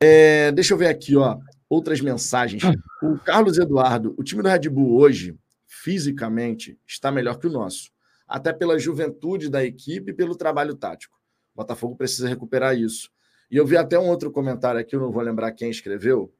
É, 0.00 0.52
deixa 0.52 0.74
eu 0.74 0.78
ver 0.78 0.88
aqui, 0.88 1.16
ó, 1.16 1.38
outras 1.68 2.00
mensagens. 2.00 2.62
O 3.02 3.18
Carlos 3.18 3.58
Eduardo, 3.58 4.14
o 4.18 4.22
time 4.22 4.42
do 4.42 4.48
Red 4.48 4.68
Bull 4.68 4.98
hoje, 4.98 5.36
fisicamente, 5.66 6.78
está 6.86 7.10
melhor 7.10 7.38
que 7.38 7.46
o 7.46 7.52
nosso. 7.52 7.90
Até 8.26 8.52
pela 8.52 8.78
juventude 8.78 9.48
da 9.48 9.64
equipe 9.64 10.10
e 10.10 10.14
pelo 10.14 10.36
trabalho 10.36 10.74
tático. 10.74 11.16
O 11.54 11.56
Botafogo 11.56 11.96
precisa 11.96 12.28
recuperar 12.28 12.76
isso. 12.76 13.10
E 13.50 13.56
eu 13.56 13.66
vi 13.66 13.76
até 13.76 13.98
um 13.98 14.08
outro 14.08 14.30
comentário 14.30 14.80
aqui, 14.80 14.96
eu 14.96 15.00
não 15.00 15.12
vou 15.12 15.22
lembrar 15.22 15.52
quem 15.52 15.70
escreveu, 15.70 16.32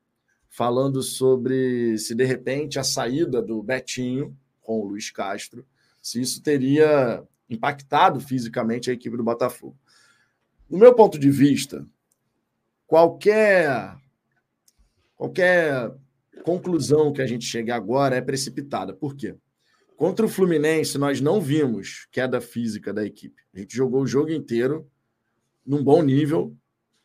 falando 0.49 1.03
sobre 1.03 1.97
se 1.99 2.15
de 2.15 2.25
repente 2.25 2.79
a 2.79 2.85
saída 2.85 3.41
do 3.41 3.63
Betinho 3.63 4.37
com 4.61 4.81
o 4.81 4.85
Luiz 4.85 5.11
Castro, 5.11 5.65
se 6.03 6.21
isso 6.21 6.43
teria 6.43 7.23
impactado 7.49 8.21
fisicamente 8.21 8.91
a 8.91 8.93
equipe 8.93 9.17
do 9.17 9.23
Botafogo. 9.23 9.79
No 10.69 10.79
meu 10.79 10.95
ponto 10.95 11.19
de 11.19 11.31
vista, 11.31 11.87
qualquer 12.87 13.97
qualquer 15.15 15.93
conclusão 16.45 17.13
que 17.13 17.23
a 17.23 17.27
gente 17.27 17.45
chegue 17.45 17.71
agora 17.71 18.17
é 18.17 18.21
precipitada. 18.21 18.93
Por 18.93 19.15
quê? 19.15 19.37
Contra 19.97 20.27
o 20.27 20.29
Fluminense, 20.29 20.99
nós 20.99 21.23
não 21.23 21.41
vimos 21.41 22.07
queda 22.13 22.41
física 22.41 22.93
da 22.93 23.05
equipe. 23.05 23.43
A 23.55 23.59
gente 23.59 23.75
jogou 23.75 24.03
o 24.03 24.07
jogo 24.07 24.31
inteiro 24.31 24.87
num 25.65 25.83
bom 25.83 26.03
nível 26.03 26.55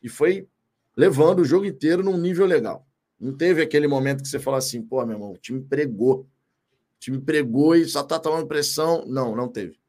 e 0.02 0.10
foi 0.10 0.46
levando 0.94 1.40
o 1.40 1.44
jogo 1.44 1.64
inteiro 1.64 2.02
num 2.02 2.18
nível 2.18 2.44
legal. 2.44 2.86
Não 3.18 3.34
teve 3.34 3.62
aquele 3.62 3.86
momento 3.86 4.22
que 4.22 4.28
você 4.28 4.38
fala 4.38 4.58
assim, 4.58 4.82
pô, 4.82 5.04
meu 5.06 5.16
irmão, 5.16 5.32
o 5.32 5.38
time 5.38 5.62
pregou. 5.62 6.20
O 6.20 6.98
time 6.98 7.18
pregou 7.18 7.74
e 7.74 7.86
só 7.86 8.02
tá 8.02 8.18
tomando 8.18 8.46
pressão. 8.46 9.06
Não, 9.06 9.34
não 9.34 9.48
teve. 9.48 9.80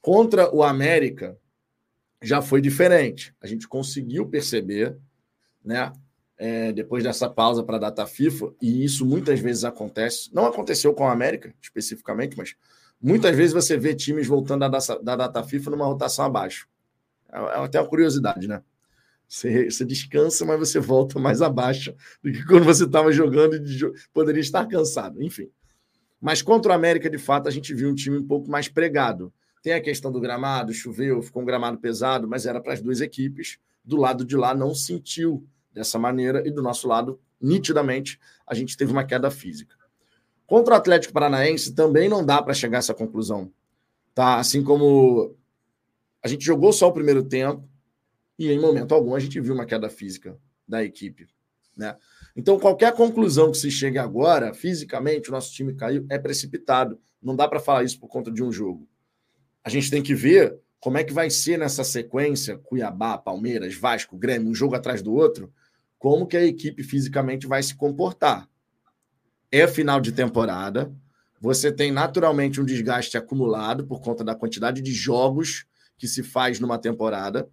Contra 0.00 0.54
o 0.54 0.62
América, 0.62 1.36
já 2.22 2.40
foi 2.40 2.60
diferente. 2.60 3.34
A 3.40 3.46
gente 3.46 3.66
conseguiu 3.66 4.28
perceber, 4.28 4.96
né? 5.64 5.92
É, 6.36 6.72
depois 6.72 7.04
dessa 7.04 7.30
pausa 7.30 7.62
para 7.62 7.76
a 7.76 7.80
data 7.80 8.06
FIFA, 8.06 8.52
e 8.60 8.84
isso 8.84 9.06
muitas 9.06 9.38
vezes 9.38 9.64
acontece. 9.64 10.30
Não 10.34 10.46
aconteceu 10.46 10.92
com 10.92 11.06
a 11.06 11.12
América, 11.12 11.54
especificamente, 11.62 12.36
mas 12.36 12.56
muitas 13.00 13.36
vezes 13.36 13.52
você 13.52 13.76
vê 13.76 13.94
times 13.94 14.26
voltando 14.26 14.68
da, 14.68 14.78
da 15.02 15.16
data 15.16 15.42
FIFA 15.44 15.70
numa 15.70 15.86
rotação 15.86 16.24
abaixo. 16.24 16.66
É, 17.32 17.38
é 17.38 17.64
até 17.64 17.80
uma 17.80 17.88
curiosidade, 17.88 18.48
né? 18.48 18.62
Você, 19.28 19.70
você, 19.70 19.84
descansa, 19.84 20.44
mas 20.44 20.58
você 20.58 20.78
volta 20.78 21.18
mais 21.18 21.40
abaixo 21.40 21.94
do 22.22 22.30
que 22.30 22.44
quando 22.44 22.64
você 22.64 22.84
estava 22.84 23.10
jogando 23.10 23.56
e 23.56 23.92
poderia 24.12 24.40
estar 24.40 24.66
cansado. 24.66 25.22
Enfim. 25.22 25.48
Mas 26.20 26.40
contra 26.42 26.72
o 26.72 26.74
América, 26.74 27.10
de 27.10 27.18
fato, 27.18 27.48
a 27.48 27.50
gente 27.50 27.74
viu 27.74 27.88
um 27.88 27.94
time 27.94 28.18
um 28.18 28.26
pouco 28.26 28.50
mais 28.50 28.68
pregado. 28.68 29.32
Tem 29.62 29.72
a 29.72 29.80
questão 29.80 30.12
do 30.12 30.20
gramado, 30.20 30.72
choveu, 30.72 31.22
ficou 31.22 31.42
um 31.42 31.44
gramado 31.46 31.78
pesado, 31.78 32.28
mas 32.28 32.46
era 32.46 32.60
para 32.60 32.74
as 32.74 32.80
duas 32.80 33.00
equipes. 33.00 33.58
Do 33.84 33.96
lado 33.96 34.24
de 34.24 34.36
lá 34.36 34.54
não 34.54 34.74
sentiu 34.74 35.46
dessa 35.74 35.98
maneira, 35.98 36.46
e 36.46 36.50
do 36.50 36.62
nosso 36.62 36.86
lado, 36.86 37.20
nitidamente, 37.40 38.18
a 38.46 38.54
gente 38.54 38.76
teve 38.76 38.92
uma 38.92 39.04
queda 39.04 39.30
física. 39.30 39.76
Contra 40.46 40.74
o 40.74 40.76
Atlético 40.76 41.12
Paranaense 41.12 41.74
também 41.74 42.08
não 42.08 42.24
dá 42.24 42.40
para 42.40 42.54
chegar 42.54 42.78
a 42.78 42.80
essa 42.80 42.94
conclusão. 42.94 43.50
Tá? 44.14 44.36
Assim 44.38 44.62
como 44.62 45.36
a 46.22 46.28
gente 46.28 46.44
jogou 46.44 46.72
só 46.72 46.88
o 46.88 46.92
primeiro 46.92 47.24
tempo, 47.24 47.68
e 48.38 48.50
em 48.50 48.58
momento 48.58 48.94
algum 48.94 49.14
a 49.14 49.20
gente 49.20 49.40
viu 49.40 49.54
uma 49.54 49.66
queda 49.66 49.88
física 49.88 50.38
da 50.66 50.82
equipe. 50.82 51.26
Né? 51.76 51.96
Então, 52.36 52.58
qualquer 52.58 52.92
conclusão 52.94 53.50
que 53.50 53.58
se 53.58 53.70
chegue 53.70 53.98
agora, 53.98 54.54
fisicamente, 54.54 55.28
o 55.28 55.32
nosso 55.32 55.52
time 55.52 55.74
caiu, 55.74 56.06
é 56.08 56.18
precipitado. 56.18 56.98
Não 57.22 57.34
dá 57.34 57.48
para 57.48 57.60
falar 57.60 57.84
isso 57.84 57.98
por 57.98 58.08
conta 58.08 58.30
de 58.30 58.42
um 58.42 58.52
jogo. 58.52 58.88
A 59.62 59.68
gente 59.68 59.90
tem 59.90 60.02
que 60.02 60.14
ver 60.14 60.58
como 60.78 60.98
é 60.98 61.04
que 61.04 61.12
vai 61.12 61.30
ser 61.30 61.58
nessa 61.58 61.82
sequência, 61.82 62.58
Cuiabá, 62.58 63.16
Palmeiras, 63.16 63.74
Vasco, 63.74 64.16
Grêmio, 64.16 64.50
um 64.50 64.54
jogo 64.54 64.74
atrás 64.74 65.00
do 65.00 65.14
outro, 65.14 65.52
como 66.04 66.26
que 66.26 66.36
a 66.36 66.44
equipe 66.44 66.82
fisicamente 66.82 67.46
vai 67.46 67.62
se 67.62 67.74
comportar. 67.74 68.46
É 69.50 69.66
final 69.66 70.02
de 70.02 70.12
temporada, 70.12 70.94
você 71.40 71.72
tem 71.72 71.90
naturalmente 71.90 72.60
um 72.60 72.64
desgaste 72.66 73.16
acumulado 73.16 73.86
por 73.86 74.02
conta 74.02 74.22
da 74.22 74.34
quantidade 74.34 74.82
de 74.82 74.92
jogos 74.92 75.64
que 75.96 76.06
se 76.06 76.22
faz 76.22 76.60
numa 76.60 76.76
temporada. 76.76 77.48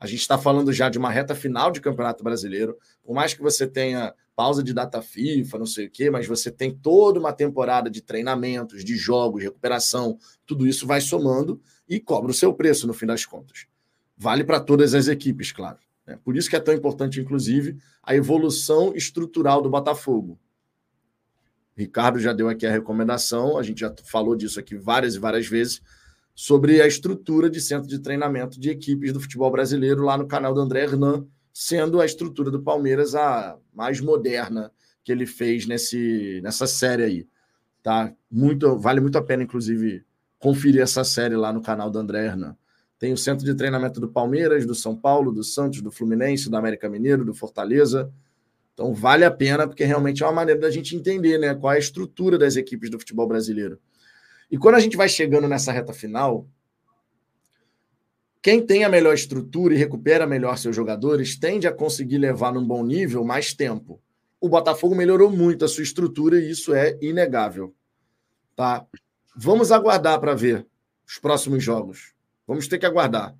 A 0.00 0.08
gente 0.08 0.18
está 0.18 0.36
falando 0.36 0.72
já 0.72 0.88
de 0.88 0.98
uma 0.98 1.12
reta 1.12 1.32
final 1.32 1.70
de 1.70 1.80
Campeonato 1.80 2.24
Brasileiro. 2.24 2.76
Por 3.04 3.14
mais 3.14 3.34
que 3.34 3.40
você 3.40 3.68
tenha 3.68 4.12
pausa 4.34 4.64
de 4.64 4.74
data 4.74 5.00
FIFA, 5.00 5.58
não 5.60 5.66
sei 5.66 5.86
o 5.86 5.90
quê, 5.90 6.10
mas 6.10 6.26
você 6.26 6.50
tem 6.50 6.74
toda 6.74 7.20
uma 7.20 7.32
temporada 7.32 7.88
de 7.88 8.02
treinamentos, 8.02 8.84
de 8.84 8.96
jogos, 8.96 9.44
recuperação, 9.44 10.18
tudo 10.44 10.66
isso 10.66 10.88
vai 10.88 11.00
somando 11.00 11.62
e 11.88 12.00
cobra 12.00 12.32
o 12.32 12.34
seu 12.34 12.52
preço 12.52 12.84
no 12.84 12.94
fim 12.94 13.06
das 13.06 13.24
contas. 13.24 13.68
Vale 14.16 14.42
para 14.42 14.58
todas 14.58 14.92
as 14.92 15.06
equipes, 15.06 15.52
claro. 15.52 15.78
Né? 16.06 16.18
Por 16.22 16.36
isso 16.36 16.48
que 16.48 16.56
é 16.56 16.60
tão 16.60 16.74
importante, 16.74 17.20
inclusive, 17.20 17.78
a 18.02 18.14
evolução 18.14 18.92
estrutural 18.94 19.62
do 19.62 19.70
Botafogo. 19.70 20.38
Ricardo 21.76 22.18
já 22.18 22.32
deu 22.32 22.48
aqui 22.48 22.66
a 22.66 22.70
recomendação, 22.70 23.56
a 23.56 23.62
gente 23.62 23.80
já 23.80 23.94
falou 24.04 24.36
disso 24.36 24.60
aqui 24.60 24.76
várias 24.76 25.14
e 25.14 25.18
várias 25.18 25.46
vezes 25.46 25.80
sobre 26.34 26.80
a 26.80 26.86
estrutura 26.86 27.48
de 27.48 27.60
centro 27.60 27.88
de 27.88 27.98
treinamento 27.98 28.58
de 28.58 28.70
equipes 28.70 29.12
do 29.12 29.20
futebol 29.20 29.50
brasileiro 29.50 30.02
lá 30.02 30.16
no 30.16 30.26
canal 30.26 30.54
do 30.54 30.60
André 30.60 30.84
Hernan, 30.84 31.26
sendo 31.52 32.00
a 32.00 32.06
estrutura 32.06 32.50
do 32.50 32.62
Palmeiras 32.62 33.14
a 33.14 33.56
mais 33.72 34.00
moderna 34.00 34.70
que 35.04 35.12
ele 35.12 35.26
fez 35.26 35.66
nesse, 35.66 36.40
nessa 36.42 36.66
série 36.66 37.02
aí. 37.02 37.28
Tá? 37.82 38.14
Muito, 38.30 38.78
vale 38.78 39.00
muito 39.00 39.18
a 39.18 39.22
pena, 39.22 39.42
inclusive, 39.42 40.04
conferir 40.38 40.80
essa 40.80 41.04
série 41.04 41.36
lá 41.36 41.52
no 41.52 41.62
canal 41.62 41.90
do 41.90 41.98
André 41.98 42.26
Hernan. 42.26 42.56
Tem 43.02 43.12
o 43.12 43.18
centro 43.18 43.44
de 43.44 43.52
treinamento 43.52 43.98
do 43.98 44.08
Palmeiras, 44.08 44.64
do 44.64 44.76
São 44.76 44.96
Paulo, 44.96 45.32
do 45.32 45.42
Santos, 45.42 45.82
do 45.82 45.90
Fluminense, 45.90 46.48
do 46.48 46.56
América 46.56 46.88
Mineiro, 46.88 47.24
do 47.24 47.34
Fortaleza. 47.34 48.08
Então 48.72 48.94
vale 48.94 49.24
a 49.24 49.30
pena, 49.30 49.66
porque 49.66 49.84
realmente 49.84 50.22
é 50.22 50.26
uma 50.26 50.32
maneira 50.32 50.60
da 50.60 50.70
gente 50.70 50.94
entender 50.94 51.36
né, 51.36 51.52
qual 51.52 51.72
é 51.72 51.76
a 51.76 51.80
estrutura 51.80 52.38
das 52.38 52.54
equipes 52.54 52.88
do 52.88 53.00
futebol 53.00 53.26
brasileiro. 53.26 53.76
E 54.48 54.56
quando 54.56 54.76
a 54.76 54.78
gente 54.78 54.96
vai 54.96 55.08
chegando 55.08 55.48
nessa 55.48 55.72
reta 55.72 55.92
final, 55.92 56.46
quem 58.40 58.64
tem 58.64 58.84
a 58.84 58.88
melhor 58.88 59.14
estrutura 59.14 59.74
e 59.74 59.76
recupera 59.76 60.24
melhor 60.24 60.56
seus 60.56 60.76
jogadores 60.76 61.36
tende 61.36 61.66
a 61.66 61.72
conseguir 61.72 62.18
levar 62.18 62.52
num 62.52 62.64
bom 62.64 62.84
nível 62.84 63.24
mais 63.24 63.52
tempo. 63.52 64.00
O 64.40 64.48
Botafogo 64.48 64.94
melhorou 64.94 65.28
muito 65.28 65.64
a 65.64 65.68
sua 65.68 65.82
estrutura 65.82 66.38
e 66.38 66.48
isso 66.48 66.72
é 66.72 66.96
inegável. 67.02 67.74
Tá? 68.54 68.86
Vamos 69.34 69.72
aguardar 69.72 70.20
para 70.20 70.36
ver 70.36 70.64
os 71.04 71.18
próximos 71.18 71.64
jogos. 71.64 72.12
Vamos 72.52 72.68
ter 72.68 72.78
que 72.78 72.84
aguardar. 72.84 73.34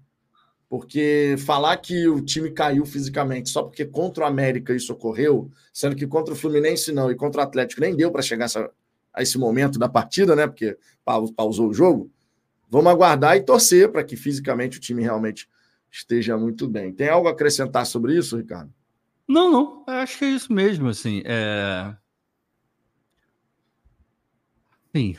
Porque 0.70 1.36
falar 1.44 1.76
que 1.76 2.08
o 2.08 2.22
time 2.22 2.50
caiu 2.50 2.86
fisicamente 2.86 3.50
só 3.50 3.62
porque 3.62 3.84
contra 3.84 4.24
o 4.24 4.26
América 4.26 4.74
isso 4.74 4.90
ocorreu, 4.90 5.50
sendo 5.70 5.94
que 5.94 6.06
contra 6.06 6.32
o 6.32 6.36
Fluminense 6.36 6.90
não 6.92 7.10
e 7.10 7.14
contra 7.14 7.42
o 7.42 7.44
Atlético 7.44 7.82
nem 7.82 7.94
deu 7.94 8.10
para 8.10 8.22
chegar 8.22 8.46
essa, 8.46 8.70
a 9.12 9.22
esse 9.22 9.36
momento 9.36 9.78
da 9.78 9.86
partida, 9.86 10.34
né? 10.34 10.46
Porque 10.46 10.78
pausou 11.36 11.68
o 11.68 11.74
jogo. 11.74 12.10
Vamos 12.70 12.90
aguardar 12.90 13.36
e 13.36 13.42
torcer 13.42 13.92
para 13.92 14.02
que 14.02 14.16
fisicamente 14.16 14.78
o 14.78 14.80
time 14.80 15.02
realmente 15.02 15.46
esteja 15.90 16.38
muito 16.38 16.66
bem. 16.66 16.90
Tem 16.90 17.10
algo 17.10 17.28
a 17.28 17.32
acrescentar 17.32 17.84
sobre 17.84 18.16
isso, 18.16 18.38
Ricardo? 18.38 18.72
Não, 19.28 19.52
não. 19.52 19.84
Eu 19.86 19.92
acho 19.92 20.18
que 20.18 20.24
é 20.24 20.30
isso 20.30 20.50
mesmo. 20.50 20.88
Assim, 20.88 21.20
é... 21.26 21.94
Sim, 24.96 25.16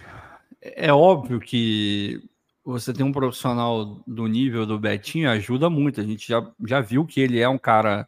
é 0.60 0.92
óbvio 0.92 1.40
que 1.40 2.28
você 2.64 2.94
tem 2.94 3.06
um 3.06 3.12
profissional 3.12 4.02
do 4.08 4.26
nível 4.28 4.66
do 4.66 4.80
Betinho 4.80 5.30
ajuda 5.30 5.70
muito. 5.70 6.00
A 6.00 6.04
gente 6.04 6.28
já, 6.28 6.46
já 6.66 6.80
viu 6.80 7.06
que 7.06 7.20
ele 7.20 7.40
é 7.40 7.50
um 7.50 7.58
cara 7.58 8.08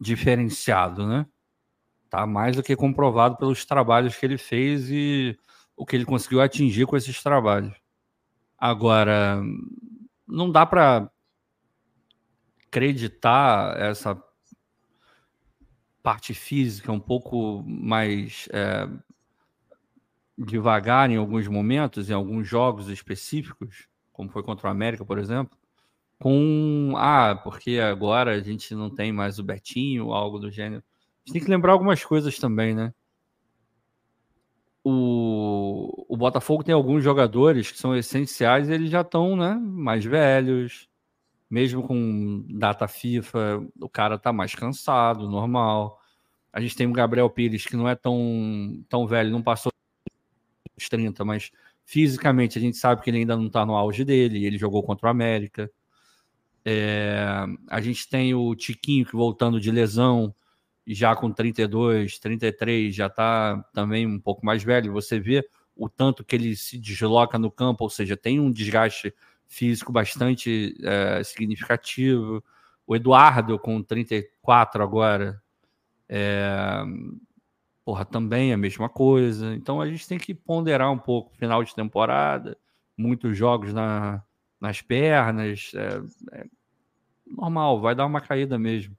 diferenciado, 0.00 1.06
né? 1.06 1.26
Tá 2.08 2.26
mais 2.26 2.56
do 2.56 2.62
que 2.62 2.76
comprovado 2.76 3.36
pelos 3.36 3.64
trabalhos 3.64 4.16
que 4.16 4.24
ele 4.24 4.38
fez 4.38 4.90
e 4.90 5.38
o 5.76 5.84
que 5.84 5.96
ele 5.96 6.04
conseguiu 6.04 6.40
atingir 6.40 6.86
com 6.86 6.96
esses 6.96 7.22
trabalhos. 7.22 7.74
Agora, 8.56 9.42
não 10.26 10.50
dá 10.50 10.64
para 10.64 11.10
acreditar 12.66 13.78
essa 13.78 14.20
parte 16.02 16.34
física 16.34 16.92
um 16.92 17.00
pouco 17.00 17.62
mais 17.66 18.48
é, 18.52 18.88
devagar 20.36 21.10
em 21.10 21.16
alguns 21.16 21.46
momentos, 21.48 22.10
em 22.10 22.14
alguns 22.14 22.48
jogos 22.48 22.88
específicos, 22.88 23.88
como 24.12 24.30
foi 24.30 24.42
contra 24.42 24.68
o 24.68 24.70
América, 24.70 25.04
por 25.04 25.18
exemplo, 25.18 25.56
com 26.18 26.94
ah, 26.96 27.38
porque 27.42 27.78
agora 27.78 28.32
a 28.32 28.40
gente 28.40 28.74
não 28.74 28.90
tem 28.90 29.12
mais 29.12 29.38
o 29.38 29.42
Betinho, 29.42 30.12
algo 30.12 30.38
do 30.38 30.50
gênero 30.50 30.82
gente 31.24 31.32
tem 31.32 31.44
que 31.44 31.50
lembrar 31.50 31.72
algumas 31.72 32.04
coisas 32.04 32.38
também, 32.38 32.74
né? 32.74 32.92
O, 34.82 36.04
o 36.08 36.16
Botafogo 36.16 36.62
tem 36.62 36.74
alguns 36.74 37.02
jogadores 37.02 37.72
que 37.72 37.78
são 37.78 37.96
essenciais 37.96 38.68
e 38.68 38.72
eles 38.72 38.90
já 38.90 39.00
estão 39.00 39.34
né, 39.34 39.54
mais 39.54 40.04
velhos, 40.04 40.88
mesmo 41.50 41.82
com 41.82 42.44
data 42.50 42.86
FIFA, 42.86 43.66
o 43.80 43.88
cara 43.88 44.18
tá 44.18 44.30
mais 44.32 44.54
cansado, 44.54 45.28
normal. 45.30 45.98
A 46.52 46.60
gente 46.60 46.76
tem 46.76 46.86
o 46.86 46.92
Gabriel 46.92 47.30
Pires, 47.30 47.64
que 47.64 47.76
não 47.76 47.88
é 47.88 47.94
tão, 47.94 48.84
tão 48.88 49.06
velho, 49.06 49.30
não 49.30 49.42
passou 49.42 49.72
os 50.76 50.88
30, 50.88 51.24
mas 51.24 51.50
fisicamente 51.84 52.58
a 52.58 52.60
gente 52.60 52.76
sabe 52.76 53.02
que 53.02 53.10
ele 53.10 53.18
ainda 53.18 53.36
não 53.36 53.48
tá 53.48 53.64
no 53.64 53.74
auge 53.74 54.04
dele, 54.04 54.44
ele 54.44 54.58
jogou 54.58 54.82
contra 54.82 55.06
o 55.06 55.10
América. 55.10 55.70
É, 56.64 57.44
a 57.68 57.80
gente 57.80 58.08
tem 58.08 58.34
o 58.34 58.54
Tiquinho 58.54 59.04
que 59.04 59.12
voltando 59.12 59.60
de 59.60 59.70
lesão, 59.70 60.34
já 60.86 61.14
com 61.14 61.30
32, 61.30 62.18
33, 62.18 62.94
já 62.94 63.06
está 63.06 63.62
também 63.72 64.06
um 64.06 64.18
pouco 64.18 64.44
mais 64.44 64.62
velho. 64.62 64.92
Você 64.92 65.20
vê 65.20 65.46
o 65.76 65.88
tanto 65.88 66.24
que 66.24 66.36
ele 66.36 66.56
se 66.56 66.78
desloca 66.78 67.38
no 67.38 67.50
campo, 67.50 67.84
ou 67.84 67.90
seja, 67.90 68.16
tem 68.16 68.40
um 68.40 68.50
desgaste 68.50 69.14
físico 69.46 69.92
bastante 69.92 70.74
é, 70.82 71.22
significativo. 71.22 72.42
O 72.86 72.94
Eduardo, 72.94 73.58
com 73.58 73.82
34 73.82 74.82
agora, 74.82 75.42
é, 76.08 76.82
porra, 77.84 78.04
também 78.04 78.50
é 78.50 78.54
a 78.54 78.58
mesma 78.58 78.88
coisa. 78.88 79.54
Então 79.54 79.80
a 79.80 79.88
gente 79.88 80.08
tem 80.08 80.18
que 80.18 80.34
ponderar 80.34 80.90
um 80.90 80.98
pouco 80.98 81.36
final 81.36 81.62
de 81.62 81.74
temporada, 81.74 82.56
muitos 82.96 83.36
jogos 83.36 83.72
na, 83.72 84.22
nas 84.60 84.80
pernas. 84.80 85.72
É, 85.74 86.40
é 86.40 86.46
normal, 87.26 87.80
vai 87.80 87.94
dar 87.94 88.06
uma 88.06 88.20
caída 88.20 88.58
mesmo. 88.58 88.96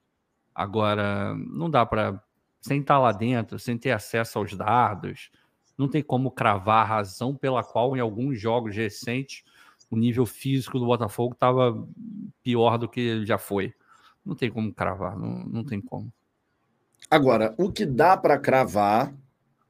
Agora, 0.53 1.35
não 1.35 1.69
dá 1.69 1.85
para, 1.85 2.21
sem 2.61 2.79
estar 2.79 2.99
lá 2.99 3.11
dentro, 3.11 3.59
sem 3.59 3.77
ter 3.77 3.91
acesso 3.91 4.39
aos 4.39 4.53
dados, 4.53 5.29
não 5.77 5.89
tem 5.89 6.01
como 6.01 6.31
cravar 6.31 6.83
a 6.83 6.87
razão 6.87 7.35
pela 7.35 7.63
qual, 7.63 7.97
em 7.97 7.99
alguns 7.99 8.39
jogos 8.39 8.75
recentes, 8.75 9.43
o 9.91 9.97
nível 9.97 10.25
físico 10.25 10.79
do 10.79 10.85
Botafogo 10.85 11.33
estava 11.33 11.85
pior 12.41 12.77
do 12.77 12.87
que 12.87 13.25
já 13.25 13.37
foi. 13.37 13.73
Não 14.25 14.35
tem 14.35 14.49
como 14.49 14.73
cravar, 14.73 15.17
não, 15.17 15.43
não 15.45 15.63
tem 15.63 15.81
como. 15.81 16.11
Agora, 17.09 17.53
o 17.57 17.71
que 17.71 17.85
dá 17.85 18.17
para 18.17 18.37
cravar, 18.37 19.13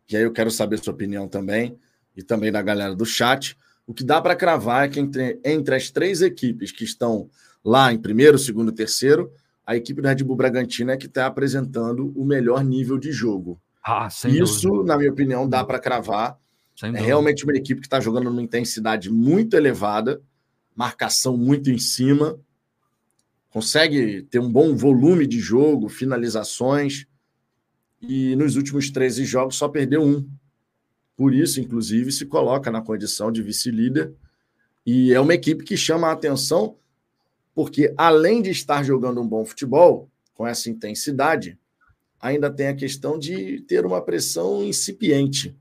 e 0.10 0.16
aí 0.16 0.24
eu 0.24 0.32
quero 0.32 0.50
saber 0.50 0.80
sua 0.80 0.94
opinião 0.94 1.28
também, 1.28 1.78
e 2.16 2.24
também 2.24 2.52
da 2.52 2.62
galera 2.62 2.96
do 2.96 3.06
chat, 3.06 3.58
o 3.86 3.94
que 3.94 4.04
dá 4.04 4.22
para 4.22 4.36
cravar 4.36 4.86
é 4.86 4.90
que 4.90 5.00
entre, 5.00 5.40
entre 5.44 5.76
as 5.76 5.92
três 5.92 6.22
equipes 6.22 6.72
que 6.72 6.84
estão 6.84 7.30
lá 7.64 7.92
em 7.92 7.98
primeiro, 7.98 8.38
segundo 8.38 8.72
e 8.72 8.76
terceiro, 8.76 9.32
a 9.66 9.76
equipe 9.76 10.02
do 10.02 10.08
Red 10.08 10.24
Bull 10.24 10.36
Bragantino 10.36 10.92
é 10.92 10.98
que 10.98 11.08
está 11.08 11.26
apresentando 11.26 12.14
o 12.16 12.24
melhor 12.24 12.64
nível 12.64 12.98
de 12.98 13.12
jogo. 13.12 13.60
Ah, 13.84 14.08
Isso, 14.08 14.70
dúvida. 14.70 14.94
na 14.94 14.98
minha 14.98 15.12
opinião, 15.12 15.48
dá 15.48 15.64
para 15.64 15.80
cravar. 15.80 16.38
é 16.82 17.02
realmente 17.02 17.44
uma 17.44 17.54
equipe 17.56 17.82
que 17.82 17.88
está 17.88 18.00
jogando 18.00 18.26
numa 18.26 18.42
intensidade 18.42 19.12
muito 19.12 19.56
elevada, 19.56 20.22
marcação 20.76 21.38
muito 21.38 21.70
em 21.70 21.78
cima, 21.78 22.38
consegue 23.50 24.24
ter 24.24 24.40
um 24.40 24.52
bom 24.52 24.76
volume 24.76 25.26
de 25.26 25.40
jogo, 25.40 25.88
finalizações, 25.88 27.08
e 28.08 28.36
nos 28.36 28.56
últimos 28.56 28.90
13 28.90 29.26
jogos 29.26 29.56
só 29.56 29.68
perdeu 29.68 30.02
um. 30.02 30.28
Por 31.16 31.34
isso, 31.34 31.62
inclusive, 31.62 32.12
se 32.12 32.26
coloca 32.26 32.70
na 32.70 32.82
condição 32.82 33.32
de 33.32 33.42
vice-líder. 33.42 34.14
E 34.86 35.14
é 35.14 35.20
uma 35.20 35.34
equipe 35.34 35.64
que 35.64 35.78
chama 35.78 36.08
a 36.08 36.12
atenção, 36.12 36.78
porque 37.54 37.94
além 37.98 38.42
de 38.42 38.52
estar 38.52 38.84
jogando 38.84 39.22
um 39.22 39.28
bom 39.28 39.46
futebol, 39.46 40.10
com 40.36 40.46
essa 40.46 40.70
intensidade, 40.70 41.58
ainda 42.20 42.52
tem 42.52 42.68
a 42.68 42.76
questão 42.76 43.18
de 43.18 43.62
ter 43.62 43.86
uma 43.86 44.02
pressão 44.02 44.64
incipiente. 44.64 45.58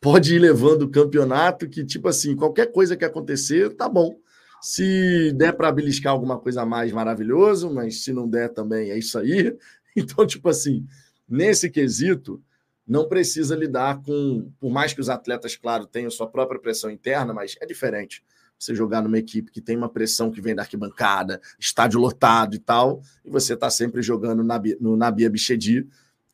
Pode 0.00 0.34
ir 0.34 0.38
levando 0.38 0.82
o 0.82 0.90
campeonato 0.90 1.68
que, 1.68 1.84
tipo 1.84 2.08
assim, 2.08 2.34
qualquer 2.34 2.72
coisa 2.72 2.96
que 2.96 3.04
acontecer, 3.04 3.74
tá 3.74 3.88
bom. 3.88 4.16
Se 4.62 5.32
der 5.32 5.52
para 5.54 5.72
beliscar 5.72 6.12
alguma 6.12 6.38
coisa 6.38 6.64
mais 6.64 6.92
maravilhoso, 6.92 7.70
mas 7.70 8.04
se 8.04 8.12
não 8.12 8.28
der 8.28 8.50
também 8.50 8.90
é 8.90 8.98
isso 8.98 9.18
aí. 9.18 9.56
Então, 10.00 10.26
tipo 10.26 10.48
assim, 10.48 10.86
nesse 11.28 11.70
quesito, 11.70 12.42
não 12.86 13.08
precisa 13.08 13.54
lidar 13.54 14.02
com, 14.02 14.50
por 14.58 14.70
mais 14.70 14.92
que 14.92 15.00
os 15.00 15.08
atletas, 15.08 15.56
claro, 15.56 15.86
tenham 15.86 16.10
sua 16.10 16.26
própria 16.26 16.60
pressão 16.60 16.90
interna, 16.90 17.32
mas 17.32 17.56
é 17.60 17.66
diferente 17.66 18.22
você 18.58 18.74
jogar 18.74 19.00
numa 19.00 19.18
equipe 19.18 19.50
que 19.50 19.60
tem 19.60 19.76
uma 19.76 19.88
pressão 19.88 20.30
que 20.30 20.40
vem 20.40 20.54
da 20.54 20.62
arquibancada, 20.62 21.40
estádio 21.58 21.98
lotado 21.98 22.54
e 22.54 22.58
tal, 22.58 23.00
e 23.24 23.30
você 23.30 23.54
está 23.54 23.70
sempre 23.70 24.02
jogando 24.02 24.44
na, 24.44 24.60
no 24.78 24.96
Nabia 24.96 25.30
Bichedi 25.30 25.88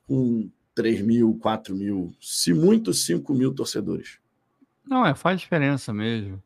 com 0.08 0.50
3 0.74 1.02
mil, 1.02 1.38
4 1.40 1.74
mil, 1.74 2.12
se 2.20 2.52
muito, 2.52 2.92
5 2.92 3.32
mil 3.32 3.54
torcedores. 3.54 4.18
Não, 4.84 5.06
é, 5.06 5.14
faz 5.14 5.40
diferença 5.40 5.92
mesmo. 5.92 6.42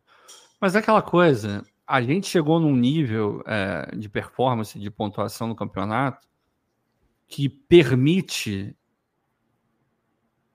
Mas 0.61 0.75
é 0.75 0.81
aquela 0.81 1.01
coisa, 1.01 1.65
a 1.87 2.03
gente 2.03 2.27
chegou 2.27 2.61
num 2.61 2.77
nível 2.77 3.43
é, 3.47 3.97
de 3.97 4.09
performance, 4.09 4.79
de 4.79 4.91
pontuação 4.91 5.49
no 5.49 5.57
campeonato, 5.57 6.29
que 7.31 7.49
permite, 7.49 8.77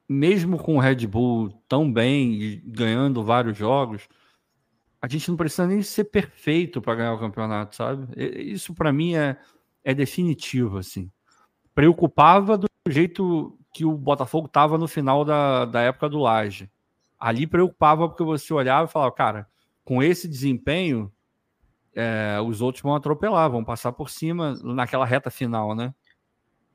mesmo 0.08 0.58
com 0.58 0.76
o 0.76 0.80
Red 0.80 1.08
Bull 1.08 1.50
tão 1.70 1.92
bem, 1.92 2.62
ganhando 2.66 3.24
vários 3.24 3.58
jogos, 3.58 4.10
a 5.02 5.08
gente 5.08 5.30
não 5.30 5.38
precisa 5.38 5.66
nem 5.66 5.82
ser 5.82 6.04
perfeito 6.06 6.82
para 6.82 6.96
ganhar 6.96 7.14
o 7.14 7.20
campeonato, 7.20 7.78
sabe? 7.78 8.08
Isso 8.18 8.76
para 8.76 8.92
mim 8.92 9.16
é, 9.16 9.38
é 9.86 9.94
definitivo, 9.94 10.78
assim. 10.78 11.10
Preocupava 11.74 12.58
do 12.58 12.68
jeito 12.90 13.58
que 13.74 13.86
o 13.86 13.94
Botafogo 13.94 14.48
estava 14.48 14.78
no 14.78 14.88
final 14.88 15.24
da, 15.24 15.64
da 15.64 15.82
época 15.82 16.10
do 16.10 16.20
Laje. 16.20 16.70
Ali 17.18 17.48
preocupava 17.48 18.10
porque 18.10 18.24
você 18.24 18.54
olhava 18.54 18.90
e 18.90 18.92
falava, 18.92 19.12
cara, 19.14 19.48
com 19.86 20.04
esse 20.04 20.28
desempenho, 20.28 21.12
é, 21.94 22.38
os 22.46 22.62
outros 22.62 22.82
vão 22.82 22.96
atropelar, 22.96 23.50
vão 23.50 23.64
passar 23.64 23.94
por 23.94 24.10
cima 24.10 24.56
naquela 24.62 25.06
reta 25.06 25.32
final, 25.32 25.74
né? 25.74 25.94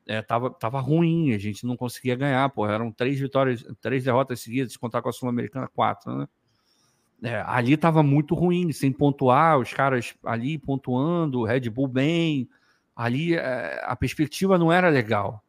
É, 0.07 0.21
tava, 0.21 0.49
tava 0.49 0.79
ruim, 0.79 1.33
a 1.33 1.37
gente 1.37 1.65
não 1.65 1.77
conseguia 1.77 2.15
ganhar, 2.15 2.49
pô. 2.49 2.67
Eram 2.67 2.91
três 2.91 3.19
vitórias, 3.19 3.63
três 3.79 4.03
derrotas 4.03 4.39
seguidas, 4.39 4.75
contar 4.77 5.01
com 5.01 5.09
a 5.09 5.13
Sul-Americana, 5.13 5.67
quatro, 5.67 6.15
né? 6.15 6.27
É, 7.23 7.43
ali 7.45 7.73
estava 7.73 8.01
muito 8.01 8.33
ruim, 8.33 8.71
sem 8.71 8.91
pontuar, 8.91 9.59
os 9.59 9.71
caras 9.71 10.15
ali 10.25 10.57
pontuando, 10.57 11.43
Red 11.43 11.69
Bull 11.69 11.87
bem, 11.87 12.49
ali 12.95 13.35
é, 13.35 13.79
a 13.85 13.95
perspectiva 13.95 14.57
não 14.57 14.71
era 14.71 14.89
legal. 14.89 15.43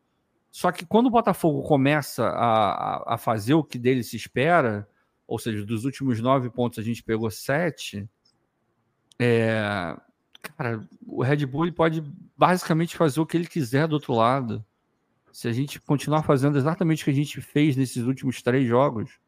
Só 0.51 0.71
que 0.71 0.85
quando 0.85 1.07
o 1.07 1.11
Botafogo 1.11 1.63
começa 1.63 2.27
a, 2.27 3.15
a, 3.15 3.19
fazer 3.19 3.55
o 3.55 3.65
que 3.65 3.79
dele 3.79 4.03
se 4.03 4.17
espera, 4.17 4.87
ou 5.27 5.39
seja, 5.39 5.65
dos 5.65 5.87
últimos 5.87 6.21
nove 6.21 6.51
pontos 6.51 6.79
a 6.79 6.83
gente 6.83 7.03
pegou 7.03 7.31
sete, 7.31 8.07
é, 9.19 9.97
cara, 10.43 10.86
o 11.07 11.22
Red 11.22 11.47
Bull 11.47 11.72
pode 11.72 12.03
basicamente 12.36 12.97
fazer 12.97 13.20
o 13.20 13.26
que 13.26 13.36
ele 13.36 13.47
quiser 13.47 13.86
do 13.86 13.95
outro 13.95 14.14
lado. 14.14 14.64
Se 15.32 15.49
a 15.49 15.53
gente 15.53 15.80
continuar 15.80 16.22
fazendo 16.22 16.59
exatamente 16.59 17.03
o 17.03 17.05
que 17.05 17.11
a 17.11 17.14
gente 17.14 17.40
fez 17.40 17.76
nesses 17.76 18.05
últimos 18.05 18.43
três 18.43 18.66
jogos, 18.66 19.18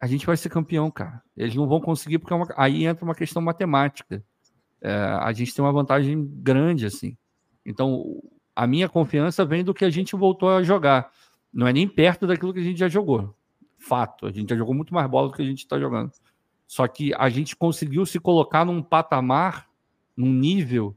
a 0.00 0.06
gente 0.06 0.24
vai 0.24 0.36
ser 0.36 0.48
campeão, 0.48 0.90
cara. 0.90 1.22
Eles 1.36 1.54
não 1.54 1.68
vão 1.68 1.80
conseguir, 1.80 2.18
porque 2.18 2.32
é 2.32 2.36
uma... 2.36 2.48
aí 2.56 2.86
entra 2.86 3.04
uma 3.04 3.14
questão 3.14 3.42
matemática. 3.42 4.24
É, 4.80 4.90
a 4.94 5.30
gente 5.32 5.54
tem 5.54 5.62
uma 5.62 5.72
vantagem 5.72 6.26
grande, 6.42 6.86
assim. 6.86 7.16
Então, 7.66 8.22
a 8.56 8.66
minha 8.66 8.88
confiança 8.88 9.44
vem 9.44 9.62
do 9.62 9.74
que 9.74 9.84
a 9.84 9.90
gente 9.90 10.16
voltou 10.16 10.48
a 10.48 10.62
jogar. 10.62 11.12
Não 11.52 11.66
é 11.66 11.72
nem 11.72 11.86
perto 11.86 12.26
daquilo 12.26 12.54
que 12.54 12.60
a 12.60 12.62
gente 12.64 12.78
já 12.78 12.88
jogou. 12.88 13.34
Fato. 13.78 14.26
A 14.26 14.30
gente 14.30 14.48
já 14.48 14.56
jogou 14.56 14.74
muito 14.74 14.94
mais 14.94 15.08
bola 15.10 15.28
do 15.28 15.34
que 15.34 15.42
a 15.42 15.46
gente 15.46 15.58
está 15.58 15.78
jogando. 15.78 16.12
Só 16.66 16.86
que 16.88 17.12
a 17.14 17.28
gente 17.28 17.54
conseguiu 17.54 18.06
se 18.06 18.18
colocar 18.18 18.64
num 18.64 18.82
patamar, 18.82 19.66
num 20.20 20.32
nível 20.32 20.94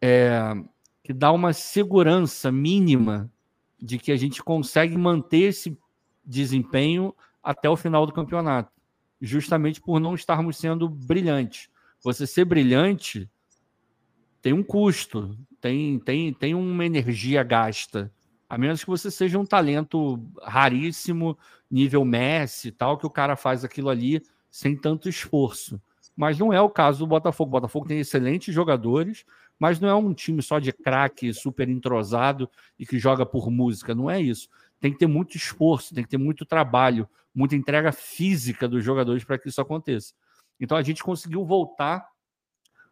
é, 0.00 0.54
que 1.02 1.12
dá 1.12 1.32
uma 1.32 1.52
segurança 1.52 2.52
mínima 2.52 3.30
de 3.80 3.98
que 3.98 4.12
a 4.12 4.16
gente 4.16 4.42
consegue 4.42 4.96
manter 4.96 5.48
esse 5.48 5.76
desempenho 6.24 7.12
até 7.42 7.68
o 7.68 7.76
final 7.76 8.06
do 8.06 8.12
campeonato, 8.12 8.70
justamente 9.20 9.80
por 9.80 9.98
não 9.98 10.14
estarmos 10.14 10.56
sendo 10.56 10.88
brilhantes. 10.88 11.68
Você 12.02 12.26
ser 12.26 12.44
brilhante 12.44 13.28
tem 14.40 14.52
um 14.52 14.62
custo, 14.62 15.36
tem, 15.60 15.98
tem, 15.98 16.32
tem 16.32 16.54
uma 16.54 16.84
energia 16.84 17.42
gasta. 17.42 18.12
A 18.48 18.56
menos 18.56 18.84
que 18.84 18.90
você 18.90 19.10
seja 19.10 19.38
um 19.38 19.46
talento 19.46 20.20
raríssimo, 20.42 21.36
nível 21.70 22.04
Messi 22.04 22.68
e 22.68 22.72
tal, 22.72 22.98
que 22.98 23.06
o 23.06 23.10
cara 23.10 23.34
faz 23.34 23.64
aquilo 23.64 23.88
ali 23.88 24.22
sem 24.50 24.76
tanto 24.76 25.08
esforço. 25.08 25.80
Mas 26.16 26.38
não 26.38 26.52
é 26.52 26.60
o 26.60 26.68
caso 26.68 27.00
do 27.00 27.06
Botafogo. 27.06 27.48
O 27.48 27.52
Botafogo 27.52 27.86
tem 27.86 27.98
excelentes 27.98 28.54
jogadores, 28.54 29.24
mas 29.58 29.80
não 29.80 29.88
é 29.88 29.94
um 29.94 30.12
time 30.12 30.42
só 30.42 30.58
de 30.58 30.72
craque, 30.72 31.32
super 31.32 31.68
entrosado 31.68 32.50
e 32.78 32.86
que 32.86 32.98
joga 32.98 33.24
por 33.24 33.50
música. 33.50 33.94
Não 33.94 34.10
é 34.10 34.20
isso. 34.20 34.48
Tem 34.80 34.92
que 34.92 34.98
ter 34.98 35.06
muito 35.06 35.36
esforço, 35.36 35.94
tem 35.94 36.04
que 36.04 36.10
ter 36.10 36.18
muito 36.18 36.44
trabalho, 36.44 37.08
muita 37.34 37.56
entrega 37.56 37.92
física 37.92 38.68
dos 38.68 38.84
jogadores 38.84 39.24
para 39.24 39.38
que 39.38 39.48
isso 39.48 39.60
aconteça. 39.60 40.12
Então 40.60 40.76
a 40.76 40.82
gente 40.82 41.02
conseguiu 41.02 41.44
voltar 41.44 42.06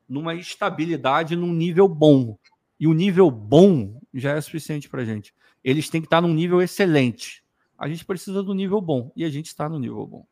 numa 0.08 0.34
estabilidade 0.34 1.36
num 1.36 1.52
nível 1.52 1.86
bom. 1.86 2.36
E 2.78 2.86
o 2.86 2.92
nível 2.92 3.30
bom 3.30 4.00
já 4.14 4.32
é 4.32 4.40
suficiente 4.40 4.88
para 4.88 5.02
a 5.02 5.04
gente. 5.04 5.34
Eles 5.62 5.90
têm 5.90 6.00
que 6.00 6.06
estar 6.06 6.20
num 6.20 6.32
nível 6.32 6.62
excelente. 6.62 7.44
A 7.78 7.88
gente 7.88 8.04
precisa 8.04 8.42
do 8.42 8.54
nível 8.54 8.80
bom 8.80 9.12
e 9.14 9.24
a 9.24 9.30
gente 9.30 9.46
está 9.46 9.68
no 9.68 9.78
nível 9.78 10.06
bom. 10.06 10.26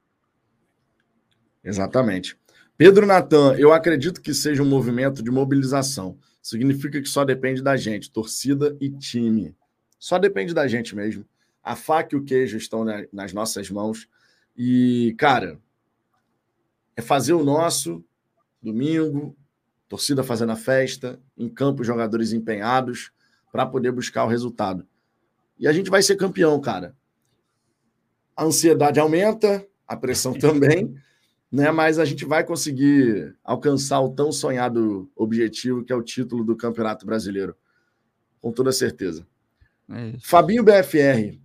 Exatamente. 1.63 2.39
Pedro 2.79 3.05
Natan, 3.05 3.55
eu 3.59 3.73
acredito 3.73 4.23
que 4.23 4.33
seja 4.33 4.63
um 4.63 4.67
movimento 4.67 5.23
de 5.23 5.31
mobilização. 5.31 6.19
Significa 6.41 7.03
que 7.03 7.09
só 7.09 7.25
depende 7.25 7.61
da 7.61 7.77
gente, 7.77 8.11
torcida 8.11 8.75
e 8.81 8.89
time. 8.89 9.55
Só 9.99 10.19
depende 10.19 10.55
da 10.55 10.67
gente 10.67 10.97
mesmo 10.97 11.27
a 11.69 11.77
faca 11.77 12.17
e 12.17 12.19
o 12.19 12.25
queijo 12.25 12.57
estão 12.57 12.83
nas 13.13 13.35
nossas 13.35 13.71
mãos. 13.71 14.09
E, 14.57 15.15
cara, 15.19 15.61
é 16.97 17.03
fazer 17.03 17.35
o 17.35 17.45
nosso 17.45 18.03
domingo, 18.63 19.37
torcida 19.87 20.25
fazendo 20.25 20.53
a 20.53 20.57
festa, 20.57 21.21
em 21.37 21.47
campo 21.47 21.85
jogadores 21.85 22.33
empenhados 22.33 23.13
para 23.53 23.67
poder 23.67 23.93
buscar 23.93 24.25
o 24.25 24.29
resultado. 24.29 24.87
E 25.59 25.69
a 25.69 25.73
gente 25.73 25.91
vai 25.91 26.03
ser 26.03 26.17
campeão, 26.17 26.59
cara. 26.59 26.97
A 28.35 28.45
ansiedade 28.45 28.99
aumenta, 28.99 29.67
a 29.87 29.95
pressão 29.95 30.33
também, 30.39 30.95
né? 31.51 31.71
Mas 31.71 31.99
a 31.99 32.05
gente 32.05 32.25
vai 32.25 32.45
conseguir 32.45 33.35
alcançar 33.43 34.01
o 34.01 34.11
tão 34.11 34.31
sonhado 34.31 35.11
objetivo 35.17 35.85
que 35.85 35.93
é 35.93 35.97
o 35.97 36.03
título 36.03 36.45
do 36.45 36.57
Campeonato 36.57 37.07
Brasileiro, 37.07 37.57
com 38.41 38.53
toda 38.53 38.73
certeza. 38.73 39.27
É 39.91 40.15
Fabinho 40.21 40.63
BFR. 40.63 41.39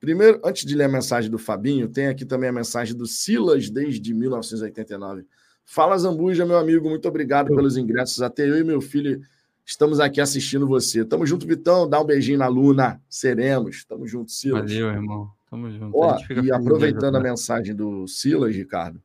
Primeiro, 0.00 0.40
antes 0.44 0.66
de 0.66 0.74
ler 0.74 0.84
a 0.84 0.88
mensagem 0.88 1.30
do 1.30 1.38
Fabinho, 1.38 1.88
tem 1.88 2.08
aqui 2.08 2.24
também 2.24 2.50
a 2.50 2.52
mensagem 2.52 2.96
do 2.96 3.06
Silas 3.06 3.70
desde 3.70 4.12
1989. 4.12 5.24
Fala 5.64 5.96
Zambuja, 5.96 6.44
meu 6.44 6.58
amigo, 6.58 6.88
muito 6.88 7.06
obrigado 7.06 7.54
pelos 7.54 7.76
ingressos. 7.76 8.20
Até 8.20 8.48
eu 8.48 8.58
e 8.58 8.64
meu 8.64 8.80
filho 8.80 9.22
estamos 9.64 10.00
aqui 10.00 10.20
assistindo 10.20 10.66
você. 10.66 11.04
Tamo 11.04 11.24
junto, 11.24 11.46
Vitão. 11.46 11.88
Dá 11.88 12.00
um 12.00 12.04
beijinho 12.04 12.38
na 12.38 12.48
Luna. 12.48 13.00
Seremos. 13.08 13.84
Tamo 13.84 14.04
junto, 14.06 14.32
Silas. 14.32 14.72
Valeu, 14.72 14.88
irmão. 14.88 15.30
Tamo 15.48 15.70
junto. 15.70 15.96
Ó, 15.96 16.18
e 16.42 16.50
aproveitando 16.50 17.16
a 17.16 17.20
mensagem 17.20 17.74
do 17.74 18.08
Silas, 18.08 18.56
Ricardo, 18.56 19.00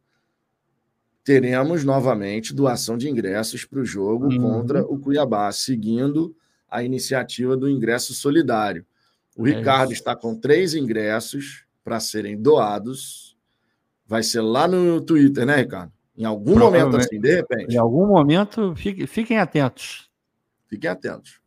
teremos 1.28 1.84
novamente 1.84 2.54
doação 2.54 2.98
de 2.98 3.10
ingressos 3.10 3.66
para 3.66 3.80
o 3.80 3.86
jogo 3.86 4.28
uhum. 4.28 4.40
contra 4.40 4.82
o 4.86 4.98
Cuiabá, 4.98 5.52
seguindo 5.52 6.34
a 6.70 6.82
iniciativa 6.82 7.58
do 7.58 7.70
ingresso 7.70 8.14
solidário. 8.14 8.86
O 9.36 9.46
é 9.46 9.52
Ricardo 9.52 9.92
isso. 9.92 10.00
está 10.00 10.16
com 10.16 10.40
três 10.40 10.74
ingressos 10.74 11.66
para 11.84 12.00
serem 12.00 12.42
doados. 12.42 13.38
Vai 14.06 14.24
ser 14.24 14.40
lá 14.40 14.70
no 14.70 15.02
Twitter, 15.02 15.46
né, 15.46 15.58
Ricardo? 15.58 15.92
Em 16.18 16.24
algum 16.24 16.58
momento, 16.58 16.96
assim, 16.96 17.20
de 17.20 17.36
repente. 17.36 17.76
Em 17.76 17.78
algum 17.78 18.08
momento, 18.08 18.74
fiquem, 18.78 19.38
atentos. 19.38 20.10
Fiquem 20.70 20.90
atentos. 20.90 21.42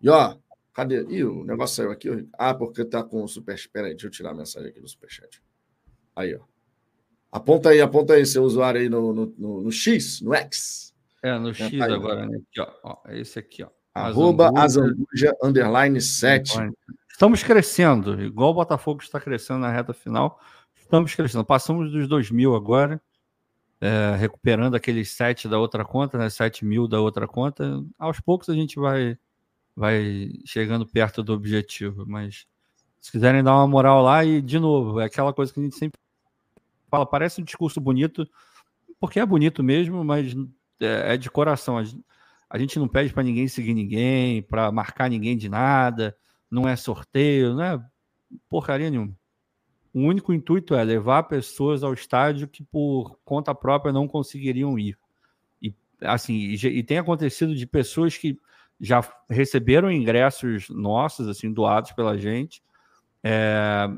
E 0.00 0.08
ó, 0.08 0.38
cadê? 0.72 1.02
Ih, 1.02 1.24
o 1.24 1.44
negócio 1.44 1.76
saiu 1.76 1.90
aqui. 1.90 2.26
Ah, 2.32 2.54
porque 2.54 2.82
tá 2.82 3.04
com 3.04 3.22
o 3.22 3.28
super. 3.28 3.54
Espera 3.54 3.88
aí, 3.88 3.92
deixa 3.92 4.06
eu 4.06 4.10
tirar 4.10 4.30
a 4.30 4.34
mensagem 4.34 4.70
aqui 4.70 4.80
do 4.80 4.88
superchat. 4.88 5.42
Aí, 6.16 6.34
ó. 6.34 6.40
Aponta 7.30 7.70
aí, 7.70 7.80
aponta 7.80 8.14
aí 8.14 8.24
seu 8.24 8.42
usuário 8.42 8.80
aí 8.80 8.88
no, 8.88 9.12
no, 9.12 9.34
no, 9.36 9.62
no 9.62 9.72
X, 9.72 10.20
no 10.22 10.34
X. 10.34 10.94
É, 11.22 11.38
no 11.38 11.52
X 11.52 11.80
aí, 11.80 11.92
agora, 11.92 12.26
né? 12.26 12.38
Aqui, 12.38 12.60
ó. 12.60 12.68
ó. 12.82 12.96
É 13.06 13.18
esse 13.18 13.38
aqui, 13.38 13.62
ó. 13.62 13.68
Arroba 13.94 14.50
Azambuja, 14.54 15.34
underline 15.42 16.00
7. 16.00 16.58
Estamos 17.10 17.42
crescendo, 17.42 18.22
igual 18.22 18.50
o 18.50 18.54
Botafogo 18.54 19.02
está 19.02 19.20
crescendo 19.20 19.60
na 19.60 19.72
reta 19.72 19.92
final. 19.92 20.40
Estamos 20.76 21.14
crescendo. 21.14 21.44
Passamos 21.44 21.90
dos 21.90 22.08
2 22.08 22.30
mil 22.30 22.54
agora, 22.54 23.00
é, 23.80 24.14
recuperando 24.16 24.74
aqueles 24.74 25.10
7 25.10 25.48
da 25.48 25.58
outra 25.58 25.84
conta, 25.84 26.16
né? 26.16 26.30
7 26.30 26.64
mil 26.64 26.86
da 26.86 27.00
outra 27.00 27.26
conta. 27.26 27.84
Aos 27.98 28.20
poucos 28.20 28.48
a 28.48 28.54
gente 28.54 28.78
vai, 28.78 29.18
vai 29.74 30.30
chegando 30.44 30.86
perto 30.86 31.22
do 31.22 31.32
objetivo. 31.32 32.04
Mas 32.06 32.46
se 33.00 33.10
quiserem 33.10 33.42
dar 33.42 33.54
uma 33.56 33.66
moral 33.66 34.02
lá, 34.02 34.24
e 34.24 34.40
de 34.40 34.58
novo, 34.58 35.00
é 35.00 35.06
aquela 35.06 35.32
coisa 35.32 35.52
que 35.52 35.58
a 35.58 35.62
gente 35.62 35.76
sempre 35.76 35.98
fala, 36.90 37.06
parece 37.06 37.40
um 37.40 37.44
discurso 37.44 37.80
bonito, 37.80 38.28
porque 39.00 39.20
é 39.20 39.26
bonito 39.26 39.62
mesmo, 39.62 40.04
mas 40.04 40.34
é, 40.80 41.14
é 41.14 41.16
de 41.16 41.30
coração. 41.30 41.78
A 42.50 42.58
gente 42.58 42.78
não 42.78 42.88
pede 42.88 43.12
para 43.12 43.22
ninguém 43.22 43.48
seguir 43.48 43.74
ninguém, 43.74 44.42
para 44.42 44.72
marcar 44.72 45.08
ninguém 45.10 45.36
de 45.36 45.48
nada, 45.48 46.16
não 46.50 46.68
é 46.68 46.76
sorteio, 46.76 47.54
não 47.54 47.62
é 47.62 47.84
porcaria 48.48 48.90
nenhuma. 48.90 49.14
O 49.92 50.00
único 50.00 50.32
intuito 50.32 50.74
é 50.74 50.84
levar 50.84 51.24
pessoas 51.24 51.82
ao 51.82 51.92
estádio 51.92 52.48
que 52.48 52.62
por 52.62 53.18
conta 53.24 53.54
própria 53.54 53.92
não 53.92 54.06
conseguiriam 54.06 54.78
ir. 54.78 54.98
E 55.60 55.74
assim, 56.02 56.34
e, 56.34 56.82
tem 56.82 56.98
acontecido 56.98 57.54
de 57.54 57.66
pessoas 57.66 58.16
que 58.16 58.38
já 58.80 59.02
receberam 59.28 59.90
ingressos 59.90 60.68
nossos, 60.68 61.26
assim, 61.26 61.52
doados 61.52 61.92
pela 61.92 62.16
gente, 62.16 62.62
é, 63.22 63.88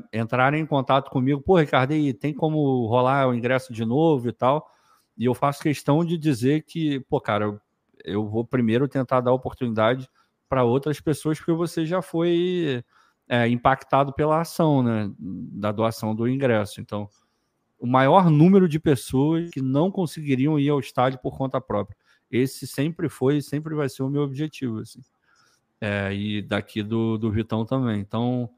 em 0.53 0.65
contato 0.65 1.09
comigo, 1.09 1.41
pô, 1.41 1.57
Ricardo, 1.57 1.93
aí 1.93 2.13
tem 2.13 2.33
como 2.33 2.85
rolar 2.87 3.27
o 3.27 3.33
ingresso 3.33 3.71
de 3.71 3.85
novo 3.85 4.29
e 4.29 4.33
tal. 4.33 4.69
E 5.17 5.25
eu 5.25 5.33
faço 5.33 5.61
questão 5.61 6.03
de 6.03 6.17
dizer 6.17 6.63
que, 6.63 6.99
pô, 7.01 7.19
cara, 7.21 7.61
eu 8.03 8.27
vou 8.27 8.45
primeiro 8.45 8.87
tentar 8.87 9.21
dar 9.21 9.33
oportunidade 9.33 10.09
para 10.49 10.63
outras 10.63 10.99
pessoas, 10.99 11.37
porque 11.37 11.53
você 11.53 11.85
já 11.85 12.01
foi 12.01 12.83
é, 13.29 13.47
impactado 13.47 14.13
pela 14.13 14.41
ação, 14.41 14.83
né, 14.83 15.11
da 15.17 15.71
doação 15.71 16.15
do 16.15 16.27
ingresso. 16.27 16.81
Então, 16.81 17.07
o 17.79 17.87
maior 17.87 18.29
número 18.29 18.67
de 18.67 18.79
pessoas 18.79 19.49
que 19.49 19.61
não 19.61 19.89
conseguiriam 19.89 20.59
ir 20.59 20.69
ao 20.69 20.79
estádio 20.79 21.19
por 21.19 21.37
conta 21.37 21.61
própria. 21.61 21.97
Esse 22.29 22.67
sempre 22.67 23.09
foi 23.09 23.37
e 23.37 23.41
sempre 23.41 23.75
vai 23.75 23.89
ser 23.89 24.03
o 24.03 24.09
meu 24.09 24.21
objetivo, 24.21 24.79
assim. 24.79 25.01
É, 25.79 26.13
e 26.13 26.41
daqui 26.41 26.83
do, 26.83 27.17
do 27.17 27.31
Vitão 27.31 27.65
também. 27.65 27.99
Então, 27.99 28.49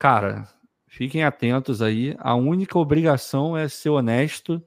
cara, 0.00 0.48
fiquem 0.88 1.22
atentos 1.22 1.82
aí. 1.82 2.16
A 2.18 2.34
única 2.34 2.78
obrigação 2.78 3.54
é 3.54 3.68
ser 3.68 3.90
honesto 3.90 4.60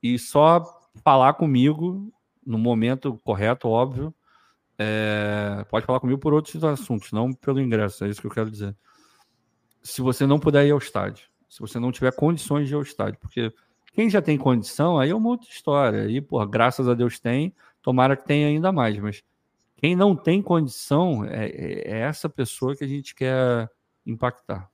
e 0.00 0.16
só 0.16 0.64
falar 1.04 1.34
comigo 1.34 2.10
no 2.46 2.56
momento 2.56 3.18
correto, 3.24 3.68
óbvio. 3.68 4.14
É, 4.78 5.66
pode 5.68 5.84
falar 5.84 5.98
comigo 5.98 6.18
por 6.18 6.32
outros 6.32 6.62
assuntos, 6.64 7.12
não 7.12 7.32
pelo 7.34 7.60
ingresso, 7.60 8.04
é 8.04 8.08
isso 8.08 8.20
que 8.20 8.28
eu 8.28 8.30
quero 8.30 8.50
dizer. 8.50 8.74
Se 9.82 10.00
você 10.00 10.24
não 10.24 10.38
puder 10.38 10.64
ir 10.64 10.70
ao 10.70 10.78
estádio, 10.78 11.28
se 11.48 11.58
você 11.58 11.78
não 11.80 11.90
tiver 11.90 12.12
condições 12.12 12.68
de 12.68 12.74
ir 12.74 12.76
ao 12.76 12.82
estádio, 12.82 13.18
porque 13.20 13.52
quem 13.92 14.08
já 14.08 14.22
tem 14.22 14.38
condição, 14.38 14.98
aí 14.98 15.10
é 15.10 15.14
uma 15.14 15.30
outra 15.30 15.48
história. 15.50 16.02
Aí, 16.02 16.20
por 16.20 16.46
graças 16.46 16.88
a 16.88 16.94
Deus 16.94 17.18
tem, 17.18 17.52
tomara 17.82 18.16
que 18.16 18.24
tenha 18.24 18.46
ainda 18.46 18.70
mais, 18.70 18.96
mas 18.98 19.24
quem 19.76 19.96
não 19.96 20.14
tem 20.14 20.40
condição 20.40 21.24
é, 21.24 21.46
é, 21.46 21.90
é 21.90 21.98
essa 22.02 22.28
pessoa 22.28 22.76
que 22.76 22.84
a 22.84 22.88
gente 22.88 23.14
quer 23.16 23.68
impactar. 24.06 24.70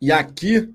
E 0.00 0.10
aqui 0.10 0.74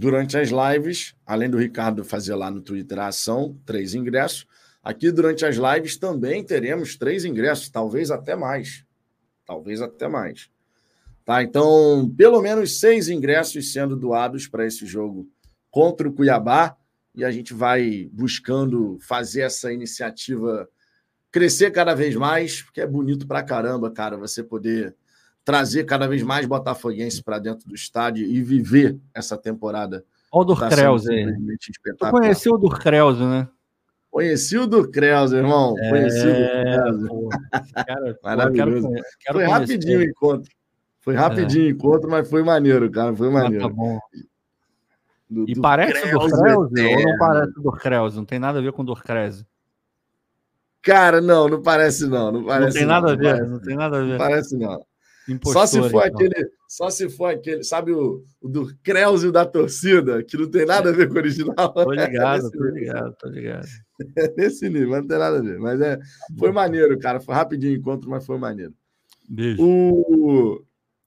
Durante 0.00 0.38
as 0.38 0.48
lives, 0.48 1.14
além 1.26 1.50
do 1.50 1.58
Ricardo 1.58 2.02
fazer 2.02 2.34
lá 2.34 2.50
no 2.50 2.62
Twitter 2.62 2.98
a 2.98 3.08
ação, 3.08 3.58
três 3.66 3.94
ingressos, 3.94 4.46
aqui 4.82 5.10
durante 5.12 5.44
as 5.44 5.56
lives 5.56 5.98
também 5.98 6.42
teremos 6.42 6.96
três 6.96 7.26
ingressos, 7.26 7.68
talvez 7.68 8.10
até 8.10 8.34
mais. 8.34 8.82
Talvez 9.44 9.82
até 9.82 10.08
mais. 10.08 10.48
Tá? 11.22 11.42
Então, 11.42 12.10
pelo 12.16 12.40
menos 12.40 12.80
seis 12.80 13.10
ingressos 13.10 13.72
sendo 13.72 13.94
doados 13.94 14.46
para 14.46 14.64
esse 14.64 14.86
jogo 14.86 15.28
contra 15.70 16.08
o 16.08 16.12
Cuiabá. 16.14 16.74
E 17.14 17.22
a 17.22 17.30
gente 17.30 17.52
vai 17.52 18.08
buscando 18.10 18.96
fazer 19.02 19.42
essa 19.42 19.70
iniciativa 19.70 20.66
crescer 21.30 21.72
cada 21.72 21.94
vez 21.94 22.16
mais, 22.16 22.62
porque 22.62 22.80
é 22.80 22.86
bonito 22.86 23.26
pra 23.26 23.42
caramba, 23.42 23.90
cara, 23.90 24.16
você 24.16 24.42
poder 24.42 24.96
trazer 25.44 25.84
cada 25.84 26.06
vez 26.06 26.22
mais 26.22 26.46
botafoguense 26.46 27.22
para 27.22 27.38
dentro 27.38 27.68
do 27.68 27.74
estádio 27.74 28.26
e 28.26 28.42
viver 28.42 28.98
essa 29.14 29.36
temporada. 29.36 30.04
Olha 30.32 30.42
o 30.42 30.44
Durkreuze 30.44 31.12
aí. 31.12 31.26
Tu 31.98 32.10
conheceu 32.10 32.54
o 32.54 32.58
Durkreuze, 32.58 33.24
né? 33.24 33.48
Conheci 34.10 34.58
o 34.58 34.66
Durkreuze, 34.66 35.36
irmão. 35.36 35.74
É... 35.78 35.88
Conheci 35.88 36.26
o 36.26 36.32
Durkreuze. 36.32 37.08
Maravilhoso. 38.22 38.88
Quero, 38.90 39.04
quero 39.20 39.38
foi 39.38 39.46
rapidinho 39.46 39.98
o 40.00 40.02
encontro. 40.02 40.52
Foi 41.00 41.14
rapidinho 41.14 41.64
o 41.64 41.68
é. 41.68 41.70
encontro, 41.70 42.10
mas 42.10 42.28
foi 42.28 42.42
maneiro, 42.42 42.90
cara. 42.90 43.14
Foi 43.14 43.30
maneiro. 43.30 43.64
Ah, 43.64 43.68
tá 43.68 43.74
bom. 43.74 43.98
Do, 45.28 45.48
e 45.48 45.54
do 45.54 45.60
parece 45.60 46.14
o 46.14 46.18
Durkreuze 46.18 46.86
ou 46.86 47.02
não 47.04 47.18
parece 47.18 47.58
o 47.58 47.62
Durkreuze? 47.62 48.16
Não 48.16 48.24
tem 48.24 48.38
nada 48.40 48.58
a 48.58 48.62
ver 48.62 48.72
com 48.72 48.82
o 48.82 48.84
Durkreuze. 48.84 49.46
Cara, 50.82 51.20
não, 51.20 51.48
não 51.48 51.62
parece 51.62 52.06
não. 52.06 52.32
Não, 52.32 52.44
parece, 52.44 52.66
não 52.66 52.72
tem 52.72 52.86
nada 52.86 53.06
não, 53.06 53.12
a 53.12 53.16
ver, 53.16 53.42
não, 53.42 53.48
não 53.50 53.60
tem 53.60 53.76
nada 53.76 53.96
a 53.98 54.00
ver. 54.00 54.10
Não 54.10 54.18
parece 54.18 54.56
não. 54.56 54.86
Impostor, 55.30 55.52
só 55.52 55.66
se 55.66 55.90
for 55.90 56.06
então. 56.06 56.26
aquele, 56.26 56.50
só 56.68 56.90
se 56.90 57.08
for 57.08 57.26
aquele, 57.26 57.62
sabe 57.62 57.92
o, 57.92 58.24
o 58.40 58.48
do 58.48 58.74
Creuze 58.82 59.30
da 59.30 59.46
torcida, 59.46 60.22
que 60.24 60.36
não 60.36 60.50
tem 60.50 60.66
nada 60.66 60.90
a 60.90 60.92
ver 60.92 61.08
com 61.08 61.14
o 61.14 61.18
original. 61.18 61.72
Tô 61.72 61.90
ligado, 61.92 62.46
é 62.46 62.50
tô 62.50 62.64
ligado, 62.64 63.16
tô 63.16 63.28
ligado. 63.28 63.68
É 64.16 64.34
nesse 64.36 64.68
nível, 64.68 65.00
não 65.00 65.06
tem 65.06 65.18
nada 65.18 65.38
a 65.38 65.42
ver. 65.42 65.58
Mas 65.58 65.80
é, 65.80 65.98
foi 66.38 66.50
maneiro, 66.50 66.98
cara. 66.98 67.20
Foi 67.20 67.34
rapidinho 67.34 67.74
o 67.74 67.76
encontro, 67.76 68.10
mas 68.10 68.24
foi 68.26 68.38
maneiro. 68.38 68.74
Beijo. 69.28 69.62
O 69.62 70.64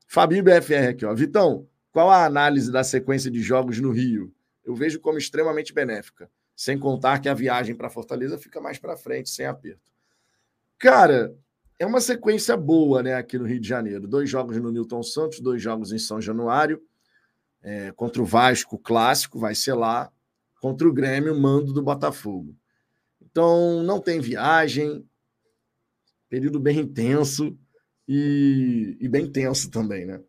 Fabinho 0.07 0.43
BFR 0.43 0.89
aqui, 0.89 1.05
ó. 1.05 1.13
Vitão, 1.13 1.67
qual 1.91 2.09
a 2.09 2.25
análise 2.25 2.71
da 2.71 2.83
sequência 2.83 3.29
de 3.29 3.41
jogos 3.41 3.79
no 3.79 3.91
Rio? 3.91 4.33
Eu 4.63 4.75
vejo 4.75 4.99
como 4.99 5.17
extremamente 5.17 5.73
benéfica, 5.73 6.29
sem 6.55 6.77
contar 6.77 7.19
que 7.19 7.27
a 7.27 7.33
viagem 7.33 7.75
para 7.75 7.89
Fortaleza 7.89 8.37
fica 8.37 8.61
mais 8.61 8.77
para 8.77 8.95
frente, 8.95 9.29
sem 9.29 9.45
aperto. 9.45 9.91
Cara, 10.79 11.35
é 11.83 11.85
uma 11.85 11.99
sequência 11.99 12.55
boa, 12.55 13.03
né, 13.03 13.13
aqui 13.13 13.37
no 13.37 13.45
Rio 13.45 13.59
de 13.59 13.67
Janeiro. 13.67 14.07
Dois 14.07 14.29
jogos 14.29 14.57
no 14.57 14.71
Newton 14.71 15.03
Santos, 15.03 15.41
dois 15.41 15.61
jogos 15.61 15.91
em 15.91 15.99
São 15.99 16.21
Januário. 16.21 16.81
É, 17.61 17.91
contra 17.91 18.21
o 18.21 18.25
Vasco, 18.25 18.77
clássico, 18.77 19.37
vai 19.37 19.53
ser 19.53 19.73
lá. 19.73 20.11
Contra 20.61 20.87
o 20.87 20.93
Grêmio, 20.93 21.37
mando 21.37 21.73
do 21.73 21.81
Botafogo. 21.81 22.55
Então, 23.21 23.83
não 23.83 23.99
tem 23.99 24.21
viagem. 24.21 25.05
Período 26.29 26.59
bem 26.59 26.79
intenso 26.79 27.57
e, 28.07 28.97
e 28.99 29.07
bem 29.09 29.29
tenso 29.29 29.69
também, 29.69 30.05
né? 30.05 30.21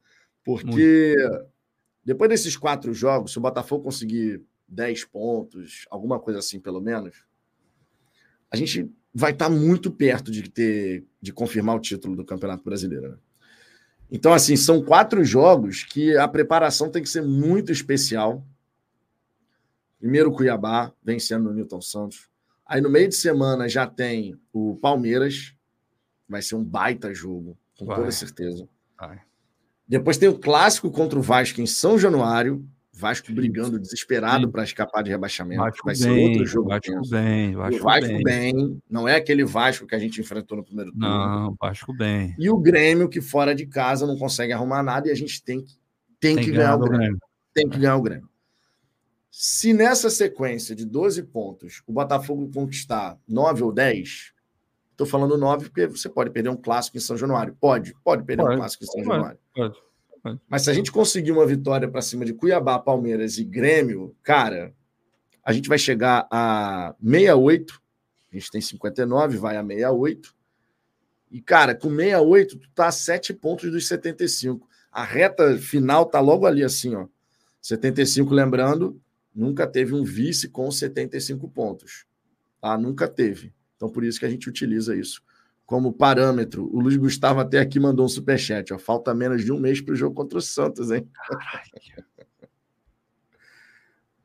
Porque 0.45 1.15
Muito. 1.17 1.47
depois 2.05 2.29
desses 2.29 2.57
quatro 2.57 2.93
jogos, 2.93 3.33
se 3.33 3.39
o 3.39 3.41
Botafogo 3.41 3.85
conseguir 3.85 4.43
10 4.67 5.05
pontos, 5.05 5.87
alguma 5.89 6.19
coisa 6.19 6.41
assim 6.41 6.59
pelo 6.59 6.81
menos, 6.81 7.25
a 8.51 8.57
gente 8.57 8.93
vai 9.15 9.31
estar 9.31 9.49
tá 9.49 9.51
muito 9.51 9.91
perto 9.91 10.33
de 10.33 10.51
ter 10.51 11.05
de 11.21 11.33
confirmar 11.33 11.77
o 11.77 11.81
título 11.81 12.17
do 12.17 12.25
Campeonato 12.25 12.65
Brasileiro. 12.65 13.11
Né? 13.11 13.17
Então, 14.11 14.33
assim, 14.33 14.57
são 14.57 14.83
quatro 14.83 15.25
jogos 15.25 15.85
que 15.85 16.17
a 16.17 16.29
preparação 16.29 16.91
tem 16.91 17.03
que 17.03 17.09
ser 17.09 17.23
muito 17.23 17.73
especial. 17.73 18.47
Primeiro 19.99 20.31
o 20.31 20.35
Cuiabá, 20.35 20.93
vencendo 21.03 21.49
o 21.49 21.53
Newton 21.55 21.81
Santos. 21.81 22.29
Aí 22.67 22.81
no 22.81 22.91
meio 22.91 23.09
de 23.09 23.15
semana 23.15 23.69
já 23.69 23.87
tem 23.87 24.39
o 24.53 24.77
Palmeiras, 24.77 25.55
vai 26.29 26.43
ser 26.43 26.57
um 26.57 26.65
baita 26.65 27.15
jogo, 27.15 27.57
com 27.79 27.87
vai. 27.87 27.97
toda 27.97 28.11
certeza. 28.11 28.69
Vai. 28.99 29.21
Depois 29.87 30.19
tem 30.19 30.29
o 30.29 30.39
clássico 30.39 30.91
contra 30.91 31.19
o 31.19 31.23
Vasco 31.23 31.61
em 31.61 31.67
São 31.67 31.99
Januário, 31.99 32.67
Vasco 32.97 33.33
brigando 33.33 33.79
desesperado 33.79 34.49
para 34.51 34.63
escapar 34.63 35.03
de 35.03 35.11
rebaixamento. 35.11 35.61
Vasco 35.61 35.85
vai 35.85 35.97
ser 35.97 36.11
bem, 36.11 36.29
outro 36.29 36.47
jogo. 36.47 36.69
Vasco 36.69 36.93
tenso. 36.93 37.11
bem, 37.11 37.55
Vasco, 37.55 37.83
Vasco 37.83 38.07
bem. 38.07 38.23
bem. 38.23 38.83
Não 38.89 39.09
é 39.09 39.17
aquele 39.17 39.45
Vasco 39.45 39.85
que 39.85 39.97
a 39.97 39.99
gente 39.99 40.21
enfrentou 40.21 40.57
no 40.57 40.65
primeiro 40.65 40.93
turno. 40.93 41.09
Não, 41.09 41.57
Vasco 41.61 41.93
bem. 41.93 42.37
E 42.39 42.49
o 42.49 42.57
Grêmio, 42.57 43.09
que 43.09 43.21
fora 43.21 43.53
de 43.53 43.67
casa 43.67 44.07
não 44.07 44.17
consegue 44.17 44.53
arrumar 44.53 44.83
nada 44.83 45.09
e 45.09 45.11
a 45.11 45.15
gente 45.15 45.43
tem 45.43 45.61
que, 45.61 45.73
tem, 46.21 46.37
tem 46.37 46.45
que 46.45 46.53
ganhar 46.53 46.77
o 46.77 46.79
Grêmio. 46.79 46.99
Grêmio. 46.99 47.19
Tem 47.53 47.69
que 47.69 47.79
ganhar 47.79 47.97
o 47.97 48.03
Grêmio. 48.03 48.29
Se 49.29 49.73
nessa 49.73 50.09
sequência 50.09 50.77
de 50.77 50.87
12 50.87 51.25
pontos 51.25 51.83
o 51.89 51.93
Botafogo 51.93 52.49
conquistar 52.55 53.19
9 53.27 53.65
ou 53.65 53.73
10, 53.73 54.33
estou 54.93 55.07
falando 55.07 55.37
9 55.37 55.65
porque 55.69 55.89
você 55.89 56.09
pode 56.09 56.31
perder 56.31 56.51
um 56.51 56.57
clássico 56.57 56.97
em 56.97 57.01
São 57.01 57.17
Januário. 57.17 57.57
Pode, 57.61 57.93
pode 58.05 58.23
perder 58.23 58.45
pode, 58.45 58.55
um 58.55 58.59
clássico 58.59 58.85
em 58.85 58.87
São 58.87 59.03
pode, 59.03 59.09
Januário. 59.09 59.39
Pode. 59.53 59.77
Mas 60.49 60.63
se 60.63 60.71
a 60.71 60.75
gente 60.75 60.91
conseguir 60.91 61.33
uma 61.33 61.47
vitória 61.47 61.89
para 61.89 62.01
cima 62.01 62.25
de 62.25 62.33
Cuiabá, 62.33 62.79
Palmeiras 62.79 63.37
e 63.37 63.45
Grêmio, 63.45 64.17
cara, 64.23 64.75
a 65.45 65.53
gente 65.53 65.69
vai 65.69 65.79
chegar 65.79 66.27
a 66.31 66.95
68. 67.03 67.83
A 68.33 68.37
gente 68.37 68.51
tem 68.51 68.61
59, 68.61 69.37
vai 69.37 69.57
a 69.57 69.63
68. 69.63 70.35
E, 71.31 71.41
cara, 71.41 71.75
com 71.75 71.91
68, 71.91 72.59
tu 72.59 72.71
tá 72.75 72.89
a 72.89 72.93
7 72.93 73.35
pontos 73.35 73.71
dos 73.71 73.87
75. 73.87 74.67
A 74.91 75.05
reta 75.05 75.59
final 75.59 76.07
tá 76.07 76.21
logo 76.21 76.47
ali, 76.47 76.65
assim, 76.65 76.95
ó. 76.95 77.07
75, 77.61 78.33
lembrando, 78.33 79.01
nunca 79.35 79.67
teve 79.67 79.95
um 79.95 80.05
vice 80.05 80.49
com 80.49 80.71
75 80.71 81.49
pontos. 81.49 82.07
Tá? 82.61 82.79
Nunca 82.79 83.09
teve. 83.09 83.53
Então, 83.77 83.89
por 83.89 84.05
isso 84.05 84.19
que 84.19 84.27
a 84.27 84.31
gente 84.31 84.49
utiliza 84.49 84.97
isso 84.97 85.23
como 85.67 85.93
parâmetro. 85.93 86.69
O 86.75 86.81
Luiz 86.81 86.97
Gustavo 86.97 87.41
até 87.41 87.59
aqui 87.59 87.81
mandou 87.81 88.05
um 88.05 88.09
superchat. 88.09 88.73
Ó. 88.73 88.79
Falta 88.79 89.15
menos 89.15 89.45
de 89.45 89.53
um 89.53 89.59
mês 89.59 89.81
para 89.81 89.93
o 89.93 89.97
jogo 89.97 90.15
contra 90.15 90.39
o 90.39 90.43
Santos, 90.43 90.91
hein? 90.91 91.09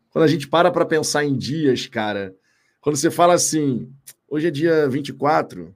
quando 0.09 0.25
a 0.25 0.27
gente 0.27 0.47
para 0.47 0.71
para 0.71 0.85
pensar 0.85 1.23
em 1.23 1.37
dias, 1.37 1.85
cara, 1.87 2.35
quando 2.81 2.97
você 2.97 3.11
fala 3.11 3.33
assim, 3.33 3.91
hoje 4.27 4.47
é 4.47 4.51
dia 4.51 4.87
24, 4.89 5.75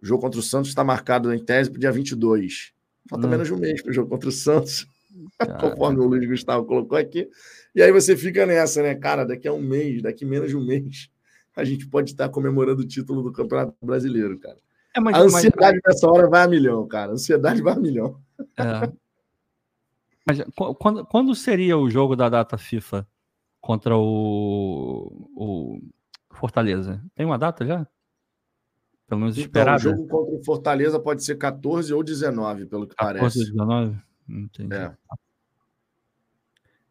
o 0.00 0.06
jogo 0.06 0.22
contra 0.22 0.40
o 0.40 0.42
Santos 0.42 0.70
está 0.70 0.84
marcado 0.84 1.32
em 1.34 1.44
tese 1.44 1.70
para 1.70 1.76
o 1.76 1.80
dia 1.80 1.92
22. 1.92 2.72
Falta 3.08 3.26
hum. 3.26 3.30
menos 3.30 3.48
de 3.48 3.54
um 3.54 3.58
mês 3.58 3.82
para 3.82 3.90
o 3.90 3.92
jogo 3.92 4.08
contra 4.08 4.28
o 4.28 4.32
Santos, 4.32 4.86
conforme 5.60 6.00
o 6.00 6.06
Luiz 6.06 6.26
Gustavo 6.26 6.64
colocou 6.64 6.96
aqui. 6.96 7.28
E 7.74 7.82
aí 7.82 7.92
você 7.92 8.16
fica 8.16 8.46
nessa, 8.46 8.82
né? 8.82 8.94
Cara, 8.94 9.24
daqui 9.24 9.48
a 9.48 9.52
um 9.52 9.60
mês, 9.60 10.02
daqui 10.02 10.24
menos 10.24 10.48
de 10.48 10.56
um 10.56 10.64
mês, 10.64 11.10
a 11.56 11.64
gente 11.64 11.86
pode 11.88 12.10
estar 12.10 12.28
comemorando 12.28 12.82
o 12.82 12.86
título 12.86 13.22
do 13.22 13.32
Campeonato 13.32 13.74
Brasileiro, 13.82 14.38
cara. 14.38 14.58
É, 14.94 15.00
mas, 15.00 15.14
a 15.14 15.20
ansiedade 15.20 15.80
mas... 15.84 15.94
nessa 15.94 16.10
hora 16.10 16.28
vai 16.28 16.42
a 16.42 16.48
milhão, 16.48 16.86
cara. 16.86 17.12
A 17.12 17.14
ansiedade 17.14 17.62
vai 17.62 17.74
a 17.74 17.78
milhão. 17.78 18.20
É. 18.56 18.92
Mas 20.26 20.42
quando, 20.78 21.04
quando 21.06 21.34
seria 21.34 21.76
o 21.76 21.88
jogo 21.88 22.14
da 22.14 22.28
data 22.28 22.58
FIFA 22.58 23.06
contra 23.60 23.96
o, 23.96 25.28
o 25.34 25.80
Fortaleza? 26.32 27.02
Tem 27.14 27.26
uma 27.26 27.38
data 27.38 27.64
já? 27.66 27.86
Pelo 29.06 29.20
menos 29.20 29.36
esperada. 29.36 29.80
Então, 29.80 29.92
o 29.92 29.96
jogo 29.96 30.08
contra 30.08 30.36
o 30.36 30.44
Fortaleza 30.44 31.00
pode 31.00 31.24
ser 31.24 31.36
14 31.36 31.92
ou 31.92 32.02
19, 32.02 32.66
pelo 32.66 32.86
que 32.86 32.94
14 32.94 33.18
parece. 33.18 33.38
19? 33.50 33.98
Entendi. 34.28 34.74
É. 34.74 34.92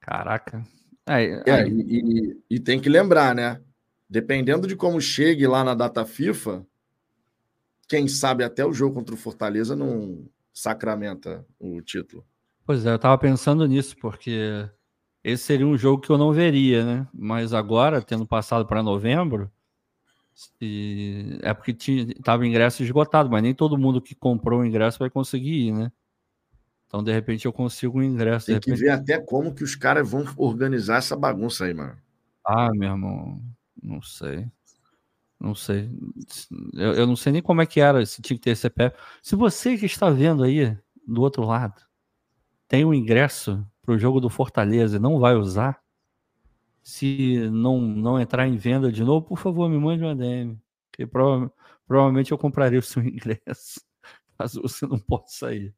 Caraca. 0.02 0.64
É, 1.07 1.23
é 1.49 1.68
e, 1.68 1.72
e, 1.72 2.38
e, 2.49 2.60
tem 2.60 2.80
que 2.80 2.90
lembrar, 2.90 3.34
né? 3.34 3.61
Dependendo 4.10 4.68
de 4.68 4.76
como 4.76 4.99
chegue 4.99 5.45
lá 5.45 5.64
na 5.64 5.76
data 5.76 6.03
FIFA, 6.03 6.65
quem 7.88 8.07
sabe 8.07 8.44
até 8.44 8.65
o 8.65 8.73
jogo 8.73 8.95
contra 8.95 9.14
o 9.14 9.18
Fortaleza 9.18 9.76
não 9.76 10.26
sacramenta 10.53 11.45
o 11.60 11.81
título. 11.81 12.26
Pois 12.65 12.86
é, 12.86 12.91
eu 12.91 12.95
estava 12.95 13.18
pensando 13.18 13.65
nisso, 13.68 13.95
porque 13.98 14.68
esse 15.23 15.44
seria 15.44 15.68
um 15.68 15.77
jogo 15.77 16.02
que 16.02 16.10
eu 16.10 16.18
não 16.18 16.31
veria, 16.31 16.86
né? 16.86 17.07
Mas 17.14 17.53
agora, 17.53 18.02
tendo 18.02 18.27
passado 18.27 18.65
para 18.65 18.84
novembro, 18.84 19.52
é 21.41 21.53
porque 21.53 21.72
estava 21.72 22.48
ingresso 22.48 22.84
esgotado, 22.84 23.30
mas 23.30 23.44
nem 23.44 23.53
todo 23.53 23.77
mundo 23.77 24.02
que 24.02 24.15
comprou 24.15 24.61
o 24.61 24.65
ingresso 24.65 24.99
vai 24.99 25.10
conseguir 25.10 25.68
ir, 25.68 25.72
né? 25.72 25.91
Então, 26.88 27.03
de 27.03 27.11
repente, 27.11 27.45
eu 27.45 27.53
consigo 27.53 27.99
um 27.99 28.03
ingresso. 28.03 28.48
Tem 28.48 28.56
repente... 28.56 28.73
que 28.73 28.80
ver 28.80 28.90
até 28.90 29.19
como 29.19 29.53
que 29.53 29.64
os 29.64 29.76
caras 29.76 30.10
vão 30.10 30.26
organizar 30.38 30.98
essa 30.98 31.15
bagunça 31.15 31.65
aí, 31.65 31.73
mano. 31.73 31.95
Ah, 32.44 32.72
meu 32.73 32.90
irmão. 32.90 33.40
Não 33.82 34.02
sei. 34.02 34.48
Não 35.40 35.56
sei. 35.56 35.90
Eu, 36.74 36.94
eu, 36.94 37.08
não 37.08 37.16
sei 37.16 37.32
nem 37.32 37.42
como 37.42 37.62
é 37.62 37.66
que 37.66 37.80
era, 37.80 38.06
se 38.06 38.22
tinha 38.22 38.38
que 38.38 38.44
ter 38.44 38.56
CPF. 38.56 38.98
Se 39.22 39.36
você 39.36 39.78
que 39.78 39.86
está 39.86 40.10
vendo 40.10 40.44
aí 40.44 40.78
do 41.08 41.22
outro 41.22 41.44
lado 41.44 41.82
tem 42.68 42.86
um 42.86 42.94
ingresso 42.94 43.66
para 43.82 43.96
o 43.96 43.98
jogo 43.98 44.20
do 44.22 44.30
Fortaleza 44.30 44.98
e 44.98 45.00
não 45.00 45.20
vai 45.20 45.36
usar, 45.36 45.82
se 46.84 47.50
não, 47.52 47.82
não 47.82 48.20
entrar 48.20 48.48
em 48.48 48.58
venda 48.58 48.92
de 48.92 49.04
novo, 49.04 49.26
por 49.26 49.40
favor, 49.40 49.68
me 49.68 49.78
mande 49.78 50.04
uma 50.04 50.16
DM. 50.16 50.60
Que 50.92 51.06
prova, 51.06 51.52
provavelmente 51.88 52.32
eu 52.32 52.38
compraria 52.38 52.78
o 52.80 52.84
seu 52.84 53.02
ingresso, 53.04 53.82
caso 54.38 54.62
você 54.62 54.86
não 54.86 55.00
possa 55.00 55.40
sair. 55.48 55.74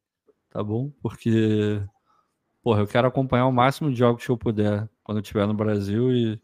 Tá 0.50 0.62
bom? 0.62 0.90
Porque, 1.00 1.82
porra, 2.62 2.80
eu 2.80 2.86
quero 2.86 3.08
acompanhar 3.08 3.46
o 3.46 3.52
máximo 3.52 3.90
de 3.90 3.96
jogos 3.96 4.24
que 4.24 4.30
eu 4.30 4.36
puder 4.36 4.86
quando 5.02 5.18
eu 5.18 5.22
estiver 5.22 5.46
no 5.46 5.54
Brasil 5.54 6.12
e 6.12 6.40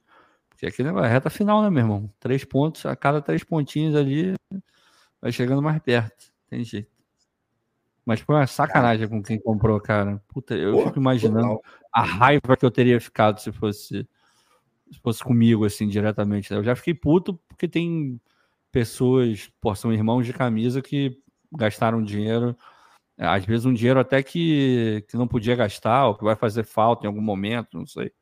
porque 0.58 0.66
aqui 0.66 0.82
é 0.82 1.06
reta 1.06 1.30
final, 1.30 1.62
né, 1.62 1.70
meu 1.70 1.82
irmão? 1.84 2.12
Três 2.18 2.44
pontos, 2.44 2.84
a 2.84 2.96
cada 2.96 3.22
três 3.22 3.44
pontinhos 3.44 3.94
ali, 3.94 4.34
vai 5.22 5.30
chegando 5.30 5.62
mais 5.62 5.80
perto. 5.80 6.32
Tem 6.50 6.64
jeito. 6.64 6.90
Mas 8.04 8.18
foi 8.18 8.34
uma 8.34 8.46
sacanagem 8.46 9.06
com 9.06 9.22
quem 9.22 9.38
comprou, 9.38 9.80
cara. 9.80 10.20
Puta, 10.26 10.56
eu 10.56 10.72
Porra, 10.72 10.86
fico 10.86 10.98
imaginando 10.98 11.60
a 11.92 12.02
raiva 12.02 12.56
que 12.56 12.64
eu 12.64 12.72
teria 12.72 13.00
ficado 13.00 13.38
se 13.38 13.52
fosse, 13.52 14.04
se 14.90 14.98
fosse 15.00 15.22
comigo, 15.22 15.64
assim, 15.64 15.86
diretamente. 15.86 16.50
Né? 16.52 16.58
Eu 16.58 16.64
já 16.64 16.74
fiquei 16.74 16.92
puto 16.94 17.34
porque 17.46 17.68
tem 17.68 18.20
pessoas, 18.72 19.48
pô, 19.60 19.76
são 19.76 19.92
irmãos 19.92 20.26
de 20.26 20.32
camisa 20.32 20.82
que 20.82 21.22
gastaram 21.52 22.02
dinheiro, 22.02 22.56
às 23.16 23.44
vezes 23.44 23.64
um 23.64 23.72
dinheiro 23.72 24.00
até 24.00 24.24
que, 24.24 25.04
que 25.08 25.16
não 25.16 25.28
podia 25.28 25.54
gastar, 25.54 26.08
ou 26.08 26.16
que 26.16 26.24
vai 26.24 26.34
fazer 26.34 26.64
falta 26.64 27.04
em 27.04 27.06
algum 27.06 27.22
momento, 27.22 27.78
não 27.78 27.86
sei. 27.86 28.12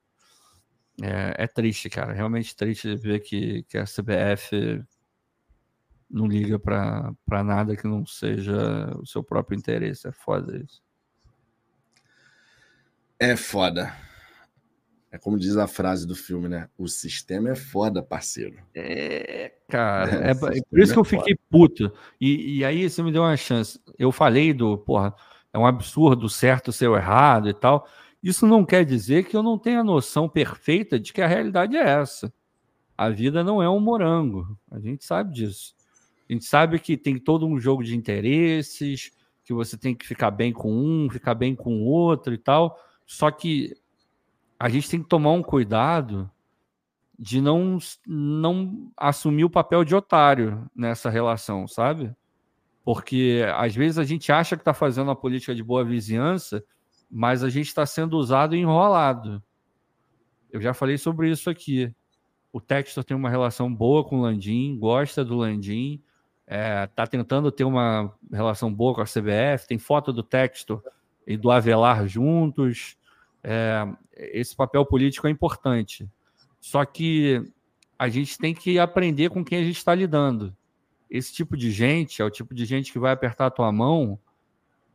É, 1.02 1.44
é, 1.44 1.47
triste, 1.47 1.90
cara. 1.90 2.12
Realmente 2.12 2.56
triste 2.56 2.97
ver 2.97 3.20
que, 3.20 3.62
que 3.64 3.77
a 3.77 3.85
CBF 3.85 4.82
não 6.10 6.27
liga 6.27 6.59
para 6.59 7.44
nada 7.44 7.77
que 7.77 7.86
não 7.86 8.06
seja 8.06 8.97
o 8.98 9.06
seu 9.06 9.23
próprio 9.23 9.59
interesse. 9.59 10.09
É 10.09 10.12
foda 10.12 10.56
isso. 10.56 10.82
É 13.18 13.36
foda. 13.36 13.93
É 15.10 15.18
como 15.18 15.39
diz 15.39 15.56
a 15.56 15.66
frase 15.66 16.06
do 16.06 16.14
filme, 16.14 16.48
né? 16.48 16.68
O 16.77 16.86
sistema 16.89 17.51
é 17.51 17.55
foda, 17.55 18.02
parceiro. 18.02 18.59
É, 18.74 19.52
cara. 19.68 20.27
É, 20.27 20.28
é, 20.28 20.31
é 20.31 20.35
por 20.35 20.78
isso 20.78 20.93
que 20.93 20.98
eu 20.98 21.02
é 21.02 21.09
fiquei 21.09 21.36
puto. 21.48 21.93
E, 22.20 22.59
e 22.59 22.64
aí 22.64 22.89
você 22.89 23.02
me 23.02 23.12
deu 23.12 23.23
uma 23.23 23.36
chance. 23.36 23.81
Eu 23.98 24.12
falei 24.12 24.52
do, 24.52 24.77
porra, 24.77 25.14
é 25.52 25.59
um 25.59 25.66
absurdo 25.66 26.28
certo 26.28 26.73
ser 26.73 26.89
o 26.89 26.97
errado 26.97 27.48
e 27.48 27.55
tal. 27.55 27.89
Isso 28.22 28.47
não 28.47 28.64
quer 28.64 28.84
dizer 28.84 29.24
que 29.24 29.36
eu 29.36 29.43
não 29.43 29.59
tenha 29.59 29.84
noção 29.84 30.28
perfeita 30.28 30.98
de 30.98 31.12
que 31.12 31.22
a 31.22 31.26
realidade 31.26 31.76
é 31.76 31.88
essa. 31.88 32.32
A 32.97 33.10
vida 33.10 33.44
não 33.44 33.62
é 33.62 33.68
um 33.68 33.80
morango. 33.80 34.59
A 34.70 34.80
gente 34.80 35.05
sabe 35.05 35.32
disso. 35.32 35.74
A 36.28 36.32
gente 36.32 36.44
sabe 36.44 36.78
que 36.78 36.97
tem 36.97 37.18
todo 37.18 37.47
um 37.47 37.60
jogo 37.60 37.84
de 37.84 37.97
interesses, 37.97 39.12
que 39.44 39.52
você 39.52 39.76
tem 39.76 39.94
que 39.94 40.06
ficar 40.06 40.30
bem 40.30 40.52
com 40.52 40.72
um, 40.72 41.09
ficar 41.09 41.34
bem 41.34 41.55
com 41.55 41.82
o 41.82 41.84
outro 41.84 42.34
e 42.34 42.38
tal. 42.38 42.78
Só 43.06 43.30
que 43.30 43.76
a 44.59 44.68
gente 44.68 44.90
tem 44.90 45.02
que 45.02 45.09
tomar 45.09 45.32
um 45.32 45.43
cuidado 45.43 46.28
de 47.18 47.40
não, 47.40 47.78
não 48.06 48.90
assumir 48.97 49.44
o 49.44 49.51
papel 49.51 49.84
de 49.84 49.94
otário 49.94 50.68
nessa 50.74 51.09
relação, 51.09 51.68
sabe? 51.68 52.12
Porque 52.84 53.44
às 53.56 53.74
vezes 53.74 53.98
a 53.98 54.05
gente 54.05 54.32
acha 54.32 54.56
que 54.56 54.62
está 54.62 54.74
fazendo 54.74 55.10
a 55.10 55.16
política 55.16 55.55
de 55.55 55.62
boa 55.62 55.84
vizinhança 55.84 56.64
mas 57.11 57.43
a 57.43 57.49
gente 57.49 57.66
está 57.66 57.87
sendo 57.87 58.16
usado 58.16 58.55
e 58.55 58.61
enrolado. 58.61 59.43
Eu 60.51 60.61
já 60.61 60.74
falei 60.74 60.99
sobre 60.99 61.31
isso 61.31 61.51
aqui. 61.51 61.95
O 62.53 62.61
Textor 62.61 63.05
tem 63.05 63.16
uma 63.16 63.31
relação 63.31 63.73
boa 63.73 64.05
com 64.05 64.19
o 64.19 64.23
Landim, 64.23 64.78
gosta 64.78 65.24
do 65.24 65.37
Landim, 65.37 66.03
está 66.47 66.57
é, 66.57 66.87
tá 66.87 67.07
tentando 67.07 67.51
ter 67.53 67.65
uma 67.65 68.15
relação 68.33 68.73
boa 68.73 68.95
com 68.95 69.01
a 69.01 69.05
CBF, 69.05 69.66
tem 69.66 69.78
foto 69.78 70.12
do 70.12 70.23
Textor 70.23 70.83
e 71.27 71.37
do 71.37 71.51
Avelar 71.51 72.07
juntos. 72.07 72.97
É, 73.43 73.87
esse 74.15 74.57
papel 74.57 74.85
político 74.87 75.27
é 75.27 75.31
importante. 75.31 76.09
Só 76.61 76.85
que 76.85 77.43
a 77.99 78.09
gente 78.09 78.39
tem 78.39 78.55
que 78.55 78.78
aprender 78.78 79.31
com 79.31 79.45
quem 79.45 79.59
a 79.59 79.65
gente 79.65 79.77
está 79.77 79.95
lidando. 79.95 80.57
Esse 81.11 81.33
tipo 81.33 81.57
de 81.57 81.70
gente 81.70 82.20
é 82.20 82.24
o 82.24 82.31
tipo 82.31 82.55
de 82.55 82.65
gente 82.65 82.93
que 82.93 82.99
vai 82.99 83.12
apertar 83.12 83.47
a 83.47 83.51
tua 83.51 83.70
mão 83.70 84.19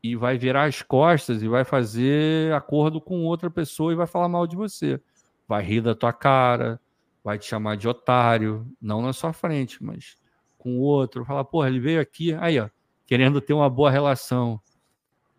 e 0.03 0.15
vai 0.15 0.37
virar 0.37 0.65
as 0.65 0.81
costas 0.81 1.43
e 1.43 1.47
vai 1.47 1.63
fazer 1.63 2.53
acordo 2.53 2.99
com 2.99 3.23
outra 3.23 3.49
pessoa 3.49 3.91
e 3.93 3.95
vai 3.95 4.07
falar 4.07 4.27
mal 4.27 4.47
de 4.47 4.55
você. 4.55 4.99
Vai 5.47 5.63
rir 5.63 5.81
da 5.81 5.93
tua 5.93 6.11
cara, 6.11 6.79
vai 7.23 7.37
te 7.37 7.45
chamar 7.45 7.77
de 7.77 7.87
otário, 7.87 8.65
não 8.81 9.01
na 9.01 9.13
sua 9.13 9.31
frente, 9.31 9.83
mas 9.83 10.17
com 10.57 10.77
o 10.77 10.81
outro. 10.81 11.25
Falar, 11.25 11.43
porra, 11.43 11.67
ele 11.67 11.79
veio 11.79 12.01
aqui, 12.01 12.33
aí, 12.35 12.59
ó, 12.59 12.69
querendo 13.05 13.39
ter 13.41 13.53
uma 13.53 13.69
boa 13.69 13.91
relação. 13.91 14.59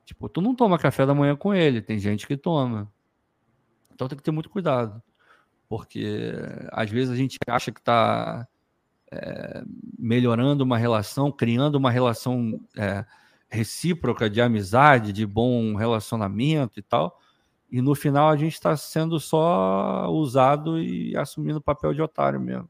Tipo, 0.04 0.28
tu 0.28 0.40
não 0.40 0.54
toma 0.54 0.78
café 0.78 1.06
da 1.06 1.14
manhã 1.14 1.34
com 1.34 1.54
ele, 1.54 1.80
tem 1.82 1.98
gente 1.98 2.26
que 2.26 2.36
toma. 2.36 2.92
Então 3.92 4.08
tem 4.08 4.16
que 4.16 4.22
ter 4.22 4.30
muito 4.30 4.50
cuidado. 4.50 5.02
Porque 5.68 6.34
às 6.70 6.90
vezes 6.90 7.12
a 7.12 7.16
gente 7.16 7.38
acha 7.48 7.72
que 7.72 7.80
está 7.80 8.46
é, 9.10 9.62
melhorando 9.98 10.64
uma 10.64 10.76
relação, 10.76 11.32
criando 11.32 11.76
uma 11.76 11.90
relação 11.90 12.60
é, 12.76 13.04
recíproca 13.52 14.30
de 14.30 14.40
amizade, 14.40 15.12
de 15.12 15.26
bom 15.26 15.76
relacionamento 15.76 16.80
e 16.80 16.82
tal. 16.82 17.20
E 17.70 17.82
no 17.82 17.94
final 17.94 18.30
a 18.30 18.36
gente 18.36 18.54
está 18.54 18.74
sendo 18.76 19.20
só 19.20 20.08
usado 20.10 20.80
e 20.80 21.14
assumindo 21.16 21.58
o 21.58 21.62
papel 21.62 21.92
de 21.92 22.00
otário 22.00 22.40
mesmo. 22.40 22.68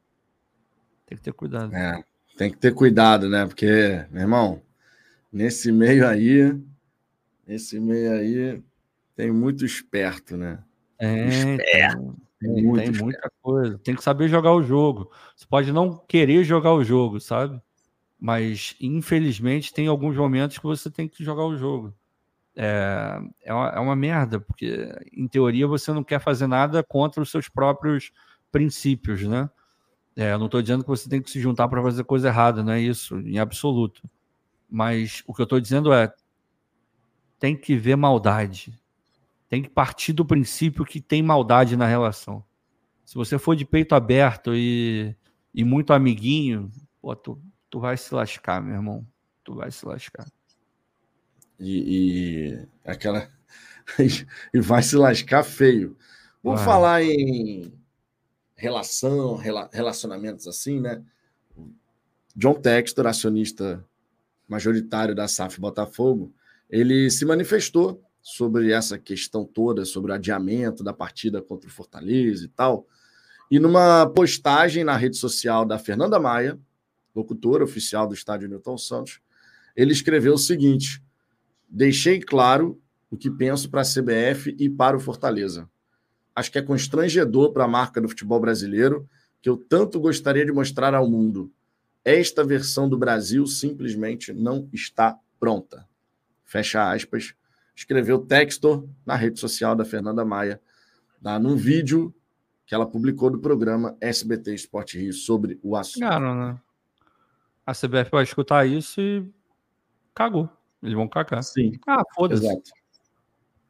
Tem 1.07 1.17
que 1.17 1.23
ter 1.23 1.33
cuidado. 1.33 1.73
É, 1.75 2.03
tem 2.37 2.51
que 2.51 2.59
ter 2.59 2.75
cuidado, 2.75 3.29
né? 3.29 3.47
Porque, 3.47 4.05
meu 4.11 4.23
irmão, 4.23 4.61
nesse 5.33 5.71
meio 5.71 6.07
aí, 6.07 6.53
nesse 7.47 7.79
meio 7.79 8.13
aí, 8.13 8.63
tem 9.15 9.31
muito 9.31 9.65
esperto, 9.65 10.37
né? 10.37 10.59
É, 10.99 11.29
esperto. 11.29 12.17
Tem, 12.41 12.73
tem 12.75 12.93
muita 12.93 13.31
coisa. 13.41 13.79
Tem 13.79 13.95
que 13.95 14.03
saber 14.03 14.29
jogar 14.29 14.53
o 14.53 14.65
jogo. 14.65 15.13
Você 15.37 15.47
pode 15.47 15.71
não 15.71 15.97
querer 16.09 16.43
jogar 16.43 16.73
o 16.75 16.83
jogo, 16.83 17.21
sabe? 17.21 17.61
Mas, 18.23 18.77
infelizmente, 18.81 19.75
tem 19.75 19.89
alguns 19.89 20.17
momentos 20.17 20.57
que 20.59 20.65
você 20.65 20.89
tem 20.89 21.09
que 21.09 21.25
jogar 21.25 21.45
o 21.45 21.57
jogo. 21.57 21.93
É, 22.55 23.21
é, 23.43 23.53
uma, 23.53 23.69
é 23.71 23.81
uma 23.81 23.97
merda, 23.97 24.39
porque, 24.39 24.89
em 25.13 25.27
teoria, 25.27 25.67
você 25.67 25.93
não 25.93 26.05
quer 26.05 26.21
fazer 26.21 26.47
nada 26.47 26.85
contra 26.85 27.21
os 27.21 27.31
seus 27.31 27.49
próprios 27.49 28.13
princípios, 28.53 29.23
né? 29.23 29.51
É, 30.15 30.37
não 30.37 30.47
estou 30.47 30.63
dizendo 30.63 30.85
que 30.85 30.91
você 30.91 31.09
tem 31.09 31.21
que 31.21 31.31
se 31.31 31.41
juntar 31.41 31.67
para 31.69 31.83
fazer 31.83 32.05
coisa 32.05 32.29
errada, 32.29 32.63
não 32.63 32.73
é 32.73 32.81
isso, 32.81 33.19
em 33.19 33.39
absoluto. 33.39 34.03
Mas 34.71 35.25
o 35.27 35.35
que 35.35 35.41
eu 35.41 35.45
estou 35.45 35.59
dizendo 35.59 35.93
é: 35.93 36.13
tem 37.41 37.57
que 37.57 37.75
ver 37.75 37.97
maldade 37.97 38.79
tem 39.53 39.61
que 39.61 39.69
partir 39.69 40.15
do 40.15 40.25
princípio 40.25 40.83
que 40.83 40.99
tem 40.99 41.23
maldade 41.23 41.77
na 41.77 41.87
relação. 41.87 42.43
Se 43.05 43.15
você 43.17 43.39
for 43.39 43.55
de 43.55 43.67
peito 43.67 43.95
aberto 43.95 44.55
e, 44.55 45.15
e 45.55 45.63
muito 45.63 45.93
amiguinho, 45.93 46.71
pô, 47.03 47.15
tu, 47.15 47.39
tu 47.73 47.81
vai 47.81 47.97
se 47.97 48.15
lascar, 48.15 48.63
meu 48.63 48.75
irmão. 48.75 49.07
Tu 49.43 49.55
vai 49.55 49.71
se 49.71 49.87
lascar. 49.87 50.31
E, 51.59 52.53
e 52.53 52.69
aquela. 52.85 53.31
e 54.53 54.61
vai 54.61 54.83
se 54.83 54.95
lascar 54.95 55.43
feio. 55.43 55.97
Vamos 56.45 56.61
vai. 56.61 56.67
falar 56.67 57.03
em 57.03 57.73
relação, 58.55 59.37
relacionamentos 59.73 60.47
assim, 60.47 60.81
né? 60.81 61.03
John 62.37 62.55
Textor, 62.55 63.07
acionista 63.07 63.83
majoritário 64.47 65.15
da 65.15 65.27
SAF 65.27 65.59
Botafogo, 65.59 66.31
ele 66.69 67.11
se 67.11 67.25
manifestou 67.25 68.03
sobre 68.21 68.71
essa 68.71 68.99
questão 68.99 69.47
toda, 69.47 69.87
sobre 69.87 70.13
o 70.13 70.15
adiamento 70.15 70.85
da 70.85 70.93
partida 70.93 71.41
contra 71.41 71.71
o 71.71 71.73
Fortaleza 71.73 72.45
e 72.45 72.49
tal. 72.49 72.87
E 73.51 73.59
numa 73.59 74.07
postagem 74.07 74.85
na 74.85 74.97
rede 74.97 75.17
social 75.17 75.65
da 75.65 75.79
Fernanda 75.79 76.21
Maia, 76.21 76.59
locutora 77.15 77.65
oficial 77.65 78.07
do 78.07 78.15
estádio 78.15 78.49
Newton 78.49 78.79
Santos, 78.79 79.21
ele 79.77 79.93
escreveu 79.93 80.35
o 80.35 80.39
seguinte: 80.39 81.03
Deixei 81.69 82.21
claro 82.21 82.81
o 83.11 83.17
que 83.17 83.31
penso 83.31 83.71
para 83.71 83.83
a 83.83 83.85
CBF 83.85 84.57
e 84.59 84.69
para 84.69 84.97
o 84.97 85.01
Fortaleza. 85.01 85.69
Acho 86.35 86.51
que 86.51 86.59
é 86.59 86.63
constrangedor 86.63 87.53
para 87.53 87.65
a 87.65 87.69
marca 87.69 88.01
do 88.01 88.09
futebol 88.09 88.41
brasileiro 88.41 89.09
que 89.41 89.49
eu 89.49 89.57
tanto 89.57 90.01
gostaria 90.01 90.47
de 90.47 90.53
mostrar 90.53 90.95
ao 90.95 91.09
mundo. 91.09 91.53
Esta 92.05 92.45
versão 92.45 92.89
do 92.89 92.97
Brasil 92.97 93.47
simplesmente 93.47 94.33
não 94.33 94.69
está 94.73 95.19
pronta. 95.39 95.87
Fecha 96.45 96.91
aspas 96.93 97.35
escreveu 97.75 98.19
texto 98.19 98.89
na 99.05 99.17
rede 99.17 99.41
social 99.41 99.75
da 99.75 99.85
Fernanda 99.85 100.25
Maia, 100.25 100.61
tá? 101.23 101.39
num 101.39 101.57
vídeo 101.57 102.15
que 102.67 102.75
ela 102.75 102.87
publicou 102.87 103.31
do 103.31 103.39
programa 103.39 103.97
SBT 104.01 104.55
Esporte 104.55 104.99
Rio 104.99 105.13
sobre 105.13 105.59
o 105.63 105.77
assunto. 105.77 106.01
Cara, 106.01 106.35
né? 106.35 106.61
A 107.67 107.73
CBF 107.73 108.11
vai 108.11 108.25
escutar 108.25 108.67
isso 108.67 109.01
e 109.01 109.25
cagou. 110.15 110.49
Eles 110.83 110.95
vão 110.95 111.09
cagar. 111.09 111.43
Sim. 111.43 111.79
Ah, 111.87 112.03
foda-se. 112.15 112.63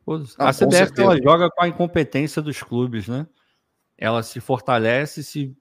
Foda 0.05 0.24
ah, 0.39 0.48
a 0.48 0.52
CBF 0.52 1.01
ela 1.01 1.16
joga 1.23 1.51
com 1.51 1.62
a 1.62 1.69
incompetência 1.69 2.40
dos 2.43 2.62
clubes, 2.62 3.06
né? 3.06 3.27
Ela 3.97 4.23
se 4.23 4.40
fortalece, 4.40 5.23
se, 5.23 5.56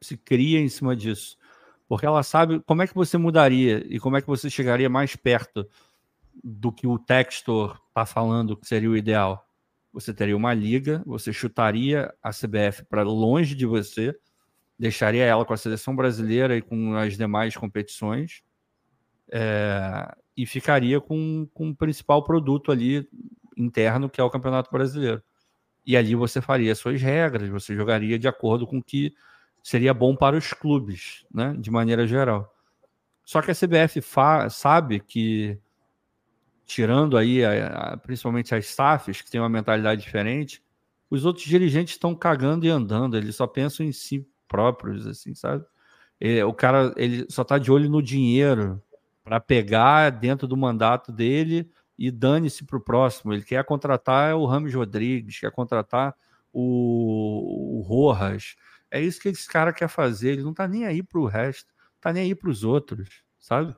se 0.00 0.16
cria 0.16 0.60
em 0.60 0.68
cima 0.68 0.94
disso. 0.94 1.36
Porque 1.88 2.06
ela 2.06 2.22
sabe 2.22 2.60
como 2.60 2.82
é 2.82 2.86
que 2.86 2.94
você 2.94 3.18
mudaria 3.18 3.84
e 3.88 3.98
como 3.98 4.16
é 4.16 4.20
que 4.20 4.26
você 4.26 4.48
chegaria 4.48 4.88
mais 4.88 5.14
perto 5.16 5.68
do 6.42 6.72
que 6.72 6.86
o 6.86 6.98
Textor 6.98 7.80
está 7.88 8.06
falando 8.06 8.56
que 8.56 8.66
seria 8.66 8.90
o 8.90 8.96
ideal. 8.96 9.46
Você 9.92 10.12
teria 10.12 10.36
uma 10.36 10.52
liga, 10.54 11.02
você 11.06 11.32
chutaria 11.32 12.12
a 12.22 12.30
CBF 12.30 12.84
para 12.88 13.02
longe 13.02 13.54
de 13.54 13.66
você, 13.66 14.18
deixaria 14.78 15.24
ela 15.24 15.44
com 15.44 15.52
a 15.52 15.56
seleção 15.56 15.94
brasileira 15.94 16.56
e 16.56 16.62
com 16.62 16.94
as 16.94 17.16
demais 17.16 17.56
competições, 17.56 18.42
é, 19.30 20.14
e 20.36 20.46
ficaria 20.46 21.00
com, 21.00 21.48
com 21.54 21.70
o 21.70 21.76
principal 21.76 22.22
produto 22.24 22.72
ali 22.72 23.08
interno, 23.56 24.10
que 24.10 24.20
é 24.20 24.24
o 24.24 24.30
Campeonato 24.30 24.70
Brasileiro. 24.70 25.22
E 25.86 25.96
ali 25.96 26.14
você 26.14 26.40
faria 26.40 26.74
suas 26.74 27.00
regras, 27.00 27.48
você 27.48 27.74
jogaria 27.74 28.18
de 28.18 28.26
acordo 28.26 28.66
com 28.66 28.78
o 28.78 28.82
que 28.82 29.14
seria 29.62 29.94
bom 29.94 30.16
para 30.16 30.36
os 30.36 30.52
clubes, 30.52 31.24
né, 31.32 31.54
de 31.58 31.70
maneira 31.70 32.06
geral. 32.06 32.52
Só 33.24 33.40
que 33.40 33.50
a 33.50 33.54
CBF 33.54 34.02
sabe 34.50 35.00
que 35.00 35.58
tirando 36.66 37.16
aí 37.16 37.44
a, 37.44 37.66
a, 37.66 37.96
principalmente 37.96 38.54
as 38.54 38.66
SAFs, 38.66 39.22
que 39.22 39.30
têm 39.30 39.40
uma 39.40 39.48
mentalidade 39.48 40.02
diferente, 40.02 40.62
os 41.08 41.24
outros 41.24 41.46
dirigentes 41.46 41.94
estão 41.94 42.14
cagando 42.14 42.66
e 42.66 42.70
andando, 42.70 43.16
eles 43.16 43.36
só 43.36 43.46
pensam 43.46 43.84
em 43.84 43.92
si 43.92 44.26
próprios, 44.48 45.06
assim, 45.06 45.34
sabe? 45.34 45.64
E, 46.20 46.42
o 46.42 46.52
cara 46.52 46.92
ele 46.96 47.26
só 47.28 47.42
está 47.42 47.58
de 47.58 47.70
olho 47.70 47.88
no 47.88 48.02
dinheiro 48.02 48.82
para 49.22 49.40
pegar 49.40 50.10
dentro 50.10 50.46
do 50.46 50.56
mandato 50.56 51.10
dele 51.10 51.70
e 51.98 52.10
dane-se 52.10 52.64
para 52.64 52.76
o 52.76 52.80
próximo. 52.80 53.32
Ele 53.32 53.42
quer 53.42 53.64
contratar 53.64 54.34
o 54.36 54.46
Ramos 54.46 54.74
Rodrigues, 54.74 55.38
quer 55.38 55.50
contratar 55.50 56.14
o, 56.52 57.78
o 57.78 57.82
Rojas. 57.82 58.56
É 58.90 59.00
isso 59.00 59.20
que 59.20 59.28
esse 59.28 59.48
cara 59.48 59.72
quer 59.72 59.88
fazer. 59.88 60.32
Ele 60.32 60.42
não 60.42 60.50
está 60.50 60.68
nem 60.68 60.84
aí 60.86 61.02
para 61.02 61.20
o 61.20 61.26
resto, 61.26 61.72
está 61.96 62.12
nem 62.12 62.24
aí 62.24 62.34
para 62.34 62.50
os 62.50 62.62
outros, 62.64 63.22
sabe? 63.38 63.74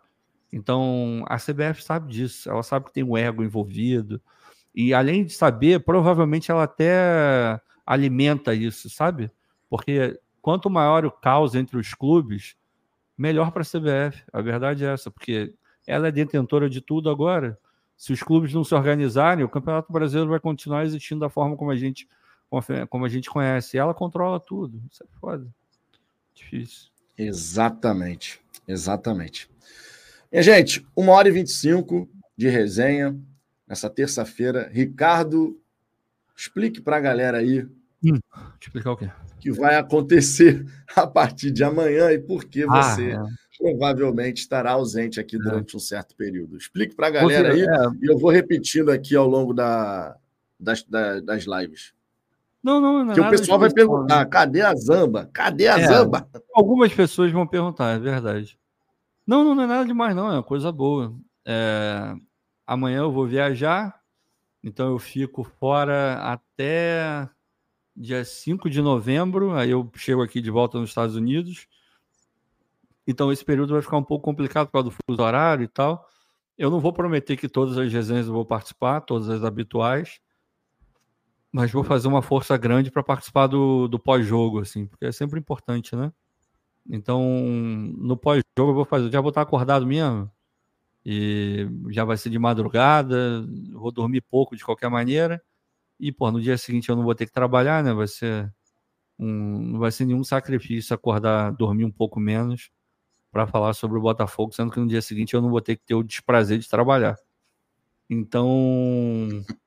Então, 0.52 1.24
a 1.28 1.36
CBF 1.36 1.82
sabe 1.82 2.12
disso, 2.12 2.48
ela 2.48 2.62
sabe 2.62 2.86
que 2.86 2.92
tem 2.92 3.04
um 3.04 3.16
ego 3.16 3.42
envolvido. 3.42 4.20
E 4.74 4.92
além 4.92 5.24
de 5.24 5.32
saber, 5.32 5.80
provavelmente 5.84 6.50
ela 6.50 6.64
até 6.64 7.60
alimenta 7.84 8.54
isso, 8.54 8.90
sabe? 8.90 9.30
Porque 9.68 10.18
quanto 10.46 10.70
maior 10.70 11.04
o 11.04 11.10
caos 11.10 11.56
entre 11.56 11.76
os 11.76 11.92
clubes, 11.92 12.54
melhor 13.18 13.50
para 13.50 13.62
a 13.62 13.64
CBF. 13.64 14.22
A 14.32 14.40
verdade 14.40 14.84
é 14.84 14.92
essa, 14.92 15.10
porque 15.10 15.52
ela 15.84 16.06
é 16.06 16.12
detentora 16.12 16.70
de 16.70 16.80
tudo 16.80 17.10
agora. 17.10 17.58
Se 17.96 18.12
os 18.12 18.22
clubes 18.22 18.54
não 18.54 18.62
se 18.62 18.72
organizarem, 18.72 19.44
o 19.44 19.48
Campeonato 19.48 19.92
Brasileiro 19.92 20.30
vai 20.30 20.38
continuar 20.38 20.84
existindo 20.84 21.18
da 21.18 21.28
forma 21.28 21.56
como 21.56 21.72
a 21.72 21.76
gente, 21.76 22.08
como 22.88 23.04
a 23.04 23.08
gente 23.08 23.28
conhece. 23.28 23.76
Ela 23.76 23.92
controla 23.92 24.38
tudo. 24.38 24.80
Isso 24.88 25.02
é 25.02 25.06
foda. 25.18 25.52
Difícil. 26.32 26.90
Exatamente. 27.18 28.40
Exatamente. 28.68 29.50
Minha 30.30 30.44
gente, 30.44 30.86
uma 30.94 31.10
hora 31.10 31.26
e 31.26 31.32
25 31.32 32.08
de 32.36 32.48
resenha 32.48 33.18
nessa 33.66 33.90
terça-feira. 33.90 34.70
Ricardo, 34.72 35.60
explique 36.36 36.80
para 36.80 36.98
a 36.98 37.00
galera 37.00 37.38
aí. 37.38 37.66
Hum, 38.04 38.20
explicar 38.60 38.92
o 38.92 38.96
quê? 38.96 39.10
Que 39.46 39.52
vai 39.52 39.76
acontecer 39.76 40.66
a 40.96 41.06
partir 41.06 41.52
de 41.52 41.62
amanhã 41.62 42.10
e 42.10 42.18
por 42.18 42.46
que 42.46 42.64
ah, 42.64 42.82
você 42.82 43.12
é. 43.12 43.22
provavelmente 43.56 44.38
estará 44.38 44.72
ausente 44.72 45.20
aqui 45.20 45.36
é. 45.36 45.38
durante 45.38 45.72
é. 45.72 45.76
um 45.76 45.80
certo 45.80 46.16
período. 46.16 46.56
Explique 46.56 46.96
para 46.96 47.06
a 47.06 47.10
galera 47.10 47.52
aí 47.52 47.60
é. 47.60 47.88
e 48.02 48.10
eu 48.10 48.18
vou 48.18 48.32
repetindo 48.32 48.90
aqui 48.90 49.14
ao 49.14 49.28
longo 49.28 49.54
da, 49.54 50.16
das, 50.58 50.82
da, 50.82 51.20
das 51.20 51.44
lives. 51.44 51.94
Não, 52.60 52.80
não, 52.80 53.04
não. 53.04 53.12
É 53.12 53.14
que 53.14 53.20
o 53.20 53.30
pessoal 53.30 53.60
vai 53.60 53.72
perguntar: 53.72 54.24
né? 54.24 54.26
cadê 54.28 54.62
a 54.62 54.74
Zamba? 54.74 55.30
Cadê 55.32 55.68
a 55.68 55.78
Zamba? 55.78 56.28
Algumas 56.52 56.92
pessoas 56.92 57.30
vão 57.30 57.46
perguntar, 57.46 57.94
é 57.94 58.00
verdade. 58.00 58.58
Não, 59.24 59.44
não, 59.44 59.54
não 59.54 59.62
é 59.62 59.66
nada 59.68 59.84
demais, 59.84 60.16
não. 60.16 60.28
É 60.28 60.32
uma 60.32 60.42
coisa 60.42 60.72
boa. 60.72 61.14
É... 61.46 62.16
Amanhã 62.66 62.98
eu 62.98 63.12
vou 63.12 63.28
viajar, 63.28 63.94
então 64.60 64.90
eu 64.90 64.98
fico 64.98 65.44
fora 65.44 66.14
até 66.16 67.28
dia 67.96 68.24
5 68.24 68.68
de 68.68 68.82
novembro, 68.82 69.52
aí 69.52 69.70
eu 69.70 69.90
chego 69.94 70.22
aqui 70.22 70.40
de 70.40 70.50
volta 70.50 70.78
nos 70.78 70.90
Estados 70.90 71.16
Unidos. 71.16 71.66
Então 73.06 73.32
esse 73.32 73.44
período 73.44 73.72
vai 73.72 73.82
ficar 73.82 73.96
um 73.96 74.04
pouco 74.04 74.24
complicado 74.24 74.66
por 74.66 74.72
causa 74.72 74.90
do 74.90 74.96
fuso 75.06 75.22
horário 75.22 75.64
e 75.64 75.68
tal. 75.68 76.06
Eu 76.58 76.70
não 76.70 76.80
vou 76.80 76.92
prometer 76.92 77.36
que 77.36 77.48
todas 77.48 77.78
as 77.78 77.92
resenhas 77.92 78.26
eu 78.26 78.32
vou 78.32 78.44
participar, 78.44 79.00
todas 79.00 79.28
as 79.28 79.44
habituais, 79.44 80.20
mas 81.52 81.70
vou 81.70 81.84
fazer 81.84 82.08
uma 82.08 82.22
força 82.22 82.56
grande 82.56 82.90
para 82.90 83.02
participar 83.02 83.46
do, 83.46 83.88
do 83.88 83.98
pós-jogo, 83.98 84.60
assim, 84.60 84.86
porque 84.86 85.06
é 85.06 85.12
sempre 85.12 85.38
importante, 85.38 85.94
né? 85.94 86.12
Então, 86.88 87.22
no 87.98 88.16
pós-jogo 88.16 88.70
eu 88.70 88.74
vou 88.74 88.84
fazer, 88.84 89.10
já 89.10 89.20
vou 89.20 89.30
estar 89.30 89.42
acordado 89.42 89.86
mesmo, 89.86 90.30
e 91.04 91.68
já 91.90 92.04
vai 92.04 92.16
ser 92.16 92.30
de 92.30 92.38
madrugada, 92.38 93.46
vou 93.72 93.92
dormir 93.92 94.22
pouco 94.22 94.56
de 94.56 94.64
qualquer 94.64 94.90
maneira, 94.90 95.42
e, 95.98 96.12
pô, 96.12 96.30
no 96.30 96.40
dia 96.40 96.58
seguinte 96.58 96.88
eu 96.88 96.96
não 96.96 97.04
vou 97.04 97.14
ter 97.14 97.26
que 97.26 97.32
trabalhar, 97.32 97.82
né? 97.84 97.92
Vai 97.92 98.06
ser 98.08 98.52
um, 99.18 99.28
não 99.72 99.78
vai 99.80 99.90
ser 99.92 100.04
nenhum 100.06 100.24
sacrifício 100.24 100.94
acordar, 100.94 101.52
dormir 101.52 101.84
um 101.84 101.90
pouco 101.92 102.20
menos 102.20 102.70
para 103.32 103.46
falar 103.46 103.74
sobre 103.74 103.98
o 103.98 104.02
Botafogo, 104.02 104.52
sendo 104.54 104.72
que 104.72 104.80
no 104.80 104.88
dia 104.88 105.02
seguinte 105.02 105.34
eu 105.34 105.42
não 105.42 105.50
vou 105.50 105.60
ter 105.60 105.76
que 105.76 105.84
ter 105.84 105.94
o 105.94 106.02
desprazer 106.02 106.58
de 106.58 106.68
trabalhar. 106.68 107.16
Então. 108.10 109.28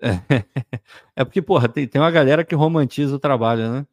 É, 0.00 0.12
é 1.16 1.24
porque, 1.24 1.42
porra, 1.42 1.68
tem, 1.68 1.88
tem 1.88 2.00
uma 2.00 2.10
galera 2.12 2.44
que 2.44 2.54
romantiza 2.54 3.16
o 3.16 3.18
trabalho, 3.18 3.72
né? 3.72 3.86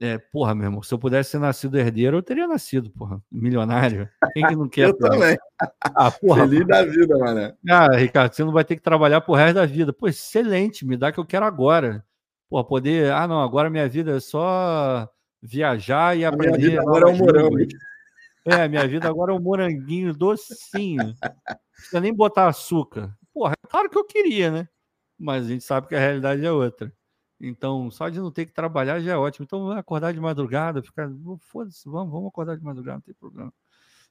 É, 0.00 0.16
porra, 0.16 0.54
meu 0.54 0.66
irmão, 0.66 0.82
se 0.82 0.94
eu 0.94 0.98
pudesse 0.98 1.32
ter 1.32 1.38
nascido 1.38 1.76
herdeiro, 1.76 2.18
eu 2.18 2.22
teria 2.22 2.46
nascido, 2.46 2.88
porra, 2.90 3.20
milionário. 3.30 4.08
Quem 4.32 4.46
que 4.46 4.54
não 4.54 4.68
quer? 4.70 4.88
eu 4.88 4.96
porra? 4.96 5.10
também. 5.10 5.38
Ah, 5.82 6.10
porra. 6.10 6.46
Feliz 6.46 6.66
da 6.66 6.84
vida, 6.84 7.18
mané. 7.18 7.54
Ah, 7.68 7.96
Ricardo, 7.96 8.32
você 8.32 8.44
não 8.44 8.52
vai 8.52 8.64
ter 8.64 8.76
que 8.76 8.82
trabalhar 8.82 9.20
pro 9.20 9.34
resto 9.34 9.56
da 9.56 9.66
vida. 9.66 9.92
Pô, 9.92 10.06
excelente, 10.06 10.86
me 10.86 10.96
dá 10.96 11.10
que 11.10 11.18
eu 11.18 11.26
quero 11.26 11.44
agora. 11.44 12.04
Pô, 12.48 12.64
poder. 12.64 13.12
Ah, 13.12 13.26
não, 13.26 13.42
agora 13.42 13.68
minha 13.68 13.88
vida 13.88 14.16
é 14.16 14.20
só 14.20 15.08
viajar 15.42 16.16
e 16.16 16.24
aprender. 16.24 16.58
Minha 16.58 16.70
vida 16.70 16.80
agora 16.82 17.10
é 17.10 17.12
um 17.12 17.16
morango. 17.16 17.56
É, 18.44 18.68
minha 18.68 18.86
vida 18.86 19.08
agora 19.08 19.32
é 19.32 19.34
um 19.34 19.40
moranguinho 19.40 20.14
docinho. 20.14 21.06
Não 21.06 21.36
precisa 21.74 22.00
nem 22.00 22.14
botar 22.14 22.46
açúcar. 22.46 23.12
Porra, 23.34 23.52
é 23.52 23.68
claro 23.68 23.90
que 23.90 23.98
eu 23.98 24.04
queria, 24.04 24.50
né? 24.50 24.68
Mas 25.18 25.44
a 25.44 25.48
gente 25.48 25.64
sabe 25.64 25.88
que 25.88 25.94
a 25.96 25.98
realidade 25.98 26.46
é 26.46 26.52
outra. 26.52 26.92
Então, 27.40 27.90
só 27.90 28.08
de 28.08 28.18
não 28.18 28.30
ter 28.30 28.46
que 28.46 28.52
trabalhar 28.52 29.00
já 29.00 29.12
é 29.12 29.16
ótimo. 29.16 29.44
Então, 29.44 29.70
acordar 29.70 30.12
de 30.12 30.20
madrugada, 30.20 30.82
ficar. 30.82 31.08
Foda-se, 31.40 31.88
vamos, 31.88 32.12
vamos 32.12 32.28
acordar 32.28 32.56
de 32.56 32.64
madrugada, 32.64 32.96
não 32.96 33.02
tem 33.02 33.14
problema. 33.14 33.52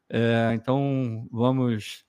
É, 0.10 0.52
então, 0.54 1.28
vamos 1.32 2.06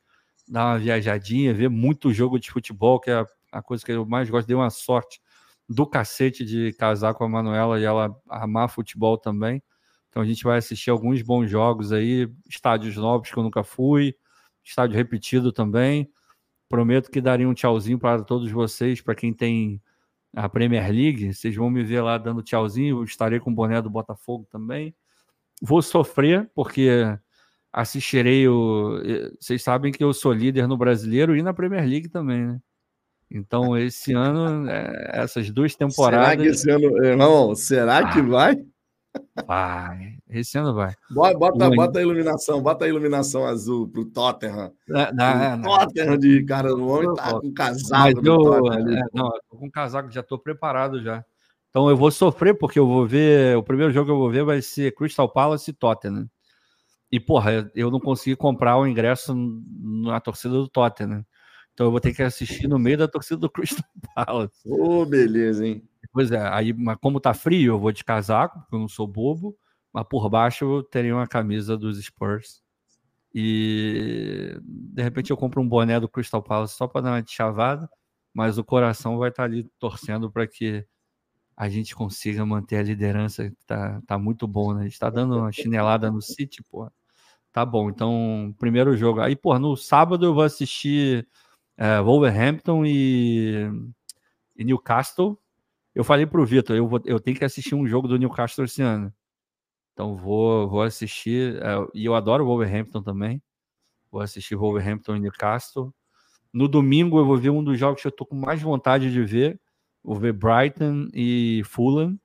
dar 0.47 0.67
uma 0.67 0.79
viajadinha, 0.79 1.53
ver 1.53 1.69
muito 1.69 2.13
jogo 2.13 2.39
de 2.39 2.51
futebol, 2.51 3.01
que 3.01 3.11
é 3.11 3.25
a 3.51 3.63
coisa 3.63 3.85
que 3.85 3.93
eu 3.93 4.07
mais 4.07 4.31
gosto. 4.31 4.47
Dei 4.47 4.57
uma 4.57 4.71
sorte 4.71 5.21
do 5.69 5.87
cacete 5.87 6.45
de 6.45 6.73
casar 6.75 7.15
com 7.15 7.25
a 7.25 7.29
Manuela 7.29 7.81
e 7.81 7.85
ela 7.85 8.17
amar 8.29 8.71
futebol 8.71 9.19
também. 9.19 9.63
Então, 10.09 10.23
a 10.23 10.27
gente 10.27 10.45
vai 10.45 10.59
assistir 10.59 10.91
alguns 10.91 11.21
bons 11.21 11.51
jogos 11.51 11.93
aí, 11.93 12.33
estádios 12.49 12.97
novos 12.97 13.31
que 13.31 13.37
eu 13.37 13.43
nunca 13.43 13.63
fui, 13.63 14.15
estádio 14.65 14.97
repetido 14.97 15.53
também. 15.53 16.11
Prometo 16.69 17.11
que 17.11 17.21
daria 17.21 17.49
um 17.49 17.55
tchauzinho 17.55 17.99
para 17.99 18.23
todos 18.23 18.51
vocês, 18.51 19.01
para 19.01 19.15
quem 19.15 19.33
tem 19.33 19.83
a 20.35 20.49
Premier 20.49 20.91
League. 20.91 21.33
Vocês 21.33 21.55
vão 21.55 21.71
me 21.71 21.83
ver 21.83 22.01
lá 22.01 22.19
dando 22.19 22.43
tchauzinho. 22.43 23.03
estarei 23.05 23.41
com 23.41 23.51
o 23.51 23.55
boné 23.55 23.81
do 23.81 23.91
Botafogo 23.91 24.47
também. 24.51 24.95
Vou 25.61 25.83
sofrer, 25.83 26.49
porque 26.55 26.91
assistirei 27.73 28.49
o. 28.49 29.01
Vocês 29.41 29.63
sabem 29.63 29.93
que 29.93 30.03
eu 30.03 30.13
sou 30.13 30.33
líder 30.33 30.67
no 30.69 30.77
brasileiro 30.77 31.37
e 31.37 31.43
na 31.43 31.53
Premier 31.53 31.87
League 31.87 32.09
também, 32.09 32.47
né? 32.47 32.61
Então, 33.31 33.77
esse 33.77 34.15
ano, 34.15 34.69
é, 34.71 35.11
essas 35.13 35.51
duas 35.51 35.75
temporadas. 35.75 36.31
Será 36.31 36.37
que 36.37 36.49
esse 36.49 36.71
ano, 36.71 37.05
irmão, 37.05 37.55
será 37.55 37.99
ah, 37.99 38.13
que 38.13 38.23
vai? 38.23 38.57
Vai, 39.47 40.17
esse 40.29 40.59
ano 40.59 40.75
vai. 40.75 40.95
Bota, 41.11 41.39
bota, 41.39 41.71
bota, 41.71 41.99
a 41.99 42.03
iluminação, 42.03 42.63
bota 42.63 42.85
a 42.85 42.89
iluminação 42.89 43.45
azul 43.45 43.89
pro 43.89 44.05
Tottenham. 44.05 44.73
É, 44.91 45.13
não, 45.13 45.25
é, 45.25 45.57
não, 45.57 45.63
Tottenham 45.63 46.19
de 46.19 46.45
cara, 46.45 46.75
o 46.75 46.89
homem 46.89 47.15
tá 47.15 47.41
com 47.41 47.53
casaco. 47.53 48.27
Eu, 48.27 48.73
é, 48.73 49.03
não, 49.13 49.31
tô 49.51 49.57
com 49.57 49.71
casaco, 49.71 50.11
já 50.11 50.23
tô 50.23 50.39
preparado 50.39 51.03
já. 51.03 51.25
Então 51.71 51.89
eu 51.89 51.97
vou 51.97 52.11
sofrer, 52.11 52.55
porque 52.55 52.79
eu 52.79 52.87
vou 52.87 53.07
ver. 53.07 53.57
O 53.57 53.63
primeiro 53.63 53.93
jogo 53.93 54.07
que 54.07 54.13
eu 54.13 54.19
vou 54.19 54.31
ver 54.31 54.45
vai 54.45 54.61
ser 54.63 54.95
Crystal 54.95 55.29
Palace 55.29 55.71
e 55.71 55.75
Tottenham. 55.75 56.29
E, 57.11 57.19
porra, 57.19 57.71
eu 57.75 57.91
não 57.91 58.01
consegui 58.01 58.37
comprar 58.37 58.77
o 58.77 58.87
ingresso 58.87 59.35
na 59.35 60.21
torcida 60.21 60.55
do 60.55 60.69
Tottenham. 60.69 61.25
Então 61.73 61.87
eu 61.87 61.91
vou 61.91 62.01
ter 62.01 62.13
que 62.13 62.23
assistir 62.23 62.69
no 62.69 62.79
meio 62.79 62.99
da 62.99 63.09
torcida 63.09 63.37
do 63.37 63.49
Crystal 63.49 63.85
Palace. 64.15 64.61
Ô, 64.67 65.03
oh, 65.03 65.07
beleza, 65.07 65.67
hein? 65.67 65.88
Pois 66.13 66.31
é, 66.31 66.41
aí, 66.49 66.73
mas 66.73 66.97
como 67.01 67.21
tá 67.21 67.35
frio, 67.35 67.75
eu 67.75 67.79
vou 67.79 67.93
de 67.93 68.05
casaco, 68.05 68.61
porque 68.61 68.75
eu 68.75 68.81
não 68.81 68.89
sou 68.89 69.07
bobo, 69.07 69.57
mas 69.93 70.05
por 70.09 70.29
baixo 70.29 70.65
eu 70.65 70.83
teria 70.83 71.15
uma 71.15 71.27
camisa 71.27 71.77
dos 71.77 72.03
Spurs. 72.03 72.63
E 73.35 74.59
de 74.63 75.03
repente 75.03 75.31
eu 75.31 75.37
compro 75.37 75.61
um 75.61 75.69
boné 75.69 76.01
do 76.01 76.09
Crystal 76.09 76.43
Palace 76.43 76.75
só 76.75 76.87
para 76.87 77.03
dar 77.03 77.11
uma 77.13 77.25
chavada, 77.27 77.89
mas 78.33 78.59
o 78.59 78.65
coração 78.65 79.19
vai 79.19 79.31
estar 79.31 79.43
tá 79.43 79.47
ali 79.47 79.65
torcendo 79.79 80.31
para 80.31 80.47
que 80.47 80.87
a 81.57 81.69
gente 81.69 81.95
consiga 81.95 82.47
manter 82.47 82.77
a 82.77 82.83
liderança, 82.83 83.53
tá, 83.67 84.01
tá 84.07 84.17
muito 84.19 84.47
bom, 84.47 84.73
né? 84.73 84.83
A 84.83 84.85
gente 84.85 84.99
tá 84.99 85.11
dando 85.11 85.39
uma 85.39 85.51
chinelada 85.51 86.11
no 86.11 86.23
City, 86.23 86.63
pô. 86.63 86.91
Tá 87.53 87.65
bom, 87.67 87.91
então, 87.91 88.55
primeiro 88.59 88.97
jogo. 88.97 89.21
Aí, 89.21 89.35
pô, 89.35 89.59
no 89.59 89.77
sábado 89.77 90.25
eu 90.25 90.35
vou 90.35 90.45
assistir 90.45 91.27
é, 91.77 92.01
Wolverhampton 92.01 92.85
e, 92.87 93.69
e 94.57 94.65
Newcastle. 94.65 95.37
Eu 95.99 96.05
falei 96.05 96.25
pro 96.25 96.47
Vitor, 96.47 96.77
eu, 96.77 96.87
vou, 96.87 97.03
eu 97.05 97.19
tenho 97.19 97.37
que 97.37 97.45
assistir 97.45 97.75
um 97.75 97.85
jogo 97.85 98.07
do 98.07 98.17
Newcastle 98.17 98.65
esse 98.65 98.81
ano. 98.81 99.13
Então 99.93 100.15
vou, 100.15 100.69
vou 100.69 100.83
assistir. 100.83 101.57
Uh, 101.57 101.91
e 101.93 102.05
eu 102.05 102.15
adoro 102.15 102.45
Wolverhampton 102.45 103.03
também. 103.03 103.43
Vou 104.09 104.21
assistir 104.21 104.55
Wolverhampton 104.55 105.17
e 105.17 105.19
Newcastle. 105.19 105.93
No 106.53 106.69
domingo 106.69 107.19
eu 107.19 107.25
vou 107.25 107.37
ver 107.37 107.51
um 107.51 107.65
dos 107.65 107.77
jogos 107.77 108.01
que 108.01 108.07
eu 108.07 108.13
tô 108.13 108.25
com 108.25 108.37
mais 108.37 108.63
vontade 108.63 109.11
de 109.11 109.25
ver. 109.25 109.61
Vou 110.01 110.15
ver 110.15 110.33
Brighton 110.33 111.09
e 111.13 111.63
Fulham. 111.65 112.17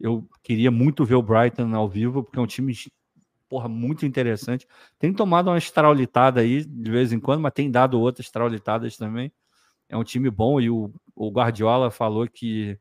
Eu 0.00 0.28
queria 0.42 0.72
muito 0.72 1.04
ver 1.04 1.14
o 1.14 1.22
Brighton 1.22 1.72
ao 1.76 1.88
vivo, 1.88 2.24
porque 2.24 2.40
é 2.40 2.42
um 2.42 2.46
time 2.46 2.74
porra, 3.48 3.68
muito 3.68 4.04
interessante. 4.04 4.66
Tem 4.98 5.12
tomado 5.12 5.48
uma 5.48 5.58
estraulitada 5.58 6.40
aí 6.40 6.64
de 6.64 6.90
vez 6.90 7.12
em 7.12 7.20
quando, 7.20 7.40
mas 7.40 7.52
tem 7.52 7.70
dado 7.70 8.00
outras 8.00 8.26
estraulitadas 8.26 8.96
também. 8.96 9.30
É 9.90 9.98
um 9.98 10.04
time 10.04 10.30
bom 10.30 10.60
e 10.60 10.70
o 10.70 10.92
o 11.16 11.30
Guardiola 11.30 11.90
falou 11.90 12.26
que 12.28 12.78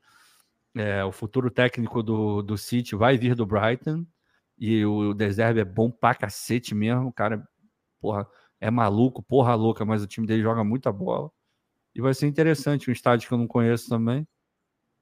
é, 0.76 1.04
o 1.04 1.12
futuro 1.12 1.52
técnico 1.52 2.04
do, 2.04 2.42
do 2.42 2.58
City 2.58 2.96
vai 2.96 3.18
vir 3.18 3.36
do 3.36 3.46
Brighton 3.46 4.06
e 4.58 4.86
o 4.86 5.14
Deserve 5.14 5.60
é 5.62 5.66
bom 5.66 5.92
pra 5.92 6.16
cacete 6.16 6.76
mesmo. 6.76 7.08
O 7.10 7.14
cara, 7.14 7.48
porra, 8.02 8.28
é 8.62 8.72
maluco, 8.72 9.24
porra 9.24 9.56
louca, 9.56 9.86
mas 9.86 10.04
o 10.04 10.08
time 10.08 10.28
dele 10.28 10.44
joga 10.44 10.64
muita 10.64 10.92
bola. 10.92 11.32
E 11.96 12.02
vai 12.02 12.14
ser 12.14 12.28
interessante, 12.28 12.90
um 12.90 12.94
estádio 12.94 13.28
que 13.28 13.34
eu 13.34 13.40
não 13.40 13.48
conheço 13.48 13.90
também. 13.90 14.28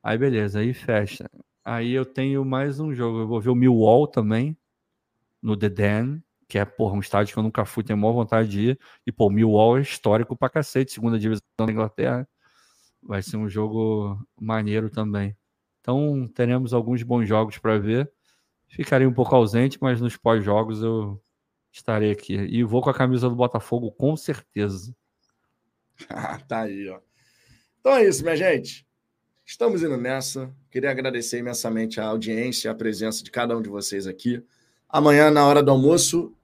Aí 0.03 0.17
beleza, 0.17 0.59
aí 0.59 0.73
fecha. 0.73 1.29
Aí 1.65 1.91
eu 1.93 2.05
tenho 2.05 2.45
mais 2.45 2.79
um 2.79 2.93
jogo. 2.93 3.21
Eu 3.21 3.27
vou 3.27 3.41
ver 3.41 3.49
o 3.51 3.55
Millwall 3.55 4.07
também, 4.07 4.57
no 5.41 5.57
The 5.57 5.69
Den, 5.69 6.23
que 6.47 6.57
é, 6.57 6.65
porra, 6.65 6.95
um 6.95 6.99
estádio 6.99 7.33
que 7.33 7.39
eu 7.39 7.43
nunca 7.43 7.65
fui, 7.65 7.83
tenho 7.83 7.97
maior 7.97 8.13
vontade 8.13 8.49
de 8.49 8.69
ir. 8.71 8.79
E, 9.05 9.11
pô, 9.11 9.29
Millwall 9.29 9.77
é 9.77 9.81
histórico 9.81 10.35
pra 10.35 10.49
cacete, 10.49 10.91
segunda 10.91 11.19
divisão 11.19 11.41
da 11.59 11.71
Inglaterra 11.71 12.27
vai 13.07 13.21
ser 13.21 13.37
um 13.37 13.49
jogo 13.49 14.19
maneiro 14.39 14.89
também. 14.89 15.35
Então, 15.79 16.27
teremos 16.35 16.73
alguns 16.73 17.01
bons 17.03 17.25
jogos 17.25 17.57
para 17.57 17.79
ver. 17.79 18.11
Ficarei 18.67 19.07
um 19.07 19.13
pouco 19.13 19.33
ausente, 19.33 19.77
mas 19.81 20.01
nos 20.01 20.17
pós-jogos 20.17 20.83
eu 20.83 21.21
estarei 21.71 22.11
aqui. 22.11 22.33
E 22.35 22.63
vou 22.63 22.81
com 22.81 22.89
a 22.89 22.93
camisa 22.93 23.29
do 23.29 23.35
Botafogo, 23.35 23.91
com 23.91 24.15
certeza. 24.17 24.93
Tá 26.47 26.61
aí, 26.61 26.87
ó. 26.89 26.99
Então 27.79 27.95
é 27.95 28.05
isso, 28.05 28.21
minha 28.21 28.35
gente. 28.35 28.85
Estamos 29.45 29.81
indo 29.81 29.95
nessa. 29.95 30.53
Queria 30.69 30.91
agradecer 30.91 31.39
imensamente 31.39 32.01
a 32.01 32.05
audiência, 32.05 32.69
a 32.69 32.75
presença 32.75 33.23
de 33.23 33.31
cada 33.31 33.57
um 33.57 33.61
de 33.61 33.69
vocês 33.69 34.05
aqui. 34.05 34.43
Amanhã, 34.89 35.31
na 35.31 35.45
hora 35.45 35.63
do 35.63 35.71
almoço, 35.71 36.36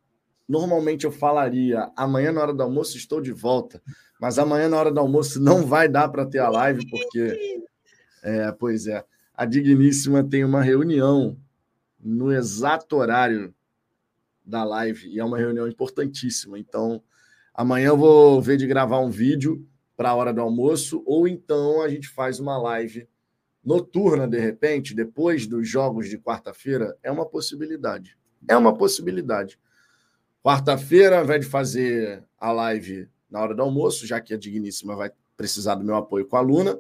normalmente 0.47 1.05
eu 1.05 1.11
falaria: 1.11 1.91
amanhã, 1.95 2.31
na 2.31 2.41
hora 2.41 2.53
do 2.53 2.63
almoço, 2.63 2.97
estou 2.97 3.21
de 3.21 3.31
volta. 3.31 3.81
Mas 4.19 4.39
amanhã, 4.39 4.69
na 4.69 4.77
hora 4.77 4.91
do 4.91 4.99
almoço, 4.99 5.41
não 5.41 5.65
vai 5.65 5.87
dar 5.89 6.09
para 6.09 6.25
ter 6.25 6.39
a 6.39 6.49
live, 6.49 6.87
porque. 6.89 7.61
É, 8.23 8.51
pois 8.51 8.87
é. 8.87 9.03
A 9.35 9.45
Digníssima 9.45 10.23
tem 10.23 10.45
uma 10.45 10.61
reunião 10.61 11.37
no 11.99 12.31
exato 12.31 12.95
horário 12.97 13.53
da 14.45 14.63
live, 14.63 15.07
e 15.09 15.19
é 15.19 15.25
uma 15.25 15.37
reunião 15.37 15.67
importantíssima. 15.67 16.59
Então, 16.59 17.01
amanhã 17.53 17.87
eu 17.87 17.97
vou 17.97 18.41
ver 18.41 18.57
de 18.57 18.67
gravar 18.67 18.99
um 18.99 19.09
vídeo 19.09 19.65
para 19.95 20.09
a 20.09 20.15
hora 20.15 20.33
do 20.33 20.41
almoço, 20.41 21.01
ou 21.05 21.27
então 21.27 21.81
a 21.81 21.89
gente 21.89 22.07
faz 22.09 22.39
uma 22.39 22.57
live 22.57 23.07
noturna, 23.63 24.27
de 24.27 24.37
repente, 24.37 24.93
depois 24.93 25.47
dos 25.47 25.67
jogos 25.67 26.09
de 26.09 26.17
quarta-feira. 26.17 26.97
É 27.01 27.09
uma 27.09 27.25
possibilidade. 27.25 28.17
É 28.47 28.57
uma 28.57 28.73
possibilidade. 28.75 29.57
Quarta-feira, 30.43 31.23
invés 31.23 31.45
de 31.45 31.49
fazer 31.49 32.21
a 32.37 32.51
live 32.51 33.07
na 33.31 33.39
hora 33.39 33.55
do 33.55 33.61
almoço, 33.61 34.05
já 34.05 34.19
que 34.19 34.33
a 34.33 34.37
Digníssima 34.37 34.93
vai 34.93 35.09
precisar 35.37 35.75
do 35.75 35.85
meu 35.85 35.95
apoio 35.95 36.25
com 36.25 36.35
a 36.35 36.41
Luna. 36.41 36.77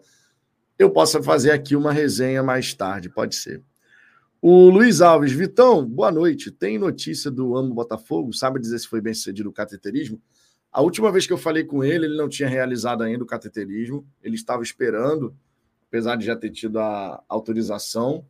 eu 0.77 0.89
possa 0.89 1.23
fazer 1.23 1.51
aqui 1.51 1.73
uma 1.73 1.93
resenha 1.93 2.43
mais 2.43 2.73
tarde, 2.73 3.09
pode 3.09 3.35
ser. 3.35 3.63
O 4.41 4.69
Luiz 4.69 4.99
Alves, 4.99 5.31
Vitão, 5.31 5.85
boa 5.85 6.11
noite. 6.11 6.51
Tem 6.51 6.77
notícia 6.77 7.31
do 7.31 7.55
Amo 7.55 7.73
Botafogo? 7.73 8.33
Sabe 8.33 8.59
dizer 8.59 8.79
se 8.79 8.87
foi 8.87 8.99
bem 8.99 9.13
sucedido 9.13 9.49
o 9.49 9.53
cateterismo? 9.53 10.21
A 10.69 10.81
última 10.81 11.09
vez 11.09 11.25
que 11.25 11.31
eu 11.31 11.37
falei 11.37 11.63
com 11.63 11.85
ele, 11.85 12.07
ele 12.07 12.17
não 12.17 12.27
tinha 12.27 12.49
realizado 12.49 13.01
ainda 13.01 13.23
o 13.23 13.27
cateterismo, 13.27 14.05
ele 14.21 14.35
estava 14.35 14.61
esperando, 14.61 15.33
apesar 15.87 16.17
de 16.17 16.25
já 16.25 16.35
ter 16.35 16.49
tido 16.49 16.79
a 16.79 17.23
autorização 17.29 18.25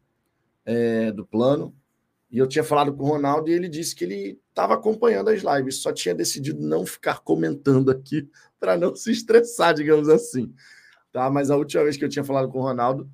é, 0.64 1.12
do 1.12 1.26
plano. 1.26 1.74
E 2.30 2.38
eu 2.38 2.46
tinha 2.46 2.64
falado 2.64 2.94
com 2.94 3.04
o 3.04 3.08
Ronaldo 3.08 3.50
e 3.50 3.54
ele 3.54 3.68
disse 3.68 3.96
que 3.96 4.04
ele 4.04 4.43
estava 4.54 4.76
acompanhando 4.76 5.30
as 5.30 5.42
lives, 5.42 5.82
só 5.82 5.92
tinha 5.92 6.14
decidido 6.14 6.62
não 6.62 6.86
ficar 6.86 7.20
comentando 7.20 7.90
aqui 7.90 8.30
para 8.60 8.78
não 8.78 8.96
se 8.96 9.12
estressar, 9.12 9.74
digamos 9.74 10.08
assim. 10.08 10.54
Tá? 11.12 11.30
Mas 11.30 11.52
a 11.52 11.58
última 11.58 11.84
vez 11.84 11.98
que 11.98 12.06
eu 12.06 12.10
tinha 12.10 12.24
falado 12.24 12.48
com 12.50 12.60
o 12.60 12.64
Ronaldo, 12.64 13.10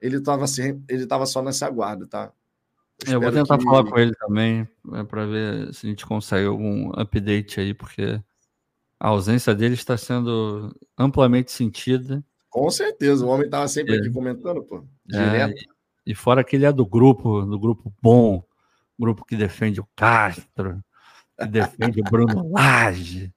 ele 0.00 0.16
estava 0.16 0.44
assim, 0.44 0.82
ele 0.88 1.06
tava 1.06 1.26
só 1.26 1.42
nessa 1.42 1.68
guarda, 1.68 2.06
tá? 2.06 2.32
Eu, 3.06 3.14
eu 3.14 3.20
vou 3.20 3.32
tentar 3.32 3.58
que... 3.58 3.64
falar 3.64 3.84
com 3.84 3.98
ele 3.98 4.14
também, 4.14 4.66
é, 4.94 5.04
para 5.04 5.26
ver 5.26 5.74
se 5.74 5.86
a 5.86 5.90
gente 5.90 6.06
consegue 6.06 6.46
algum 6.46 6.90
update 6.98 7.60
aí, 7.60 7.74
porque 7.74 8.20
a 8.98 9.08
ausência 9.08 9.54
dele 9.54 9.74
está 9.74 9.96
sendo 9.96 10.74
amplamente 10.96 11.52
sentida. 11.52 12.24
Com 12.48 12.70
certeza, 12.70 13.24
o 13.24 13.28
homem 13.28 13.46
estava 13.46 13.68
sempre 13.68 13.96
é. 13.96 13.98
aqui 13.98 14.10
comentando, 14.10 14.62
pô. 14.62 14.82
É, 15.12 15.24
direto. 15.24 15.60
É, 15.60 15.76
e 16.06 16.14
fora 16.14 16.42
que 16.42 16.56
ele 16.56 16.64
é 16.64 16.72
do 16.72 16.86
grupo, 16.86 17.42
do 17.42 17.58
grupo 17.58 17.92
bom, 18.00 18.42
grupo 18.98 19.24
que 19.24 19.36
defende 19.36 19.80
o 19.80 19.88
Castro, 19.94 20.82
que 21.38 21.46
defende 21.46 22.00
o 22.00 22.04
Bruno 22.04 22.48
Lage. 22.52 23.32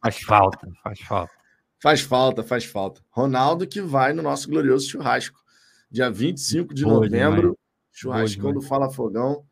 Faz 0.00 0.18
falta, 0.22 0.68
faz 0.82 1.00
falta. 1.00 1.32
Faz 1.80 2.00
falta, 2.00 2.42
faz 2.42 2.64
falta. 2.64 3.02
Ronaldo 3.10 3.66
que 3.66 3.80
vai 3.80 4.12
no 4.12 4.22
nosso 4.22 4.48
glorioso 4.48 4.88
churrasco, 4.88 5.40
dia 5.90 6.10
25 6.10 6.72
de 6.72 6.84
Boa 6.84 6.94
novembro, 6.94 7.40
demais. 7.40 7.56
churrascão 7.90 8.52
do 8.52 8.62
Fala 8.62 8.90
Fogão. 8.90 9.44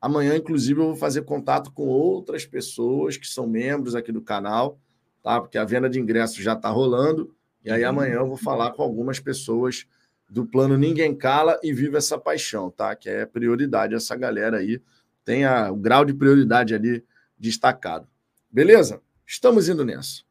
Amanhã, 0.00 0.36
inclusive, 0.36 0.80
eu 0.80 0.86
vou 0.86 0.96
fazer 0.96 1.22
contato 1.22 1.72
com 1.72 1.86
outras 1.86 2.44
pessoas 2.44 3.16
que 3.16 3.26
são 3.26 3.46
membros 3.46 3.94
aqui 3.94 4.12
do 4.12 4.20
canal, 4.20 4.78
tá? 5.22 5.40
Porque 5.40 5.56
a 5.56 5.64
venda 5.64 5.88
de 5.88 5.98
ingressos 5.98 6.38
já 6.38 6.52
está 6.52 6.68
rolando. 6.68 7.34
E 7.64 7.70
aí 7.70 7.82
amanhã 7.82 8.16
eu 8.16 8.26
vou 8.26 8.36
falar 8.36 8.72
com 8.72 8.82
algumas 8.82 9.18
pessoas 9.18 9.86
do 10.28 10.44
plano 10.46 10.76
Ninguém 10.76 11.14
Cala 11.14 11.58
e 11.62 11.72
Viva 11.72 11.98
essa 11.98 12.18
Paixão, 12.18 12.70
tá? 12.70 12.94
Que 12.96 13.08
é 13.08 13.26
prioridade 13.26 13.94
essa 13.94 14.16
galera 14.16 14.58
aí. 14.58 14.80
Tem 15.24 15.44
a, 15.44 15.70
o 15.70 15.76
grau 15.76 16.04
de 16.04 16.14
prioridade 16.14 16.74
ali 16.74 17.04
destacado. 17.38 18.08
Beleza? 18.50 19.00
Estamos 19.26 19.68
indo 19.68 19.84
nessa. 19.84 20.22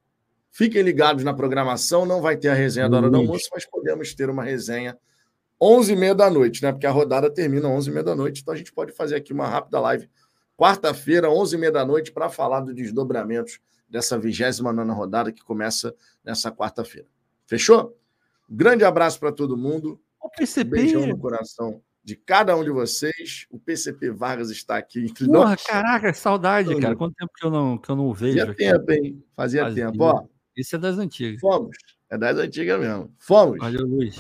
Fiquem 0.52 0.82
ligados 0.82 1.24
na 1.24 1.34
programação, 1.34 2.06
não 2.06 2.22
vai 2.22 2.38
ter 2.38 2.48
a 2.48 2.54
resenha 2.54 2.90
da 2.90 2.98
hora 2.98 3.10
do 3.10 3.18
almoço, 3.18 3.50
mas 3.54 3.66
podemos 3.66 4.14
ter 4.14 4.30
uma 4.30 4.44
resenha 4.44 4.98
11h30 5.62 6.14
da 6.14 6.30
noite, 6.30 6.64
né? 6.64 6.72
Porque 6.72 6.88
a 6.88 6.92
rodada 6.92 7.30
termina 7.30 7.68
11h30 7.68 8.04
da 8.04 8.16
noite, 8.16 8.42
então 8.42 8.54
a 8.54 8.58
gente 8.58 8.72
pode 8.72 8.94
fazer 8.94 9.16
aqui 9.16 9.34
uma 9.34 9.48
rápida 9.48 9.80
live 9.80 10.10
quarta-feira, 10.58 11.28
11h30 11.28 11.72
da 11.72 11.86
noite, 11.86 12.12
para 12.12 12.30
falar 12.30 12.62
dos 12.62 12.74
desdobramentos 12.74 13.60
dessa 13.88 14.18
29 14.18 14.92
rodada 14.92 15.32
que 15.32 15.44
começa 15.44 15.94
nessa 16.24 16.52
quarta-feira. 16.52 17.08
Fechou? 17.46 17.98
Grande 18.50 18.84
abraço 18.84 19.20
para 19.20 19.32
todo 19.32 19.58
mundo. 19.58 20.00
O 20.22 20.30
PCP. 20.30 20.70
beijão 20.70 21.06
no 21.06 21.18
coração 21.18 21.82
de 22.04 22.16
cada 22.16 22.56
um 22.56 22.64
de 22.64 22.70
vocês. 22.70 23.48
O 23.50 23.60
PCP 23.60 24.12
Vargas 24.12 24.52
está 24.52 24.78
aqui 24.78 25.04
entre 25.04 25.26
Porra, 25.26 25.50
nós. 25.50 25.64
Caraca, 25.64 26.14
saudade, 26.14 26.80
cara. 26.80 26.96
Quanto 26.96 27.16
tempo 27.16 27.32
que 27.36 27.46
eu 27.46 27.50
não, 27.50 27.78
que 27.78 27.90
eu 27.90 27.96
não 27.96 28.14
vejo. 28.14 28.38
Fazia 28.38 28.52
aqui. 28.52 28.58
tempo, 28.58 28.92
hein? 28.92 29.24
Fazia, 29.36 29.64
Fazia 29.64 29.92
tempo. 29.92 30.04
Ó, 30.04 30.24
isso 30.56 30.76
é 30.76 30.80
das 30.80 30.98
antigas. 30.98 31.42
Fomos. 31.42 31.76
É 32.10 32.18
das 32.18 32.38
antigas 32.38 32.80
mesmo. 32.80 33.14
Fomos. 33.18 33.58
Valeu, 33.58 33.86
Luiz. 33.86 34.16